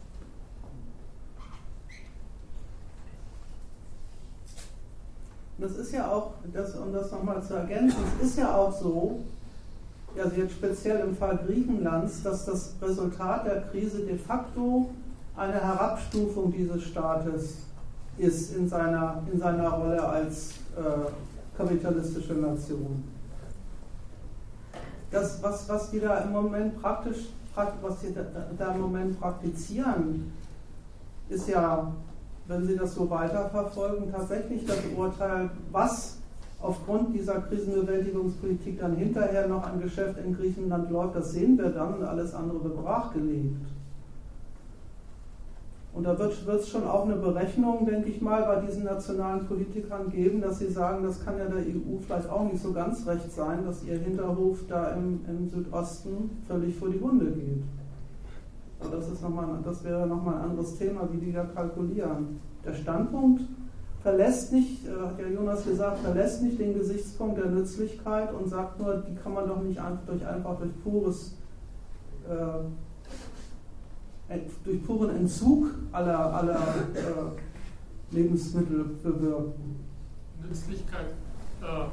Das 5.59 5.73
ist 5.73 5.93
ja 5.93 6.09
auch, 6.09 6.35
das, 6.53 6.77
um 6.77 6.93
das 6.93 7.11
nochmal 7.11 7.43
zu 7.43 7.55
ergänzen, 7.55 7.99
es 8.21 8.29
ist 8.29 8.39
ja 8.39 8.55
auch 8.55 8.73
so, 8.73 9.21
also 10.17 10.37
jetzt 10.37 10.53
speziell 10.53 11.01
im 11.01 11.17
Fall 11.17 11.39
Griechenlands, 11.47 12.23
dass 12.23 12.47
das 12.47 12.75
Resultat 12.81 13.47
der 13.47 13.63
Krise 13.63 14.01
de 14.01 14.17
facto 14.17 14.91
eine 15.37 15.55
Herabstufung 15.55 16.53
dieses 16.53 16.85
Staates 16.85 17.57
ist 18.19 18.57
in 18.57 18.69
seiner, 18.69 19.23
in 19.33 19.39
seiner 19.39 19.69
Rolle 19.69 20.03
als 20.03 20.51
äh, 20.77 21.57
kapitalistische 21.57 22.35
Nation. 22.35 23.05
Das, 25.11 25.43
was, 25.43 25.69
was 25.69 25.91
die 25.91 26.01
da 26.01 26.19
im 26.19 26.33
Moment 26.33 26.81
praktisch, 26.81 27.29
was 27.55 28.01
die 28.01 28.15
da 28.57 28.75
im 28.75 28.81
Moment 28.81 29.19
praktizieren, 29.19 30.33
ist 31.29 31.49
ja, 31.49 31.93
wenn 32.49 32.67
sie 32.67 32.77
das 32.77 32.95
so 32.95 33.09
weiterverfolgen, 33.09 34.11
tatsächlich 34.11 34.67
das 34.67 34.79
Urteil, 34.97 35.51
was 35.71 36.17
aufgrund 36.61 37.15
dieser 37.15 37.43
Krisenbewältigungspolitik 37.43 38.81
dann 38.81 38.97
hinterher 38.97 39.47
noch 39.47 39.65
ein 39.65 39.81
Geschäft 39.81 40.19
in 40.19 40.35
Griechenland 40.35 40.91
läuft, 40.91 41.15
das 41.15 41.33
sehen 41.33 41.57
wir 41.59 41.69
dann 41.69 41.95
und 41.95 42.05
alles 42.05 42.35
andere 42.35 42.65
wird 42.65 42.83
brachgelegt. 42.83 43.55
Und 45.93 46.05
da 46.05 46.19
wird 46.19 46.61
es 46.61 46.69
schon 46.69 46.87
auch 46.87 47.05
eine 47.05 47.17
Berechnung, 47.17 47.85
denke 47.85 48.09
ich 48.09 48.21
mal, 48.21 48.43
bei 48.45 48.65
diesen 48.65 48.85
nationalen 48.85 49.47
Politikern 49.47 50.11
geben, 50.11 50.41
dass 50.41 50.59
sie 50.59 50.69
sagen, 50.69 51.03
das 51.05 51.25
kann 51.25 51.39
ja 51.39 51.47
der 51.47 51.59
EU 51.59 51.99
vielleicht 52.01 52.31
auch 52.31 52.45
nicht 52.45 52.63
so 52.63 52.73
ganz 52.73 53.07
recht 53.07 53.33
sein, 53.33 53.65
dass 53.65 53.83
ihr 53.85 53.99
Hinterhof 53.99 54.59
da 54.69 54.93
im, 54.93 55.21
im 55.29 55.49
Südosten 55.49 56.31
völlig 56.47 56.77
vor 56.77 56.89
die 56.89 57.01
Hunde 57.01 57.27
geht. 57.27 57.65
Aber 58.81 58.97
das, 58.97 59.09
ist 59.09 59.23
noch 59.23 59.31
mal, 59.31 59.47
das 59.65 59.83
wäre 59.85 60.07
nochmal 60.07 60.37
ein 60.37 60.51
anderes 60.51 60.79
Thema, 60.79 61.09
wie 61.13 61.19
die 61.19 61.33
da 61.33 61.45
kalkulieren. 61.45 62.41
Der 62.65 62.75
Standpunkt 62.75 63.43
verlässt 64.03 64.53
nicht, 64.53 64.87
äh, 64.87 65.07
hat 65.07 65.19
ja 65.19 65.27
Jonas 65.27 65.65
gesagt, 65.65 65.99
verlässt 65.99 66.43
nicht 66.43 66.59
den 66.61 66.75
Gesichtspunkt 66.75 67.39
der 67.39 67.47
Nützlichkeit 67.47 68.33
und 68.33 68.49
sagt 68.49 68.79
nur, 68.79 69.03
die 69.09 69.17
kann 69.17 69.35
man 69.35 69.49
doch 69.49 69.63
nicht 69.63 69.81
einfach 69.81 70.07
durch, 70.07 70.25
einfach 70.27 70.59
durch 70.59 70.71
pures 70.83 71.35
äh, 72.29 72.61
durch 74.65 74.85
puren 74.85 75.17
Entzug 75.17 75.71
aller, 75.93 76.35
aller 76.35 76.61
äh, 76.95 78.15
Lebensmittel 78.15 78.85
bewirken. 79.03 79.81
Nützlichkeit 80.43 81.15
äh, 81.63 81.89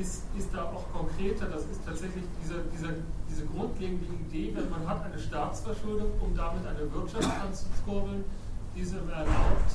ist, 0.00 0.22
ist 0.38 0.48
da 0.52 0.64
auch 0.64 0.84
konkreter. 0.92 1.46
Das 1.46 1.62
ist 1.62 1.84
tatsächlich 1.84 2.24
diese, 2.42 2.54
diese, 2.72 2.88
diese 3.30 3.46
grundlegende 3.46 4.06
Idee, 4.06 4.52
wenn 4.54 4.68
man 4.68 4.86
hat 4.88 5.04
eine 5.04 5.18
Staatsverschuldung, 5.18 6.10
um 6.20 6.36
damit 6.36 6.66
eine 6.66 6.92
Wirtschaft 6.92 7.28
anzukurbeln, 7.40 8.24
diese 8.74 8.98
erlaubt, 8.98 9.72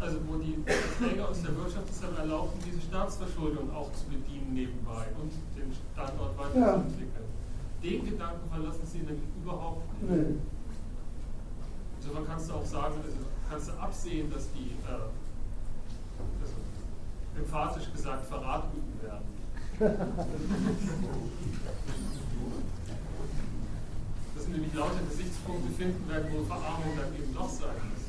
also 0.00 0.18
wo 0.28 0.36
die 0.36 0.62
Träger 0.98 1.28
aus 1.28 1.42
der 1.42 1.56
Wirtschaft 1.56 1.88
es 1.90 2.00
dann 2.00 2.16
erlauben, 2.16 2.52
diese 2.66 2.80
Staatsverschuldung 2.80 3.74
auch 3.74 3.90
zu 3.92 4.06
bedienen 4.06 4.52
nebenbei 4.52 5.06
und 5.20 5.32
den 5.56 5.72
Standort 5.92 6.36
weiterzuentwickeln. 6.36 7.10
Ja 7.14 7.24
den 7.84 8.04
Gedanken 8.04 8.48
verlassen 8.48 8.86
sie 8.86 8.98
nämlich 8.98 9.28
überhaupt 9.42 10.02
nicht. 10.02 10.10
Nee. 10.10 10.36
Insofern 12.00 12.26
kannst 12.26 12.48
du 12.48 12.54
auch 12.54 12.64
sagen, 12.64 12.94
also 13.04 13.18
kannst 13.50 13.68
du 13.68 13.72
absehen, 13.74 14.32
dass 14.32 14.50
die, 14.52 14.70
äh, 14.88 14.92
also 16.40 16.54
emphatisch 17.36 17.92
gesagt, 17.92 18.24
Verrat 18.26 18.64
üben 18.74 19.02
werden. 19.02 19.26
sind 24.44 24.56
nämlich 24.56 24.74
lauter 24.74 25.00
Gesichtspunkte 25.08 25.72
finden 25.72 26.08
werden, 26.08 26.26
wo 26.32 26.44
Verarmung 26.44 26.92
dann 26.96 27.14
eben 27.14 27.34
doch 27.34 27.48
sein 27.48 27.74
muss. 27.90 28.04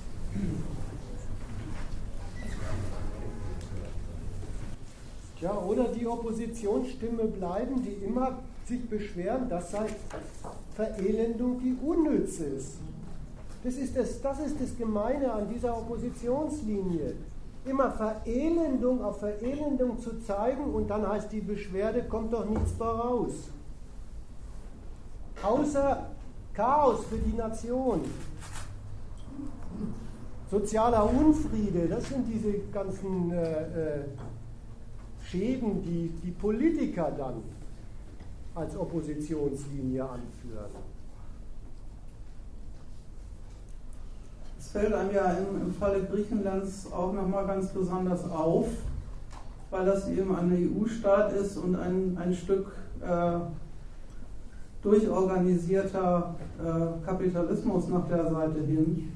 Ja, 5.41 5.57
oder 5.57 5.87
die 5.89 6.07
Oppositionsstimme 6.07 7.25
bleiben, 7.25 7.83
die 7.83 8.05
immer 8.05 8.39
sich 8.65 8.89
beschweren, 8.89 9.47
das 9.49 9.71
sei 9.71 9.87
Verelendung, 10.75 11.59
die 11.59 11.77
unnütz 11.85 12.39
ist. 12.39 12.77
Das 13.63 13.75
ist 13.75 13.95
das, 13.95 14.21
das 14.21 14.39
ist 14.39 14.59
das 14.59 14.77
Gemeine 14.77 15.31
an 15.31 15.47
dieser 15.49 15.77
Oppositionslinie. 15.77 17.15
Immer 17.65 17.91
Verelendung 17.91 19.03
auf 19.03 19.19
Verelendung 19.19 19.99
zu 19.99 20.19
zeigen 20.21 20.65
und 20.73 20.87
dann 20.87 21.07
heißt 21.07 21.31
die 21.31 21.41
Beschwerde, 21.41 22.03
kommt 22.03 22.33
doch 22.33 22.45
nichts 22.45 22.77
daraus. 22.77 23.31
Außer 25.41 26.14
Chaos 26.55 27.05
für 27.09 27.17
die 27.17 27.35
Nation. 27.35 28.01
Sozialer 30.49 31.09
Unfriede, 31.09 31.87
das 31.87 32.07
sind 32.07 32.27
diese 32.27 32.59
ganzen 32.71 33.31
äh, 33.31 33.61
äh, 33.61 34.03
Schäden, 35.21 35.81
die 35.81 36.09
die 36.23 36.31
Politiker 36.31 37.11
dann 37.17 37.43
als 38.53 38.77
Oppositionslinie 38.77 40.03
anführen. 40.03 40.71
Es 44.57 44.69
fällt 44.69 44.93
einem 44.93 45.13
ja 45.13 45.33
im, 45.33 45.61
im 45.61 45.73
Falle 45.73 46.03
Griechenlands 46.03 46.91
auch 46.91 47.11
nochmal 47.11 47.47
ganz 47.47 47.69
besonders 47.69 48.29
auf, 48.29 48.67
weil 49.71 49.85
das 49.85 50.07
eben 50.07 50.33
ein 50.35 50.51
EU-Staat 50.51 51.33
ist 51.33 51.57
und 51.57 51.75
ein, 51.75 52.17
ein 52.17 52.33
Stück 52.33 52.71
äh, 53.01 53.39
durchorganisierter 54.85 56.35
äh, 56.59 57.05
Kapitalismus 57.05 57.89
nach 57.89 58.07
der 58.07 58.29
Seite 58.29 58.59
hin. 58.59 59.11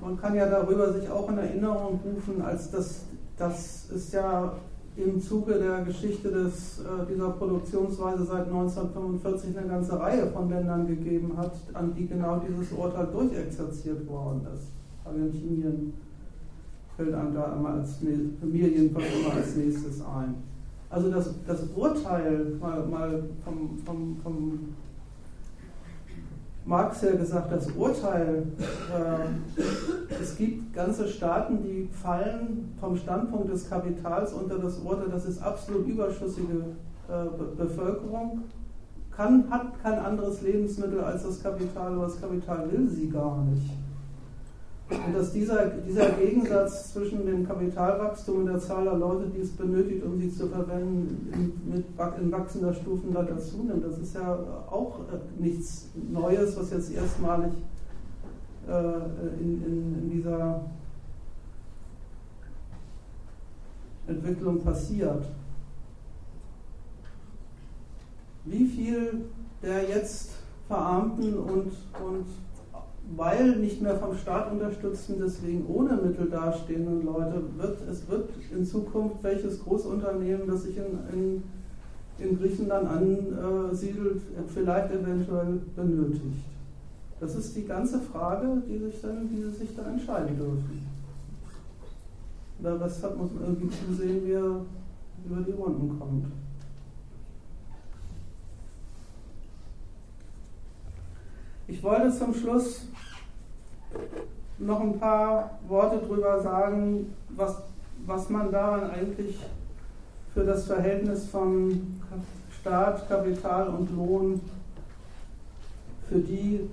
Man 0.00 0.18
kann 0.18 0.34
ja 0.34 0.46
darüber 0.46 0.92
sich 0.92 1.08
auch 1.08 1.28
in 1.28 1.38
Erinnerung 1.38 2.00
rufen, 2.04 2.42
als 2.42 2.70
das, 2.70 3.04
das 3.36 3.90
ist 3.90 4.12
ja 4.12 4.52
im 4.96 5.20
Zuge 5.20 5.54
der 5.54 5.82
Geschichte 5.82 6.30
des, 6.30 6.80
äh, 6.80 7.06
dieser 7.10 7.30
Produktionsweise 7.30 8.24
seit 8.24 8.46
1945 8.46 9.58
eine 9.58 9.68
ganze 9.68 10.00
Reihe 10.00 10.26
von 10.28 10.48
Ländern 10.48 10.86
gegeben 10.86 11.36
hat, 11.36 11.52
an 11.74 11.94
die 11.94 12.06
genau 12.06 12.40
dieses 12.48 12.72
Urteil 12.72 13.08
durchexerziert 13.12 14.08
worden 14.08 14.46
ist. 14.54 14.68
Argentinien 15.04 15.92
fällt 16.96 17.12
einem 17.12 17.34
da 17.34 17.54
immer 17.56 17.70
als, 17.74 18.00
immer 18.00 19.34
als 19.34 19.56
nächstes 19.56 20.00
ein. 20.00 20.53
Also 20.94 21.10
das, 21.10 21.28
das 21.44 21.64
Urteil 21.74 22.56
mal, 22.60 22.86
mal 22.86 23.24
vom, 23.44 23.76
vom, 23.84 24.16
vom 24.22 24.74
Marx 26.64 27.02
ja 27.02 27.16
gesagt, 27.16 27.50
das 27.50 27.68
Urteil, 27.72 28.44
äh, 28.68 30.12
es 30.22 30.36
gibt 30.36 30.72
ganze 30.72 31.08
Staaten, 31.08 31.64
die 31.64 31.88
fallen 31.92 32.72
vom 32.78 32.96
Standpunkt 32.96 33.50
des 33.52 33.68
Kapitals 33.68 34.32
unter 34.34 34.56
das 34.60 34.78
Urteil, 34.78 35.08
das 35.10 35.24
ist 35.24 35.42
absolut 35.42 35.88
überschüssige 35.88 36.62
äh, 37.08 37.24
Be 37.36 37.64
Bevölkerung, 37.64 38.42
kann, 39.10 39.50
hat 39.50 39.82
kein 39.82 39.98
anderes 39.98 40.42
Lebensmittel 40.42 41.00
als 41.00 41.24
das 41.24 41.42
Kapital, 41.42 41.94
aber 41.94 42.04
das 42.04 42.20
Kapital 42.20 42.70
will 42.70 42.88
sie 42.88 43.10
gar 43.10 43.44
nicht. 43.46 43.68
Und 44.90 45.14
dass 45.14 45.32
dieser, 45.32 45.66
dieser 45.66 46.10
Gegensatz 46.10 46.92
zwischen 46.92 47.24
dem 47.24 47.46
Kapitalwachstum 47.46 48.40
und 48.40 48.46
der 48.46 48.58
Zahl 48.58 48.84
der 48.84 48.96
Leute, 48.96 49.30
die 49.34 49.40
es 49.40 49.50
benötigt, 49.50 50.04
um 50.04 50.18
sie 50.18 50.30
zu 50.30 50.46
verwenden, 50.48 51.32
in, 51.32 51.72
mit, 51.72 51.86
in 52.20 52.30
wachsender 52.30 52.74
Stufen 52.74 53.14
weiter 53.14 53.38
zunimmt, 53.38 53.84
das 53.84 53.98
ist 53.98 54.14
ja 54.14 54.38
auch 54.70 55.00
äh, 55.10 55.42
nichts 55.42 55.88
Neues, 56.12 56.56
was 56.58 56.70
jetzt 56.70 56.92
erstmalig 56.92 57.52
äh, 58.68 59.42
in, 59.42 59.64
in, 59.64 59.98
in 60.02 60.10
dieser 60.10 60.60
Entwicklung 64.06 64.62
passiert. 64.62 65.24
Wie 68.44 68.66
viel 68.66 69.24
der 69.62 69.88
jetzt 69.88 70.32
Verarmten 70.68 71.38
und, 71.38 71.72
und 72.04 72.26
weil 73.16 73.56
nicht 73.56 73.82
mehr 73.82 73.96
vom 73.96 74.16
Staat 74.16 74.50
unterstützten, 74.50 75.14
deswegen 75.20 75.66
ohne 75.66 75.96
Mittel 75.96 76.28
dastehenden 76.30 77.04
Leute, 77.04 77.42
wird 77.56 77.78
es 77.90 78.08
wird 78.08 78.30
in 78.54 78.64
Zukunft 78.64 79.22
welches 79.22 79.62
Großunternehmen, 79.62 80.46
das 80.46 80.62
sich 80.62 80.76
in, 80.78 80.98
in 81.12 81.42
in 82.18 82.38
Griechenland 82.38 82.88
ansiedelt, 82.88 84.22
vielleicht 84.46 84.92
eventuell 84.92 85.60
benötigt. 85.74 86.44
Das 87.20 87.34
ist 87.34 87.56
die 87.56 87.64
ganze 87.64 88.00
Frage, 88.00 88.62
die 88.68 88.78
sich 88.78 89.00
dann, 89.00 89.28
die 89.28 89.42
sie 89.42 89.50
sich 89.50 89.74
da 89.74 89.82
entscheiden 89.88 90.36
dürfen. 90.36 90.86
Der 92.62 92.80
Rest 92.80 93.02
hat, 93.02 93.16
man 93.16 93.30
irgendwie 93.40 94.26
wie 94.26 94.32
er 94.32 94.60
über 95.26 95.40
die 95.46 95.52
Runden 95.52 95.98
kommt. 95.98 96.26
Ich 101.66 101.82
wollte 101.82 102.12
zum 102.12 102.34
Schluss 102.34 102.88
noch 104.58 104.80
ein 104.80 104.98
paar 104.98 105.58
Worte 105.66 105.98
darüber 105.98 106.40
sagen, 106.42 107.14
was, 107.30 107.62
was 108.04 108.28
man 108.28 108.52
daran 108.52 108.90
eigentlich 108.90 109.38
für 110.34 110.44
das 110.44 110.66
Verhältnis 110.66 111.26
von 111.26 112.00
Staat, 112.60 113.08
Kapital 113.08 113.68
und 113.68 113.96
Lohn 113.96 114.40
für 116.08 116.18
die 116.18 116.68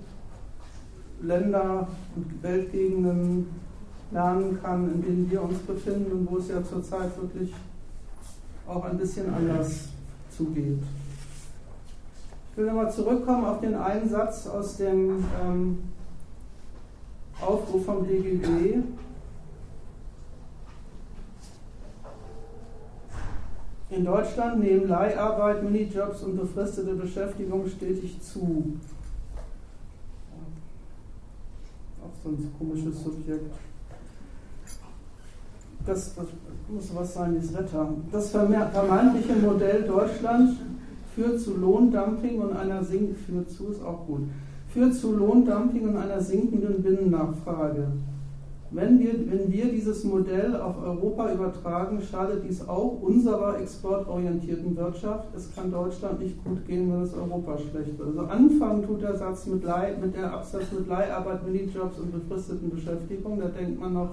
Länder 1.22 1.88
und 2.14 2.42
Weltgegenden 2.42 3.48
lernen 4.10 4.58
kann, 4.62 4.92
in 4.92 5.02
denen 5.02 5.30
wir 5.30 5.42
uns 5.42 5.58
befinden 5.60 6.12
und 6.12 6.30
wo 6.30 6.36
es 6.36 6.48
ja 6.48 6.62
zurzeit 6.62 7.16
wirklich 7.16 7.54
auch 8.66 8.84
ein 8.84 8.98
bisschen 8.98 9.32
anders 9.32 9.88
zugeht. 10.36 10.82
Ich 12.52 12.58
will 12.58 12.66
nochmal 12.66 12.92
zurückkommen 12.92 13.46
auf 13.46 13.60
den 13.60 13.74
einen 13.74 14.06
Satz 14.10 14.46
aus 14.46 14.76
dem 14.76 15.24
ähm, 15.42 15.78
Aufruf 17.40 17.86
vom 17.86 18.06
DGB. 18.06 18.82
In 23.88 24.04
Deutschland 24.04 24.60
nehmen 24.60 24.86
Leiharbeit, 24.86 25.62
Minijobs 25.62 26.22
und 26.24 26.36
befristete 26.36 26.92
Beschäftigung 26.94 27.66
stetig 27.66 28.20
zu. 28.20 28.78
Auch 32.02 32.22
so 32.22 32.28
ein 32.28 32.54
komisches 32.58 33.02
Subjekt. 33.02 33.50
Das, 35.86 36.14
das 36.14 36.26
muss 36.68 36.94
was 36.94 37.14
sein, 37.14 37.34
das 37.40 37.54
Wetter. 37.54 37.88
Das 38.12 38.30
vermeintliche 38.30 39.36
Modell 39.36 39.84
Deutschland 39.84 40.58
führt 41.14 41.40
zu 41.40 41.56
Lohndumping 41.56 42.40
und 42.40 42.56
einer 42.56 42.82
Sink 42.82 43.16
führt 43.16 43.50
zu 43.50 43.68
ist 43.68 43.84
auch 43.84 44.06
gut. 44.06 44.22
Führt 44.68 44.94
zu 44.94 45.14
Lohndumping 45.14 45.88
und 45.88 45.96
einer 45.96 46.20
sinkenden 46.20 46.82
Binnennachfrage. 46.82 47.88
Wenn 48.74 48.98
wir, 49.00 49.12
wenn 49.30 49.52
wir 49.52 49.70
dieses 49.70 50.02
Modell 50.02 50.56
auf 50.56 50.82
Europa 50.82 51.30
übertragen, 51.30 52.00
schadet 52.00 52.42
dies 52.48 52.66
auch 52.66 53.02
unserer 53.02 53.60
exportorientierten 53.60 54.74
Wirtschaft. 54.74 55.26
Es 55.36 55.54
kann 55.54 55.70
Deutschland 55.70 56.20
nicht 56.20 56.42
gut 56.42 56.64
gehen, 56.66 56.90
wenn 56.90 57.02
es 57.02 57.12
Europa 57.12 57.58
schlecht 57.58 57.98
wird. 57.98 58.16
Also 58.16 58.20
anfangen 58.20 58.82
tut 58.82 59.02
der 59.02 59.14
Satz 59.14 59.46
mit, 59.46 59.62
Leih, 59.62 59.94
mit 60.00 60.16
der 60.16 60.32
Absatz 60.32 60.72
mit 60.72 60.88
Leiharbeit, 60.88 61.46
Minijobs 61.46 61.98
und 61.98 62.12
befristeten 62.12 62.70
Beschäftigung. 62.70 63.38
Da 63.38 63.48
denkt 63.48 63.78
man 63.78 63.92
noch, 63.92 64.12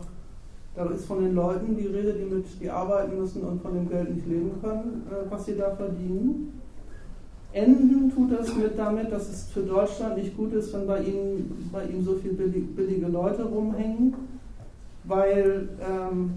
da 0.76 0.86
ist 0.90 1.06
von 1.06 1.24
den 1.24 1.36
Leuten 1.36 1.78
die 1.78 1.88
Rede, 1.88 2.14
die, 2.14 2.26
mit, 2.26 2.46
die 2.62 2.70
arbeiten 2.70 3.18
müssen 3.18 3.44
und 3.44 3.62
von 3.62 3.74
dem 3.74 3.88
Geld 3.88 4.14
nicht 4.14 4.28
leben 4.28 4.52
können, 4.62 5.04
äh, 5.10 5.32
was 5.32 5.46
sie 5.46 5.56
da 5.56 5.74
verdienen. 5.74 6.60
Enden 7.52 8.12
tut 8.14 8.32
das 8.32 8.56
mit 8.56 8.78
damit, 8.78 9.12
dass 9.12 9.28
es 9.30 9.46
für 9.46 9.62
Deutschland 9.62 10.18
nicht 10.18 10.38
gut 10.38 10.54
ist, 10.54 10.72
wenn 10.74 10.86
bei 10.86 11.02
ihm, 11.02 11.70
bei 11.72 11.86
ihm 11.86 12.04
so 12.04 12.16
viele 12.16 12.36
billig, 12.36 12.76
billige 12.76 13.08
Leute 13.08 13.44
rumhängen, 13.44 14.14
weil 15.06 15.70
ähm, 15.82 16.36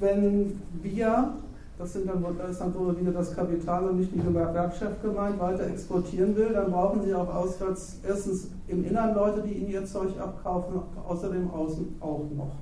wenn 0.00 0.60
wir, 0.82 1.34
das, 1.78 1.92
sind 1.92 2.08
dann, 2.08 2.24
das 2.38 2.52
ist 2.52 2.60
dann 2.60 2.74
wohl 2.74 2.98
wieder 2.98 3.12
das 3.12 3.36
Kapital 3.36 3.84
und 3.84 3.98
nicht 3.98 4.14
die 4.14 4.20
Gewerkschaft 4.20 5.02
gemeint, 5.02 5.38
weiter 5.38 5.66
exportieren 5.66 6.34
will, 6.34 6.50
dann 6.54 6.72
brauchen 6.72 7.02
sie 7.02 7.14
auch 7.14 7.32
auswärts 7.34 7.98
erstens 8.06 8.48
im 8.68 8.84
Innern 8.84 9.14
Leute, 9.14 9.42
die 9.42 9.52
ihnen 9.52 9.70
ihr 9.70 9.84
Zeug 9.84 10.18
abkaufen, 10.18 10.80
außerdem 11.06 11.50
außen 11.50 11.96
auch 12.00 12.24
noch. 12.34 12.52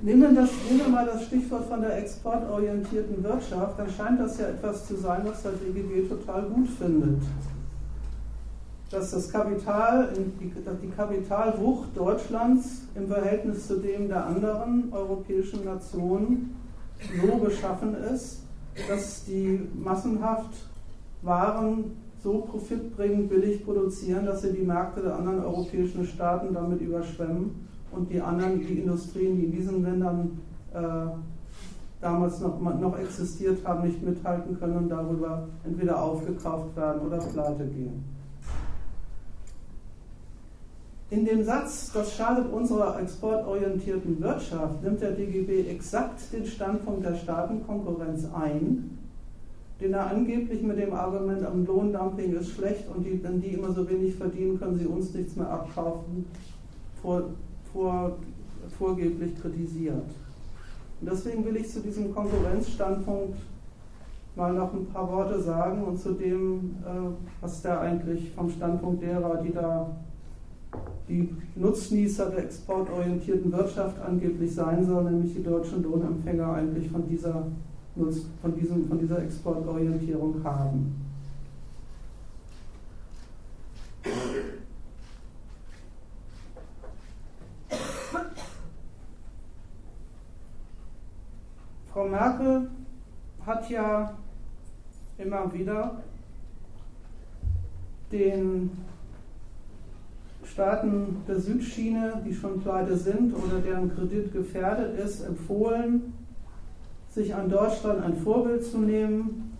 Nehmen 0.00 0.36
wir, 0.36 0.88
mal 0.88 1.06
das 1.06 1.24
Stichwort 1.24 1.64
von 1.64 1.80
der 1.80 1.98
exportorientierten 1.98 3.22
Wirtschaft, 3.24 3.80
dann 3.80 3.90
scheint 3.90 4.20
das 4.20 4.38
ja 4.38 4.46
etwas 4.46 4.86
zu 4.86 4.96
sein, 4.96 5.22
was 5.24 5.42
der 5.42 5.52
DGB 5.52 6.08
total 6.08 6.42
gut 6.42 6.68
findet. 6.68 7.20
Dass 8.92 9.10
das 9.10 9.30
Kapital, 9.32 10.10
die 10.40 10.88
Kapitalwucht 10.90 11.96
Deutschlands 11.96 12.82
im 12.94 13.08
Verhältnis 13.08 13.66
zu 13.66 13.80
dem 13.80 14.06
der 14.06 14.24
anderen 14.24 14.92
europäischen 14.92 15.64
Nationen 15.64 16.54
so 17.20 17.36
beschaffen 17.36 17.96
ist, 18.14 18.42
dass 18.88 19.24
die 19.24 19.68
massenhaft 19.74 20.54
Waren 21.22 21.96
so 22.22 22.42
profitbringend 22.42 23.28
billig 23.28 23.64
produzieren, 23.64 24.26
dass 24.26 24.42
sie 24.42 24.52
die 24.52 24.62
Märkte 24.62 25.02
der 25.02 25.16
anderen 25.16 25.44
europäischen 25.44 26.06
Staaten 26.06 26.54
damit 26.54 26.80
überschwemmen 26.80 27.67
und 27.92 28.10
die 28.10 28.20
anderen, 28.20 28.60
die 28.60 28.80
Industrien, 28.80 29.36
die 29.36 29.44
in 29.46 29.52
diesen 29.52 29.82
Ländern 29.82 30.38
äh, 30.72 30.80
damals 32.00 32.40
noch, 32.40 32.60
noch 32.60 32.98
existiert 32.98 33.66
haben, 33.66 33.86
nicht 33.86 34.02
mithalten 34.02 34.58
können 34.58 34.76
und 34.76 34.88
darüber 34.88 35.48
entweder 35.64 36.00
aufgekauft 36.02 36.76
werden 36.76 37.02
oder 37.02 37.18
pleite 37.18 37.66
gehen. 37.66 38.04
In 41.10 41.24
dem 41.24 41.42
Satz, 41.42 41.90
das 41.92 42.14
schadet 42.14 42.52
unserer 42.52 43.00
exportorientierten 43.00 44.20
Wirtschaft, 44.20 44.82
nimmt 44.82 45.00
der 45.00 45.12
DGB 45.12 45.70
exakt 45.70 46.20
den 46.32 46.44
Standpunkt 46.44 47.04
der 47.04 47.14
Staatenkonkurrenz 47.14 48.28
ein, 48.34 48.98
den 49.80 49.94
er 49.94 50.10
angeblich 50.10 50.62
mit 50.62 50.78
dem 50.78 50.92
Argument, 50.92 51.46
am 51.46 51.64
Lohndumping 51.64 52.34
ist 52.34 52.50
schlecht 52.50 52.84
und 52.94 53.06
die, 53.06 53.22
wenn 53.22 53.40
die 53.40 53.54
immer 53.54 53.72
so 53.72 53.88
wenig 53.88 54.16
verdienen, 54.16 54.58
können 54.58 54.78
sie 54.78 54.86
uns 54.86 55.14
nichts 55.14 55.34
mehr 55.34 55.48
abkaufen, 55.48 56.26
vor, 57.00 57.22
vor, 57.78 58.16
vorgeblich 58.76 59.40
kritisiert. 59.40 60.10
Und 61.00 61.10
deswegen 61.10 61.44
will 61.44 61.56
ich 61.56 61.70
zu 61.70 61.80
diesem 61.80 62.12
Konkurrenzstandpunkt 62.12 63.38
mal 64.34 64.52
noch 64.52 64.72
ein 64.72 64.86
paar 64.86 65.10
Worte 65.10 65.40
sagen 65.40 65.84
und 65.84 65.98
zu 65.98 66.12
dem, 66.12 66.76
äh, 66.84 67.10
was 67.40 67.62
da 67.62 67.80
eigentlich 67.80 68.32
vom 68.32 68.50
Standpunkt 68.50 69.02
derer, 69.02 69.42
die 69.42 69.52
da 69.52 69.96
die 71.08 71.34
Nutznießer 71.54 72.30
der 72.30 72.44
exportorientierten 72.44 73.50
Wirtschaft 73.52 74.00
angeblich 74.02 74.54
sein 74.54 74.84
soll, 74.84 75.04
nämlich 75.04 75.34
die 75.34 75.42
deutschen 75.42 75.82
Lohnempfänger 75.82 76.52
eigentlich 76.52 76.90
von 76.90 77.08
dieser, 77.08 77.46
von 77.94 78.54
diesem, 78.54 78.86
von 78.88 78.98
dieser 78.98 79.22
Exportorientierung 79.22 80.42
haben. 80.44 80.94
Frau 91.98 92.06
Merkel 92.06 92.68
hat 93.44 93.68
ja 93.70 94.12
immer 95.18 95.52
wieder 95.52 95.96
den 98.12 98.70
Staaten 100.44 101.16
der 101.26 101.40
Südschiene, 101.40 102.22
die 102.24 102.32
schon 102.32 102.60
pleite 102.60 102.96
sind 102.96 103.34
oder 103.34 103.58
deren 103.58 103.92
Kredit 103.92 104.32
gefährdet 104.32 104.96
ist, 104.96 105.22
empfohlen, 105.22 106.12
sich 107.10 107.34
an 107.34 107.50
Deutschland 107.50 108.04
ein 108.04 108.16
Vorbild 108.18 108.64
zu 108.64 108.78
nehmen 108.78 109.58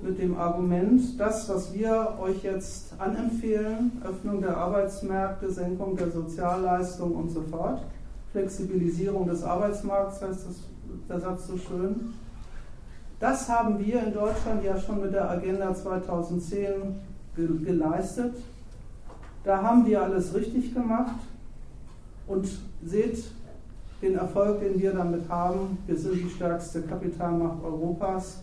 mit 0.00 0.18
dem 0.18 0.34
Argument, 0.38 1.20
das, 1.20 1.46
was 1.50 1.74
wir 1.74 2.16
euch 2.18 2.42
jetzt 2.42 2.98
anempfehlen, 2.98 4.00
Öffnung 4.02 4.40
der 4.40 4.56
Arbeitsmärkte, 4.56 5.50
Senkung 5.50 5.94
der 5.94 6.10
Sozialleistungen 6.10 7.16
und 7.16 7.28
so 7.28 7.42
fort, 7.42 7.82
Flexibilisierung 8.32 9.28
des 9.28 9.42
Arbeitsmarkts 9.42 10.22
heißt 10.22 10.46
das 10.48 10.75
der 11.08 11.20
Satz 11.20 11.46
so 11.46 11.56
schön. 11.56 12.14
Das 13.18 13.48
haben 13.48 13.78
wir 13.84 14.02
in 14.02 14.12
Deutschland 14.12 14.62
ja 14.62 14.78
schon 14.78 15.00
mit 15.00 15.14
der 15.14 15.30
Agenda 15.30 15.74
2010 15.74 16.96
geleistet. 17.34 18.36
Da 19.44 19.62
haben 19.62 19.86
wir 19.86 20.02
alles 20.02 20.34
richtig 20.34 20.74
gemacht 20.74 21.14
und 22.26 22.48
seht 22.84 23.24
den 24.02 24.16
Erfolg, 24.16 24.60
den 24.60 24.80
wir 24.80 24.92
damit 24.92 25.28
haben. 25.28 25.78
Wir 25.86 25.96
sind 25.96 26.14
die 26.14 26.30
stärkste 26.30 26.82
Kapitalmacht 26.82 27.62
Europas. 27.64 28.42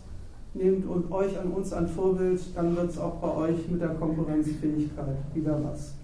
Nehmt 0.54 0.86
und 0.86 1.10
euch 1.10 1.38
an 1.38 1.50
uns 1.50 1.72
ein 1.72 1.88
Vorbild, 1.88 2.40
dann 2.54 2.76
wird 2.76 2.90
es 2.90 2.98
auch 2.98 3.16
bei 3.16 3.28
euch 3.34 3.68
mit 3.68 3.80
der 3.80 3.88
Konkurrenzfähigkeit 3.88 5.16
wieder 5.34 5.60
was. 5.64 5.94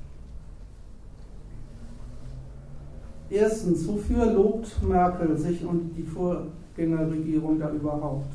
Erstens, 3.31 3.87
wofür 3.87 4.27
lobt 4.27 4.83
Merkel 4.83 5.37
sich 5.39 5.65
und 5.65 5.93
die 5.97 6.03
Vorgängerregierung 6.03 7.61
da 7.61 7.71
überhaupt? 7.71 8.33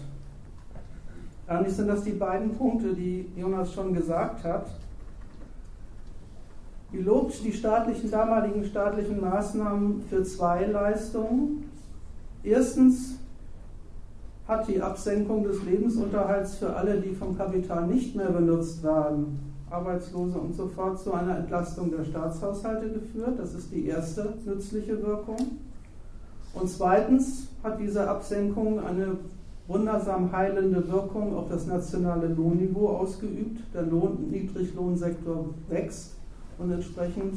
Eigentlich 1.48 1.76
sind 1.76 1.90
das 1.90 2.04
die 2.04 2.14
beiden 2.14 2.56
Punkte, 2.56 2.94
die 2.94 3.30
Jonas 3.36 3.74
schon 3.74 3.94
gesagt 3.94 4.44
hat. 4.46 4.68
Die 6.94 7.00
lobt 7.00 7.44
die 7.44 7.52
staatlichen, 7.52 8.10
damaligen 8.10 8.64
staatlichen 8.64 9.20
Maßnahmen 9.20 10.04
für 10.10 10.24
zwei 10.24 10.66
Leistungen. 10.66 11.70
Erstens 12.42 13.20
hat 14.48 14.68
die 14.68 14.82
Absenkung 14.82 15.44
des 15.44 15.62
Lebensunterhalts 15.64 16.56
für 16.56 16.74
alle, 16.74 17.02
die 17.02 17.14
vom 17.14 17.38
Kapital 17.38 17.88
nicht 17.88 18.16
mehr 18.16 18.30
benutzt 18.30 18.82
werden, 18.82 19.40
Arbeitslose 19.76 20.38
und 20.38 20.56
so 20.56 20.68
fort, 20.68 21.00
zu 21.00 21.14
einer 21.14 21.38
Entlastung 21.38 21.92
der 21.92 22.04
Staatshaushalte 22.04 22.90
geführt. 22.90 23.38
Das 23.38 23.54
ist 23.54 23.72
die 23.72 23.88
erste 23.88 24.34
nützliche 24.46 25.02
Wirkung. 25.02 25.38
Und 26.54 26.70
zweitens 26.70 27.48
hat 27.64 27.80
diese 27.80 28.10
Absenkung 28.10 28.80
eine 28.80 29.18
wundersam 29.68 30.32
heilende 30.32 30.88
Wirkung 30.88 31.36
auf 31.36 31.50
das 31.50 31.68
nationale 31.68 32.28
Lohnniveau 32.28 32.88
ausgeübt. 32.88 33.62
Der 33.74 33.84
Lohn, 33.84 34.30
Niedriglohnsektor 34.32 35.46
wächst 35.70 36.12
und 36.58 36.72
entsprechend 36.72 37.36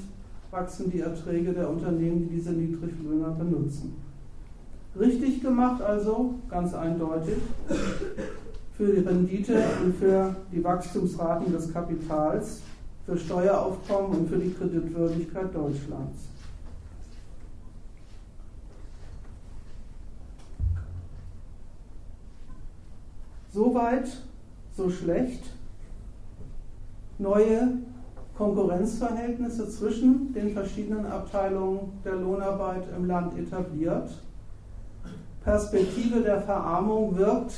wachsen 0.51 0.91
die 0.91 1.01
Erträge 1.01 1.53
der 1.53 1.69
Unternehmen, 1.69 2.29
die 2.29 2.37
diese 2.37 2.53
Niedriglöhner 2.53 3.31
benutzen. 3.31 3.97
Richtig 4.99 5.43
gemacht 5.43 5.83
also, 5.83 6.35
ganz 6.49 6.75
eindeutig, 6.75 7.37
für 8.79 8.93
die 8.93 9.01
Rendite 9.01 9.61
und 9.85 9.97
für 9.97 10.37
die 10.53 10.63
Wachstumsraten 10.63 11.53
des 11.53 11.73
Kapitals, 11.73 12.63
für 13.05 13.19
Steueraufkommen 13.19 14.21
und 14.21 14.29
für 14.29 14.39
die 14.39 14.55
Kreditwürdigkeit 14.55 15.53
Deutschlands. 15.53 16.29
Soweit, 23.53 24.09
so 24.77 24.89
schlecht. 24.89 25.43
Neue 27.19 27.79
Konkurrenzverhältnisse 28.37 29.69
zwischen 29.71 30.33
den 30.33 30.53
verschiedenen 30.53 31.05
Abteilungen 31.07 31.99
der 32.05 32.15
Lohnarbeit 32.15 32.85
im 32.97 33.07
Land 33.07 33.37
etabliert. 33.37 34.09
Perspektive 35.43 36.21
der 36.21 36.43
Verarmung 36.43 37.17
wirkt 37.17 37.55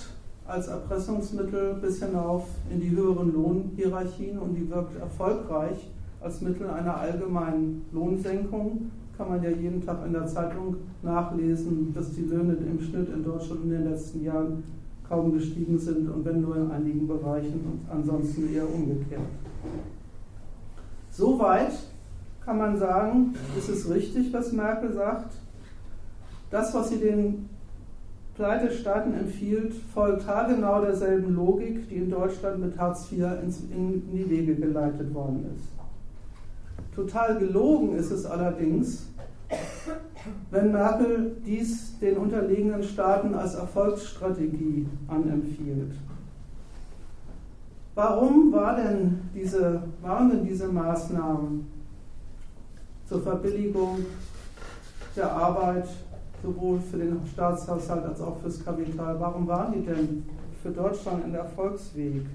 als 0.50 0.68
Erpressungsmittel 0.68 1.74
bis 1.74 2.02
hinauf 2.02 2.46
in 2.70 2.80
die 2.80 2.90
höheren 2.90 3.32
Lohnhierarchien 3.32 4.38
und 4.38 4.54
die 4.54 4.68
wirkt 4.68 4.98
erfolgreich 4.98 5.88
als 6.20 6.40
Mittel 6.40 6.68
einer 6.68 6.96
allgemeinen 6.96 7.84
Lohnsenkung. 7.92 8.90
Kann 9.16 9.28
man 9.28 9.42
ja 9.42 9.50
jeden 9.50 9.84
Tag 9.84 9.98
in 10.06 10.12
der 10.12 10.26
Zeitung 10.26 10.76
nachlesen, 11.02 11.92
dass 11.94 12.12
die 12.12 12.22
Löhne 12.22 12.54
im 12.54 12.80
Schnitt 12.80 13.08
in 13.08 13.22
Deutschland 13.22 13.64
in 13.64 13.70
den 13.70 13.90
letzten 13.90 14.24
Jahren 14.24 14.64
kaum 15.08 15.32
gestiegen 15.32 15.78
sind 15.78 16.08
und 16.08 16.24
wenn 16.24 16.40
nur 16.40 16.56
in 16.56 16.70
einigen 16.70 17.06
Bereichen 17.06 17.60
und 17.64 17.80
ansonsten 17.90 18.54
eher 18.54 18.72
umgekehrt. 18.72 19.20
Soweit 21.10 21.72
kann 22.44 22.58
man 22.58 22.78
sagen, 22.78 23.34
ist 23.58 23.68
es 23.68 23.90
richtig, 23.90 24.32
was 24.32 24.52
Merkel 24.52 24.92
sagt. 24.92 25.34
Das, 26.50 26.72
was 26.74 26.88
sie 26.88 26.98
den 26.98 27.49
Pleitestaaten 28.40 29.12
empfiehlt, 29.12 29.74
folgt 29.92 30.26
haargenau 30.26 30.80
derselben 30.80 31.34
Logik, 31.34 31.86
die 31.90 31.96
in 31.96 32.10
Deutschland 32.10 32.58
mit 32.58 32.78
Hartz 32.78 33.12
IV 33.12 33.22
in 33.70 34.10
die 34.10 34.30
Wege 34.30 34.54
geleitet 34.54 35.12
worden 35.12 35.44
ist. 35.54 35.68
Total 36.94 37.38
gelogen 37.38 37.94
ist 37.96 38.10
es 38.10 38.24
allerdings, 38.24 39.08
wenn 40.50 40.72
Merkel 40.72 41.36
dies 41.44 41.98
den 41.98 42.16
unterlegenen 42.16 42.82
Staaten 42.82 43.34
als 43.34 43.56
Erfolgsstrategie 43.56 44.86
anempfiehlt. 45.06 45.92
Warum 47.94 48.50
war 48.52 48.74
denn 48.76 49.20
diese, 49.34 49.82
waren 50.00 50.30
denn 50.30 50.46
diese 50.46 50.66
Maßnahmen 50.66 51.66
zur 53.06 53.20
Verbilligung 53.20 53.98
der 55.14 55.30
Arbeit 55.30 55.88
sowohl 56.42 56.80
für 56.80 56.98
den 56.98 57.20
Staatshaushalt 57.32 58.04
als 58.04 58.20
auch 58.20 58.38
fürs 58.38 58.64
Kapital, 58.64 59.18
warum 59.18 59.46
waren 59.46 59.72
die 59.72 59.84
denn 59.84 60.24
für 60.62 60.70
Deutschland 60.70 61.24
ein 61.24 61.34
Erfolgsweg? 61.34 62.26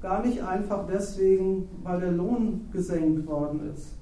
Gar 0.00 0.24
nicht 0.24 0.42
einfach 0.42 0.86
deswegen, 0.90 1.68
weil 1.82 2.00
der 2.00 2.12
Lohn 2.12 2.68
gesenkt 2.72 3.26
worden 3.26 3.70
ist, 3.72 3.94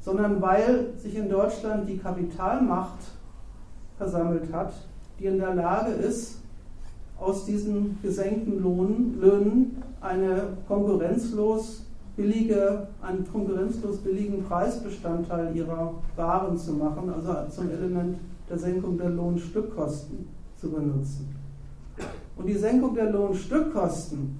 sondern 0.00 0.40
weil 0.40 0.92
sich 0.96 1.16
in 1.16 1.28
Deutschland 1.28 1.88
die 1.88 1.98
Kapitalmacht 1.98 2.98
versammelt 3.96 4.52
hat, 4.52 4.72
die 5.18 5.26
in 5.26 5.38
der 5.38 5.54
Lage 5.54 5.92
ist, 5.92 6.38
aus 7.18 7.44
diesen 7.44 7.98
gesenkten 8.02 8.62
Lohn, 8.62 9.18
Löhnen 9.20 9.82
eine 10.00 10.56
konkurrenzlos 10.66 11.84
billige, 12.20 12.86
einen 13.00 13.26
konkurrenzlos 13.30 13.98
billigen 13.98 14.44
Preisbestandteil 14.44 15.56
ihrer 15.56 15.94
Waren 16.16 16.56
zu 16.58 16.72
machen, 16.72 17.10
also 17.10 17.34
zum 17.50 17.70
Element 17.70 18.18
der 18.48 18.58
Senkung 18.58 18.98
der 18.98 19.10
Lohnstückkosten 19.10 20.28
zu 20.56 20.70
benutzen. 20.70 21.34
Und 22.36 22.46
die 22.46 22.56
Senkung 22.56 22.94
der 22.94 23.10
Lohnstückkosten, 23.10 24.38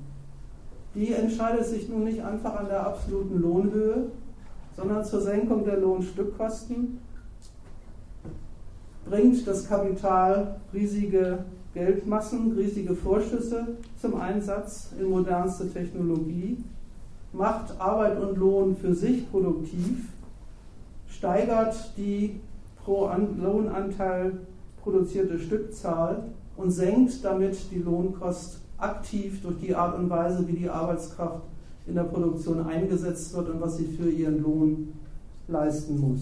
die 0.95 1.13
entscheidet 1.13 1.67
sich 1.67 1.89
nun 1.89 2.05
nicht 2.05 2.23
einfach 2.23 2.57
an 2.57 2.67
der 2.67 2.87
absoluten 2.87 3.41
Lohnhöhe, 3.41 4.07
sondern 4.77 5.05
zur 5.05 5.21
Senkung 5.21 5.65
der 5.65 5.79
Lohnstückkosten 5.79 6.99
bringt 9.09 9.47
das 9.47 9.69
Kapital 9.69 10.61
riesige 10.73 11.45
Geldmassen, 11.75 12.53
riesige 12.53 12.95
Vorschüsse 12.95 13.77
zum 14.01 14.21
Einsatz 14.21 14.91
in 14.99 15.09
modernste 15.09 15.71
Technologie, 15.71 16.59
macht 17.33 17.81
Arbeit 17.81 18.21
und 18.21 18.37
Lohn 18.37 18.77
für 18.77 18.95
sich 18.95 19.31
produktiv, 19.31 20.09
steigert 21.09 21.75
die 21.97 22.41
pro 22.85 23.11
Lohnanteil 23.39 24.33
produzierte 24.83 25.39
Stückzahl 25.39 26.25
und 26.57 26.71
senkt 26.71 27.25
damit 27.25 27.57
die 27.71 27.79
Lohnkost 27.79 28.59
aktiv 28.79 29.43
durch 29.43 29.59
die 29.61 29.75
Art 29.75 29.97
und 29.99 30.09
Weise, 30.09 30.47
wie 30.49 30.57
die 30.57 30.71
Arbeitskraft 30.71 31.43
in 31.87 31.95
der 31.95 32.05
Produktion 32.05 32.67
eingesetzt 32.67 33.35
wird 33.35 33.51
und 33.51 33.61
was 33.61 33.77
sie 33.77 33.87
für 33.87 34.09
ihren 34.09 34.43
Lohn 34.43 34.93
leisten 35.49 36.01
muss. 36.01 36.21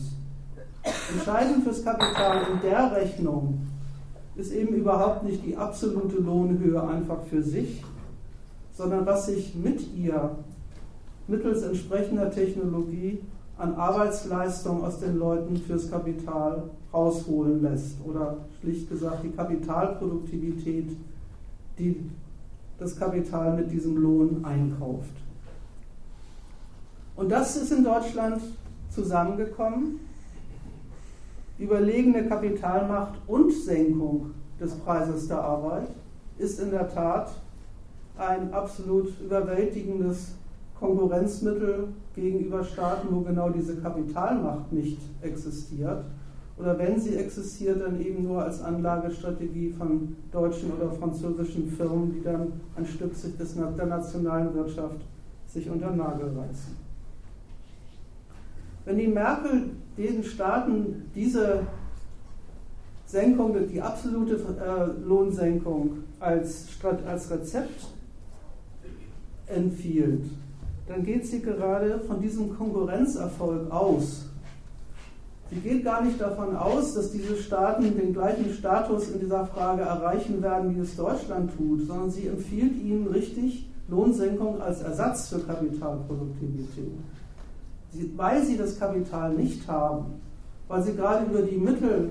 Entscheidend 1.12 1.64
fürs 1.64 1.84
Kapital 1.84 2.46
in 2.52 2.60
der 2.68 2.92
Rechnung 2.92 3.58
ist 4.36 4.52
eben 4.52 4.74
überhaupt 4.74 5.24
nicht 5.24 5.44
die 5.44 5.56
absolute 5.56 6.16
Lohnhöhe 6.16 6.82
einfach 6.82 7.22
für 7.24 7.42
sich, 7.42 7.82
sondern 8.76 9.04
was 9.04 9.26
sich 9.26 9.54
mit 9.54 9.94
ihr 9.96 10.36
mittels 11.28 11.62
entsprechender 11.62 12.30
Technologie 12.30 13.20
an 13.58 13.74
Arbeitsleistung 13.74 14.84
aus 14.84 15.00
den 15.00 15.18
Leuten 15.18 15.56
fürs 15.56 15.90
Kapital 15.90 16.70
rausholen 16.92 17.62
lässt. 17.62 17.96
Oder 18.04 18.38
schlicht 18.60 18.88
gesagt 18.88 19.24
die 19.24 19.30
Kapitalproduktivität, 19.30 20.96
die 21.78 22.10
das 22.78 22.96
Kapital 22.96 23.56
mit 23.56 23.70
diesem 23.70 23.96
Lohn 23.96 24.44
einkauft. 24.44 25.10
Und 27.16 27.30
das 27.30 27.56
ist 27.56 27.72
in 27.72 27.82
Deutschland 27.82 28.40
zusammengekommen. 28.90 30.00
Überlegene 31.58 32.28
Kapitalmacht 32.28 33.14
und 33.26 33.52
Senkung 33.52 34.30
des 34.60 34.74
Preises 34.76 35.26
der 35.26 35.40
Arbeit 35.40 35.88
ist 36.38 36.60
in 36.60 36.70
der 36.70 36.88
Tat 36.88 37.32
ein 38.16 38.52
absolut 38.52 39.20
überwältigendes 39.20 40.37
Konkurrenzmittel 40.78 41.88
gegenüber 42.14 42.62
Staaten, 42.62 43.08
wo 43.10 43.20
genau 43.20 43.50
diese 43.50 43.76
Kapitalmacht 43.76 44.72
nicht 44.72 44.98
existiert. 45.22 46.04
Oder 46.56 46.76
wenn 46.78 46.98
sie 46.98 47.16
existiert, 47.16 47.80
dann 47.80 48.00
eben 48.00 48.24
nur 48.24 48.42
als 48.42 48.62
Anlagestrategie 48.62 49.70
von 49.70 50.16
deutschen 50.32 50.72
oder 50.72 50.90
französischen 50.90 51.68
Firmen, 51.68 52.12
die 52.12 52.22
dann 52.22 52.52
ein 52.76 52.84
Stück 52.84 53.14
sich 53.14 53.36
des, 53.36 53.54
der 53.54 53.86
nationalen 53.86 54.52
Wirtschaft 54.54 55.00
sich 55.46 55.70
unter 55.70 55.90
Nagel 55.90 56.28
reißen. 56.36 56.76
Wenn 58.84 58.98
die 58.98 59.06
Merkel 59.06 59.70
den 59.96 60.24
Staaten 60.24 61.10
diese 61.14 61.60
Senkung, 63.06 63.54
die 63.68 63.80
absolute 63.80 64.34
äh, 64.34 65.06
Lohnsenkung 65.06 65.98
als, 66.20 66.66
als 67.06 67.30
Rezept 67.30 67.86
empfiehlt, 69.46 70.24
dann 70.88 71.04
geht 71.04 71.26
sie 71.26 71.40
gerade 71.40 72.00
von 72.00 72.20
diesem 72.20 72.56
Konkurrenzerfolg 72.56 73.70
aus. 73.70 74.24
Sie 75.50 75.60
geht 75.60 75.84
gar 75.84 76.02
nicht 76.02 76.20
davon 76.20 76.56
aus, 76.56 76.94
dass 76.94 77.10
diese 77.10 77.36
Staaten 77.36 77.96
den 77.96 78.12
gleichen 78.12 78.52
Status 78.52 79.10
in 79.10 79.20
dieser 79.20 79.46
Frage 79.46 79.82
erreichen 79.82 80.42
werden, 80.42 80.76
wie 80.76 80.80
es 80.80 80.96
Deutschland 80.96 81.50
tut, 81.56 81.86
sondern 81.86 82.10
sie 82.10 82.26
empfiehlt 82.26 82.76
ihnen 82.82 83.06
richtig 83.06 83.68
Lohnsenkung 83.88 84.60
als 84.60 84.82
Ersatz 84.82 85.28
für 85.28 85.38
Kapitalproduktivität. 85.40 86.92
Sie, 87.92 88.12
weil 88.16 88.44
sie 88.44 88.58
das 88.58 88.78
Kapital 88.78 89.34
nicht 89.34 89.66
haben, 89.66 90.20
weil 90.68 90.82
sie 90.82 90.94
gerade 90.94 91.24
über 91.24 91.40
die 91.40 91.56
Mittel 91.56 92.10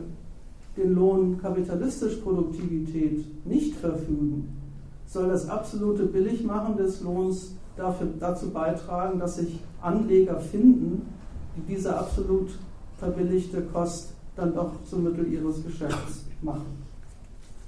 den 0.75 0.93
Lohn 0.93 1.39
kapitalistisch 1.39 2.15
Produktivität 2.17 3.23
nicht 3.45 3.75
verfügen, 3.75 4.57
soll 5.05 5.29
das 5.29 5.47
absolute 5.47 6.05
Billigmachen 6.05 6.77
des 6.77 7.01
Lohns 7.01 7.56
dafür, 7.77 8.07
dazu 8.19 8.49
beitragen, 8.49 9.19
dass 9.19 9.37
sich 9.37 9.59
Anleger 9.81 10.39
finden, 10.39 11.13
die 11.55 11.73
diese 11.73 11.97
absolut 11.97 12.49
verbilligte 12.97 13.61
Kost 13.61 14.13
dann 14.35 14.53
doch 14.53 14.71
zum 14.89 15.03
Mittel 15.03 15.31
ihres 15.31 15.63
Geschäfts 15.63 16.25
machen. 16.41 16.83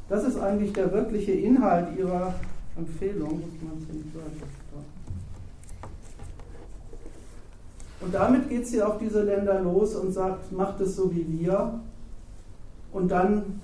Das 0.08 0.24
ist 0.24 0.40
eigentlich 0.40 0.74
der 0.74 0.92
wirkliche 0.92 1.32
Inhalt 1.32 1.98
Ihrer 1.98 2.34
Empfehlung. 2.76 3.44
Und 8.02 8.14
damit 8.14 8.50
geht 8.50 8.68
sie 8.68 8.82
auf 8.82 8.98
diese 8.98 9.24
Länder 9.24 9.62
los 9.62 9.96
und 9.96 10.12
sagt, 10.12 10.52
macht 10.52 10.80
es 10.80 10.96
so 10.96 11.14
wie 11.14 11.26
wir. 11.40 11.80
Und 12.92 13.10
dann 13.10 13.62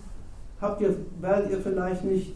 habt 0.61 0.81
ihr, 0.81 0.95
werdet 1.19 1.51
ihr 1.51 1.59
vielleicht 1.59 2.03
nicht 2.03 2.35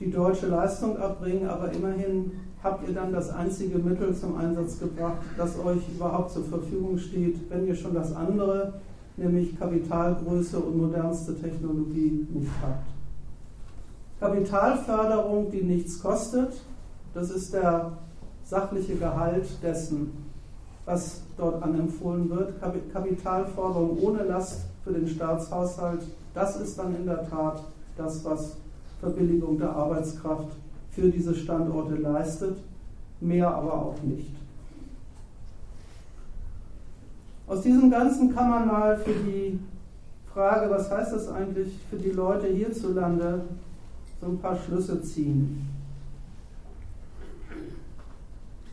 die 0.00 0.10
deutsche 0.10 0.46
Leistung 0.46 0.96
abbringen, 0.96 1.48
aber 1.48 1.70
immerhin 1.72 2.32
habt 2.62 2.88
ihr 2.88 2.94
dann 2.94 3.12
das 3.12 3.30
einzige 3.30 3.78
Mittel 3.78 4.14
zum 4.14 4.36
Einsatz 4.36 4.78
gebracht, 4.78 5.18
das 5.36 5.58
euch 5.58 5.88
überhaupt 5.94 6.32
zur 6.32 6.44
Verfügung 6.44 6.98
steht, 6.98 7.50
wenn 7.50 7.66
ihr 7.66 7.74
schon 7.74 7.94
das 7.94 8.14
andere, 8.14 8.74
nämlich 9.16 9.58
Kapitalgröße 9.58 10.58
und 10.58 10.78
modernste 10.78 11.38
Technologie, 11.38 12.26
nicht 12.30 12.50
habt. 12.62 12.86
Kapitalförderung, 14.20 15.50
die 15.50 15.62
nichts 15.62 16.00
kostet, 16.02 16.60
das 17.14 17.30
ist 17.30 17.54
der 17.54 17.92
sachliche 18.44 18.96
Gehalt 18.96 19.46
dessen, 19.62 20.12
was 20.84 21.22
dort 21.36 21.62
anempfohlen 21.62 22.28
wird. 22.30 22.54
Kapitalforderung 22.92 23.98
ohne 24.00 24.24
Last 24.24 24.62
für 24.82 24.92
den 24.92 25.06
Staatshaushalt, 25.06 26.00
das 26.34 26.56
ist 26.60 26.78
dann 26.78 26.96
in 26.96 27.06
der 27.06 27.28
Tat 27.28 27.62
das, 27.96 28.24
was 28.24 28.56
Verbilligung 29.00 29.58
der 29.58 29.70
Arbeitskraft 29.70 30.48
für 30.98 31.10
diese 31.10 31.34
Standorte 31.34 31.94
leistet, 31.94 32.58
mehr 33.20 33.48
aber 33.54 33.72
auch 33.72 34.02
nicht. 34.02 34.34
Aus 37.46 37.62
diesem 37.62 37.88
Ganzen 37.90 38.34
kann 38.34 38.50
man 38.50 38.66
mal 38.66 38.98
für 38.98 39.12
die 39.12 39.60
Frage, 40.34 40.68
was 40.68 40.90
heißt 40.90 41.12
das 41.12 41.28
eigentlich 41.28 41.72
für 41.88 41.96
die 41.96 42.10
Leute 42.10 42.48
hierzulande, 42.48 43.42
so 44.20 44.26
ein 44.26 44.38
paar 44.38 44.56
Schlüsse 44.56 45.00
ziehen. 45.02 45.68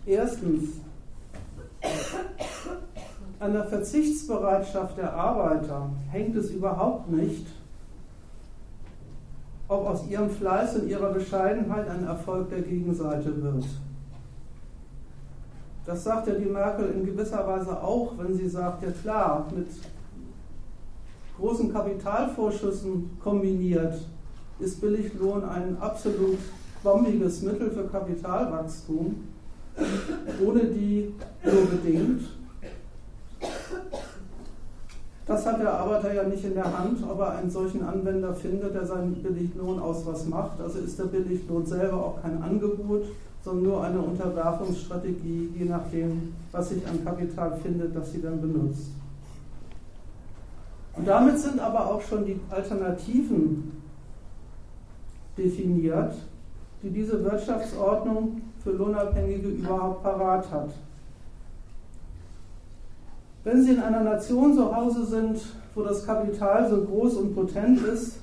Erstens, 0.08 0.72
an 3.40 3.54
der 3.54 3.66
Verzichtsbereitschaft 3.66 4.98
der 4.98 5.14
Arbeiter 5.14 5.90
hängt 6.12 6.36
es 6.36 6.50
überhaupt 6.50 7.12
nicht, 7.12 7.46
ob 9.68 9.88
aus 9.88 10.08
ihrem 10.08 10.30
Fleiß 10.30 10.78
und 10.78 10.88
ihrer 10.88 11.12
Bescheidenheit 11.12 11.90
ein 11.90 12.06
Erfolg 12.06 12.50
der 12.50 12.62
Gegenseite 12.62 13.42
wird. 13.42 13.66
Das 15.86 16.04
sagt 16.04 16.28
ja 16.28 16.34
die 16.34 16.46
Merkel 16.46 16.92
in 16.92 17.06
gewisser 17.06 17.46
Weise 17.48 17.82
auch, 17.82 18.14
wenn 18.18 18.36
sie 18.36 18.50
sagt, 18.50 18.84
ja 18.84 18.92
klar, 18.92 19.48
mit 19.56 19.68
großen 21.38 21.72
Kapitalvorschüssen 21.72 23.18
kombiniert 23.22 23.96
ist 24.60 24.80
Billiglohn 24.80 25.44
ein 25.44 25.78
absolut 25.80 26.40
bombiges 26.82 27.42
Mittel 27.42 27.70
für 27.72 27.86
Kapitalwachstum, 27.88 29.16
ohne 30.46 30.66
die 30.66 31.14
nur 31.44 31.66
bedingt 31.66 32.22
das 35.26 35.46
hat 35.46 35.60
der 35.60 35.74
Arbeiter 35.74 36.14
ja 36.14 36.24
nicht 36.24 36.44
in 36.46 36.54
der 36.54 36.78
Hand, 36.78 37.00
ob 37.10 37.20
er 37.20 37.38
einen 37.38 37.50
solchen 37.50 37.84
Anwender 37.84 38.34
findet, 38.34 38.76
der 38.76 38.86
seinen 38.86 39.16
Billiglohn 39.16 39.80
aus 39.80 40.06
was 40.06 40.28
macht. 40.28 40.62
Also 40.62 40.80
ist 40.80 41.00
der 41.00 41.06
Billiglohn 41.06 41.66
selber 41.66 41.98
auch 41.98 42.22
kein 42.22 42.42
Angebot, 42.44 43.06
sondern 43.44 43.64
nur 43.64 43.84
eine 43.84 44.00
Unterwerfungsstrategie, 44.00 45.50
je 45.58 45.66
nachdem, 45.66 46.34
was 46.52 46.70
sich 46.70 46.86
an 46.88 47.04
Kapital 47.04 47.58
findet, 47.62 47.96
das 47.96 48.12
sie 48.12 48.22
dann 48.22 48.40
benutzt. 48.40 48.90
Und 50.94 51.08
damit 51.08 51.40
sind 51.40 51.60
aber 51.60 51.88
auch 51.88 52.02
schon 52.02 52.26
die 52.26 52.40
Alternativen 52.50 53.82
definiert, 55.38 56.14
die 56.82 56.90
diese 56.90 57.24
Wirtschaftsordnung 57.24 58.42
für 58.64 58.72
Lohnabhängige 58.72 59.50
überhaupt 59.50 60.04
parat 60.04 60.50
hat. 60.52 60.70
Wenn 63.46 63.64
Sie 63.64 63.72
in 63.74 63.80
einer 63.80 64.02
Nation 64.02 64.54
zu 64.56 64.76
Hause 64.76 65.06
sind, 65.06 65.40
wo 65.76 65.84
das 65.84 66.04
Kapital 66.04 66.68
so 66.68 66.84
groß 66.84 67.14
und 67.18 67.36
potent 67.36 67.80
ist, 67.86 68.18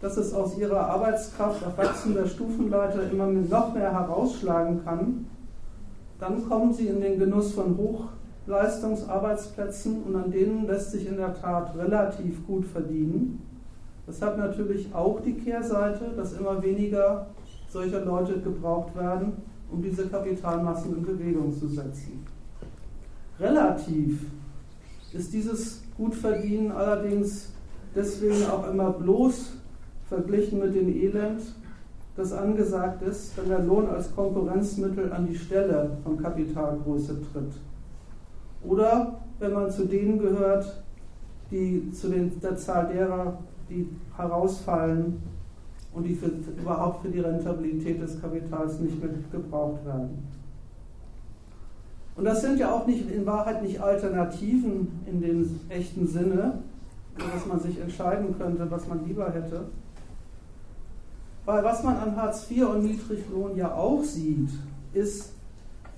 dass 0.00 0.16
es 0.16 0.34
aus 0.34 0.58
ihrer 0.58 0.80
Arbeitskraft 0.80 1.64
auf 1.64 1.78
wachsender 1.78 2.26
Stufenleiter 2.26 3.08
immer 3.08 3.26
noch 3.28 3.72
mehr 3.72 3.92
herausschlagen 3.92 4.82
kann, 4.84 5.26
dann 6.18 6.48
kommen 6.48 6.72
Sie 6.72 6.88
in 6.88 7.00
den 7.00 7.20
Genuss 7.20 7.52
von 7.52 7.78
Hochleistungsarbeitsplätzen 8.48 10.02
und 10.02 10.16
an 10.16 10.32
denen 10.32 10.66
lässt 10.66 10.90
sich 10.90 11.06
in 11.06 11.18
der 11.18 11.40
Tat 11.40 11.76
relativ 11.76 12.44
gut 12.44 12.66
verdienen. 12.66 13.40
Das 14.08 14.20
hat 14.20 14.38
natürlich 14.38 14.92
auch 14.92 15.20
die 15.20 15.34
Kehrseite, 15.34 16.06
dass 16.16 16.32
immer 16.32 16.60
weniger 16.60 17.28
solcher 17.68 18.04
Leute 18.04 18.40
gebraucht 18.40 18.96
werden, 18.96 19.34
um 19.70 19.80
diese 19.80 20.08
Kapitalmassen 20.08 20.96
in 20.96 21.04
Bewegung 21.04 21.56
zu 21.56 21.68
setzen. 21.68 22.26
Relativ 23.38 24.18
ist 25.12 25.32
dieses 25.32 25.82
Gutverdienen 25.96 26.72
allerdings 26.72 27.52
deswegen 27.94 28.44
auch 28.46 28.68
immer 28.68 28.90
bloß 28.90 29.52
verglichen 30.08 30.60
mit 30.60 30.74
dem 30.74 30.88
Elend, 30.88 31.42
das 32.16 32.32
angesagt 32.32 33.02
ist, 33.02 33.36
wenn 33.36 33.48
der 33.48 33.60
Lohn 33.60 33.86
als 33.86 34.14
Konkurrenzmittel 34.14 35.12
an 35.12 35.26
die 35.26 35.36
Stelle 35.36 35.98
von 36.02 36.20
Kapitalgröße 36.20 37.20
tritt. 37.32 37.52
Oder 38.64 39.20
wenn 39.38 39.52
man 39.52 39.70
zu 39.70 39.84
denen 39.84 40.18
gehört, 40.18 40.82
die 41.50 41.90
zu 41.92 42.08
den, 42.08 42.40
der 42.40 42.56
Zahl 42.56 42.92
derer, 42.92 43.38
die 43.70 43.88
herausfallen 44.16 45.22
und 45.92 46.04
die 46.04 46.14
für, 46.14 46.30
überhaupt 46.60 47.02
für 47.02 47.08
die 47.08 47.20
Rentabilität 47.20 48.02
des 48.02 48.20
Kapitals 48.20 48.80
nicht 48.80 49.00
mehr 49.00 49.12
gebraucht 49.30 49.84
werden. 49.86 50.26
Und 52.18 52.24
das 52.24 52.40
sind 52.40 52.58
ja 52.58 52.72
auch 52.72 52.84
nicht, 52.84 53.08
in 53.08 53.24
Wahrheit 53.26 53.62
nicht 53.62 53.80
Alternativen 53.80 55.00
in 55.06 55.20
dem 55.20 55.60
echten 55.68 56.08
Sinne, 56.08 56.58
dass 57.16 57.46
man 57.46 57.60
sich 57.60 57.80
entscheiden 57.80 58.36
könnte, 58.36 58.68
was 58.68 58.88
man 58.88 59.06
lieber 59.06 59.30
hätte. 59.30 59.66
Weil 61.44 61.62
was 61.62 61.84
man 61.84 61.96
an 61.96 62.16
Hartz 62.16 62.50
IV 62.50 62.70
und 62.70 62.82
Niedriglohn 62.82 63.56
ja 63.56 63.72
auch 63.72 64.02
sieht, 64.02 64.50
ist, 64.94 65.30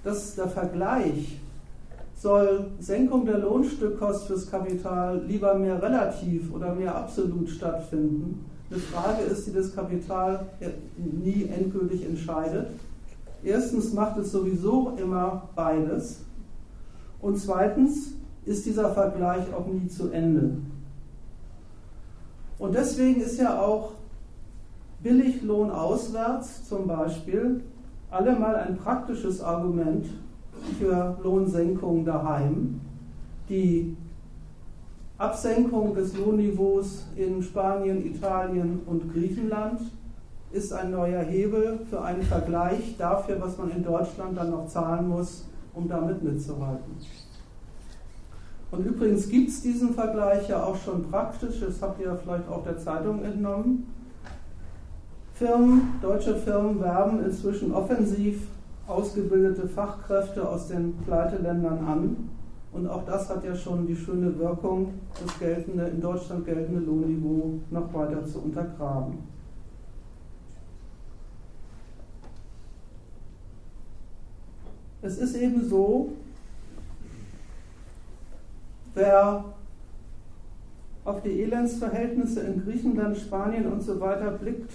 dass 0.05 0.35
der 0.35 0.49
Vergleich 0.49 1.39
soll 2.15 2.67
Senkung 2.81 3.25
der 3.25 3.39
Lohnstückkost 3.39 4.27
fürs 4.27 4.51
Kapital 4.51 5.23
lieber 5.27 5.55
mehr 5.55 5.83
relativ 5.83 6.53
oder 6.53 6.75
mehr 6.75 6.95
absolut 6.95 7.49
stattfinden. 7.49 8.45
Eine 8.71 8.79
Frage 8.79 9.23
ist, 9.23 9.47
die 9.47 9.55
das 9.55 9.75
Kapital 9.75 10.47
nie 10.99 11.49
endgültig 11.49 12.05
entscheidet. 12.05 12.67
Erstens 13.43 13.93
macht 13.93 14.19
es 14.19 14.33
sowieso 14.33 14.97
immer 15.01 15.49
beides. 15.55 16.25
Und 17.21 17.39
zweitens 17.39 18.15
ist 18.45 18.67
dieser 18.67 18.93
Vergleich 18.93 19.53
auch 19.55 19.67
nie 19.67 19.89
zu 19.89 20.11
Ende. 20.11 20.57
Und 22.59 22.75
deswegen 22.75 23.21
ist 23.21 23.39
ja 23.39 23.61
auch 23.61 23.93
Billiglohn 25.03 25.71
auswärts 25.71 26.69
zum 26.69 26.87
Beispiel 26.87 27.63
allemal 28.11 28.57
ein 28.57 28.77
praktisches 28.77 29.41
Argument 29.41 30.07
für 30.79 31.17
Lohnsenkungen 31.23 32.05
daheim. 32.05 32.81
Die 33.49 33.97
Absenkung 35.17 35.95
des 35.95 36.17
Lohnniveaus 36.17 37.07
in 37.17 37.43
Spanien, 37.43 38.05
Italien 38.05 38.81
und 38.87 39.13
Griechenland 39.13 39.81
ist 40.53 40.73
ein 40.73 40.91
neuer 40.91 41.23
Hebel 41.23 41.81
für 41.89 42.03
einen 42.03 42.23
Vergleich 42.23 42.97
dafür, 42.99 43.41
was 43.41 43.57
man 43.57 43.71
in 43.71 43.85
Deutschland 43.85 44.37
dann 44.37 44.51
noch 44.51 44.67
zahlen 44.67 45.09
muss, 45.09 45.47
um 45.75 45.89
damit 45.89 46.23
mitzuhalten. 46.23 46.97
Und 48.73 48.87
übrigens 48.87 49.29
gibt 49.29 49.49
es 49.49 49.63
diesen 49.63 49.95
Vergleich 49.95 50.49
ja 50.49 50.63
auch 50.63 50.77
schon 50.77 51.11
praktisch, 51.11 51.61
das 51.61 51.81
habt 51.83 52.01
ihr 52.01 52.07
ja 52.07 52.17
vielleicht 52.17 52.49
auch 52.49 52.63
der 52.65 52.79
Zeitung 52.79 53.25
entnommen. 53.25 53.93
Firmen, 55.35 55.95
deutsche 56.03 56.37
Firmen 56.37 56.81
werben 56.81 57.25
inzwischen 57.25 57.73
offensiv 57.73 58.47
ausgebildete 58.87 59.69
Fachkräfte 59.69 60.47
aus 60.47 60.69
den 60.69 60.97
Pleiteländern 61.07 61.79
an. 61.87 62.29
Und 62.73 62.89
auch 62.89 63.05
das 63.05 63.29
hat 63.29 63.45
ja 63.45 63.55
schon 63.55 63.87
die 63.87 63.97
schöne 63.97 64.39
Wirkung, 64.39 64.95
das 65.25 65.39
geltende, 65.39 65.87
in 65.87 66.01
Deutschland 66.01 66.45
geltende 66.45 66.81
Lohnniveau 66.81 67.59
noch 67.71 67.93
weiter 67.93 68.25
zu 68.25 68.41
untergraben. 68.41 69.19
Es 75.03 75.19
ist 75.19 75.35
eben 75.35 75.67
so, 75.67 76.13
wer 78.95 79.45
auf 81.05 81.23
die 81.23 81.43
Elendsverhältnisse 81.43 82.41
in 82.41 82.63
Griechenland, 82.63 83.17
Spanien 83.17 83.67
und 83.73 83.83
so 83.83 83.99
weiter 83.99 84.33
blickt, 84.33 84.73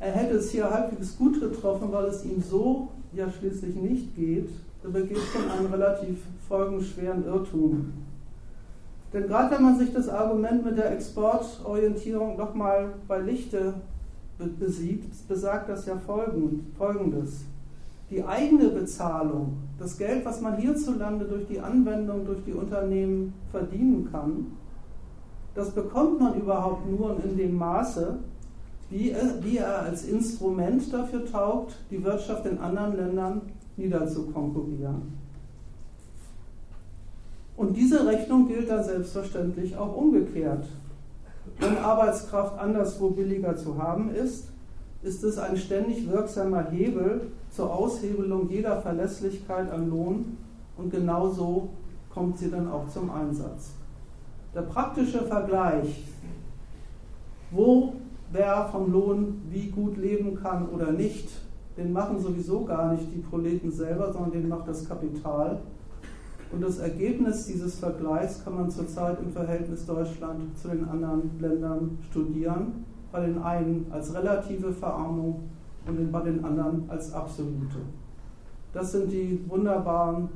er 0.00 0.12
hätte 0.12 0.36
es 0.36 0.50
hier 0.50 0.70
halbwegs 0.70 1.16
gut 1.16 1.40
getroffen, 1.40 1.88
weil 1.90 2.06
es 2.06 2.24
ihm 2.24 2.40
so 2.40 2.88
ja 3.12 3.30
schließlich 3.30 3.74
nicht 3.74 4.14
geht, 4.14 4.48
dann 4.82 4.92
begeht 4.92 5.18
schon 5.18 5.50
einen 5.50 5.66
relativ 5.66 6.18
folgenschweren 6.48 7.24
Irrtum. 7.24 7.92
Denn 9.12 9.26
gerade 9.26 9.54
wenn 9.54 9.62
man 9.62 9.78
sich 9.78 9.92
das 9.92 10.08
Argument 10.08 10.64
mit 10.64 10.76
der 10.76 10.92
Exportorientierung 10.92 12.36
nochmal 12.36 12.92
bei 13.08 13.18
Lichte 13.20 13.74
besieht, 14.58 15.04
besagt 15.26 15.68
das 15.68 15.86
ja 15.86 15.96
Folgendes. 15.96 17.44
Die 18.10 18.24
eigene 18.24 18.68
Bezahlung, 18.68 19.58
das 19.78 19.98
Geld, 19.98 20.24
was 20.24 20.40
man 20.40 20.56
hierzulande 20.56 21.26
durch 21.26 21.46
die 21.46 21.60
Anwendung, 21.60 22.24
durch 22.24 22.42
die 22.44 22.54
Unternehmen 22.54 23.34
verdienen 23.50 24.08
kann, 24.10 24.46
das 25.54 25.70
bekommt 25.70 26.20
man 26.20 26.40
überhaupt 26.40 26.88
nur 26.88 27.22
in 27.22 27.36
dem 27.36 27.56
Maße, 27.56 28.18
wie 28.90 29.10
er, 29.10 29.42
wie 29.42 29.58
er 29.58 29.80
als 29.80 30.04
Instrument 30.04 30.92
dafür 30.92 31.26
taugt, 31.26 31.76
die 31.90 32.02
Wirtschaft 32.02 32.46
in 32.46 32.58
anderen 32.58 32.96
Ländern 32.96 33.42
niederzukonkurrieren. 33.76 35.18
Und 37.56 37.76
diese 37.76 38.06
Rechnung 38.06 38.46
gilt 38.46 38.70
dann 38.70 38.84
selbstverständlich 38.84 39.76
auch 39.76 39.96
umgekehrt. 39.96 40.64
Wenn 41.58 41.76
Arbeitskraft 41.76 42.58
anderswo 42.58 43.10
billiger 43.10 43.56
zu 43.56 43.76
haben 43.76 44.14
ist, 44.14 44.48
ist 45.02 45.24
es 45.24 45.38
ein 45.38 45.56
ständig 45.56 46.08
wirksamer 46.08 46.70
Hebel 46.70 47.32
zur 47.50 47.74
Aushebelung 47.74 48.48
jeder 48.48 48.80
Verlässlichkeit 48.80 49.70
an 49.70 49.90
Lohn 49.90 50.36
und 50.76 50.90
genau 50.90 51.28
so 51.28 51.70
kommt 52.12 52.38
sie 52.38 52.50
dann 52.50 52.70
auch 52.70 52.88
zum 52.88 53.10
Einsatz. 53.10 53.70
Der 54.54 54.62
praktische 54.62 55.22
Vergleich, 55.22 56.04
wo 57.50 57.94
wer 58.32 58.68
vom 58.70 58.92
Lohn 58.92 59.42
wie 59.50 59.68
gut 59.68 59.96
leben 59.96 60.34
kann 60.34 60.68
oder 60.68 60.92
nicht, 60.92 61.28
den 61.76 61.92
machen 61.92 62.18
sowieso 62.18 62.64
gar 62.64 62.92
nicht 62.92 63.12
die 63.14 63.20
Proleten 63.20 63.70
selber, 63.70 64.12
sondern 64.12 64.32
den 64.32 64.48
macht 64.48 64.68
das 64.68 64.88
Kapital. 64.88 65.60
Und 66.50 66.62
das 66.62 66.78
Ergebnis 66.78 67.46
dieses 67.46 67.78
Vergleichs 67.78 68.42
kann 68.42 68.56
man 68.56 68.70
zurzeit 68.70 69.18
im 69.20 69.30
Verhältnis 69.30 69.86
Deutschland 69.86 70.58
zu 70.58 70.68
den 70.68 70.88
anderen 70.88 71.30
Ländern 71.38 71.98
studieren. 72.10 72.84
Bei 73.12 73.26
den 73.26 73.38
einen 73.42 73.86
als 73.90 74.14
relative 74.14 74.72
Verarmung 74.72 75.42
und 75.88 76.12
bei 76.12 76.20
den 76.20 76.44
anderen 76.44 76.88
als 76.88 77.12
absolute. 77.12 77.78
Das 78.72 78.92
sind 78.92 79.10
die 79.10 79.42
wunderbaren 79.48 80.28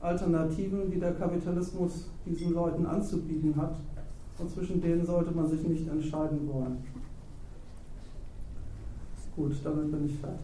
Alternativen, 0.00 0.90
die 0.90 1.00
der 1.00 1.14
Kapitalismus 1.14 2.10
diesen 2.26 2.52
Leuten 2.52 2.84
anzubieten 2.86 3.56
hat. 3.56 3.76
Und 4.38 4.50
zwischen 4.50 4.80
denen 4.80 5.04
sollte 5.04 5.30
man 5.30 5.48
sich 5.48 5.62
nicht 5.62 5.88
entscheiden 5.88 6.48
wollen. 6.52 6.84
Gut, 9.34 9.52
damit 9.64 9.90
bin 9.90 10.06
ich 10.06 10.18
fertig. 10.18 10.40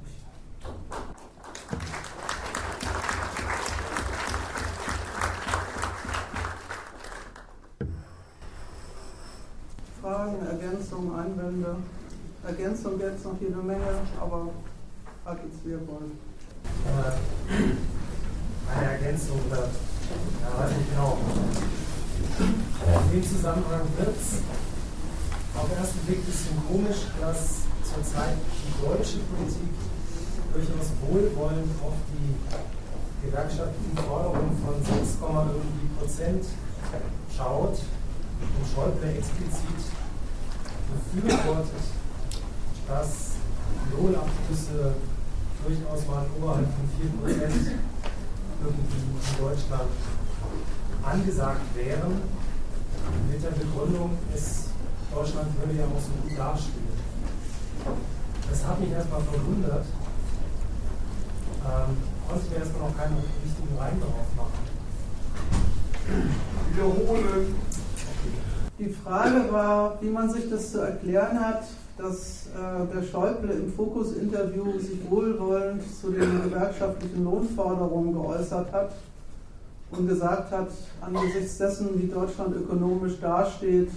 Fragen, 10.01 10.37
Ergänzungen, 10.47 11.13
Einwände. 11.13 11.77
Ergänzung 12.49 12.99
jetzt 12.99 13.25
noch 13.25 13.37
jede 13.39 13.61
Menge, 13.61 14.01
aber 14.19 14.49
jetzt 15.45 15.61
wie 15.65 15.71
ihr 15.71 15.87
wollt. 15.87 16.17
Eine 18.73 18.91
Ergänzung 18.91 19.37
oder 19.51 19.69
ja, 19.69 20.49
weiß 20.57 20.71
nicht 20.79 20.89
genau. 20.89 21.19
In 22.41 23.13
dem 23.13 23.23
Zusammenhang 23.23 23.85
wird 23.99 24.17
es 24.17 24.41
auf 25.55 25.69
den 25.69 25.77
ersten 25.77 25.99
Blick 26.07 26.21
ein 26.21 26.25
bisschen 26.25 26.57
komisch, 26.67 27.13
dass 27.21 27.69
zurzeit 27.85 28.41
die 28.41 28.73
deutsche 28.81 29.19
Politik 29.29 29.77
durchaus 30.55 30.89
wohlwollend 31.05 31.69
auf 31.85 32.01
die 32.09 33.29
gewerkschaftlichen 33.29 33.99
Forderungen 34.09 34.57
von 34.65 34.81
6, 34.81 35.21
irgendwie 35.21 35.89
Prozent 36.01 36.45
schaut 37.37 37.77
und 37.77 38.65
Schäuble 38.73 39.13
explizit 39.19 39.85
befürwortet, 41.13 41.98
dass 42.89 43.37
Lohnabschlüsse 43.93 44.95
durchaus 45.65 46.07
mal 46.07 46.27
oberhalb 46.41 46.67
von 46.67 47.29
4% 47.29 47.79
irgendwie 48.65 48.97
in 48.97 49.45
Deutschland 49.45 49.91
angesagt 51.03 51.61
wären, 51.75 52.23
mit 53.31 53.43
der 53.43 53.51
Begründung, 53.51 54.19
es, 54.35 54.69
Deutschland 55.15 55.49
würde 55.59 55.79
ja 55.79 55.85
auch 55.85 56.01
so 56.01 56.11
gut 56.23 56.39
dastehen. 56.39 56.89
Das 58.51 58.67
hat 58.67 58.81
mich 58.81 58.91
erstmal 58.91 59.21
verwundert. 59.21 59.85
Ähm, 61.65 61.97
konnte 62.27 62.45
ich 62.45 62.51
mir 62.51 62.57
erstmal 62.59 62.89
noch 62.89 62.97
keinen 62.97 63.17
richtigen 63.45 63.79
Reim 63.79 64.01
darauf 64.01 64.27
machen. 64.37 64.69
Wiederholen. 66.73 67.55
Die 68.79 68.91
Frage 68.91 69.53
war, 69.53 70.01
wie 70.01 70.09
man 70.09 70.31
sich 70.31 70.49
das 70.49 70.73
zu 70.73 70.81
erklären 70.81 71.39
hat, 71.41 71.65
dass 71.99 72.47
äh, 72.47 72.95
der 72.95 73.03
Schäuble 73.03 73.53
im 73.53 73.73
Fokus-Interview 73.73 74.79
sich 74.79 74.99
wohlwollend 75.11 75.83
zu 76.01 76.11
den 76.11 76.43
gewerkschaftlichen 76.45 77.25
Lohnforderungen 77.25 78.13
geäußert 78.15 78.73
hat 78.73 78.93
und 79.91 80.09
gesagt 80.09 80.53
hat, 80.53 80.69
angesichts 81.01 81.59
dessen, 81.59 82.01
wie 82.01 82.07
Deutschland 82.07 82.55
ökonomisch 82.55 83.19
dasteht, 83.21 83.91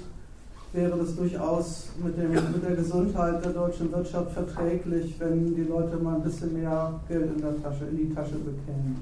wäre 0.74 0.98
das 0.98 1.16
durchaus 1.16 1.90
mit, 2.04 2.18
dem, 2.18 2.32
mit 2.32 2.64
der 2.68 2.76
Gesundheit 2.76 3.44
der 3.44 3.52
deutschen 3.52 3.92
Wirtschaft 3.92 4.32
verträglich, 4.32 5.16
wenn 5.20 5.54
die 5.54 5.64
Leute 5.64 5.98
mal 5.98 6.16
ein 6.16 6.24
bisschen 6.24 6.54
mehr 6.54 7.00
Geld 7.08 7.36
in 7.36 7.42
der 7.42 7.62
Tasche, 7.62 7.86
in 7.92 7.98
die 7.98 8.14
Tasche 8.16 8.36
bekämen. 8.36 9.02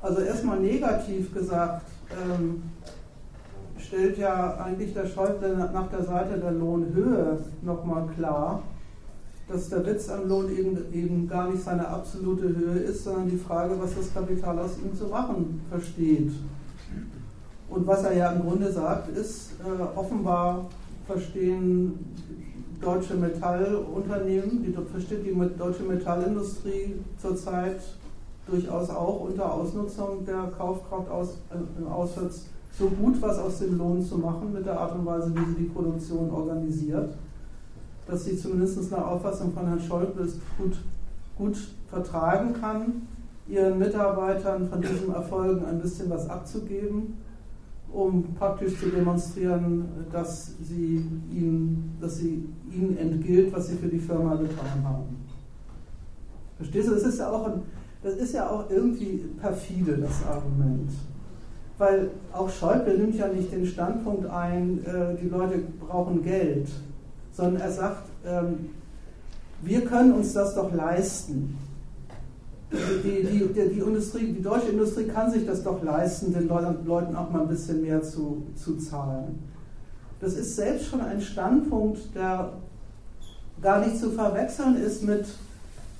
Also 0.00 0.20
erstmal 0.20 0.60
negativ 0.60 1.32
gesagt, 1.32 1.86
ähm, 2.10 2.62
stellt 3.92 4.16
ja 4.16 4.56
eigentlich 4.56 4.94
der 4.94 5.06
Schäuble 5.06 5.54
nach 5.70 5.90
der 5.90 6.02
Seite 6.02 6.38
der 6.38 6.52
Lohnhöhe 6.52 7.38
nochmal 7.60 8.06
klar, 8.16 8.62
dass 9.46 9.68
der 9.68 9.84
Witz 9.84 10.08
am 10.08 10.30
Lohn 10.30 10.50
eben, 10.50 10.78
eben 10.94 11.28
gar 11.28 11.50
nicht 11.50 11.62
seine 11.62 11.86
absolute 11.86 12.56
Höhe 12.56 12.78
ist, 12.78 13.04
sondern 13.04 13.28
die 13.28 13.36
Frage, 13.36 13.74
was 13.78 13.94
das 13.94 14.14
Kapital 14.14 14.58
aus 14.60 14.78
ihm 14.78 14.96
zu 14.96 15.08
machen 15.08 15.60
versteht. 15.68 16.32
Und 17.68 17.86
was 17.86 18.02
er 18.04 18.16
ja 18.16 18.32
im 18.32 18.40
Grunde 18.40 18.72
sagt, 18.72 19.14
ist, 19.14 19.52
äh, 19.60 19.98
offenbar 19.98 20.64
verstehen 21.06 21.98
deutsche 22.80 23.14
Metallunternehmen, 23.14 24.62
die 24.62 24.72
versteht 24.90 25.26
die 25.26 25.38
deutsche 25.58 25.82
Metallindustrie 25.82 26.94
zurzeit 27.20 27.80
durchaus 28.46 28.88
auch 28.88 29.20
unter 29.20 29.52
Ausnutzung 29.52 30.24
der 30.24 30.50
Kaufkraft 30.56 31.10
aus, 31.10 31.36
äh, 31.50 31.84
Auswärts 31.90 32.46
so 32.78 32.88
gut 32.88 33.20
was 33.20 33.38
aus 33.38 33.58
dem 33.58 33.78
Lohn 33.78 34.02
zu 34.02 34.18
machen 34.18 34.52
mit 34.52 34.64
der 34.64 34.78
Art 34.78 34.94
und 34.94 35.04
Weise, 35.04 35.32
wie 35.34 35.44
sie 35.50 35.62
die 35.62 35.68
Produktion 35.68 36.30
organisiert, 36.30 37.14
dass 38.06 38.24
sie 38.24 38.36
zumindest 38.36 38.90
nach 38.90 39.06
Auffassung 39.06 39.52
von 39.52 39.66
Herrn 39.66 39.80
Schäuble 39.80 40.24
es 40.24 40.38
gut, 40.58 40.76
gut 41.36 41.56
vertragen 41.88 42.54
kann, 42.58 43.02
ihren 43.46 43.78
Mitarbeitern 43.78 44.68
von 44.68 44.80
diesen 44.80 45.12
Erfolgen 45.12 45.64
ein 45.64 45.80
bisschen 45.80 46.08
was 46.08 46.28
abzugeben, 46.28 47.18
um 47.92 48.34
praktisch 48.38 48.78
zu 48.80 48.88
demonstrieren, 48.88 49.84
dass, 50.10 50.52
sie 50.62 51.04
ihnen, 51.30 51.96
dass 52.00 52.16
sie 52.16 52.48
ihnen 52.72 52.96
entgilt, 52.96 53.52
was 53.52 53.68
sie 53.68 53.76
für 53.76 53.88
die 53.88 53.98
Firma 53.98 54.34
getan 54.36 54.82
haben. 54.82 55.16
Verstehst 56.56 56.88
du? 56.88 56.94
Das 56.94 57.02
ist 57.02 57.18
ja 57.18 57.30
auch, 57.30 57.46
ein, 57.48 57.62
das 58.02 58.14
ist 58.14 58.32
ja 58.32 58.48
auch 58.48 58.70
irgendwie 58.70 59.24
perfide, 59.38 59.98
das 59.98 60.24
Argument 60.26 60.90
weil 61.78 62.10
auch 62.32 62.50
Schäuble 62.50 62.96
nimmt 62.96 63.16
ja 63.16 63.28
nicht 63.28 63.52
den 63.52 63.66
Standpunkt 63.66 64.28
ein, 64.28 64.84
äh, 64.84 65.20
die 65.20 65.28
Leute 65.28 65.60
brauchen 65.80 66.22
Geld, 66.22 66.68
sondern 67.32 67.62
er 67.62 67.72
sagt, 67.72 68.04
ähm, 68.26 68.70
wir 69.62 69.84
können 69.84 70.12
uns 70.12 70.32
das 70.32 70.54
doch 70.54 70.72
leisten. 70.72 71.58
Die, 72.72 73.22
die, 73.22 73.48
die, 73.48 73.68
die, 73.74 73.80
Industrie, 73.80 74.32
die 74.32 74.42
deutsche 74.42 74.68
Industrie 74.68 75.04
kann 75.04 75.30
sich 75.30 75.44
das 75.44 75.62
doch 75.62 75.82
leisten, 75.82 76.32
den 76.32 76.48
Leuten 76.48 77.14
auch 77.16 77.30
mal 77.30 77.42
ein 77.42 77.48
bisschen 77.48 77.82
mehr 77.82 78.02
zu, 78.02 78.42
zu 78.56 78.78
zahlen. 78.78 79.38
Das 80.20 80.34
ist 80.34 80.56
selbst 80.56 80.86
schon 80.86 81.00
ein 81.00 81.20
Standpunkt, 81.20 82.14
der 82.14 82.52
gar 83.60 83.84
nicht 83.84 83.98
zu 83.98 84.10
verwechseln 84.10 84.76
ist 84.76 85.02
mit 85.02 85.26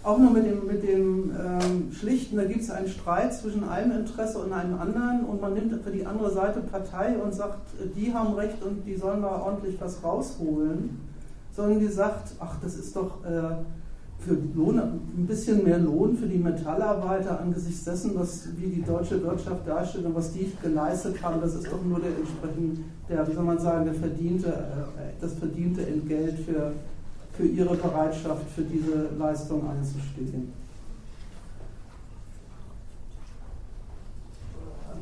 auch 0.03 0.19
nur 0.19 0.31
mit 0.31 0.47
dem, 0.47 0.67
mit 0.67 0.83
dem 0.83 1.31
ähm, 1.31 1.93
Schlichten, 1.93 2.37
da 2.37 2.45
gibt 2.45 2.63
es 2.63 2.71
einen 2.71 2.89
Streit 2.89 3.35
zwischen 3.35 3.69
einem 3.69 3.93
Interesse 3.93 4.39
und 4.39 4.53
einem 4.53 4.79
anderen 4.81 5.25
und 5.25 5.41
man 5.41 5.55
nimmt 5.55 5.73
für 5.83 5.91
die 5.91 6.05
andere 6.05 6.33
Seite 6.33 6.61
Partei 6.61 7.17
und 7.17 7.33
sagt, 7.33 7.61
die 7.97 8.13
haben 8.13 8.35
Recht 8.35 8.63
und 8.63 8.85
die 8.85 8.97
sollen 8.97 9.21
mal 9.21 9.41
ordentlich 9.41 9.77
was 9.81 10.03
rausholen, 10.03 10.99
sondern 11.55 11.79
die 11.79 11.87
sagt, 11.87 12.35
ach, 12.41 12.57
das 12.61 12.75
ist 12.75 12.97
doch 12.97 13.25
äh, 13.25 13.63
für 14.19 14.37
Lohn, 14.55 14.79
ein 14.79 15.27
bisschen 15.27 15.65
mehr 15.65 15.79
Lohn 15.79 16.17
für 16.17 16.27
die 16.27 16.39
Metallarbeiter 16.39 17.41
angesichts 17.41 17.85
dessen, 17.85 18.13
was, 18.15 18.49
wie 18.57 18.69
die 18.69 18.83
deutsche 18.83 19.23
Wirtschaft 19.23 19.67
darstellt 19.67 20.07
und 20.07 20.15
was 20.15 20.33
die 20.33 20.53
geleistet 20.61 21.23
haben, 21.23 21.41
das 21.41 21.55
ist 21.55 21.67
doch 21.67 21.83
nur 21.85 22.01
der 22.01 22.11
entsprechend, 22.17 22.81
der, 23.09 23.29
wie 23.29 23.35
soll 23.35 23.45
man 23.45 23.59
sagen, 23.59 23.85
der 23.85 23.95
verdiente, 23.95 24.49
äh, 24.49 25.21
das 25.21 25.35
verdiente 25.35 25.87
Entgelt 25.87 26.39
für 26.41 26.73
für 27.33 27.47
ihre 27.47 27.75
Bereitschaft, 27.75 28.43
für 28.55 28.63
diese 28.63 29.09
Leistung 29.19 29.69
einzustehen. 29.69 30.53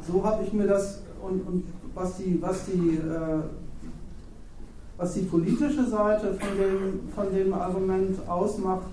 So 0.06 0.24
habe 0.24 0.44
ich 0.44 0.52
mir 0.52 0.66
das 0.66 1.00
und, 1.22 1.46
und 1.46 1.64
was 1.94 2.16
die, 2.16 2.40
was 2.40 2.64
die, 2.66 2.96
äh, 2.96 3.42
was 4.96 5.14
die 5.14 5.22
politische 5.22 5.86
Seite 5.86 6.34
von 6.34 6.58
dem, 6.58 7.00
von 7.14 7.34
dem 7.34 7.52
Argument 7.52 8.16
ausmacht, 8.28 8.86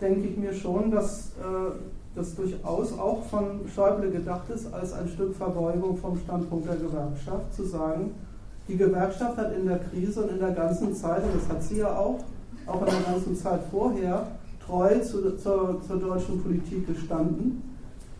denke 0.00 0.28
ich 0.28 0.36
mir 0.36 0.54
schon, 0.54 0.90
dass 0.90 1.28
äh, 1.38 1.72
das 2.14 2.34
durchaus 2.34 2.98
auch 2.98 3.24
von 3.24 3.60
Schäuble 3.74 4.10
gedacht 4.10 4.48
ist, 4.54 4.72
als 4.72 4.92
ein 4.92 5.08
Stück 5.08 5.34
Verbeugung 5.34 5.96
vom 5.96 6.18
Standpunkt 6.18 6.68
der 6.68 6.76
Gewerkschaft, 6.76 7.54
zu 7.54 7.64
sagen, 7.64 8.14
die 8.68 8.76
Gewerkschaft 8.76 9.36
hat 9.36 9.54
in 9.54 9.66
der 9.66 9.78
Krise 9.78 10.22
und 10.22 10.30
in 10.30 10.38
der 10.38 10.52
ganzen 10.52 10.94
Zeit, 10.94 11.22
und 11.22 11.34
das 11.34 11.48
hat 11.48 11.62
sie 11.62 11.78
ja 11.78 11.96
auch, 11.96 12.20
auch 12.66 12.80
in 12.80 12.86
der 12.86 13.12
ganzen 13.12 13.36
Zeit 13.36 13.60
vorher, 13.70 14.26
treu 14.66 14.98
zu, 15.00 15.36
zur, 15.36 15.80
zur 15.86 15.96
deutschen 15.98 16.42
Politik 16.42 16.86
gestanden. 16.86 17.62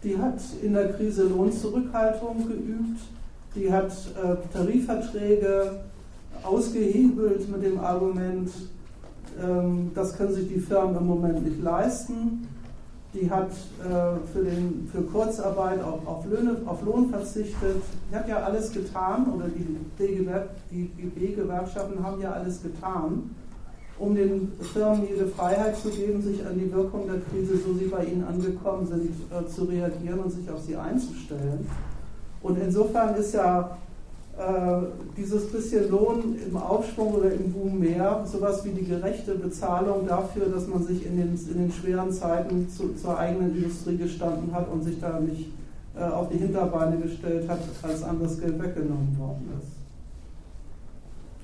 Die 0.04 0.16
hat 0.16 0.40
in 0.62 0.74
der 0.74 0.92
Krise 0.92 1.24
Lohnzurückhaltung 1.24 2.46
geübt, 2.46 3.00
die 3.54 3.72
hat 3.72 3.90
äh, 3.90 4.36
Tarifverträge 4.52 5.80
ausgehebelt 6.42 7.50
mit 7.50 7.64
dem 7.64 7.80
Argument, 7.80 8.50
ähm, 9.42 9.90
das 9.94 10.16
können 10.16 10.34
sich 10.34 10.48
die 10.48 10.60
Firmen 10.60 10.96
im 10.96 11.06
Moment 11.06 11.44
nicht 11.44 11.62
leisten. 11.62 12.46
Die 13.14 13.30
hat 13.30 13.50
äh, 13.50 14.32
für, 14.32 14.44
den, 14.44 14.88
für 14.92 15.00
Kurzarbeit 15.02 15.82
auf, 15.82 16.06
auf, 16.06 16.26
Löhne, 16.26 16.56
auf 16.66 16.82
Lohn 16.84 17.08
verzichtet. 17.08 17.82
Die 18.10 18.14
hat 18.14 18.28
ja 18.28 18.42
alles 18.42 18.72
getan, 18.72 19.26
oder 19.34 19.46
die 19.48 19.78
DGB-Gewerkschaften 20.70 22.04
haben 22.04 22.20
ja 22.20 22.32
alles 22.32 22.62
getan, 22.62 23.30
um 23.98 24.14
den 24.14 24.52
Firmen 24.72 25.06
jede 25.08 25.26
Freiheit 25.26 25.76
zu 25.76 25.88
geben, 25.88 26.20
sich 26.22 26.44
an 26.44 26.58
die 26.58 26.72
Wirkung 26.72 27.06
der 27.06 27.20
Krise, 27.20 27.56
so 27.56 27.74
sie 27.74 27.86
bei 27.86 28.04
ihnen 28.04 28.24
angekommen 28.24 28.86
sind, 28.86 29.10
äh, 29.30 29.46
zu 29.48 29.64
reagieren 29.64 30.20
und 30.20 30.30
sich 30.30 30.50
auf 30.50 30.60
sie 30.60 30.76
einzustellen. 30.76 31.66
Und 32.42 32.60
insofern 32.60 33.14
ist 33.14 33.34
ja 33.34 33.78
äh, 34.38 34.86
dieses 35.16 35.50
bisschen 35.50 35.90
Lohn 35.90 36.36
im 36.46 36.56
Aufschwung 36.58 37.14
oder 37.14 37.32
im 37.32 37.52
Boom 37.52 37.78
mehr, 37.78 38.22
sowas 38.30 38.62
wie 38.66 38.70
die 38.70 38.84
gerechte 38.84 39.34
Bezahlung 39.34 40.06
dafür, 40.06 40.46
dass 40.46 40.66
man 40.66 40.84
sich 40.84 41.06
in 41.06 41.16
den, 41.16 41.40
in 41.50 41.58
den 41.58 41.72
schweren 41.72 42.12
Zeiten 42.12 42.68
zu, 42.68 42.94
zur 42.94 43.18
eigenen 43.18 43.56
Industrie 43.56 43.96
gestanden 43.96 44.52
hat 44.52 44.70
und 44.70 44.84
sich 44.84 45.00
da 45.00 45.18
nicht 45.20 45.48
äh, 45.96 46.02
auf 46.02 46.28
die 46.28 46.36
Hinterbeine 46.36 46.98
gestellt 46.98 47.48
hat, 47.48 47.60
als 47.82 48.02
anderes 48.02 48.38
Geld 48.38 48.62
weggenommen 48.62 49.16
worden 49.18 49.48
ist. 49.58 49.75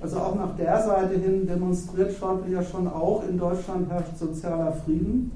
Also 0.03 0.19
auch 0.19 0.35
nach 0.35 0.57
der 0.57 0.83
Seite 0.83 1.15
hin 1.15 1.47
demonstriert 1.47 2.13
Schäuble 2.13 2.53
ja 2.53 2.63
schon 2.63 2.89
auch, 2.89 3.23
in 3.29 3.39
Deutschland 3.39 3.89
herrscht 3.89 4.17
sozialer 4.19 4.73
Frieden 4.73 5.31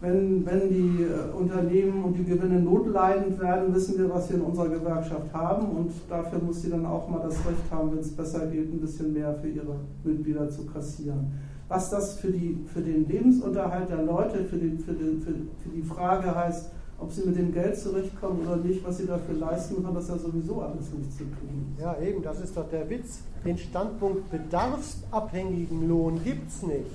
wenn, 0.00 0.44
wenn 0.44 0.68
die 0.68 1.02
äh, 1.04 1.34
Unternehmen 1.36 2.04
und 2.04 2.14
die 2.14 2.24
Gewinne 2.24 2.60
notleidend 2.60 3.40
werden, 3.40 3.74
wissen 3.74 3.98
wir, 3.98 4.12
was 4.12 4.28
wir 4.28 4.36
in 4.36 4.42
unserer 4.42 4.68
Gewerkschaft 4.68 5.32
haben 5.32 5.68
und 5.68 5.90
dafür 6.08 6.38
muss 6.40 6.62
sie 6.62 6.70
dann 6.70 6.84
auch 6.84 7.08
mal 7.08 7.20
das 7.22 7.36
Recht 7.46 7.70
haben, 7.70 7.92
wenn 7.92 8.00
es 8.00 8.14
besser 8.14 8.46
geht, 8.46 8.72
ein 8.72 8.80
bisschen 8.80 9.12
mehr 9.12 9.34
für 9.34 9.48
ihre 9.48 9.76
Mitglieder 10.04 10.50
zu 10.50 10.66
kassieren. 10.66 11.32
Was 11.68 11.90
das 11.90 12.14
für, 12.14 12.30
die, 12.30 12.64
für 12.72 12.80
den 12.80 13.08
Lebensunterhalt 13.08 13.88
der 13.88 14.02
Leute, 14.02 14.44
für, 14.44 14.56
den, 14.56 14.78
für, 14.78 14.92
den, 14.92 15.20
für, 15.20 15.32
für 15.32 15.68
die 15.74 15.82
Frage 15.82 16.32
heißt, 16.34 16.70
ob 16.98 17.12
sie 17.12 17.22
mit 17.22 17.36
dem 17.36 17.52
Geld 17.52 17.78
zurechtkommen 17.78 18.46
oder 18.46 18.56
nicht, 18.56 18.84
was 18.84 18.98
sie 18.98 19.06
dafür 19.06 19.34
leisten, 19.34 19.86
hat 19.86 19.94
das 19.96 20.08
ja 20.08 20.16
sowieso 20.16 20.62
alles 20.62 20.90
nichts 20.92 21.18
zu 21.18 21.24
tun. 21.24 21.76
Ja, 21.78 21.98
eben, 22.00 22.22
das 22.22 22.40
ist 22.40 22.56
doch 22.56 22.68
der 22.70 22.88
Witz. 22.88 23.20
Den 23.44 23.58
Standpunkt 23.58 24.30
bedarfsabhängigen 24.30 25.88
Lohn 25.88 26.22
gibt 26.24 26.48
es 26.48 26.62
nicht. 26.62 26.90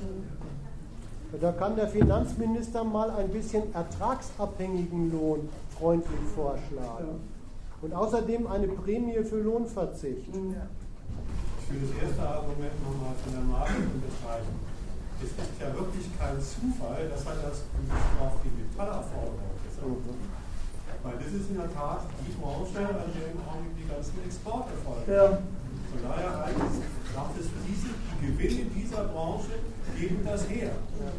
Da 1.40 1.52
kann 1.54 1.76
der 1.76 1.88
Finanzminister 1.88 2.84
mal 2.84 3.12
ein 3.12 3.30
bisschen 3.30 3.74
ertragsabhängigen 3.74 5.12
Lohn 5.12 5.48
freundlich 5.78 6.20
vorschlagen. 6.36 7.22
Und 7.82 7.94
außerdem 7.94 8.48
eine 8.48 8.68
Prämie 8.68 9.24
für 9.24 9.40
Lohnverzicht. 9.40 10.28
Ich 10.28 10.34
will 10.34 11.88
das 11.88 12.10
erste 12.10 12.22
Argument 12.22 12.74
nochmal 12.84 13.16
von 13.24 13.34
der 13.34 13.44
Marke 13.44 13.74
unterstreichen. 13.74 14.60
Es 15.24 15.30
ist 15.30 15.62
ja 15.62 15.68
wirklich 15.74 16.06
kein 16.20 16.36
Zufall, 16.42 17.08
dass 17.08 17.26
er 17.26 17.36
das 17.48 17.64
auf 18.20 18.34
die 18.44 18.80
hat. 18.80 19.51
Weil 19.82 21.18
das 21.18 21.34
ist 21.34 21.50
in 21.50 21.58
der 21.58 21.74
Tat 21.74 22.06
die 22.22 22.34
Branche, 22.38 22.78
an 22.78 23.10
der 23.18 23.34
im 23.34 23.42
Augenblick 23.42 23.82
die 23.82 23.90
ganzen 23.90 24.14
Exporte 24.24 24.72
folgen. 24.86 25.10
Ja. 25.10 25.42
Von 25.92 26.00
daher 26.08 26.46
eigentlich 26.46 26.86
sagt 27.14 27.36
es, 27.40 27.48
diese, 27.68 27.90
die 27.90 28.28
Gewinne 28.28 28.70
dieser 28.70 29.04
Branche 29.06 29.60
geben 30.00 30.22
das 30.24 30.48
her. 30.48 30.72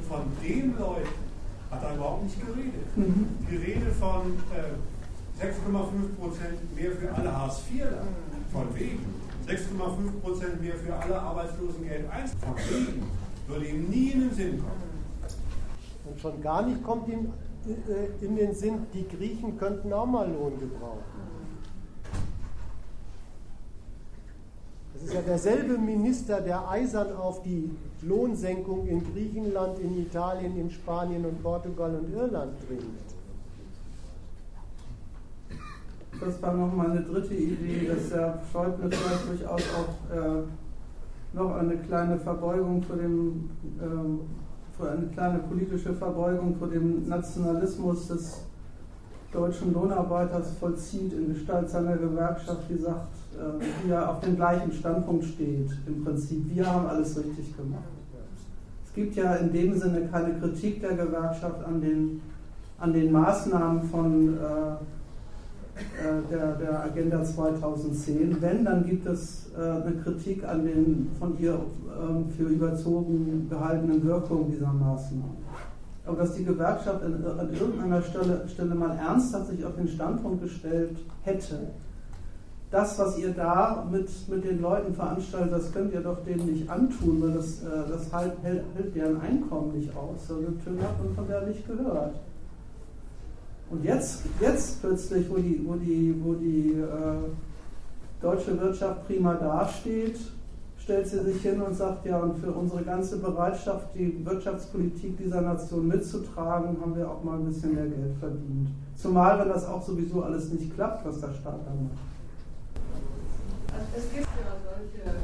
Von 0.08 0.22
den 0.42 0.78
Leuten 0.78 1.08
hat 1.70 1.82
er 1.82 1.94
überhaupt 1.94 2.24
nicht 2.24 2.40
geredet. 2.40 2.96
Mhm. 2.96 3.26
Die 3.50 3.56
Rede 3.56 3.90
von 3.92 4.38
äh, 4.54 5.42
6,5% 5.42 5.50
mehr 6.74 6.92
für 6.92 7.12
alle 7.14 7.36
Hartz-IVler, 7.36 8.06
von 8.52 8.74
wegen. 8.74 9.04
6,5% 9.48 10.60
mehr 10.62 10.74
für 10.76 10.94
alle 10.94 11.20
Arbeitslosengeld 11.20 12.08
1, 12.10 12.32
von 12.40 12.56
wegen. 12.56 13.02
Würde 13.48 13.66
ihm 13.66 13.90
nie 13.90 14.10
in 14.10 14.20
den 14.20 14.34
Sinn 14.34 14.58
kommen. 14.58 14.92
Und 16.04 16.20
schon 16.20 16.40
gar 16.40 16.62
nicht 16.62 16.82
kommt 16.84 17.08
ihm 17.08 17.32
in 18.20 18.36
den 18.36 18.54
Sinn, 18.54 18.86
die 18.92 19.06
Griechen 19.06 19.58
könnten 19.58 19.92
auch 19.92 20.06
mal 20.06 20.30
Lohn 20.30 20.58
gebrauchen. 20.58 21.22
Das 24.94 25.02
ist 25.04 25.14
ja 25.14 25.22
derselbe 25.22 25.78
Minister, 25.78 26.40
der 26.40 26.68
eisern 26.68 27.16
auf 27.16 27.42
die 27.42 27.70
Lohnsenkung 28.02 28.86
in 28.86 29.02
Griechenland, 29.12 29.78
in 29.80 30.00
Italien, 30.00 30.56
in 30.56 30.70
Spanien 30.70 31.24
und 31.24 31.42
Portugal 31.42 31.94
und 31.96 32.12
Irland 32.12 32.52
dringt. 32.68 32.84
Das 36.20 36.40
war 36.40 36.54
nochmal 36.54 36.92
eine 36.92 37.00
dritte 37.00 37.34
Idee, 37.34 37.88
dass 37.88 38.10
der 38.10 38.40
Schäuble 38.52 38.90
vielleicht 38.90 39.28
durchaus 39.28 39.62
auch 39.74 40.16
äh, 40.16 40.42
noch 41.32 41.56
eine 41.56 41.76
kleine 41.78 42.18
Verbeugung 42.18 42.82
vor 42.82 42.96
dem, 42.96 43.50
äh, 43.80 44.41
eine 44.90 45.06
kleine 45.06 45.38
politische 45.40 45.92
Verbeugung 45.92 46.56
vor 46.56 46.68
dem 46.68 47.08
Nationalismus 47.08 48.08
des 48.08 48.42
deutschen 49.32 49.72
Lohnarbeiters 49.72 50.52
vollzieht 50.60 51.12
in 51.12 51.32
Gestalt 51.32 51.70
seiner 51.70 51.96
Gewerkschaft, 51.96 52.62
die 52.68 52.76
sagt, 52.76 53.14
äh, 53.34 53.64
die 53.84 53.90
ja 53.90 54.06
auf 54.10 54.20
dem 54.20 54.36
gleichen 54.36 54.72
Standpunkt 54.72 55.24
steht, 55.24 55.70
im 55.86 56.04
Prinzip. 56.04 56.54
Wir 56.54 56.70
haben 56.70 56.86
alles 56.86 57.16
richtig 57.18 57.56
gemacht. 57.56 57.82
Es 58.84 58.92
gibt 58.92 59.16
ja 59.16 59.36
in 59.36 59.52
dem 59.52 59.78
Sinne 59.78 60.06
keine 60.10 60.38
Kritik 60.38 60.82
der 60.82 60.94
Gewerkschaft 60.94 61.64
an 61.64 61.80
den, 61.80 62.20
an 62.78 62.92
den 62.92 63.10
Maßnahmen 63.10 63.82
von 63.84 64.36
äh 64.36 64.76
der, 66.30 66.52
der 66.52 66.84
Agenda 66.84 67.24
2010. 67.24 68.36
Wenn, 68.40 68.64
dann 68.64 68.84
gibt 68.84 69.06
es 69.06 69.50
äh, 69.56 69.60
eine 69.60 69.96
Kritik 70.02 70.44
an 70.44 70.64
den 70.64 71.10
von 71.18 71.38
ihr 71.38 71.54
äh, 71.54 72.32
für 72.36 72.44
überzogen 72.44 73.46
gehaltenen 73.48 74.04
Wirkungen 74.04 74.50
dieser 74.50 74.72
Maßnahmen. 74.72 75.42
Aber 76.04 76.16
dass 76.16 76.34
die 76.34 76.44
Gewerkschaft 76.44 77.02
an, 77.02 77.24
an 77.38 77.52
irgendeiner 77.52 78.02
Stelle, 78.02 78.46
Stelle 78.48 78.74
mal 78.74 78.96
ernsthaft 78.96 79.48
sich 79.48 79.64
auf 79.64 79.76
den 79.76 79.88
Standpunkt 79.88 80.42
gestellt 80.42 80.96
hätte, 81.22 81.68
das, 82.70 82.98
was 82.98 83.18
ihr 83.18 83.32
da 83.32 83.86
mit, 83.90 84.08
mit 84.28 84.44
den 84.44 84.62
Leuten 84.62 84.94
veranstaltet, 84.94 85.52
das 85.52 85.72
könnt 85.72 85.92
ihr 85.92 86.00
doch 86.00 86.24
denen 86.24 86.46
nicht 86.46 86.68
antun, 86.70 87.20
weil 87.22 87.32
das, 87.32 87.62
äh, 87.62 87.88
das 87.88 88.12
halt, 88.12 88.32
hält, 88.42 88.64
hält 88.74 88.96
deren 88.96 89.20
Einkommen 89.20 89.76
nicht 89.76 89.94
aus. 89.94 90.26
So 90.26 90.36
eine 90.36 90.58
Töne 90.64 90.82
hat 90.82 91.04
man 91.04 91.14
von 91.14 91.28
der 91.28 91.46
nicht 91.46 91.66
gehört. 91.66 92.14
Und 93.72 93.82
jetzt, 93.84 94.24
jetzt 94.38 94.82
plötzlich, 94.82 95.30
wo 95.30 95.36
die, 95.36 95.62
wo 95.64 95.74
die, 95.76 96.14
wo 96.22 96.34
die 96.34 96.72
äh, 96.72 97.30
deutsche 98.20 98.60
Wirtschaft 98.60 99.06
prima 99.06 99.32
dasteht, 99.32 100.18
stellt 100.78 101.08
sie 101.08 101.20
sich 101.20 101.40
hin 101.40 101.62
und 101.62 101.74
sagt, 101.74 102.04
ja, 102.04 102.18
und 102.18 102.36
für 102.36 102.52
unsere 102.52 102.82
ganze 102.82 103.16
Bereitschaft, 103.16 103.86
die 103.94 104.22
Wirtschaftspolitik 104.26 105.16
dieser 105.16 105.40
Nation 105.40 105.88
mitzutragen, 105.88 106.76
haben 106.82 106.94
wir 106.94 107.10
auch 107.10 107.24
mal 107.24 107.38
ein 107.38 107.46
bisschen 107.46 107.74
mehr 107.74 107.86
Geld 107.86 108.14
verdient. 108.20 108.68
Zumal, 108.94 109.38
wenn 109.38 109.48
das 109.48 109.66
auch 109.66 109.82
sowieso 109.82 110.22
alles 110.22 110.50
nicht 110.50 110.74
klappt, 110.74 111.06
was 111.06 111.20
der 111.20 111.32
Staat 111.32 111.60
da 111.64 111.72
macht. 111.72 111.98
Also 113.72 113.86
es 113.96 114.12
gibt 114.12 114.28
ja 114.36 114.52
solche 114.68 115.16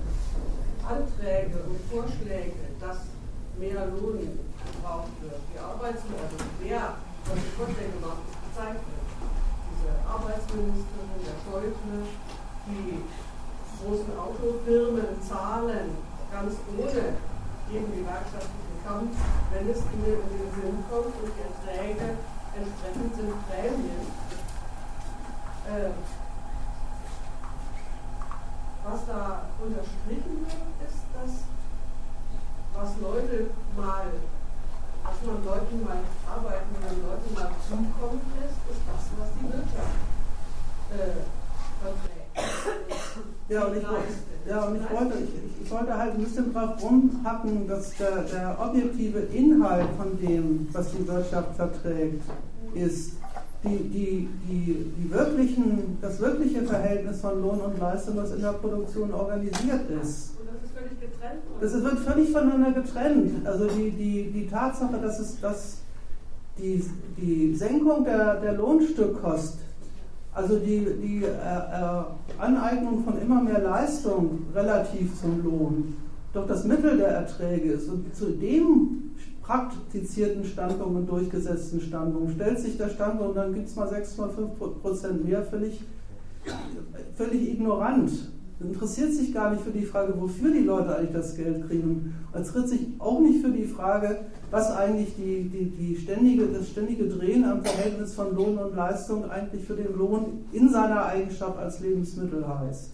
Anträge 0.89 1.59
und 1.69 1.79
Vorschläge, 1.93 2.53
dass 2.81 2.97
mehr 3.61 3.87
Lohn 3.89 4.21
gebraucht 4.21 5.13
wird. 5.21 5.37
Die 5.53 5.59
Arbeitslosen, 5.59 6.17
also 6.17 6.65
mehr 6.65 6.95
solche 7.27 7.51
Vorschläge 7.59 7.93
gemacht, 8.01 8.38
wird. 8.59 8.83
Diese 9.71 9.93
Arbeitsministerin, 10.03 11.23
der 11.23 11.39
Schäuble, 11.47 12.03
die 12.67 13.05
großen 13.79 14.19
Autofirmen 14.19 15.23
zahlen 15.23 15.95
ganz 16.31 16.55
ohne 16.77 17.15
jeden 17.71 17.93
gewerkschaftlichen 17.95 18.79
Kampf, 18.85 19.17
wenn 19.53 19.69
es 19.69 19.79
ihnen 19.79 20.19
in 20.19 20.39
den 20.39 20.51
Sinn 20.55 20.85
kommt 20.91 21.15
und 21.23 21.33
die 21.37 21.45
Erträge 21.47 22.17
entsprechend 22.57 23.15
sind 23.15 23.33
Prämien. 23.47 24.07
Äh, 25.69 25.91
was 28.85 29.07
da 29.07 29.43
unterstrichen 29.63 30.47
wird, 30.47 30.89
ist, 30.89 31.05
dass 31.15 31.45
was 32.75 32.97
Leute 33.01 33.51
mal, 33.77 34.07
was 35.09 35.25
man 35.25 35.45
Leuten 35.45 35.85
mal 35.85 36.05
arbeitenden 36.29 37.01
Leuten 37.03 37.35
mal 37.35 37.51
zukommen 37.65 38.21
lässt, 38.37 38.61
ist 38.69 38.85
das, 38.85 39.03
was 39.17 39.29
die 39.41 39.47
Wirtschaft 39.49 39.97
äh, 40.93 41.25
verträgt. 41.81 42.19
Ja, 43.49 43.65
und 43.65 43.77
ich, 43.77 43.83
ja, 44.49 44.65
und 44.65 44.77
ich 44.77 44.91
wollte, 44.91 45.19
ich, 45.19 45.63
ich, 45.65 45.71
wollte 45.71 45.97
halt 45.97 46.15
ein 46.15 46.23
bisschen 46.23 46.53
drauf 46.53 46.83
rumhacken, 46.83 47.67
dass 47.67 47.97
der, 47.97 48.23
der 48.23 48.57
objektive 48.61 49.21
Inhalt 49.33 49.89
von 49.97 50.19
dem, 50.21 50.69
was 50.73 50.93
die 50.93 51.09
Wirtschaft 51.09 51.57
verträgt, 51.57 52.23
ist 52.75 53.13
die, 53.65 53.77
die, 53.77 54.29
die, 54.47 54.93
die 54.97 55.11
wirklichen, 55.11 55.99
das 56.01 56.21
wirkliche 56.21 56.63
Verhältnis 56.63 57.21
von 57.21 57.41
Lohn 57.41 57.61
und 57.61 57.81
Leistung, 57.81 58.17
was 58.17 58.33
in 58.33 58.43
der 58.43 58.53
Produktion 58.53 59.13
organisiert 59.13 59.91
ist. 60.03 60.38
Und 60.79 60.89
völlig 60.89 61.01
getrennt? 61.01 61.43
Das 61.61 61.73
wird 61.73 61.99
völlig 62.01 62.31
voneinander 62.31 62.73
getrennt. 62.73 63.47
Also 63.47 63.67
die, 63.69 63.91
die, 63.91 64.31
die 64.31 64.47
Tatsache, 64.47 64.99
dass, 65.01 65.19
es, 65.19 65.41
dass 65.41 65.79
die, 66.59 66.85
die 67.17 67.55
Senkung 67.55 68.05
der, 68.05 68.41
der 68.41 68.55
Lohnstückkost 68.55 69.59
also 70.39 70.57
die, 70.57 70.87
die 71.03 71.25
äh, 71.25 71.29
äh, 71.29 72.03
Aneignung 72.39 73.03
von 73.03 73.21
immer 73.21 73.43
mehr 73.43 73.61
Leistung 73.61 74.47
relativ 74.55 75.19
zum 75.21 75.43
Lohn 75.43 75.97
doch 76.33 76.47
das 76.47 76.65
Mittel 76.65 76.97
der 76.99 77.09
Erträge 77.09 77.73
ist. 77.73 77.89
Und 77.89 78.15
zu 78.15 78.27
dem 78.31 79.11
praktizierten 79.43 80.45
Standpunkt 80.45 80.97
und 80.97 81.07
durchgesetzten 81.11 81.81
Standpunkt 81.81 82.35
stellt 82.35 82.61
sich 82.61 82.77
der 82.77 82.91
Standpunkt, 82.91 83.37
dann 83.37 83.53
gibt 83.53 83.67
es 83.67 83.75
mal 83.75 83.89
6,5% 83.89 85.25
mehr, 85.25 85.43
völlig, 85.43 85.83
völlig 87.17 87.49
ignorant 87.49 88.13
interessiert 88.61 89.13
sich 89.13 89.33
gar 89.33 89.53
nicht 89.53 89.63
für 89.63 89.71
die 89.71 89.85
Frage, 89.85 90.15
wofür 90.21 90.51
die 90.51 90.65
Leute 90.65 90.97
eigentlich 90.97 91.13
das 91.13 91.37
Geld 91.37 91.69
kriegen. 91.69 92.15
Und 92.33 92.47
tritt 92.47 92.69
sich 92.69 92.81
auch 92.99 93.21
nicht 93.21 93.45
für 93.45 93.51
die 93.51 93.65
Frage, 93.65 94.21
was 94.51 94.71
eigentlich 94.73 95.15
die, 95.17 95.49
die, 95.49 95.71
die 95.71 95.97
ständige, 95.97 96.47
das 96.47 96.69
ständige 96.69 97.09
Drehen 97.09 97.45
am 97.45 97.63
Verhältnis 97.63 98.15
von 98.15 98.35
Lohn 98.35 98.59
und 98.59 98.75
Leistung 98.75 99.31
eigentlich 99.31 99.65
für 99.65 99.75
den 99.75 99.97
Lohn 99.97 100.45
in 100.53 100.69
seiner 100.71 101.05
Eigenschaft 101.07 101.57
als 101.59 101.81
Lebensmittel 101.81 102.47
heißt. 102.47 102.91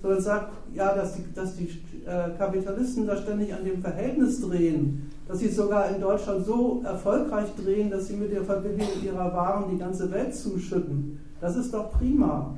Sondern 0.00 0.20
sagt, 0.20 0.52
ja, 0.74 0.94
dass 0.94 1.16
die, 1.16 1.24
dass 1.34 1.56
die 1.56 1.68
äh, 2.06 2.30
Kapitalisten 2.38 3.06
da 3.06 3.16
ständig 3.16 3.52
an 3.52 3.64
dem 3.64 3.82
Verhältnis 3.82 4.40
drehen, 4.40 5.10
dass 5.28 5.40
sie 5.40 5.48
sogar 5.48 5.94
in 5.94 6.00
Deutschland 6.00 6.46
so 6.46 6.82
erfolgreich 6.84 7.48
drehen, 7.62 7.90
dass 7.90 8.06
sie 8.06 8.16
mit 8.16 8.32
der 8.32 8.44
Verbindung 8.44 8.88
ihrer 9.04 9.32
Waren 9.34 9.70
die 9.70 9.78
ganze 9.78 10.10
Welt 10.10 10.34
zuschütten. 10.34 11.18
Das 11.40 11.56
ist 11.56 11.74
doch 11.74 11.92
prima. 11.92 12.56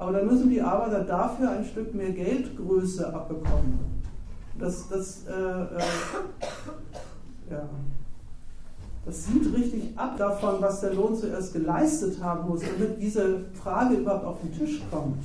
Aber 0.00 0.12
dann 0.12 0.26
müssen 0.26 0.48
die 0.48 0.62
Arbeiter 0.62 1.04
dafür 1.04 1.50
ein 1.50 1.62
Stück 1.62 1.94
mehr 1.94 2.10
Geldgröße 2.12 3.12
abbekommen. 3.12 3.78
Das, 4.58 4.88
das, 4.88 5.26
äh, 5.26 5.32
äh, 5.32 5.78
ja. 7.50 7.68
das 9.04 9.26
sieht 9.26 9.54
richtig 9.54 9.98
ab 9.98 10.16
davon, 10.16 10.54
was 10.60 10.80
der 10.80 10.94
Lohn 10.94 11.14
zuerst 11.14 11.52
geleistet 11.52 12.18
haben 12.22 12.48
muss, 12.48 12.62
damit 12.62 12.98
diese 12.98 13.44
Frage 13.62 13.96
überhaupt 13.96 14.24
auf 14.24 14.40
den 14.40 14.58
Tisch 14.58 14.80
kommt. 14.90 15.22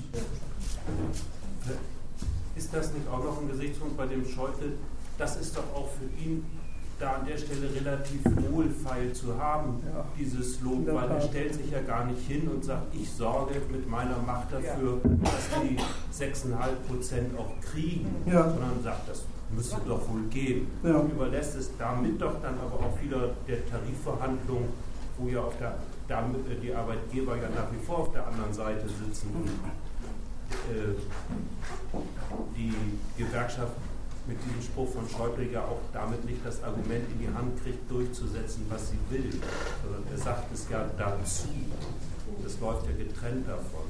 Ist 2.57 2.73
das 2.73 2.91
nicht 2.93 3.07
auch 3.07 3.23
noch 3.23 3.41
ein 3.41 3.47
Gesichtspunkt 3.47 3.95
bei 3.95 4.07
dem 4.07 4.25
Scheutel? 4.25 4.73
Das 5.17 5.37
ist 5.39 5.55
doch 5.55 5.73
auch 5.73 5.87
für 5.87 6.21
ihn 6.21 6.45
da 6.99 7.13
an 7.13 7.25
der 7.25 7.37
Stelle 7.37 7.69
relativ 7.75 8.21
wohlfeil 8.49 9.11
zu 9.11 9.37
haben, 9.37 9.81
ja. 9.93 10.05
dieses 10.17 10.61
Lob, 10.61 10.87
weil 10.87 11.09
er 11.09 11.21
stellt 11.21 11.53
sich 11.53 11.69
ja 11.71 11.81
gar 11.81 12.05
nicht 12.05 12.25
hin 12.27 12.47
und 12.47 12.63
sagt, 12.63 12.95
ich 12.95 13.11
sorge 13.11 13.55
mit 13.71 13.89
meiner 13.89 14.17
Macht 14.19 14.53
dafür, 14.53 14.99
ja. 15.03 15.09
dass 15.23 15.49
die 15.61 15.77
6,5 16.23 16.55
Prozent 16.87 17.37
auch 17.37 17.51
kriegen, 17.61 18.15
ja. 18.25 18.49
sondern 18.49 18.81
sagt, 18.81 19.09
das 19.09 19.25
müsste 19.49 19.77
doch 19.85 20.07
wohl 20.09 20.23
gehen. 20.29 20.67
Und 20.83 21.11
überlässt 21.11 21.55
es 21.55 21.71
damit 21.77 22.21
doch 22.21 22.41
dann 22.41 22.55
aber 22.59 22.85
auch 22.85 23.01
wieder 23.01 23.31
der 23.47 23.67
Tarifverhandlung, 23.69 24.69
wo 25.17 25.27
ja 25.27 25.41
auch 25.41 25.53
der, 25.59 25.75
damit, 26.07 26.49
äh, 26.49 26.59
die 26.61 26.73
Arbeitgeber 26.73 27.35
ja 27.35 27.49
nach 27.49 27.71
wie 27.71 27.85
vor 27.85 27.99
auf 27.99 28.11
der 28.11 28.25
anderen 28.27 28.53
Seite 28.53 28.87
sitzen 28.87 29.29
und 29.33 29.49
äh, 30.71 30.95
die 32.55 32.73
Gewerkschaften 33.17 33.94
mit 34.27 34.37
diesem 34.43 34.61
Spruch 34.61 34.89
von 34.89 35.07
Schäuble 35.07 35.51
ja 35.51 35.61
auch 35.61 35.81
damit 35.93 36.25
nicht 36.25 36.45
das 36.45 36.63
Argument 36.63 37.05
in 37.11 37.19
die 37.19 37.33
Hand 37.33 37.61
kriegt, 37.63 37.89
durchzusetzen, 37.89 38.65
was 38.69 38.89
sie 38.89 38.97
will, 39.09 39.31
sondern 39.83 40.03
er 40.11 40.17
sagt 40.17 40.51
es 40.53 40.67
ja 40.69 40.85
dazu. 40.97 41.47
Das 42.43 42.59
läuft 42.59 42.87
ja 42.87 42.93
getrennt 42.93 43.47
davon. 43.47 43.85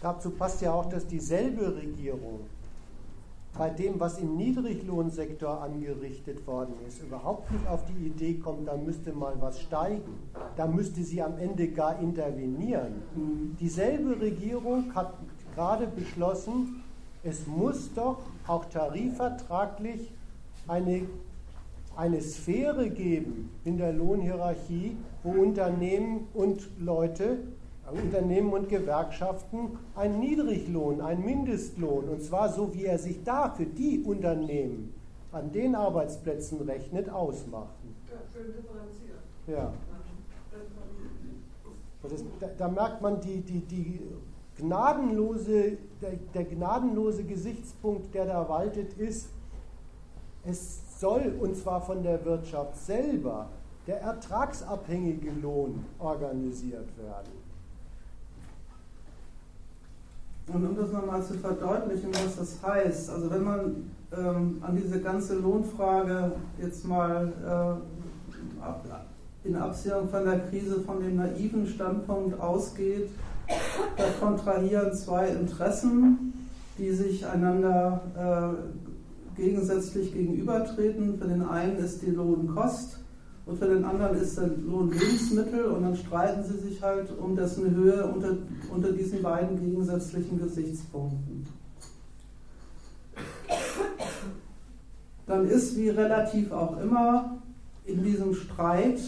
Dazu 0.00 0.30
passt 0.30 0.62
ja 0.62 0.72
auch, 0.72 0.88
dass 0.88 1.06
dieselbe 1.06 1.74
Regierung 1.76 2.40
bei 3.56 3.70
dem, 3.70 3.98
was 3.98 4.18
im 4.18 4.36
Niedriglohnsektor 4.36 5.62
angerichtet 5.62 6.46
worden 6.46 6.74
ist, 6.86 7.02
überhaupt 7.02 7.50
nicht 7.50 7.66
auf 7.66 7.84
die 7.86 8.06
Idee 8.06 8.34
kommt, 8.34 8.68
da 8.68 8.76
müsste 8.76 9.12
mal 9.12 9.34
was 9.40 9.60
steigen. 9.60 10.14
Da 10.56 10.66
müsste 10.66 11.02
sie 11.02 11.22
am 11.22 11.38
Ende 11.38 11.68
gar 11.68 11.98
intervenieren. 11.98 13.02
Mhm. 13.14 13.56
Dieselbe 13.58 14.20
Regierung 14.20 14.94
hat 14.94 15.14
gerade 15.54 15.86
beschlossen, 15.86 16.82
es 17.26 17.46
muss 17.46 17.92
doch 17.92 18.18
auch 18.46 18.66
tarifvertraglich 18.66 20.12
eine, 20.68 21.06
eine 21.96 22.20
Sphäre 22.20 22.88
geben 22.88 23.50
in 23.64 23.78
der 23.78 23.92
Lohnhierarchie, 23.92 24.96
wo 25.24 25.30
Unternehmen 25.30 26.28
und 26.34 26.68
Leute, 26.78 27.38
Unternehmen 27.90 28.52
und 28.52 28.68
Gewerkschaften 28.68 29.78
einen 29.94 30.20
Niedriglohn, 30.20 31.00
einen 31.00 31.24
Mindestlohn, 31.24 32.08
und 32.08 32.22
zwar 32.22 32.52
so, 32.52 32.74
wie 32.74 32.84
er 32.84 32.98
sich 32.98 33.22
da 33.24 33.50
für 33.50 33.66
die 33.66 34.02
Unternehmen 34.04 34.94
an 35.32 35.52
den 35.52 35.74
Arbeitsplätzen 35.74 36.60
rechnet, 36.62 37.08
ausmachen. 37.08 37.94
Ja, 38.08 38.16
schön 38.32 38.52
differenziert. 38.52 39.18
Ja. 39.46 39.72
Das, 42.02 42.24
da, 42.38 42.46
da, 42.56 42.68
merkt 42.68 43.02
man 43.02 43.20
die, 43.20 43.40
die, 43.40 43.60
die 43.60 44.00
gnadenlose, 44.58 45.76
der, 46.00 46.12
der 46.34 46.44
gnadenlose 46.44 47.24
Gesichtspunkt, 47.24 48.14
der 48.14 48.26
da 48.26 48.48
waltet, 48.48 48.94
ist, 48.94 49.28
es 50.44 51.00
soll, 51.00 51.34
und 51.40 51.56
zwar 51.56 51.80
von 51.80 52.02
der 52.02 52.24
Wirtschaft 52.24 52.76
selber, 52.76 53.48
der 53.86 54.00
ertragsabhängige 54.00 55.30
Lohn 55.42 55.84
organisiert 55.98 56.88
werden. 56.98 57.46
Und 60.52 60.64
um 60.64 60.76
das 60.76 60.92
nochmal 60.92 61.22
zu 61.24 61.34
verdeutlichen, 61.34 62.10
was 62.12 62.36
das 62.36 62.62
heißt, 62.62 63.10
also 63.10 63.30
wenn 63.30 63.42
man 63.42 63.90
ähm, 64.16 64.62
an 64.64 64.76
diese 64.76 65.00
ganze 65.00 65.36
Lohnfrage 65.38 66.32
jetzt 66.60 66.84
mal 66.84 67.80
äh, 69.44 69.48
in 69.48 69.56
Absehung 69.56 70.08
von 70.08 70.24
der 70.24 70.40
Krise 70.48 70.80
von 70.80 71.00
dem 71.00 71.16
naiven 71.16 71.66
Standpunkt 71.66 72.38
ausgeht, 72.40 73.10
da 73.96 74.04
kontrahieren 74.20 74.92
zwei 74.94 75.28
Interessen, 75.28 76.32
die 76.78 76.90
sich 76.90 77.26
einander 77.26 78.56
äh, 79.36 79.40
gegensätzlich 79.40 80.12
gegenübertreten. 80.12 81.18
Für 81.18 81.28
den 81.28 81.42
einen 81.42 81.76
ist 81.76 82.02
die 82.02 82.10
Lohnkost 82.10 83.00
und 83.46 83.58
für 83.58 83.66
den 83.66 83.84
anderen 83.84 84.16
ist 84.18 84.36
der 84.36 84.48
Lohn 84.48 84.90
Lebensmittel 84.90 85.66
und 85.66 85.82
dann 85.82 85.96
streiten 85.96 86.42
sie 86.42 86.58
sich 86.58 86.82
halt 86.82 87.16
um 87.18 87.36
dessen 87.36 87.74
Höhe 87.74 88.04
unter, 88.06 88.36
unter 88.72 88.92
diesen 88.92 89.22
beiden 89.22 89.58
gegensätzlichen 89.60 90.38
Gesichtspunkten. 90.38 91.46
Dann 95.26 95.46
ist 95.46 95.76
wie 95.76 95.88
relativ 95.88 96.52
auch 96.52 96.80
immer 96.80 97.38
in 97.84 98.02
diesem 98.02 98.34
Streit 98.34 99.00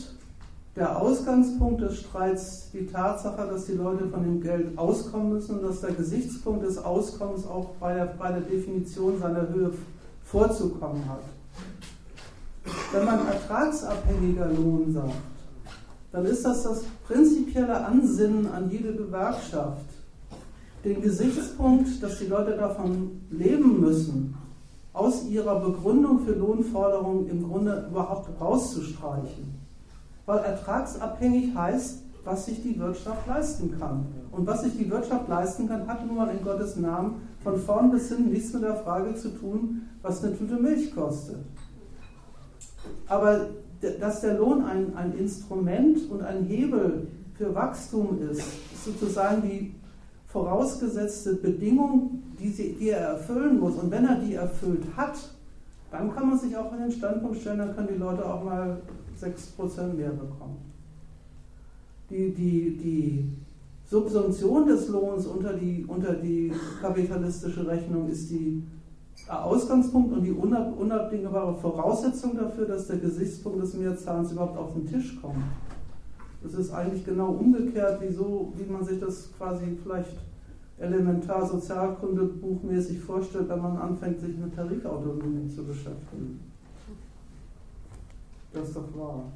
der 0.79 0.97
Ausgangspunkt 0.97 1.83
des 1.83 1.99
Streits 1.99 2.71
die 2.73 2.87
Tatsache, 2.87 3.49
dass 3.49 3.67
die 3.67 3.73
Leute 3.73 4.09
von 4.09 4.23
dem 4.23 4.41
Geld 4.41 4.79
auskommen 4.79 5.31
müssen 5.33 5.59
und 5.59 5.65
dass 5.65 5.81
der 5.81 5.91
Gesichtspunkt 5.91 6.65
des 6.65 6.79
Auskommens 6.79 7.47
auch 7.47 7.71
bei 7.81 7.95
der, 7.95 8.07
bei 8.07 8.31
der 8.31 8.43
Definition 8.43 9.19
seiner 9.19 9.49
Höhe 9.49 9.73
vorzukommen 10.25 11.03
hat. 11.09 11.23
Wenn 12.93 13.05
man 13.05 13.27
ertragsabhängiger 13.27 14.49
Lohn 14.53 14.93
sagt, 14.93 15.15
dann 16.13 16.25
ist 16.25 16.45
das 16.45 16.63
das 16.63 16.85
prinzipielle 17.07 17.85
Ansinnen 17.85 18.47
an 18.47 18.71
jede 18.71 18.95
Gewerkschaft, 18.95 19.85
den 20.85 21.03
Gesichtspunkt, 21.03 22.01
dass 22.01 22.21
die 22.21 22.27
Leute 22.27 22.57
davon 22.57 23.23
leben 23.31 23.81
müssen, 23.81 24.37
aus 24.93 25.27
ihrer 25.27 25.59
Begründung 25.59 26.21
für 26.21 26.33
Lohnforderungen 26.33 27.29
im 27.29 27.49
Grunde 27.49 27.89
überhaupt 27.91 28.29
rauszustreichen 28.41 29.68
weil 30.29 30.45
ertragsabhängig 30.45 31.55
heißt, 31.55 32.03
was 32.23 32.45
sich 32.45 32.63
die 32.63 32.79
Wirtschaft 32.79 33.27
leisten 33.27 33.79
kann. 33.79 34.07
Und 34.31 34.47
was 34.47 34.63
sich 34.63 34.77
die 34.77 34.91
Wirtschaft 34.91 35.27
leisten 35.27 35.67
kann, 35.67 35.89
hat 35.89 36.07
nun 36.07 36.17
mal 36.17 36.29
in 36.29 36.45
Gottes 36.45 36.77
Namen 36.77 37.23
von 37.43 37.59
vorn 37.59 37.91
bis 37.91 38.11
hin 38.11 38.31
nichts 38.31 38.53
mit 38.53 38.63
der 38.63 38.77
Frage 38.77 39.15
zu 39.15 39.31
tun, 39.31 39.89
was 40.03 40.23
eine 40.23 40.37
Tüte 40.37 40.57
Milch 40.57 40.95
kostet. 40.95 41.39
Aber 43.07 43.47
dass 44.01 44.21
der 44.21 44.35
Lohn 44.35 44.65
ein, 44.65 44.95
ein 44.97 45.17
Instrument 45.17 46.11
und 46.11 46.23
ein 46.23 46.45
Hebel 46.45 47.09
für 47.39 47.55
Wachstum 47.55 48.19
ist, 48.31 48.41
ist 48.41 48.85
sozusagen 48.85 49.41
die 49.41 49.75
vorausgesetzte 50.27 51.37
Bedingung, 51.37 52.23
die, 52.39 52.51
sie, 52.51 52.77
die 52.79 52.91
er 52.91 52.99
erfüllen 52.99 53.59
muss. 53.59 53.77
Und 53.77 53.91
wenn 53.91 54.05
er 54.05 54.17
die 54.17 54.35
erfüllt 54.35 54.85
hat, 54.95 55.17
dann 55.91 56.15
kann 56.15 56.29
man 56.29 56.39
sich 56.39 56.55
auch 56.55 56.71
in 56.75 56.81
den 56.81 56.93
Standpunkt 56.93 57.39
stellen, 57.39 57.61
dann 57.61 57.75
können 57.75 57.89
die 57.89 57.99
Leute 57.99 58.27
auch 58.27 58.45
mal 58.45 58.77
6% 59.21 59.95
mehr 59.95 60.11
bekommen. 60.11 60.59
Die, 62.11 62.33
die, 62.33 62.77
die 62.77 63.29
Subsumption 63.85 64.67
des 64.67 64.89
Lohns 64.89 65.27
unter 65.27 65.55
die, 65.55 65.85
unter 65.87 66.15
die 66.15 66.53
kapitalistische 66.81 67.67
Rechnung 67.67 68.09
ist 68.09 68.31
die 68.31 68.63
Ausgangspunkt 69.29 70.13
und 70.13 70.23
die 70.23 70.33
unabdingbare 70.33 71.55
Voraussetzung 71.57 72.37
dafür, 72.37 72.67
dass 72.67 72.87
der 72.87 72.99
Gesichtspunkt 72.99 73.63
des 73.63 73.75
Mehrzahlens 73.75 74.33
überhaupt 74.33 74.57
auf 74.57 74.75
den 74.75 74.87
Tisch 74.87 75.19
kommt. 75.21 75.45
Das 76.43 76.55
ist 76.55 76.71
eigentlich 76.71 77.05
genau 77.05 77.33
umgekehrt, 77.33 78.01
wie, 78.01 78.13
so, 78.13 78.53
wie 78.57 78.71
man 78.71 78.85
sich 78.85 79.01
das 79.01 79.31
quasi 79.37 79.77
vielleicht 79.83 80.17
elementar 80.79 81.45
sozialkundebuchmäßig 81.47 83.01
vorstellt, 83.01 83.49
wenn 83.49 83.61
man 83.61 83.77
anfängt, 83.77 84.21
sich 84.21 84.37
mit 84.37 84.55
Tarifautonomie 84.55 85.49
zu 85.49 85.65
beschäftigen. 85.65 86.41
Das 88.53 88.69
ist 88.69 88.77
doch 88.77 88.97
wahr. 88.97 89.33